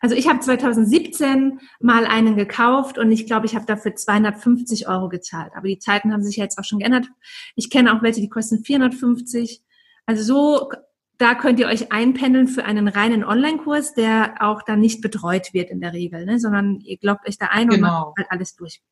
Also 0.00 0.14
ich 0.14 0.28
habe 0.28 0.40
2017 0.40 1.60
mal 1.80 2.06
einen 2.06 2.36
gekauft 2.36 2.98
und 2.98 3.10
ich 3.10 3.26
glaube, 3.26 3.46
ich 3.46 3.54
habe 3.54 3.66
dafür 3.66 3.94
250 3.94 4.88
Euro 4.88 5.08
gezahlt. 5.08 5.52
Aber 5.56 5.68
die 5.68 5.78
Zeiten 5.78 6.12
haben 6.12 6.22
sich 6.22 6.36
jetzt 6.36 6.58
auch 6.58 6.64
schon 6.64 6.80
geändert. 6.80 7.06
Ich 7.54 7.70
kenne 7.70 7.96
auch 7.96 8.02
welche, 8.02 8.20
die 8.20 8.28
kosten 8.28 8.64
450. 8.64 9.62
Also 10.06 10.22
so, 10.22 10.70
da 11.18 11.34
könnt 11.34 11.58
ihr 11.58 11.66
euch 11.66 11.92
einpendeln 11.92 12.48
für 12.48 12.64
einen 12.64 12.88
reinen 12.88 13.24
Online-Kurs, 13.24 13.94
der 13.94 14.34
auch 14.40 14.62
dann 14.62 14.80
nicht 14.80 15.00
betreut 15.00 15.54
wird 15.54 15.70
in 15.70 15.80
der 15.80 15.92
Regel, 15.92 16.26
ne? 16.26 16.38
sondern 16.38 16.80
ihr 16.80 16.98
glaubt 16.98 17.26
euch 17.26 17.38
da 17.38 17.46
ein 17.46 17.70
und 17.70 17.76
genau. 17.76 18.06
macht 18.06 18.18
halt 18.18 18.30
alles 18.30 18.54
durch. 18.54 18.82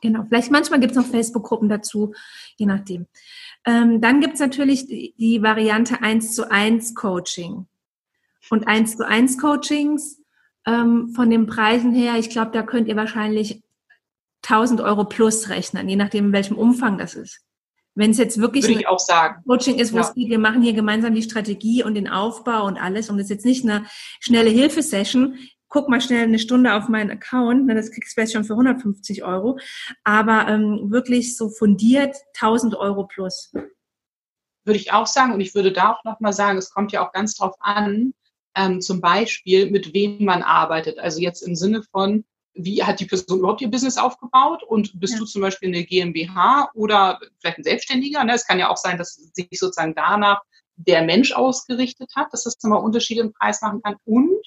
Genau, 0.00 0.24
vielleicht 0.28 0.50
manchmal 0.50 0.80
gibt 0.80 0.92
es 0.92 0.96
noch 0.96 1.06
Facebook-Gruppen 1.06 1.68
dazu, 1.68 2.14
je 2.56 2.66
nachdem. 2.66 3.06
Ähm, 3.66 4.00
dann 4.00 4.20
gibt 4.20 4.34
es 4.34 4.40
natürlich 4.40 4.86
die, 4.86 5.14
die 5.18 5.42
Variante 5.42 6.00
1 6.00 6.34
zu 6.34 6.50
1 6.50 6.94
Coaching. 6.94 7.66
Und 8.48 8.66
1 8.66 8.96
zu 8.96 9.06
1 9.06 9.38
Coachings 9.38 10.19
ähm, 10.66 11.12
von 11.14 11.30
den 11.30 11.46
Preisen 11.46 11.92
her, 11.92 12.16
ich 12.18 12.30
glaube, 12.30 12.50
da 12.52 12.62
könnt 12.62 12.88
ihr 12.88 12.96
wahrscheinlich 12.96 13.62
1000 14.42 14.80
Euro 14.80 15.04
plus 15.04 15.48
rechnen, 15.48 15.88
je 15.88 15.96
nachdem, 15.96 16.26
in 16.26 16.32
welchem 16.32 16.56
Umfang 16.56 16.98
das 16.98 17.14
ist. 17.14 17.42
Wenn 17.94 18.12
es 18.12 18.18
jetzt 18.18 18.40
wirklich 18.40 18.68
Würde 18.68 18.84
sagen. 18.98 19.42
Coaching 19.46 19.78
ist, 19.78 19.92
wo 19.92 19.96
ja. 19.96 20.02
es 20.02 20.14
geht, 20.14 20.30
wir 20.30 20.38
machen 20.38 20.62
hier 20.62 20.72
gemeinsam 20.72 21.14
die 21.14 21.22
Strategie 21.22 21.82
und 21.82 21.94
den 21.94 22.08
Aufbau 22.08 22.66
und 22.66 22.78
alles 22.78 23.10
und 23.10 23.18
es 23.18 23.24
ist 23.24 23.30
jetzt 23.30 23.44
nicht 23.44 23.64
eine 23.64 23.84
schnelle 24.20 24.50
Hilfesession, 24.50 25.36
guck 25.68 25.88
mal 25.88 26.00
schnell 26.00 26.24
eine 26.24 26.38
Stunde 26.38 26.74
auf 26.74 26.88
meinen 26.88 27.10
Account, 27.10 27.66
ne, 27.66 27.74
das 27.74 27.90
kriegst 27.90 28.12
du 28.12 28.14
vielleicht 28.14 28.32
schon 28.32 28.44
für 28.44 28.54
150 28.54 29.24
Euro, 29.24 29.58
aber 30.04 30.48
ähm, 30.48 30.90
wirklich 30.90 31.36
so 31.36 31.48
fundiert 31.48 32.16
1000 32.34 32.74
Euro 32.74 33.06
plus. 33.06 33.52
Würde 34.64 34.78
ich 34.78 34.92
auch 34.92 35.06
sagen 35.06 35.32
und 35.32 35.40
ich 35.40 35.54
würde 35.54 35.72
da 35.72 35.92
auch 35.92 36.04
nochmal 36.04 36.32
sagen, 36.32 36.58
es 36.58 36.70
kommt 36.70 36.92
ja 36.92 37.06
auch 37.06 37.12
ganz 37.12 37.36
drauf 37.36 37.54
an, 37.60 38.14
ähm, 38.56 38.80
zum 38.80 39.00
Beispiel, 39.00 39.70
mit 39.70 39.94
wem 39.94 40.24
man 40.24 40.42
arbeitet. 40.42 40.98
Also 40.98 41.20
jetzt 41.20 41.42
im 41.42 41.54
Sinne 41.54 41.82
von, 41.90 42.24
wie 42.54 42.82
hat 42.82 43.00
die 43.00 43.06
Person 43.06 43.38
überhaupt 43.38 43.60
ihr 43.60 43.70
Business 43.70 43.96
aufgebaut 43.96 44.62
und 44.62 44.98
bist 44.98 45.14
ja. 45.14 45.20
du 45.20 45.24
zum 45.24 45.42
Beispiel 45.42 45.68
eine 45.68 45.84
GmbH 45.84 46.70
oder 46.74 47.18
vielleicht 47.38 47.58
ein 47.58 47.64
Selbstständiger? 47.64 48.24
Ne? 48.24 48.34
Es 48.34 48.46
kann 48.46 48.58
ja 48.58 48.68
auch 48.68 48.76
sein, 48.76 48.98
dass 48.98 49.14
sich 49.14 49.48
sozusagen 49.52 49.94
danach 49.94 50.40
der 50.76 51.02
Mensch 51.02 51.32
ausgerichtet 51.32 52.10
hat, 52.16 52.32
dass 52.32 52.44
das 52.44 52.56
nochmal 52.62 52.82
Unterschiede 52.82 53.20
im 53.20 53.32
Preis 53.32 53.60
machen 53.62 53.82
kann. 53.82 53.96
Und 54.04 54.40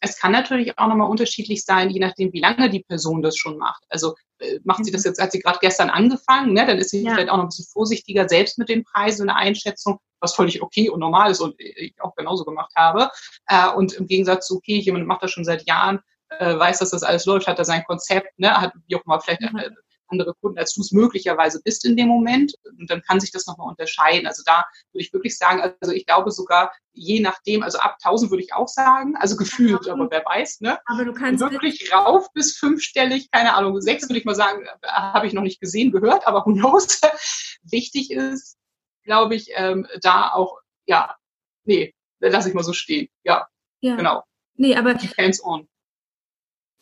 es 0.00 0.18
kann 0.18 0.32
natürlich 0.32 0.78
auch 0.78 0.88
nochmal 0.88 1.08
unterschiedlich 1.08 1.64
sein, 1.64 1.90
je 1.90 2.00
nachdem, 2.00 2.32
wie 2.32 2.40
lange 2.40 2.68
die 2.70 2.84
Person 2.84 3.22
das 3.22 3.36
schon 3.36 3.56
macht. 3.56 3.82
Also 3.88 4.14
äh, 4.38 4.60
macht 4.64 4.84
sie 4.84 4.92
das 4.92 5.04
mhm. 5.04 5.10
jetzt, 5.10 5.22
hat 5.22 5.32
sie 5.32 5.40
gerade 5.40 5.58
gestern 5.60 5.90
angefangen, 5.90 6.52
ne? 6.52 6.66
dann 6.66 6.78
ist 6.78 6.90
sie 6.90 7.02
ja. 7.02 7.14
vielleicht 7.14 7.30
auch 7.30 7.36
noch 7.36 7.44
ein 7.44 7.48
bisschen 7.48 7.70
vorsichtiger 7.72 8.28
selbst 8.28 8.58
mit 8.58 8.68
den 8.68 8.84
Preisen 8.84 9.22
und 9.22 9.28
der 9.28 9.36
Einschätzung, 9.36 9.98
was 10.20 10.34
völlig 10.34 10.62
okay 10.62 10.90
und 10.90 11.00
normal 11.00 11.30
ist 11.30 11.40
und 11.40 11.54
ich 11.58 11.94
auch 12.00 12.14
genauso 12.14 12.44
gemacht 12.44 12.72
habe. 12.76 13.10
Äh, 13.46 13.70
und 13.70 13.94
im 13.94 14.06
Gegensatz 14.06 14.46
zu, 14.46 14.56
okay, 14.56 14.78
jemand 14.78 15.06
macht 15.06 15.22
das 15.22 15.30
schon 15.30 15.44
seit 15.44 15.66
Jahren, 15.66 16.00
äh, 16.28 16.58
weiß, 16.58 16.80
dass 16.80 16.90
das 16.90 17.02
alles 17.02 17.24
läuft, 17.24 17.46
hat 17.46 17.58
da 17.58 17.64
sein 17.64 17.84
Konzept, 17.84 18.38
ne? 18.38 18.52
hat 18.60 18.72
wie 18.86 18.96
auch 18.96 19.04
immer 19.04 19.20
vielleicht 19.20 19.40
mhm. 19.40 19.60
Andere 20.08 20.34
Kunden, 20.40 20.58
als 20.58 20.74
du 20.74 20.80
es 20.80 20.92
möglicherweise 20.92 21.60
bist 21.62 21.84
in 21.84 21.96
dem 21.96 22.08
Moment. 22.08 22.54
Und 22.78 22.90
dann 22.90 23.02
kann 23.02 23.20
sich 23.20 23.32
das 23.32 23.46
nochmal 23.46 23.68
unterscheiden. 23.68 24.26
Also 24.26 24.42
da 24.44 24.64
würde 24.92 25.04
ich 25.04 25.12
wirklich 25.12 25.36
sagen, 25.36 25.60
also 25.80 25.92
ich 25.92 26.06
glaube 26.06 26.30
sogar, 26.30 26.72
je 26.92 27.20
nachdem, 27.20 27.62
also 27.62 27.78
ab 27.78 27.96
1000 28.02 28.30
würde 28.30 28.42
ich 28.42 28.54
auch 28.54 28.68
sagen, 28.68 29.16
also 29.16 29.36
gefühlt, 29.36 29.88
aber 29.88 30.10
wer 30.10 30.24
weiß, 30.24 30.60
ne? 30.60 30.78
Aber 30.86 31.04
du 31.04 31.12
kannst 31.12 31.42
wirklich 31.42 31.92
rauf 31.92 32.32
bis 32.32 32.56
fünfstellig, 32.56 33.30
keine 33.30 33.54
Ahnung, 33.54 33.80
sechs 33.80 34.08
würde 34.08 34.18
ich 34.18 34.24
mal 34.24 34.34
sagen, 34.34 34.66
habe 34.84 35.26
ich 35.26 35.32
noch 35.32 35.42
nicht 35.42 35.60
gesehen, 35.60 35.92
gehört, 35.92 36.26
aber 36.26 36.44
who 36.46 36.54
knows. 36.54 37.00
Wichtig 37.62 38.10
ist, 38.10 38.56
glaube 39.04 39.34
ich, 39.34 39.50
ähm, 39.54 39.86
da 40.00 40.32
auch, 40.32 40.58
ja, 40.86 41.16
nee, 41.64 41.94
lasse 42.20 42.48
ich 42.48 42.54
mal 42.54 42.64
so 42.64 42.72
stehen. 42.72 43.08
Ja, 43.24 43.46
ja. 43.80 43.96
genau. 43.96 44.24
Nee, 44.54 44.74
aber 44.76 44.94
hands 45.18 45.42
on. 45.44 45.68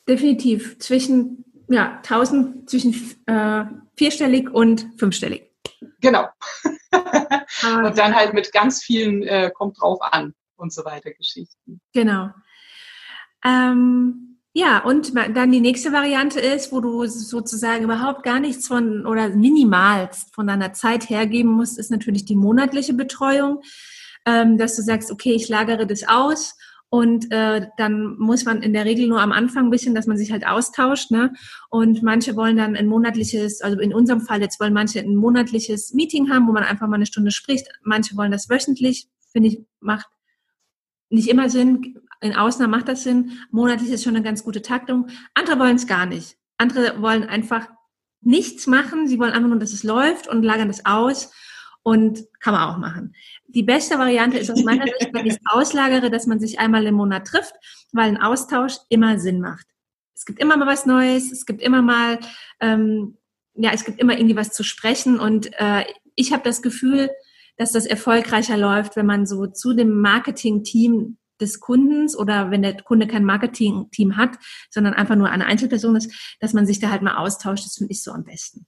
Definitiv 0.07 0.79
zwischen 0.79 1.45
ja, 1.69 1.97
1000 1.99 2.69
zwischen 2.69 2.95
äh, 3.27 3.65
vierstellig 3.97 4.51
und 4.51 4.87
fünfstellig. 4.99 5.51
Genau. 6.01 6.29
und 6.93 7.99
dann 7.99 8.15
halt 8.15 8.35
mit 8.35 8.53
ganz 8.53 8.83
vielen 8.83 9.23
äh, 9.23 9.51
kommt 9.55 9.81
drauf 9.81 10.01
an 10.03 10.35
und 10.57 10.73
so 10.73 10.85
weiter 10.85 11.13
Geschichten. 11.13 11.81
Genau. 11.93 12.31
Ähm, 13.45 14.39
ja, 14.57 14.79
und 14.85 15.15
dann 15.17 15.51
die 15.51 15.61
nächste 15.61 15.93
Variante 15.93 16.39
ist, 16.39 16.71
wo 16.71 16.81
du 16.81 17.07
sozusagen 17.07 17.85
überhaupt 17.85 18.23
gar 18.23 18.39
nichts 18.39 18.69
von 18.69 19.05
oder 19.05 19.31
minimalst 19.31 20.33
von 20.33 20.47
deiner 20.47 20.73
Zeit 20.73 21.11
hergeben 21.11 21.51
musst, 21.51 21.77
ist 21.77 21.91
natürlich 21.91 22.25
die 22.25 22.37
monatliche 22.37 22.95
Betreuung, 22.95 23.63
ähm, 24.27 24.57
dass 24.57 24.77
du 24.77 24.83
sagst, 24.83 25.11
okay, 25.11 25.33
ich 25.33 25.49
lagere 25.49 25.87
das 25.87 26.07
aus 26.07 26.57
und 26.95 27.33
äh, 27.33 27.67
dann 27.77 28.17
muss 28.19 28.45
man 28.45 28.63
in 28.63 28.73
der 28.73 28.85
Regel 28.85 29.09
nur 29.09 29.21
am 29.21 29.33
Anfang 29.33 29.65
ein 29.65 29.71
bisschen, 29.71 29.97
dass 29.97 30.07
man 30.07 30.17
sich 30.17 30.31
halt 30.31 30.47
austauscht. 30.47 31.11
Ne? 31.11 31.33
Und 31.69 32.05
manche 32.05 32.37
wollen 32.37 32.57
dann 32.57 32.77
ein 32.77 32.87
monatliches, 32.87 33.63
also 33.63 33.81
in 33.81 33.93
unserem 33.93 34.21
Fall 34.21 34.41
jetzt 34.41 34.61
wollen 34.61 34.73
manche 34.73 35.01
ein 35.01 35.17
monatliches 35.17 35.93
Meeting 35.93 36.31
haben, 36.31 36.47
wo 36.47 36.53
man 36.53 36.63
einfach 36.63 36.87
mal 36.87 36.95
eine 36.95 37.07
Stunde 37.07 37.33
spricht. 37.33 37.67
Manche 37.83 38.17
wollen 38.17 38.31
das 38.31 38.49
wöchentlich. 38.49 39.09
Finde 39.33 39.49
ich, 39.49 39.65
macht 39.81 40.07
nicht 41.11 41.27
immer 41.27 41.51
Sinn. 41.51 41.99
In 42.21 42.37
Ausnahmen 42.37 42.71
macht 42.71 42.87
das 42.87 43.03
Sinn. 43.03 43.41
Monatlich 43.51 43.91
ist 43.91 44.05
schon 44.05 44.15
eine 44.15 44.25
ganz 44.25 44.45
gute 44.45 44.63
Taktung. 44.63 45.09
Andere 45.35 45.59
wollen 45.59 45.75
es 45.75 45.89
gar 45.89 46.07
nicht. 46.07 46.37
Andere 46.59 47.03
wollen 47.03 47.25
einfach 47.25 47.67
nichts 48.21 48.69
machen. 48.69 49.09
Sie 49.09 49.19
wollen 49.19 49.33
einfach 49.33 49.49
nur, 49.49 49.59
dass 49.59 49.73
es 49.73 49.83
läuft 49.83 50.29
und 50.29 50.45
lagern 50.45 50.69
das 50.69 50.87
aus. 50.87 51.33
Und 51.87 52.25
kann 52.41 52.55
man 52.55 52.69
auch 52.71 52.79
machen. 52.79 53.15
Die 53.47 53.63
beste 53.63 53.99
Variante 53.99 54.39
ist 54.39 54.51
aus 54.51 54.65
meiner 54.65 54.87
Sicht, 54.87 55.11
wenn 55.13 55.27
ich 55.27 55.37
auslagere, 55.45 56.11
dass 56.11 56.27
man 56.27 56.41
sich 56.41 56.59
einmal 56.59 56.87
im 56.87 56.95
Monat 56.95 57.27
trifft, 57.27 57.55
weil 57.93 58.09
ein 58.09 58.21
Austausch 58.21 58.77
immer 58.89 59.19
Sinn 59.19 59.41
macht. 59.41 59.67
Es 60.15 60.25
gibt 60.25 60.41
immer 60.41 60.57
mal 60.57 60.67
was 60.67 60.87
Neues, 60.87 61.31
es 61.31 61.45
gibt 61.45 61.61
immer 61.61 61.83
mal, 61.83 62.19
ähm, 62.61 63.19
ja, 63.55 63.71
es 63.73 63.85
gibt 63.85 64.01
immer 64.01 64.17
irgendwie 64.17 64.37
was 64.37 64.51
zu 64.51 64.65
sprechen 64.65 65.21
und 65.21 65.51
äh, 65.61 65.85
ich 66.15 66.33
habe 66.33 66.43
das 66.43 66.63
Gefühl, 66.63 67.11
dass 67.59 67.73
das 67.73 67.85
erfolgreicher 67.85 68.57
läuft, 68.57 68.97
wenn 68.97 69.07
man 69.07 69.27
so 69.27 69.47
zu 69.47 69.75
dem 69.75 70.01
Marketing-Team 70.01 71.19
des 71.41 71.61
Kundens 71.61 72.17
oder 72.17 72.51
wenn 72.51 72.63
der 72.63 72.81
Kunde 72.83 73.07
kein 73.07 73.25
Marketing-Team 73.25 74.17
hat, 74.17 74.39
sondern 74.71 74.95
einfach 74.95 75.17
nur 75.17 75.29
eine 75.29 75.47
Einzelperson 75.47 75.97
ist, 75.97 76.37
dass 76.41 76.55
man 76.55 76.67
sich 76.67 76.79
da 76.79 76.91
halt 76.91 77.03
mal 77.03 77.17
austauscht. 77.17 77.67
Das 77.67 77.77
finde 77.77 77.93
ich 77.93 78.03
so 78.03 78.13
am 78.13 78.25
besten. 78.25 78.67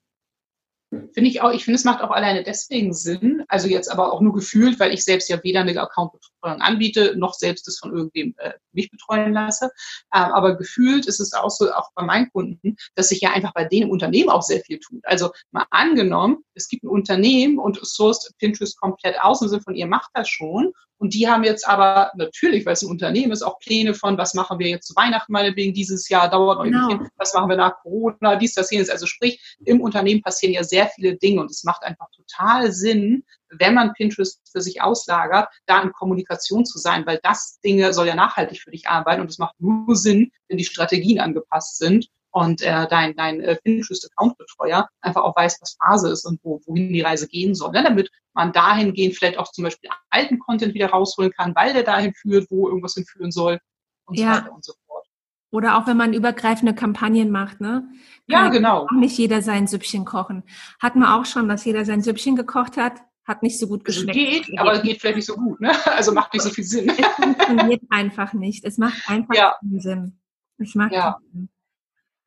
Finde 0.91 1.29
ich 1.31 1.41
auch, 1.41 1.53
ich 1.53 1.65
finde, 1.65 1.77
es 1.77 1.85
macht 1.85 2.01
auch 2.01 2.11
alleine 2.11 2.45
deswegen 2.45 2.93
Sinn, 2.93 3.45
also 3.49 3.67
jetzt 3.67 3.91
aber 3.91 4.13
auch 4.13 4.21
nur 4.21 4.33
gefühlt, 4.33 4.79
weil 4.79 4.93
ich 4.93 5.05
selbst 5.05 5.29
ja 5.29 5.43
weder 5.43 5.61
eine 5.61 5.81
Accountbetreuung 5.81 6.36
Betreuung 6.47 6.61
anbiete, 6.61 7.15
noch 7.17 7.35
selbst 7.35 7.69
es 7.69 7.79
von 7.79 7.93
irgendwem 7.93 8.35
äh, 8.39 8.53
mich 8.73 8.91
betreuen 8.91 9.33
lasse. 9.33 9.71
Ähm, 10.15 10.33
aber 10.33 10.57
gefühlt 10.57 11.07
ist 11.07 11.21
es 11.21 11.33
auch 11.33 11.51
so, 11.51 11.73
auch 11.73 11.91
bei 11.95 12.05
meinen 12.05 12.31
Kunden, 12.31 12.77
dass 12.95 13.09
sich 13.09 13.21
ja 13.21 13.33
einfach 13.33 13.53
bei 13.53 13.65
denen 13.65 13.87
im 13.87 13.91
Unternehmen 13.91 14.31
auch 14.31 14.43
sehr 14.43 14.61
viel 14.61 14.79
tut. 14.79 15.05
Also 15.05 15.31
mal 15.51 15.67
angenommen, 15.71 16.39
es 16.55 16.69
gibt 16.69 16.85
ein 16.85 16.89
Unternehmen 16.89 17.59
und 17.59 17.79
sourced 17.83 18.33
Pinterest 18.39 18.79
komplett 18.79 19.21
aus 19.21 19.43
im 19.43 19.49
Sinne 19.49 19.63
von 19.63 19.75
ihr 19.75 19.87
macht 19.87 20.11
das 20.15 20.29
schon. 20.29 20.73
Und 20.99 21.13
die 21.13 21.29
haben 21.29 21.45
jetzt 21.45 21.69
aber 21.69 22.11
natürlich, 22.17 22.65
weil 22.65 22.73
es 22.73 22.83
ein 22.83 22.89
Unternehmen 22.89 23.31
ist, 23.31 23.43
auch 23.43 23.59
Pläne 23.59 23.93
von, 23.93 24.17
was 24.17 24.33
machen 24.33 24.59
wir 24.59 24.69
jetzt 24.69 24.87
zu 24.87 24.97
Weihnachten 24.97 25.31
meinetwegen 25.31 25.75
dieses 25.75 26.09
Jahr, 26.09 26.31
dauert 26.31 26.57
noch 26.57 26.65
genau. 26.65 26.89
hin, 26.89 27.09
was 27.17 27.35
machen 27.35 27.51
wir 27.51 27.57
nach 27.57 27.83
Corona, 27.83 28.37
dies, 28.37 28.55
das, 28.55 28.71
jenes. 28.71 28.89
Also 28.89 29.05
sprich, 29.05 29.57
im 29.67 29.83
Unternehmen 29.83 30.23
passieren 30.23 30.55
ja 30.55 30.65
sehr 30.65 30.87
viele 30.89 31.17
Dinge 31.17 31.43
und 31.43 31.51
es 31.51 31.65
macht 31.65 31.83
einfach 31.83 32.07
total 32.17 32.73
Sinn, 32.73 33.25
wenn 33.59 33.75
man 33.75 33.93
Pinterest 33.93 34.41
für 34.51 34.61
sich 34.61 34.83
auslagert, 34.83 35.49
da 35.67 35.83
in 35.83 35.93
Kommunikation 35.93 36.65
zu 36.65 36.79
sein, 36.79 37.07
weil 37.07 37.21
das 37.23 37.61
Dinge 37.65 37.93
soll 37.93 38.07
ja 38.07 38.15
nachhaltig 38.15 38.61
für 38.61 38.71
dich 38.71 38.89
arbeiten 38.89 39.21
und 39.21 39.31
es 39.31 39.39
macht 39.39 39.55
nur 39.59 39.97
Sinn, 39.97 40.31
wenn 40.49 40.59
die 40.59 40.65
Strategien 40.65 41.21
angepasst 41.21 41.79
sind 41.79 42.09
und 42.37 42.61
äh, 42.61 42.87
dein, 42.89 43.17
dein 43.17 43.41
äh, 43.41 43.57
Pinterest-Account-Betreuer 43.57 44.89
einfach 45.01 45.23
auch 45.23 45.35
weiß, 45.35 45.59
was 45.63 45.79
Phase 45.83 46.11
ist 46.11 46.27
und 46.27 46.39
wo, 46.43 46.61
wohin 46.67 46.93
die 46.93 47.01
Reise 47.01 47.29
gehen 47.29 47.55
soll, 47.55 47.73
ne? 47.73 47.83
damit 47.83 48.11
man 48.35 48.53
dahingehend 48.53 49.17
vielleicht 49.17 49.39
auch 49.39 49.51
zum 49.53 49.65
Beispiel 49.65 49.89
alten 50.11 50.39
Content 50.39 50.75
wieder 50.75 50.91
rausholen 50.91 51.33
kann, 51.33 51.55
weil 51.55 51.73
der 51.73 51.83
dahin 51.83 52.13
führt, 52.13 52.51
wo 52.51 52.69
irgendwas 52.69 52.93
hinführen 52.93 53.31
soll 53.31 53.59
und 54.05 54.19
ja. 54.19 54.35
so 54.35 54.41
weiter 54.41 54.53
und 54.53 54.65
so 54.65 54.75
fort. 54.87 55.07
Oder 55.51 55.79
auch 55.79 55.87
wenn 55.87 55.97
man 55.97 56.13
übergreifende 56.13 56.75
Kampagnen 56.75 57.31
macht, 57.31 57.63
ne? 57.63 57.89
Kann 58.31 58.45
ja, 58.45 58.49
genau. 58.51 58.85
Auch 58.85 58.91
nicht 58.91 59.17
jeder 59.17 59.41
sein 59.41 59.67
Süppchen 59.67 60.05
kochen. 60.05 60.43
Hatten 60.79 60.99
wir 60.99 61.15
auch 61.15 61.25
schon, 61.25 61.49
dass 61.49 61.65
jeder 61.65 61.87
sein 61.87 62.03
Süppchen 62.03 62.37
gekocht 62.37 62.77
hat, 62.77 63.01
hat 63.27 63.43
nicht 63.43 63.59
so 63.59 63.67
gut 63.67 63.85
geschmeckt. 63.85 64.17
Es 64.17 64.47
geht, 64.47 64.59
aber 64.59 64.75
es 64.75 64.83
geht 64.83 65.01
vielleicht 65.01 65.17
nicht 65.17 65.27
so 65.27 65.35
gut, 65.35 65.61
ne? 65.61 65.73
Also 65.87 66.13
macht 66.13 66.33
nicht 66.33 66.43
so 66.43 66.51
viel 66.51 66.65
Sinn. 66.65 66.89
Es 66.91 67.07
funktioniert 67.07 67.83
einfach 67.91 68.33
nicht. 68.33 68.65
Es 68.65 68.79
macht 68.79 69.09
einfach 69.09 69.35
ja. 69.35 69.57
keinen 69.61 69.81
Sinn. 69.81 70.21
Es 70.59 70.75
macht 70.75 70.93
ja. 70.93 71.19
Sinn. 71.33 71.49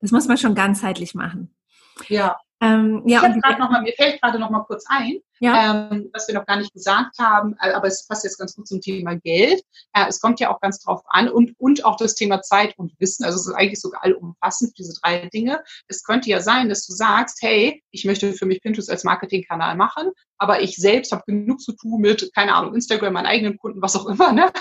Das 0.02 0.12
muss 0.12 0.28
man 0.28 0.38
schon 0.38 0.56
ganzheitlich 0.56 1.16
machen. 1.16 1.56
Ja. 2.08 2.38
Ähm, 2.62 3.04
ja, 3.06 3.20
ich 3.26 3.36
und 3.36 3.60
noch 3.60 3.70
mal, 3.70 3.82
mir 3.82 3.94
fällt 3.94 4.22
gerade 4.22 4.38
noch 4.38 4.50
mal 4.50 4.64
kurz 4.64 4.84
ein, 4.90 5.20
ja. 5.40 5.90
ähm, 5.92 6.10
was 6.14 6.28
wir 6.28 6.36
noch 6.36 6.46
gar 6.46 6.58
nicht 6.58 6.74
gesagt 6.74 7.18
haben, 7.18 7.56
äh, 7.62 7.72
aber 7.72 7.88
es 7.88 8.06
passt 8.06 8.26
jetzt 8.26 8.38
ganz 8.38 8.56
gut 8.56 8.68
zum 8.68 8.82
Thema 8.82 9.16
Geld. 9.16 9.62
Äh, 9.94 10.08
es 10.10 10.20
kommt 10.20 10.42
ja 10.42 10.54
auch 10.54 10.60
ganz 10.60 10.80
drauf 10.80 11.02
an 11.08 11.30
und, 11.30 11.54
und 11.58 11.86
auch 11.86 11.96
das 11.96 12.16
Thema 12.16 12.42
Zeit 12.42 12.78
und 12.78 12.94
Wissen. 13.00 13.24
Also 13.24 13.38
es 13.38 13.48
ist 13.48 13.54
eigentlich 13.54 13.80
sogar 13.80 14.04
allumfassend, 14.04 14.78
diese 14.78 14.94
drei 15.02 15.30
Dinge. 15.34 15.64
Es 15.88 16.04
könnte 16.04 16.30
ja 16.30 16.42
sein, 16.42 16.68
dass 16.68 16.86
du 16.86 16.92
sagst, 16.92 17.42
hey, 17.42 17.82
ich 17.92 18.04
möchte 18.04 18.34
für 18.34 18.46
mich 18.46 18.62
Pinterest 18.62 18.90
als 18.90 19.06
Marketingkanal 19.06 19.78
machen, 19.78 20.12
aber 20.38 20.62
ich 20.62 20.76
selbst 20.76 21.14
habe 21.14 21.24
genug 21.28 21.62
zu 21.62 21.72
tun 21.74 22.02
mit, 22.02 22.30
keine 22.36 22.56
Ahnung, 22.56 22.76
Instagram, 22.76 23.14
meinen 23.14 23.26
eigenen 23.26 23.58
Kunden, 23.58 23.82
was 23.82 23.96
auch 23.96 24.08
immer, 24.08 24.34
ne? 24.34 24.52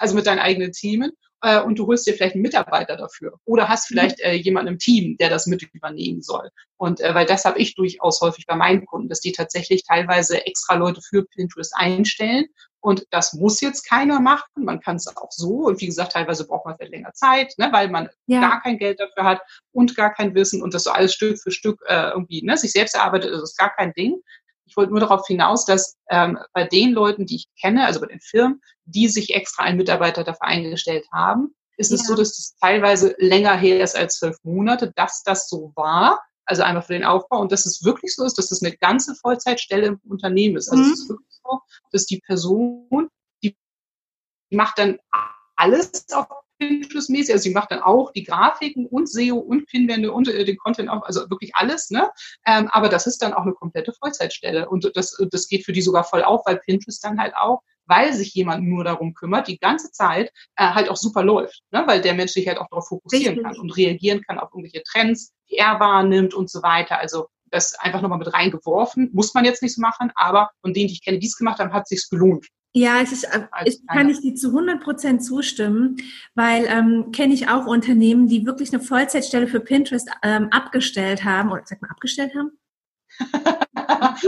also 0.00 0.16
mit 0.16 0.26
deinen 0.26 0.40
eigenen 0.40 0.72
Themen 0.72 1.12
äh, 1.44 1.60
und 1.60 1.78
du 1.78 1.86
holst 1.86 2.06
dir 2.06 2.14
vielleicht 2.14 2.34
einen 2.34 2.42
Mitarbeiter 2.42 2.96
dafür 2.96 3.38
oder 3.44 3.68
hast 3.68 3.90
mhm. 3.90 3.94
vielleicht 3.94 4.20
äh, 4.20 4.32
jemanden 4.32 4.72
im 4.72 4.78
Team, 4.78 5.16
der 5.18 5.28
das 5.28 5.46
mit 5.46 5.62
übernehmen 5.62 6.22
soll. 6.22 6.50
Und 6.76 7.00
äh, 7.00 7.14
weil 7.14 7.26
das 7.26 7.44
habe 7.44 7.58
ich 7.58 7.74
durchaus 7.74 8.20
häufig 8.20 8.46
bei 8.46 8.56
meinen 8.56 8.86
Kunden, 8.86 9.08
dass 9.08 9.20
die 9.20 9.32
tatsächlich 9.32 9.84
teilweise 9.84 10.46
extra 10.46 10.74
Leute 10.74 11.00
für 11.02 11.24
Pinterest 11.24 11.72
einstellen. 11.76 12.46
Und 12.80 13.06
das 13.10 13.32
muss 13.32 13.60
jetzt 13.60 13.88
keiner 13.88 14.20
machen. 14.20 14.44
Man 14.56 14.80
kann 14.80 14.96
es 14.96 15.06
auch 15.06 15.30
so. 15.30 15.66
Und 15.66 15.80
wie 15.80 15.86
gesagt, 15.86 16.12
teilweise 16.12 16.46
braucht 16.46 16.66
man 16.66 16.76
vielleicht 16.76 16.92
länger 16.92 17.12
Zeit, 17.14 17.54
ne, 17.56 17.68
weil 17.72 17.88
man 17.88 18.08
ja. 18.26 18.40
gar 18.40 18.60
kein 18.60 18.78
Geld 18.78 19.00
dafür 19.00 19.24
hat 19.24 19.40
und 19.72 19.96
gar 19.96 20.12
kein 20.12 20.34
Wissen 20.34 20.62
und 20.62 20.74
das 20.74 20.84
so 20.84 20.90
alles 20.90 21.14
Stück 21.14 21.38
für 21.38 21.50
Stück 21.50 21.80
äh, 21.86 22.10
irgendwie 22.10 22.42
ne, 22.42 22.56
sich 22.56 22.72
selbst 22.72 22.94
erarbeitet, 22.94 23.32
das 23.32 23.42
ist 23.42 23.58
gar 23.58 23.74
kein 23.74 23.92
Ding. 23.94 24.20
Ich 24.66 24.76
wollte 24.76 24.92
nur 24.92 25.00
darauf 25.00 25.26
hinaus, 25.26 25.64
dass 25.64 25.96
ähm, 26.10 26.38
bei 26.52 26.64
den 26.64 26.92
Leuten, 26.92 27.26
die 27.26 27.36
ich 27.36 27.48
kenne, 27.60 27.86
also 27.86 28.00
bei 28.00 28.06
den 28.06 28.20
Firmen, 28.20 28.60
die 28.84 29.08
sich 29.08 29.34
extra 29.34 29.64
einen 29.64 29.76
Mitarbeiter 29.76 30.24
dafür 30.24 30.46
eingestellt 30.46 31.06
haben, 31.12 31.54
ist 31.76 31.90
ja. 31.90 31.96
es 31.96 32.06
so, 32.06 32.14
dass 32.14 32.38
es 32.38 32.56
teilweise 32.60 33.14
länger 33.18 33.56
her 33.56 33.82
ist 33.82 33.96
als 33.96 34.18
zwölf 34.18 34.36
Monate, 34.42 34.92
dass 34.94 35.22
das 35.22 35.48
so 35.48 35.72
war. 35.74 36.20
Also 36.46 36.62
einfach 36.62 36.84
für 36.84 36.92
den 36.92 37.04
Aufbau 37.04 37.40
und 37.40 37.52
dass 37.52 37.64
es 37.64 37.84
wirklich 37.84 38.14
so 38.14 38.24
ist, 38.24 38.36
dass 38.36 38.48
das 38.48 38.62
eine 38.62 38.76
ganze 38.76 39.14
Vollzeitstelle 39.14 39.86
im 39.86 40.00
Unternehmen 40.06 40.56
ist. 40.56 40.68
Also 40.68 40.82
mhm. 40.82 40.92
es 40.92 41.00
ist 41.00 41.08
wirklich 41.08 41.40
so, 41.42 41.60
dass 41.90 42.04
die 42.04 42.20
Person, 42.20 43.08
die 43.42 43.56
macht 44.50 44.78
dann 44.78 44.98
alles 45.56 46.04
auf 46.12 46.26
Pinterest-mäßig. 46.68 47.32
Also 47.32 47.44
sie 47.44 47.54
macht 47.54 47.70
dann 47.70 47.80
auch 47.80 48.12
die 48.12 48.24
Grafiken 48.24 48.86
und 48.86 49.08
SEO 49.08 49.36
und 49.36 49.66
Pinwände 49.66 50.12
und 50.12 50.28
äh, 50.28 50.44
den 50.44 50.56
Content 50.56 50.88
auch, 50.88 51.02
also 51.02 51.28
wirklich 51.30 51.54
alles. 51.54 51.90
Ne? 51.90 52.10
Ähm, 52.46 52.68
aber 52.72 52.88
das 52.88 53.06
ist 53.06 53.22
dann 53.22 53.32
auch 53.32 53.42
eine 53.42 53.52
komplette 53.52 53.92
Vollzeitstelle 53.92 54.68
und 54.68 54.90
das, 54.94 55.16
das 55.30 55.48
geht 55.48 55.64
für 55.64 55.72
die 55.72 55.82
sogar 55.82 56.04
voll 56.04 56.22
auf, 56.22 56.42
weil 56.46 56.56
Pinterest 56.58 57.02
dann 57.04 57.20
halt 57.20 57.34
auch 57.36 57.60
weil 57.86 58.12
sich 58.12 58.32
jemand 58.34 58.64
nur 58.66 58.84
darum 58.84 59.14
kümmert, 59.14 59.48
die 59.48 59.58
ganze 59.58 59.90
Zeit 59.90 60.32
äh, 60.56 60.68
halt 60.68 60.88
auch 60.88 60.96
super 60.96 61.22
läuft, 61.22 61.60
ne? 61.70 61.84
weil 61.86 62.00
der 62.00 62.14
Mensch 62.14 62.32
sich 62.32 62.48
halt 62.48 62.58
auch 62.58 62.68
darauf 62.68 62.88
fokussieren 62.88 63.34
Richtig. 63.34 63.44
kann 63.44 63.60
und 63.60 63.76
reagieren 63.76 64.22
kann 64.22 64.38
auf 64.38 64.50
irgendwelche 64.52 64.82
Trends, 64.82 65.32
die 65.50 65.56
er 65.56 65.80
wahrnimmt 65.80 66.34
und 66.34 66.50
so 66.50 66.62
weiter. 66.62 66.98
Also 66.98 67.26
das 67.50 67.74
einfach 67.78 68.00
nochmal 68.00 68.18
mit 68.18 68.32
reingeworfen, 68.32 69.10
muss 69.12 69.34
man 69.34 69.44
jetzt 69.44 69.62
nicht 69.62 69.74
so 69.74 69.80
machen, 69.80 70.10
aber 70.14 70.50
von 70.60 70.74
denen, 70.74 70.88
die 70.88 70.94
ich 70.94 71.04
kenne, 71.04 71.18
die 71.18 71.26
es 71.26 71.36
gemacht 71.36 71.60
haben, 71.60 71.72
hat 71.72 71.84
es 71.84 71.90
sich 71.90 72.10
gelohnt. 72.10 72.46
Ja, 72.76 73.00
es 73.00 73.12
ist, 73.12 73.28
ich, 73.64 73.86
kann 73.86 74.08
ich 74.08 74.20
dir 74.20 74.34
zu 74.34 74.48
100 74.48 74.82
Prozent 74.82 75.24
zustimmen, 75.24 75.96
weil 76.34 76.66
ähm, 76.66 77.12
kenne 77.12 77.32
ich 77.32 77.48
auch 77.48 77.66
Unternehmen, 77.66 78.26
die 78.26 78.44
wirklich 78.46 78.74
eine 78.74 78.82
Vollzeitstelle 78.82 79.46
für 79.46 79.60
Pinterest 79.60 80.10
ähm, 80.24 80.48
abgestellt 80.50 81.24
haben, 81.24 81.52
oder 81.52 81.62
sag 81.64 81.80
mal, 81.80 81.90
abgestellt 81.90 82.32
haben? 82.34 82.50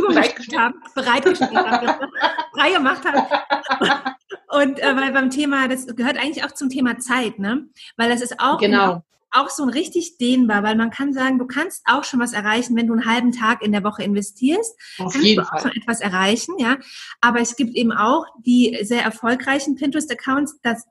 bereitgestellt 0.08 0.60
haben, 0.60 0.80
bereitgestellt 0.94 1.56
haben, 1.56 2.08
frei 2.54 2.70
gemacht 2.70 3.02
haben. 3.04 4.14
Und 4.48 4.78
äh, 4.78 4.96
weil 4.96 5.12
beim 5.12 5.30
Thema, 5.30 5.66
das 5.66 5.86
gehört 5.86 6.16
eigentlich 6.16 6.44
auch 6.44 6.52
zum 6.52 6.70
Thema 6.70 6.98
Zeit, 6.98 7.40
ne? 7.40 7.68
Weil 7.96 8.10
das 8.10 8.20
ist 8.20 8.38
auch 8.38 8.60
genau 8.60 9.02
auch 9.36 9.50
so 9.50 9.62
ein 9.62 9.68
richtig 9.68 10.18
dehnbar, 10.18 10.62
weil 10.62 10.76
man 10.76 10.90
kann 10.90 11.12
sagen, 11.12 11.38
du 11.38 11.46
kannst 11.46 11.82
auch 11.86 12.04
schon 12.04 12.20
was 12.20 12.32
erreichen, 12.32 12.76
wenn 12.76 12.86
du 12.86 12.94
einen 12.94 13.06
halben 13.06 13.32
Tag 13.32 13.62
in 13.62 13.72
der 13.72 13.84
Woche 13.84 14.02
investierst. 14.02 14.78
Auf 14.98 15.12
kannst 15.12 15.26
jeden 15.26 15.42
du 15.42 15.46
auch 15.46 15.50
Fall. 15.50 15.62
schon 15.62 15.72
etwas 15.72 16.00
erreichen, 16.00 16.54
ja. 16.58 16.78
Aber 17.20 17.40
es 17.40 17.56
gibt 17.56 17.74
eben 17.74 17.92
auch 17.92 18.26
die 18.38 18.78
sehr 18.82 19.02
erfolgreichen 19.02 19.76
Pinterest-Accounts, 19.76 20.60
dass 20.62 20.84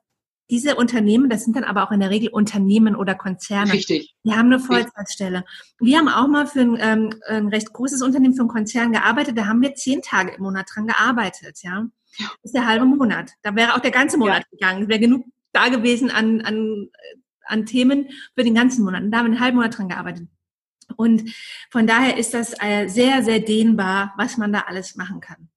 diese 0.48 0.76
Unternehmen, 0.76 1.28
das 1.28 1.44
sind 1.44 1.56
dann 1.56 1.64
aber 1.64 1.82
auch 1.82 1.90
in 1.90 2.00
der 2.00 2.10
Regel 2.10 2.28
Unternehmen 2.28 2.94
oder 2.94 3.14
Konzerne. 3.16 3.72
Richtig. 3.72 4.14
Die 4.22 4.32
haben 4.32 4.46
eine 4.46 4.60
Vollzeitstelle. 4.60 5.44
Wir 5.80 5.98
haben 5.98 6.08
auch 6.08 6.28
mal 6.28 6.46
für 6.46 6.60
ein, 6.60 6.78
ähm, 6.80 7.10
ein 7.26 7.48
recht 7.48 7.72
großes 7.72 8.00
Unternehmen, 8.02 8.34
für 8.34 8.42
einen 8.42 8.48
Konzern 8.48 8.92
gearbeitet. 8.92 9.36
Da 9.36 9.46
haben 9.46 9.60
wir 9.60 9.74
zehn 9.74 10.02
Tage 10.02 10.34
im 10.34 10.42
Monat 10.42 10.66
dran 10.72 10.86
gearbeitet, 10.86 11.58
ja. 11.62 11.86
Das 12.18 12.28
ist 12.44 12.54
der 12.54 12.66
halbe 12.66 12.86
Monat. 12.86 13.32
Da 13.42 13.54
wäre 13.56 13.74
auch 13.74 13.80
der 13.80 13.90
ganze 13.90 14.16
Monat 14.16 14.44
ja. 14.44 14.48
gegangen. 14.50 14.88
Wäre 14.88 15.00
genug 15.00 15.26
da 15.52 15.68
gewesen 15.68 16.10
an, 16.10 16.40
an 16.42 16.88
an 17.46 17.66
Themen 17.66 18.08
für 18.34 18.44
den 18.44 18.54
ganzen 18.54 18.84
Monat. 18.84 19.02
Und 19.02 19.10
da 19.10 19.18
haben 19.18 19.26
wir 19.26 19.32
einen 19.32 19.40
halben 19.40 19.56
Monat 19.56 19.76
dran 19.76 19.88
gearbeitet. 19.88 20.28
Und 20.96 21.34
von 21.70 21.86
daher 21.86 22.16
ist 22.16 22.34
das 22.34 22.54
äh, 22.60 22.88
sehr, 22.88 23.22
sehr 23.22 23.40
dehnbar, 23.40 24.14
was 24.16 24.36
man 24.36 24.52
da 24.52 24.60
alles 24.66 24.96
machen 24.96 25.20
kann. 25.20 25.48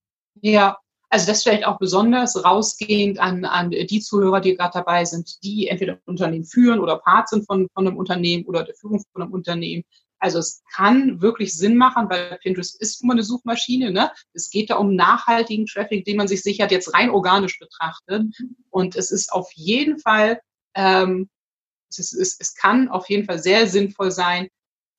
Ja, 0.41 0.77
also 1.09 1.27
das 1.27 1.43
vielleicht 1.43 1.65
auch 1.65 1.79
besonders 1.79 2.43
rausgehend 2.43 3.19
an, 3.19 3.43
an 3.45 3.71
die 3.71 3.99
Zuhörer, 3.99 4.41
die 4.41 4.55
gerade 4.55 4.73
dabei 4.73 5.05
sind, 5.05 5.43
die 5.43 5.67
entweder 5.67 5.93
ein 5.93 6.01
Unternehmen 6.05 6.45
führen 6.45 6.79
oder 6.79 6.97
Part 6.97 7.29
sind 7.29 7.45
von, 7.45 7.67
von 7.73 7.87
einem 7.87 7.97
Unternehmen 7.97 8.45
oder 8.45 8.63
der 8.63 8.75
Führung 8.75 9.03
von 9.11 9.23
einem 9.23 9.33
Unternehmen. 9.33 9.83
Also 10.19 10.39
es 10.39 10.61
kann 10.73 11.21
wirklich 11.21 11.55
Sinn 11.55 11.77
machen, 11.77 12.09
weil 12.09 12.37
Pinterest 12.43 12.79
ist 12.79 13.01
immer 13.01 13.13
eine 13.13 13.23
Suchmaschine. 13.23 13.91
Ne? 13.91 14.11
Es 14.33 14.49
geht 14.49 14.69
da 14.69 14.75
um 14.75 14.95
nachhaltigen 14.95 15.65
Traffic, 15.65 16.05
den 16.05 16.17
man 16.17 16.27
sich 16.27 16.43
sichert, 16.43 16.71
jetzt 16.71 16.93
rein 16.93 17.09
organisch 17.09 17.57
betrachtet. 17.57 18.25
Und 18.69 18.95
es 18.95 19.11
ist 19.11 19.31
auf 19.31 19.51
jeden 19.53 19.97
Fall 19.97 20.41
ähm, 20.75 21.29
es, 21.89 22.13
ist, 22.13 22.41
es 22.41 22.55
kann 22.55 22.89
auf 22.89 23.09
jeden 23.09 23.25
Fall 23.25 23.39
sehr 23.39 23.67
sinnvoll 23.67 24.11
sein, 24.11 24.49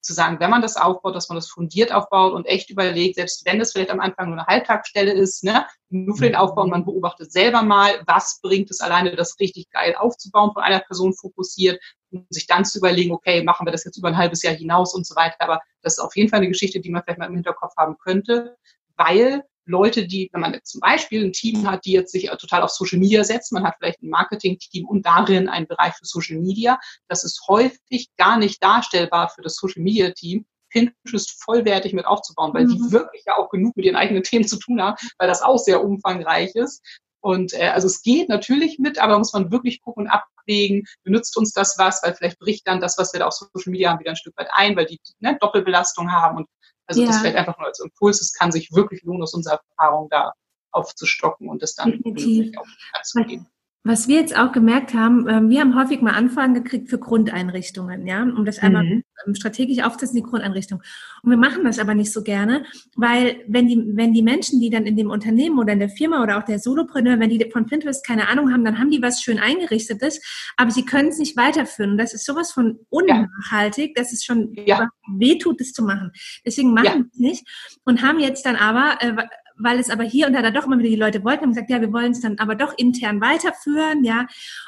zu 0.01 0.13
sagen, 0.13 0.39
wenn 0.39 0.49
man 0.49 0.61
das 0.61 0.77
aufbaut, 0.77 1.15
dass 1.15 1.29
man 1.29 1.35
das 1.35 1.47
fundiert 1.47 1.91
aufbaut 1.91 2.33
und 2.33 2.45
echt 2.45 2.69
überlegt, 2.69 3.15
selbst 3.15 3.45
wenn 3.45 3.61
es 3.61 3.71
vielleicht 3.71 3.91
am 3.91 3.99
Anfang 3.99 4.29
nur 4.29 4.37
eine 4.37 4.47
Halbtagsstelle 4.47 5.13
ist, 5.13 5.43
ne, 5.43 5.67
nur 5.89 6.17
für 6.17 6.25
den 6.25 6.35
Aufbau 6.35 6.63
und 6.63 6.71
man 6.71 6.85
beobachtet 6.85 7.31
selber 7.31 7.61
mal, 7.61 8.01
was 8.07 8.39
bringt 8.41 8.71
es 8.71 8.81
alleine, 8.81 9.15
das 9.15 9.39
richtig 9.39 9.69
geil 9.69 9.95
aufzubauen, 9.95 10.51
von 10.53 10.63
einer 10.63 10.79
Person 10.79 11.13
fokussiert 11.13 11.81
und 12.11 12.25
sich 12.33 12.47
dann 12.47 12.65
zu 12.65 12.79
überlegen, 12.79 13.11
okay, 13.11 13.43
machen 13.43 13.67
wir 13.67 13.71
das 13.71 13.83
jetzt 13.83 13.97
über 13.97 14.07
ein 14.07 14.17
halbes 14.17 14.41
Jahr 14.41 14.55
hinaus 14.55 14.93
und 14.93 15.05
so 15.05 15.15
weiter. 15.15 15.37
Aber 15.39 15.59
das 15.81 15.93
ist 15.93 15.99
auf 15.99 16.15
jeden 16.15 16.29
Fall 16.29 16.37
eine 16.37 16.49
Geschichte, 16.49 16.79
die 16.79 16.89
man 16.89 17.03
vielleicht 17.03 17.19
mal 17.19 17.27
im 17.27 17.35
Hinterkopf 17.35 17.75
haben 17.77 17.97
könnte, 17.99 18.57
weil 18.95 19.43
Leute, 19.71 20.05
die, 20.05 20.29
wenn 20.31 20.41
man 20.41 20.53
jetzt 20.53 20.71
zum 20.71 20.81
Beispiel 20.81 21.25
ein 21.25 21.33
Team 21.33 21.69
hat, 21.69 21.85
die 21.85 21.93
jetzt 21.93 22.11
sich 22.11 22.29
total 22.29 22.61
auf 22.61 22.69
Social 22.69 22.99
Media 22.99 23.23
setzt, 23.23 23.51
man 23.51 23.63
hat 23.63 23.75
vielleicht 23.79 24.03
ein 24.03 24.09
Marketing-Team 24.09 24.85
und 24.85 25.05
darin 25.05 25.49
einen 25.49 25.67
Bereich 25.67 25.93
für 25.95 26.05
Social 26.05 26.37
Media, 26.37 26.79
das 27.07 27.23
ist 27.23 27.47
häufig 27.47 28.09
gar 28.17 28.37
nicht 28.37 28.61
darstellbar 28.61 29.29
für 29.29 29.41
das 29.41 29.55
Social 29.55 29.81
Media 29.81 30.11
Team, 30.11 30.45
Pinterest 30.69 31.43
vollwertig 31.43 31.93
mit 31.93 32.05
aufzubauen, 32.05 32.53
weil 32.53 32.65
mhm. 32.65 32.69
die 32.69 32.91
wirklich 32.91 33.23
ja 33.25 33.37
auch 33.37 33.49
genug 33.49 33.75
mit 33.75 33.85
ihren 33.85 33.95
eigenen 33.95 34.23
Themen 34.23 34.47
zu 34.47 34.57
tun 34.57 34.81
haben, 34.81 34.95
weil 35.17 35.27
das 35.27 35.41
auch 35.41 35.57
sehr 35.57 35.83
umfangreich 35.83 36.55
ist. 36.55 36.81
Und 37.21 37.53
äh, 37.53 37.67
also 37.67 37.87
es 37.87 38.01
geht 38.01 38.29
natürlich 38.29 38.79
mit, 38.79 38.97
aber 38.99 39.17
muss 39.17 39.33
man 39.33 39.51
wirklich 39.51 39.81
gucken 39.81 40.05
und 40.05 40.09
abwägen, 40.09 40.85
benutzt 41.03 41.37
uns 41.37 41.51
das 41.53 41.77
was, 41.77 42.01
weil 42.03 42.15
vielleicht 42.15 42.39
bricht 42.39 42.67
dann 42.67 42.81
das, 42.81 42.97
was 42.97 43.13
wir 43.13 43.19
da 43.19 43.27
auf 43.27 43.33
Social 43.33 43.71
Media 43.71 43.91
haben, 43.91 43.99
wieder 43.99 44.11
ein 44.11 44.15
Stück 44.15 44.35
weit 44.37 44.49
ein, 44.51 44.75
weil 44.75 44.85
die 44.85 44.99
ne, 45.19 45.37
Doppelbelastung 45.39 46.11
haben 46.11 46.37
und 46.37 46.47
also 46.91 47.01
ja. 47.01 47.07
das 47.07 47.19
vielleicht 47.19 47.37
einfach 47.37 47.57
nur 47.57 47.67
als 47.67 47.79
Impuls, 47.79 48.21
es 48.21 48.33
kann 48.33 48.51
sich 48.51 48.71
wirklich 48.71 49.03
lohnen 49.03 49.23
aus 49.23 49.33
unserer 49.33 49.61
Erfahrung 49.77 50.09
da 50.09 50.33
aufzustocken 50.71 51.49
und 51.49 51.61
das 51.61 51.75
dann 51.75 51.91
Definitiv. 51.91 52.57
auch 52.57 52.67
anzugeben. 52.93 53.47
Was 53.83 54.07
wir 54.07 54.17
jetzt 54.17 54.37
auch 54.37 54.51
gemerkt 54.51 54.93
haben, 54.93 55.27
ähm, 55.27 55.49
wir 55.49 55.59
haben 55.59 55.75
häufig 55.75 56.01
mal 56.01 56.11
Anfragen 56.11 56.53
gekriegt 56.53 56.89
für 56.89 56.99
Grundeinrichtungen, 56.99 58.05
ja, 58.05 58.21
um 58.21 58.45
das 58.45 58.59
einmal 58.59 58.83
mhm. 58.83 59.03
Ähm, 59.25 59.35
strategisch 59.35 59.83
aufzusetzen, 59.83 60.17
die 60.17 60.23
Grundeinrichtung. 60.23 60.81
Und 61.23 61.29
wir 61.29 61.37
machen 61.37 61.63
das 61.63 61.79
aber 61.79 61.93
nicht 61.93 62.11
so 62.11 62.23
gerne, 62.23 62.65
weil 62.95 63.43
wenn 63.47 63.67
die, 63.67 63.83
wenn 63.95 64.13
die 64.13 64.23
Menschen, 64.23 64.59
die 64.59 64.69
dann 64.69 64.85
in 64.85 64.95
dem 64.95 65.09
Unternehmen 65.09 65.59
oder 65.59 65.73
in 65.73 65.79
der 65.79 65.89
Firma 65.89 66.23
oder 66.23 66.37
auch 66.37 66.43
der 66.43 66.59
Solopreneur, 66.59 67.19
wenn 67.19 67.29
die 67.29 67.49
von 67.51 67.65
Pinterest 67.65 68.05
keine 68.05 68.27
Ahnung 68.29 68.51
haben, 68.51 68.65
dann 68.65 68.79
haben 68.79 68.89
die 68.89 69.01
was 69.01 69.21
schön 69.21 69.39
eingerichtetes, 69.39 70.21
aber 70.57 70.71
sie 70.71 70.85
können 70.85 71.09
es 71.09 71.19
nicht 71.19 71.37
weiterführen. 71.37 71.91
Und 71.91 71.97
das 71.97 72.13
ist 72.13 72.25
sowas 72.25 72.51
von 72.51 72.79
unnachhaltig, 72.89 73.95
dass 73.95 74.13
es 74.13 74.23
schon 74.23 74.53
ja. 74.65 74.89
wehtut, 75.17 75.59
das 75.59 75.71
zu 75.71 75.83
machen. 75.83 76.11
Deswegen 76.45 76.73
machen 76.73 76.85
ja. 76.85 76.95
wir 76.95 77.05
es 77.11 77.19
nicht 77.19 77.79
und 77.83 78.01
haben 78.01 78.19
jetzt 78.19 78.45
dann 78.45 78.55
aber 78.55 78.97
äh, 79.01 79.15
weil 79.61 79.79
es 79.79 79.89
aber 79.89 80.03
hier 80.03 80.27
und 80.27 80.33
da 80.33 80.49
doch 80.51 80.65
immer 80.65 80.79
wieder 80.79 80.89
die 80.89 80.95
Leute 80.95 81.23
wollten, 81.23 81.43
haben 81.43 81.51
gesagt, 81.51 81.69
ja, 81.69 81.81
wir 81.81 81.93
wollen 81.93 82.11
es 82.11 82.21
dann 82.21 82.37
aber 82.39 82.55
doch 82.55 82.77
intern 82.77 83.21
weiterführen, 83.21 84.03
ja, 84.03 84.27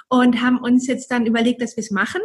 und 0.10 0.41
haben 0.41 0.58
uns 0.60 0.88
jetzt 0.88 1.12
dann 1.12 1.26
überlegt, 1.26 1.62
dass 1.62 1.76
wir 1.76 1.84
es 1.84 1.91
machen 1.91 2.22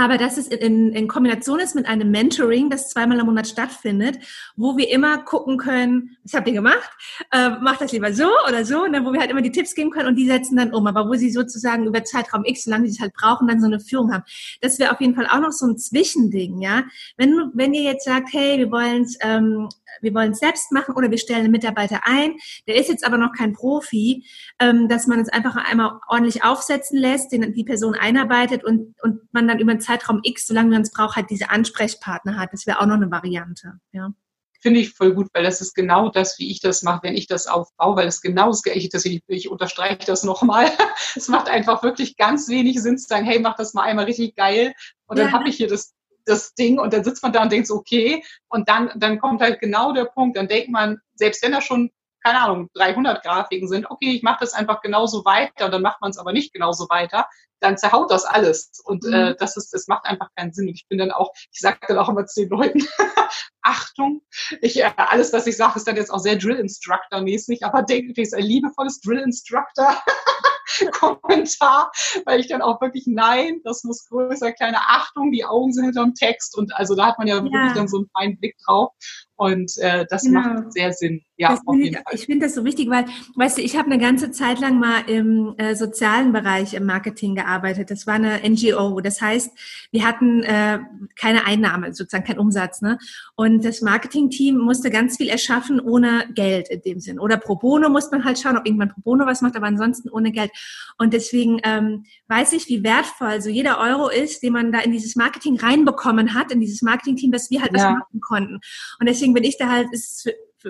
aber 0.00 0.16
dass 0.16 0.38
es 0.38 0.48
in, 0.48 0.92
in 0.92 1.08
Kombination 1.08 1.60
ist 1.60 1.74
mit 1.74 1.86
einem 1.86 2.10
Mentoring, 2.10 2.70
das 2.70 2.88
zweimal 2.88 3.18
im 3.18 3.26
Monat 3.26 3.46
stattfindet, 3.46 4.18
wo 4.56 4.76
wir 4.76 4.88
immer 4.88 5.18
gucken 5.18 5.58
können, 5.58 6.16
was 6.24 6.32
habt 6.32 6.48
ihr 6.48 6.54
gemacht? 6.54 6.90
Äh, 7.30 7.50
macht 7.60 7.80
das 7.80 7.92
lieber 7.92 8.12
so 8.12 8.28
oder 8.48 8.64
so, 8.64 8.86
ne, 8.86 9.04
wo 9.04 9.12
wir 9.12 9.20
halt 9.20 9.30
immer 9.30 9.42
die 9.42 9.52
Tipps 9.52 9.74
geben 9.74 9.90
können 9.90 10.08
und 10.08 10.16
die 10.16 10.26
setzen 10.26 10.56
dann 10.56 10.72
um, 10.72 10.86
aber 10.86 11.08
wo 11.08 11.14
sie 11.14 11.30
sozusagen 11.30 11.86
über 11.86 12.02
Zeitraum 12.04 12.44
X, 12.44 12.64
solange 12.64 12.86
sie 12.86 12.94
es 12.94 13.00
halt 13.00 13.12
brauchen, 13.12 13.46
dann 13.46 13.60
so 13.60 13.66
eine 13.66 13.80
Führung 13.80 14.12
haben. 14.12 14.24
Das 14.60 14.78
wäre 14.78 14.92
auf 14.92 15.00
jeden 15.00 15.14
Fall 15.14 15.26
auch 15.26 15.40
noch 15.40 15.52
so 15.52 15.66
ein 15.66 15.76
Zwischending, 15.76 16.60
ja. 16.62 16.84
Wenn, 17.16 17.50
wenn 17.54 17.74
ihr 17.74 17.82
jetzt 17.82 18.04
sagt, 18.04 18.32
hey, 18.32 18.58
wir 18.58 18.70
wollen 18.70 19.02
es 19.02 19.18
ähm, 19.20 19.68
wir 20.00 20.14
wollen 20.14 20.32
es 20.32 20.38
selbst 20.38 20.72
machen 20.72 20.94
oder 20.94 21.10
wir 21.10 21.18
stellen 21.18 21.40
einen 21.40 21.52
Mitarbeiter 21.52 22.00
ein, 22.04 22.36
der 22.66 22.76
ist 22.76 22.88
jetzt 22.88 23.04
aber 23.04 23.18
noch 23.18 23.32
kein 23.32 23.52
Profi, 23.52 24.24
ähm, 24.58 24.88
dass 24.88 25.06
man 25.06 25.20
es 25.20 25.28
einfach 25.28 25.56
einmal 25.56 26.00
ordentlich 26.08 26.44
aufsetzen 26.44 26.98
lässt, 26.98 27.32
den, 27.32 27.52
die 27.52 27.64
Person 27.64 27.94
einarbeitet 27.94 28.64
und, 28.64 28.94
und 29.02 29.20
man 29.32 29.48
dann 29.48 29.58
über 29.58 29.72
einen 29.72 29.80
Zeitraum 29.80 30.20
X, 30.22 30.46
solange 30.46 30.70
man 30.70 30.82
es 30.82 30.92
braucht, 30.92 31.16
halt 31.16 31.30
diese 31.30 31.50
Ansprechpartner 31.50 32.38
hat. 32.38 32.52
Das 32.52 32.66
wäre 32.66 32.80
auch 32.80 32.86
noch 32.86 32.96
eine 32.96 33.10
Variante, 33.10 33.74
ja 33.92 34.12
finde 34.60 34.80
ich 34.80 34.92
voll 34.92 35.14
gut, 35.14 35.28
weil 35.32 35.42
das 35.42 35.60
ist 35.60 35.74
genau 35.74 36.10
das, 36.10 36.38
wie 36.38 36.50
ich 36.50 36.60
das 36.60 36.82
mache, 36.82 37.00
wenn 37.02 37.16
ich 37.16 37.26
das 37.26 37.46
aufbaue, 37.46 37.96
weil 37.96 38.06
es 38.06 38.20
genau 38.20 38.50
das 38.50 38.62
ich, 38.66 38.90
das, 38.90 39.04
ich, 39.04 39.22
ich 39.26 39.50
unterstreiche 39.50 40.04
das 40.06 40.22
nochmal. 40.22 40.70
es 41.16 41.28
macht 41.28 41.48
einfach 41.48 41.82
wirklich 41.82 42.16
ganz 42.16 42.48
wenig 42.48 42.80
Sinn 42.80 42.98
zu 42.98 43.06
sagen, 43.08 43.24
hey, 43.24 43.40
mach 43.40 43.56
das 43.56 43.74
mal 43.74 43.84
einmal 43.84 44.04
richtig 44.04 44.36
geil 44.36 44.74
und 45.06 45.18
dann 45.18 45.28
ja. 45.28 45.32
habe 45.32 45.48
ich 45.48 45.56
hier 45.56 45.68
das 45.68 45.94
das 46.30 46.54
Ding 46.54 46.78
und 46.78 46.92
dann 46.92 47.04
sitzt 47.04 47.22
man 47.22 47.32
da 47.32 47.42
und 47.42 47.52
denkt 47.52 47.66
so, 47.66 47.74
okay, 47.74 48.22
und 48.48 48.68
dann, 48.68 48.90
dann 48.96 49.18
kommt 49.18 49.42
halt 49.42 49.60
genau 49.60 49.92
der 49.92 50.04
Punkt, 50.04 50.36
dann 50.36 50.48
denkt 50.48 50.70
man, 50.70 50.98
selbst 51.14 51.42
wenn 51.42 51.52
da 51.52 51.60
schon, 51.60 51.90
keine 52.22 52.40
Ahnung, 52.40 52.68
300 52.74 53.22
Grafiken 53.22 53.68
sind, 53.68 53.90
okay, 53.90 54.12
ich 54.12 54.22
mache 54.22 54.38
das 54.40 54.52
einfach 54.52 54.80
genauso 54.82 55.24
weiter 55.24 55.66
und 55.66 55.72
dann 55.72 55.82
macht 55.82 56.00
man 56.00 56.10
es 56.10 56.18
aber 56.18 56.32
nicht 56.32 56.52
genauso 56.52 56.88
weiter, 56.88 57.26
dann 57.60 57.76
zerhaut 57.76 58.10
das 58.10 58.24
alles 58.24 58.70
und 58.84 59.04
mhm. 59.04 59.12
äh, 59.12 59.36
das 59.38 59.56
ist, 59.56 59.72
das 59.72 59.86
macht 59.86 60.06
einfach 60.06 60.28
keinen 60.34 60.52
Sinn. 60.52 60.68
Und 60.68 60.74
ich 60.74 60.86
bin 60.88 60.98
dann 60.98 61.10
auch, 61.10 61.30
ich 61.52 61.60
sage 61.60 61.78
dann 61.86 61.98
auch 61.98 62.08
immer 62.08 62.26
zu 62.26 62.40
den 62.40 62.50
Leuten, 62.50 62.86
Achtung, 63.62 64.22
ich, 64.62 64.80
äh, 64.80 64.90
alles, 64.96 65.32
was 65.32 65.46
ich 65.46 65.56
sage, 65.56 65.76
ist 65.76 65.86
dann 65.86 65.96
jetzt 65.96 66.10
auch 66.10 66.18
sehr 66.18 66.36
Drill 66.36 66.56
Instructor 66.56 67.20
mäßig, 67.20 67.64
aber 67.64 67.82
denke, 67.82 68.12
ich 68.12 68.18
ist 68.18 68.34
ein 68.34 68.42
liebevolles 68.42 69.00
Drill 69.00 69.18
Instructor. 69.18 70.02
Kommentar, 70.92 71.90
weil 72.24 72.40
ich 72.40 72.48
dann 72.48 72.62
auch 72.62 72.80
wirklich, 72.80 73.04
nein, 73.06 73.60
das 73.64 73.84
muss 73.84 74.08
größer, 74.08 74.52
kleine 74.52 74.78
Achtung, 74.80 75.32
die 75.32 75.44
Augen 75.44 75.72
sind 75.72 75.84
hinterm 75.84 76.14
Text 76.14 76.56
und 76.56 76.74
also 76.76 76.94
da 76.94 77.06
hat 77.06 77.18
man 77.18 77.26
ja, 77.26 77.36
ja. 77.36 77.44
wirklich 77.44 77.72
dann 77.74 77.88
so 77.88 77.98
einen 77.98 78.10
feinen 78.16 78.38
Blick 78.38 78.56
drauf 78.64 78.92
und 79.40 79.78
äh, 79.78 80.04
das 80.10 80.24
genau. 80.24 80.40
macht 80.40 80.74
sehr 80.74 80.92
Sinn. 80.92 81.22
Ja, 81.38 81.54
auf 81.54 81.60
jeden 81.74 81.86
ich, 81.86 81.94
Fall. 81.94 82.14
Ich 82.14 82.26
finde 82.26 82.44
das 82.44 82.54
so 82.54 82.62
wichtig, 82.66 82.90
weil, 82.90 83.06
weißt 83.36 83.56
du, 83.56 83.62
ich 83.62 83.78
habe 83.78 83.90
eine 83.90 83.96
ganze 83.96 84.30
Zeit 84.30 84.60
lang 84.60 84.78
mal 84.78 85.08
im 85.08 85.54
äh, 85.56 85.74
sozialen 85.74 86.32
Bereich 86.32 86.74
im 86.74 86.84
Marketing 86.84 87.34
gearbeitet. 87.34 87.90
Das 87.90 88.06
war 88.06 88.16
eine 88.16 88.42
NGO. 88.46 89.00
Das 89.00 89.22
heißt, 89.22 89.50
wir 89.92 90.06
hatten 90.06 90.42
äh, 90.42 90.80
keine 91.16 91.46
Einnahme, 91.46 91.94
sozusagen 91.94 92.24
kein 92.24 92.38
Umsatz. 92.38 92.82
Ne? 92.82 92.98
Und 93.34 93.64
das 93.64 93.80
Marketing-Team 93.80 94.58
musste 94.58 94.90
ganz 94.90 95.16
viel 95.16 95.28
erschaffen 95.28 95.80
ohne 95.80 96.26
Geld 96.34 96.68
in 96.68 96.82
dem 96.82 97.00
Sinn. 97.00 97.18
Oder 97.18 97.38
pro 97.38 97.56
bono 97.56 97.88
muss 97.88 98.10
man 98.10 98.22
halt 98.22 98.38
schauen, 98.38 98.58
ob 98.58 98.66
irgendwann 98.66 98.90
pro 98.90 99.00
bono 99.00 99.24
was 99.24 99.40
macht, 99.40 99.56
aber 99.56 99.68
ansonsten 99.68 100.10
ohne 100.10 100.32
Geld. 100.32 100.50
Und 100.98 101.14
deswegen 101.14 101.60
ähm, 101.64 102.04
weiß 102.28 102.52
ich, 102.52 102.68
wie 102.68 102.84
wertvoll 102.84 103.40
so 103.40 103.48
jeder 103.48 103.80
Euro 103.80 104.10
ist, 104.10 104.42
den 104.42 104.52
man 104.52 104.70
da 104.70 104.80
in 104.80 104.92
dieses 104.92 105.16
Marketing 105.16 105.58
reinbekommen 105.58 106.34
hat, 106.34 106.52
in 106.52 106.60
dieses 106.60 106.82
Marketing-Team, 106.82 107.32
dass 107.32 107.50
wir 107.50 107.62
halt 107.62 107.72
ja. 107.72 107.78
was 107.78 107.84
machen 107.84 108.20
konnten. 108.20 108.60
Und 108.98 109.08
deswegen 109.08 109.29
bin 109.34 109.44
ich 109.44 109.58
da 109.58 109.68
halt, 109.68 109.88
ist 109.92 110.28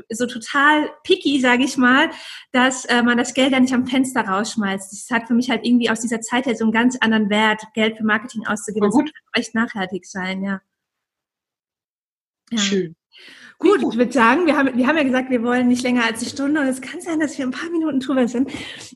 so 0.08 0.26
total 0.26 0.90
picky, 1.04 1.40
sage 1.40 1.64
ich 1.64 1.76
mal, 1.76 2.10
dass 2.52 2.84
äh, 2.84 3.02
man 3.02 3.18
das 3.18 3.34
Geld 3.34 3.52
ja 3.52 3.60
nicht 3.60 3.74
am 3.74 3.86
Fenster 3.86 4.22
rausschmeißt. 4.22 4.92
Das 4.92 5.10
hat 5.10 5.26
für 5.26 5.34
mich 5.34 5.50
halt 5.50 5.64
irgendwie 5.64 5.90
aus 5.90 6.00
dieser 6.00 6.20
Zeit 6.20 6.46
her 6.46 6.54
so 6.54 6.64
einen 6.64 6.72
ganz 6.72 6.96
anderen 7.00 7.30
Wert, 7.30 7.62
Geld 7.74 7.96
für 7.96 8.04
Marketing 8.04 8.46
auszugeben. 8.46 8.88
Das 8.88 8.94
muss 8.94 9.10
echt 9.34 9.54
nachhaltig 9.54 10.06
sein, 10.06 10.42
ja. 10.42 10.60
ja. 12.50 12.58
Schön. 12.58 12.96
Gut, 13.58 13.82
ich 13.82 13.98
würde 13.98 14.12
sagen, 14.12 14.46
wir 14.46 14.56
haben, 14.56 14.74
wir 14.74 14.86
haben 14.86 14.96
ja 14.96 15.02
gesagt, 15.02 15.28
wir 15.28 15.42
wollen 15.42 15.68
nicht 15.68 15.82
länger 15.82 16.04
als 16.04 16.20
eine 16.20 16.30
Stunde 16.30 16.60
und 16.62 16.66
es 16.66 16.80
kann 16.80 17.02
sein, 17.02 17.20
dass 17.20 17.36
wir 17.36 17.44
ein 17.44 17.50
paar 17.50 17.68
Minuten 17.68 18.00
drüber 18.00 18.26
sind. 18.26 18.50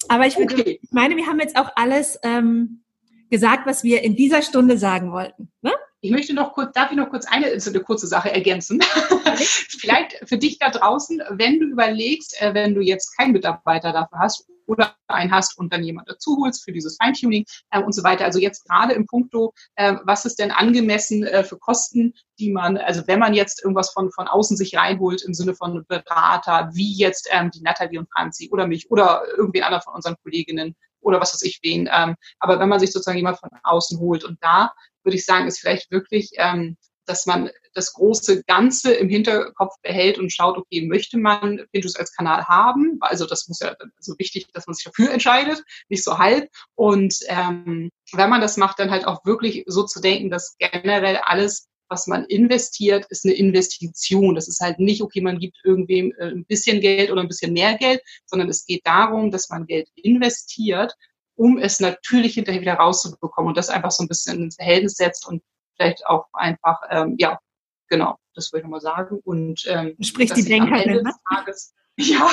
Aber 0.08 0.26
ich, 0.26 0.38
würde, 0.38 0.54
okay. 0.54 0.80
ich 0.80 0.90
meine, 0.90 1.16
wir 1.16 1.26
haben 1.26 1.38
jetzt 1.38 1.56
auch 1.58 1.70
alles 1.76 2.18
ähm, 2.22 2.82
gesagt, 3.28 3.66
was 3.66 3.84
wir 3.84 4.02
in 4.02 4.16
dieser 4.16 4.40
Stunde 4.40 4.78
sagen 4.78 5.12
wollten. 5.12 5.52
Ne? 5.60 5.72
Ich 6.04 6.10
möchte 6.10 6.34
noch 6.34 6.52
kurz, 6.52 6.74
darf 6.74 6.90
ich 6.90 6.98
noch 6.98 7.08
kurz 7.08 7.24
eine, 7.24 7.46
eine 7.46 7.80
kurze 7.80 8.06
Sache 8.06 8.30
ergänzen? 8.30 8.78
Vielleicht 9.80 10.20
für 10.28 10.36
dich 10.36 10.58
da 10.58 10.68
draußen, 10.68 11.22
wenn 11.30 11.58
du 11.58 11.64
überlegst, 11.64 12.42
äh, 12.42 12.52
wenn 12.52 12.74
du 12.74 12.82
jetzt 12.82 13.16
keinen 13.16 13.32
Mitarbeiter 13.32 13.90
dafür 13.90 14.18
hast 14.18 14.46
oder 14.66 14.96
einen 15.08 15.32
hast 15.32 15.56
und 15.56 15.72
dann 15.72 15.82
jemand 15.82 16.10
dazu 16.10 16.36
holst 16.42 16.62
für 16.62 16.72
dieses 16.72 16.98
Feintuning 17.02 17.46
äh, 17.70 17.82
und 17.82 17.94
so 17.94 18.04
weiter. 18.04 18.26
Also 18.26 18.38
jetzt 18.38 18.68
gerade 18.68 18.92
im 18.92 19.06
Punkto, 19.06 19.54
äh, 19.76 19.94
was 20.04 20.26
ist 20.26 20.38
denn 20.38 20.50
angemessen 20.50 21.24
äh, 21.24 21.42
für 21.42 21.56
Kosten, 21.56 22.12
die 22.38 22.50
man, 22.50 22.76
also 22.76 23.04
wenn 23.06 23.18
man 23.18 23.32
jetzt 23.32 23.62
irgendwas 23.64 23.88
von, 23.88 24.12
von 24.12 24.28
außen 24.28 24.58
sich 24.58 24.76
reinholt 24.76 25.22
im 25.22 25.32
Sinne 25.32 25.54
von 25.54 25.86
Berater, 25.88 26.68
wie 26.74 26.92
jetzt 26.98 27.30
ähm, 27.32 27.50
die 27.50 27.62
Nathalie 27.62 27.98
und 27.98 28.12
Franzi 28.12 28.50
oder 28.52 28.66
mich 28.66 28.90
oder 28.90 29.22
irgendwen 29.38 29.62
anderen 29.62 29.82
von 29.82 29.94
unseren 29.94 30.16
Kolleginnen 30.22 30.76
oder 31.00 31.18
was 31.20 31.32
weiß 31.32 31.42
ich 31.42 31.60
wen. 31.62 31.88
Ähm, 31.90 32.16
aber 32.40 32.58
wenn 32.58 32.68
man 32.68 32.80
sich 32.80 32.92
sozusagen 32.92 33.16
jemand 33.16 33.38
von 33.38 33.48
außen 33.62 33.98
holt 34.00 34.24
und 34.24 34.36
da 34.42 34.72
würde 35.04 35.16
ich 35.16 35.24
sagen, 35.24 35.46
ist 35.46 35.60
vielleicht 35.60 35.90
wirklich, 35.90 36.30
ähm, 36.36 36.76
dass 37.06 37.26
man 37.26 37.50
das 37.74 37.92
große 37.92 38.44
Ganze 38.44 38.92
im 38.94 39.08
Hinterkopf 39.08 39.74
behält 39.82 40.18
und 40.18 40.32
schaut, 40.32 40.56
okay, 40.56 40.86
möchte 40.86 41.18
man 41.18 41.60
Pinterest 41.72 41.98
als 41.98 42.12
Kanal 42.14 42.44
haben? 42.46 42.98
Also 43.00 43.26
das 43.26 43.48
muss 43.48 43.60
ja 43.60 43.74
so 43.98 44.14
wichtig, 44.18 44.46
dass 44.52 44.66
man 44.66 44.74
sich 44.74 44.84
dafür 44.84 45.12
entscheidet, 45.12 45.62
nicht 45.88 46.04
so 46.04 46.18
halb. 46.18 46.48
Und 46.74 47.16
ähm, 47.26 47.90
wenn 48.12 48.30
man 48.30 48.40
das 48.40 48.56
macht, 48.56 48.78
dann 48.78 48.90
halt 48.90 49.06
auch 49.06 49.24
wirklich 49.24 49.64
so 49.66 49.84
zu 49.84 50.00
denken, 50.00 50.30
dass 50.30 50.56
generell 50.58 51.16
alles, 51.16 51.68
was 51.88 52.06
man 52.06 52.24
investiert, 52.24 53.06
ist 53.10 53.24
eine 53.24 53.34
Investition. 53.34 54.34
Das 54.34 54.48
ist 54.48 54.60
halt 54.60 54.78
nicht, 54.78 55.02
okay, 55.02 55.20
man 55.20 55.38
gibt 55.38 55.58
irgendwem 55.64 56.12
äh, 56.18 56.28
ein 56.28 56.46
bisschen 56.46 56.80
Geld 56.80 57.10
oder 57.10 57.20
ein 57.20 57.28
bisschen 57.28 57.52
mehr 57.52 57.76
Geld, 57.76 58.00
sondern 58.24 58.48
es 58.48 58.64
geht 58.64 58.86
darum, 58.86 59.30
dass 59.30 59.50
man 59.50 59.66
Geld 59.66 59.88
investiert 59.96 60.94
um 61.36 61.58
es 61.58 61.80
natürlich 61.80 62.34
hinterher 62.34 62.60
wieder 62.60 62.74
rauszubekommen 62.74 63.48
und 63.48 63.56
das 63.56 63.70
einfach 63.70 63.90
so 63.90 64.04
ein 64.04 64.08
bisschen 64.08 64.42
ins 64.42 64.56
Verhältnis 64.56 64.94
setzt 64.94 65.26
und 65.26 65.42
vielleicht 65.76 66.06
auch 66.06 66.26
einfach, 66.32 66.80
ähm, 66.90 67.16
ja, 67.18 67.38
genau, 67.88 68.16
das 68.34 68.52
würde 68.52 68.60
ich 68.60 68.64
nochmal 68.64 68.80
sagen. 68.80 69.20
Und 69.24 69.64
ähm, 69.66 69.96
spricht 70.00 70.36
die 70.36 70.44
Denkerin, 70.44 71.02
ne? 71.02 71.14
Tages, 71.28 71.74
ja, 71.96 72.28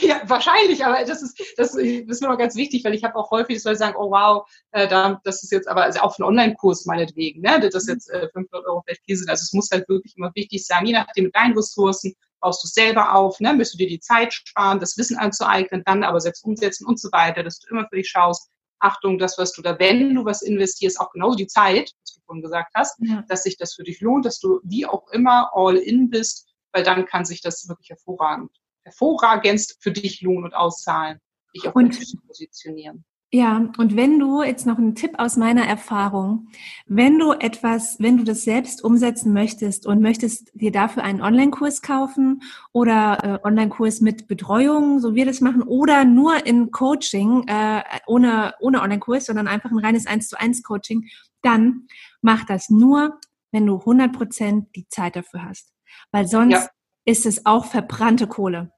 ja, 0.00 0.22
wahrscheinlich, 0.26 0.84
aber 0.84 1.04
das 1.04 1.22
ist, 1.22 1.40
das 1.56 1.74
ist 1.74 2.20
mir 2.20 2.28
noch 2.28 2.38
ganz 2.38 2.54
wichtig, 2.54 2.84
weil 2.84 2.94
ich 2.94 3.02
habe 3.02 3.16
auch 3.16 3.30
häufig, 3.30 3.56
dass 3.56 3.64
Leute 3.64 3.78
sagen, 3.78 3.96
oh 3.98 4.10
wow, 4.10 4.46
äh, 4.72 4.86
da, 4.88 5.20
das 5.24 5.42
ist 5.42 5.52
jetzt 5.52 5.68
aber 5.68 5.84
also 5.84 6.00
auch 6.00 6.18
ein 6.18 6.24
Online-Kurs 6.24 6.84
meinetwegen, 6.84 7.40
ne, 7.40 7.68
das 7.70 7.86
jetzt 7.86 8.10
äh, 8.10 8.28
500 8.32 8.66
Euro 8.66 8.82
vielleicht 8.84 9.04
viel 9.04 9.16
sind. 9.16 9.30
Also 9.30 9.42
es 9.42 9.52
muss 9.54 9.70
halt 9.70 9.88
wirklich 9.88 10.16
immer 10.16 10.30
wichtig 10.34 10.66
sein, 10.66 10.86
je 10.86 10.92
nachdem 10.92 11.24
mit 11.24 11.34
deinen 11.34 11.56
Ressourcen, 11.56 12.14
baust 12.40 12.62
du 12.64 12.66
es 12.66 12.74
selber 12.74 13.14
auf, 13.14 13.40
ne? 13.40 13.54
müsst 13.54 13.74
du 13.74 13.78
dir 13.78 13.88
die 13.88 14.00
Zeit 14.00 14.32
sparen, 14.32 14.80
das 14.80 14.96
Wissen 14.96 15.16
anzueignen, 15.18 15.82
dann 15.84 16.04
aber 16.04 16.20
selbst 16.20 16.44
umsetzen 16.44 16.86
und 16.86 16.98
so 16.98 17.10
weiter, 17.12 17.42
dass 17.42 17.60
du 17.60 17.68
immer 17.70 17.86
für 17.88 17.96
dich 17.96 18.08
schaust, 18.08 18.50
Achtung, 18.80 19.18
das, 19.18 19.36
was 19.36 19.52
du 19.52 19.62
da, 19.62 19.78
wenn 19.78 20.14
du 20.14 20.24
was 20.24 20.42
investierst, 20.42 20.98
auch 21.00 21.12
genauso 21.12 21.36
die 21.36 21.46
Zeit, 21.46 21.92
was 22.02 22.14
du 22.14 22.20
vorhin 22.24 22.42
gesagt 22.42 22.72
hast, 22.74 22.98
ja. 23.00 23.22
dass 23.28 23.42
sich 23.42 23.58
das 23.58 23.74
für 23.74 23.82
dich 23.82 24.00
lohnt, 24.00 24.24
dass 24.24 24.40
du 24.40 24.60
wie 24.64 24.86
auch 24.86 25.06
immer 25.12 25.50
all 25.52 25.76
in 25.76 26.08
bist, 26.08 26.48
weil 26.72 26.82
dann 26.82 27.04
kann 27.04 27.26
sich 27.26 27.42
das 27.42 27.68
wirklich 27.68 27.90
hervorragend, 27.90 28.50
hervorragendst 28.84 29.76
für 29.80 29.92
dich 29.92 30.22
lohnen 30.22 30.44
und 30.44 30.54
auszahlen, 30.54 31.20
dich 31.54 31.68
auch 31.68 31.74
und, 31.74 31.90
positionieren. 32.26 33.04
Ja, 33.32 33.70
und 33.78 33.94
wenn 33.94 34.18
du 34.18 34.42
jetzt 34.42 34.66
noch 34.66 34.76
einen 34.76 34.96
Tipp 34.96 35.12
aus 35.18 35.36
meiner 35.36 35.64
Erfahrung, 35.64 36.48
wenn 36.86 37.16
du 37.16 37.30
etwas, 37.30 38.00
wenn 38.00 38.16
du 38.16 38.24
das 38.24 38.42
selbst 38.42 38.82
umsetzen 38.82 39.32
möchtest 39.32 39.86
und 39.86 40.02
möchtest 40.02 40.50
dir 40.54 40.72
dafür 40.72 41.04
einen 41.04 41.22
Online-Kurs 41.22 41.80
kaufen 41.80 42.42
oder 42.72 43.18
äh, 43.22 43.46
Online-Kurs 43.46 44.00
mit 44.00 44.26
Betreuung, 44.26 44.98
so 44.98 45.14
wir 45.14 45.26
das 45.26 45.40
machen, 45.40 45.62
oder 45.62 46.04
nur 46.04 46.44
in 46.44 46.72
Coaching, 46.72 47.46
äh, 47.46 47.82
ohne, 48.08 48.54
ohne 48.58 48.82
Online-Kurs, 48.82 49.26
sondern 49.26 49.46
einfach 49.46 49.70
ein 49.70 49.78
reines 49.78 50.08
1 50.08 50.28
zu 50.28 50.38
1 50.38 50.64
Coaching, 50.64 51.08
dann 51.42 51.86
mach 52.22 52.44
das 52.44 52.68
nur, 52.68 53.20
wenn 53.52 53.64
du 53.64 53.78
100 53.78 54.12
Prozent 54.12 54.74
die 54.74 54.88
Zeit 54.88 55.14
dafür 55.14 55.44
hast. 55.44 55.72
Weil 56.10 56.26
sonst 56.26 56.54
ja. 56.54 56.68
ist 57.04 57.26
es 57.26 57.46
auch 57.46 57.66
verbrannte 57.66 58.26
Kohle. 58.26 58.72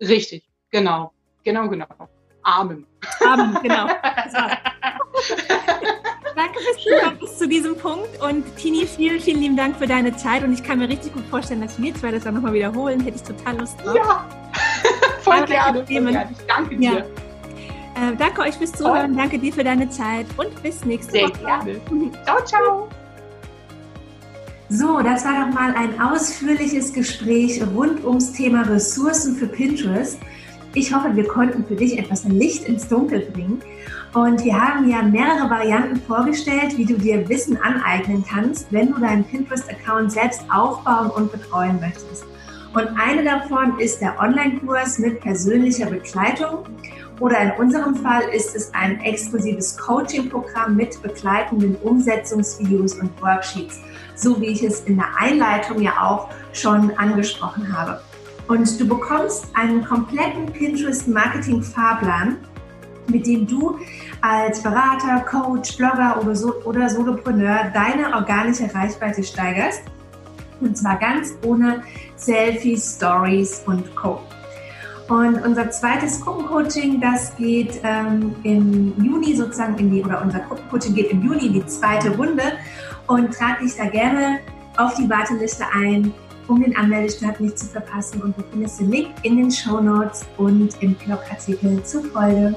Richtig, 0.00 0.48
genau. 0.70 1.12
Genau, 1.44 1.68
genau. 1.68 1.86
Amen. 2.44 2.86
Amen, 3.26 3.58
genau. 3.62 3.86
Danke 6.36 6.60
fürs 6.60 6.82
Zuhören 6.82 7.18
bis 7.18 7.38
zu 7.38 7.48
diesem 7.48 7.76
Punkt. 7.76 8.20
Und 8.22 8.44
Tini, 8.56 8.86
vielen, 8.86 9.20
vielen 9.20 9.40
lieben 9.40 9.56
Dank 9.56 9.76
für 9.76 9.86
deine 9.86 10.14
Zeit. 10.16 10.44
Und 10.44 10.52
ich 10.52 10.62
kann 10.62 10.78
mir 10.78 10.88
richtig 10.88 11.14
gut 11.14 11.24
vorstellen, 11.30 11.62
dass 11.62 11.80
wir 11.80 11.94
zwei 11.94 12.10
das 12.10 12.24
dann 12.24 12.34
nochmal 12.34 12.52
wiederholen. 12.52 13.00
Hätte 13.00 13.16
ich 13.16 13.22
total 13.22 13.58
Lust 13.58 13.76
drauf. 13.84 13.96
Ja, 13.96 14.28
voll 15.22 15.44
gerne, 15.46 15.86
voll 15.86 15.86
gerne. 15.86 16.28
Ich 16.30 16.46
danke 16.46 16.76
dir. 16.76 16.92
Ja. 16.92 16.98
Äh, 18.08 18.16
danke 18.16 18.42
euch 18.42 18.56
fürs 18.56 18.72
Zuhören. 18.72 19.12
Und 19.12 19.16
danke 19.16 19.38
dir 19.38 19.52
für 19.52 19.64
deine 19.64 19.88
Zeit. 19.88 20.26
Und 20.36 20.62
bis 20.62 20.84
nächste 20.84 21.12
Sehr 21.12 21.28
Woche. 21.28 21.38
Sehr 21.38 21.46
gerne. 21.46 21.80
Ciao, 22.24 22.44
ciao. 22.44 22.88
So, 24.68 25.00
das 25.00 25.24
war 25.24 25.46
doch 25.46 25.54
mal 25.54 25.74
ein 25.76 26.00
ausführliches 26.00 26.92
Gespräch 26.92 27.62
rund 27.74 28.04
ums 28.04 28.32
Thema 28.32 28.62
Ressourcen 28.62 29.36
für 29.36 29.46
Pinterest. 29.46 30.18
Ich 30.76 30.92
hoffe, 30.92 31.14
wir 31.14 31.28
konnten 31.28 31.64
für 31.64 31.76
dich 31.76 31.96
etwas 31.98 32.24
Licht 32.24 32.64
ins 32.64 32.88
Dunkel 32.88 33.20
bringen. 33.32 33.62
Und 34.12 34.44
wir 34.44 34.60
haben 34.60 34.88
ja 34.88 35.02
mehrere 35.02 35.48
Varianten 35.48 36.00
vorgestellt, 36.00 36.76
wie 36.76 36.84
du 36.84 36.94
dir 36.94 37.28
Wissen 37.28 37.56
aneignen 37.62 38.24
kannst, 38.28 38.72
wenn 38.72 38.92
du 38.92 38.98
deinen 38.98 39.24
Pinterest-Account 39.24 40.10
selbst 40.10 40.42
aufbauen 40.50 41.10
und 41.10 41.30
betreuen 41.30 41.78
möchtest. 41.80 42.24
Und 42.74 42.88
eine 42.96 43.22
davon 43.22 43.78
ist 43.78 44.00
der 44.00 44.18
Online-Kurs 44.18 44.98
mit 44.98 45.20
persönlicher 45.20 45.86
Begleitung. 45.86 46.64
Oder 47.20 47.40
in 47.40 47.52
unserem 47.52 47.94
Fall 47.94 48.22
ist 48.34 48.56
es 48.56 48.74
ein 48.74 49.00
exklusives 49.00 49.78
Coaching-Programm 49.78 50.74
mit 50.74 51.00
begleitenden 51.00 51.76
Umsetzungsvideos 51.76 52.94
und 52.94 53.10
Worksheets, 53.22 53.80
so 54.16 54.40
wie 54.40 54.46
ich 54.46 54.64
es 54.64 54.80
in 54.80 54.96
der 54.96 55.06
Einleitung 55.16 55.80
ja 55.80 55.92
auch 56.00 56.30
schon 56.52 56.90
angesprochen 56.98 57.72
habe. 57.72 58.00
Und 58.48 58.78
du 58.78 58.86
bekommst 58.86 59.46
einen 59.54 59.84
kompletten 59.84 60.46
Pinterest-Marketing-Fahrplan, 60.46 62.36
mit 63.08 63.26
dem 63.26 63.46
du 63.46 63.78
als 64.20 64.62
Berater, 64.62 65.20
Coach, 65.20 65.76
Blogger 65.76 66.18
oder, 66.20 66.34
so, 66.34 66.54
oder 66.64 66.88
Solopreneur 66.88 67.70
deine 67.72 68.14
organische 68.14 68.74
Reichweite 68.74 69.22
steigerst. 69.22 69.82
Und 70.60 70.76
zwar 70.76 70.98
ganz 70.98 71.34
ohne 71.44 71.82
Selfies, 72.16 72.96
Stories 72.96 73.62
und 73.66 73.94
Co. 73.96 74.20
Und 75.08 75.44
unser 75.44 75.70
zweites 75.70 76.20
Gruppencoaching, 76.22 77.00
das 77.00 77.36
geht 77.36 77.80
ähm, 77.82 78.34
im 78.42 78.94
Juni 79.04 79.36
sozusagen 79.36 79.76
in 79.76 79.90
die, 79.90 80.02
oder 80.02 80.22
unser 80.22 80.38
Gruppencoaching 80.40 80.94
geht 80.94 81.10
im 81.10 81.22
Juni 81.22 81.46
in 81.46 81.52
die 81.54 81.66
zweite 81.66 82.16
Runde 82.16 82.42
und 83.06 83.34
trag 83.34 83.60
dich 83.60 83.76
da 83.76 83.84
gerne 83.84 84.38
auf 84.78 84.94
die 84.94 85.08
Warteliste 85.08 85.64
ein 85.74 86.14
um 86.48 86.62
den 86.62 86.76
Anmeldestart 86.76 87.40
nicht 87.40 87.58
zu 87.58 87.66
verpassen. 87.66 88.22
Und 88.22 88.36
du 88.36 88.42
findest 88.50 88.80
den 88.80 88.90
Link 88.90 89.14
in 89.22 89.36
den 89.36 89.50
Show 89.50 89.80
Notes 89.80 90.24
und 90.36 90.70
im 90.82 90.94
Blogartikel 90.94 91.82
zur 91.84 92.04
Folge. 92.04 92.54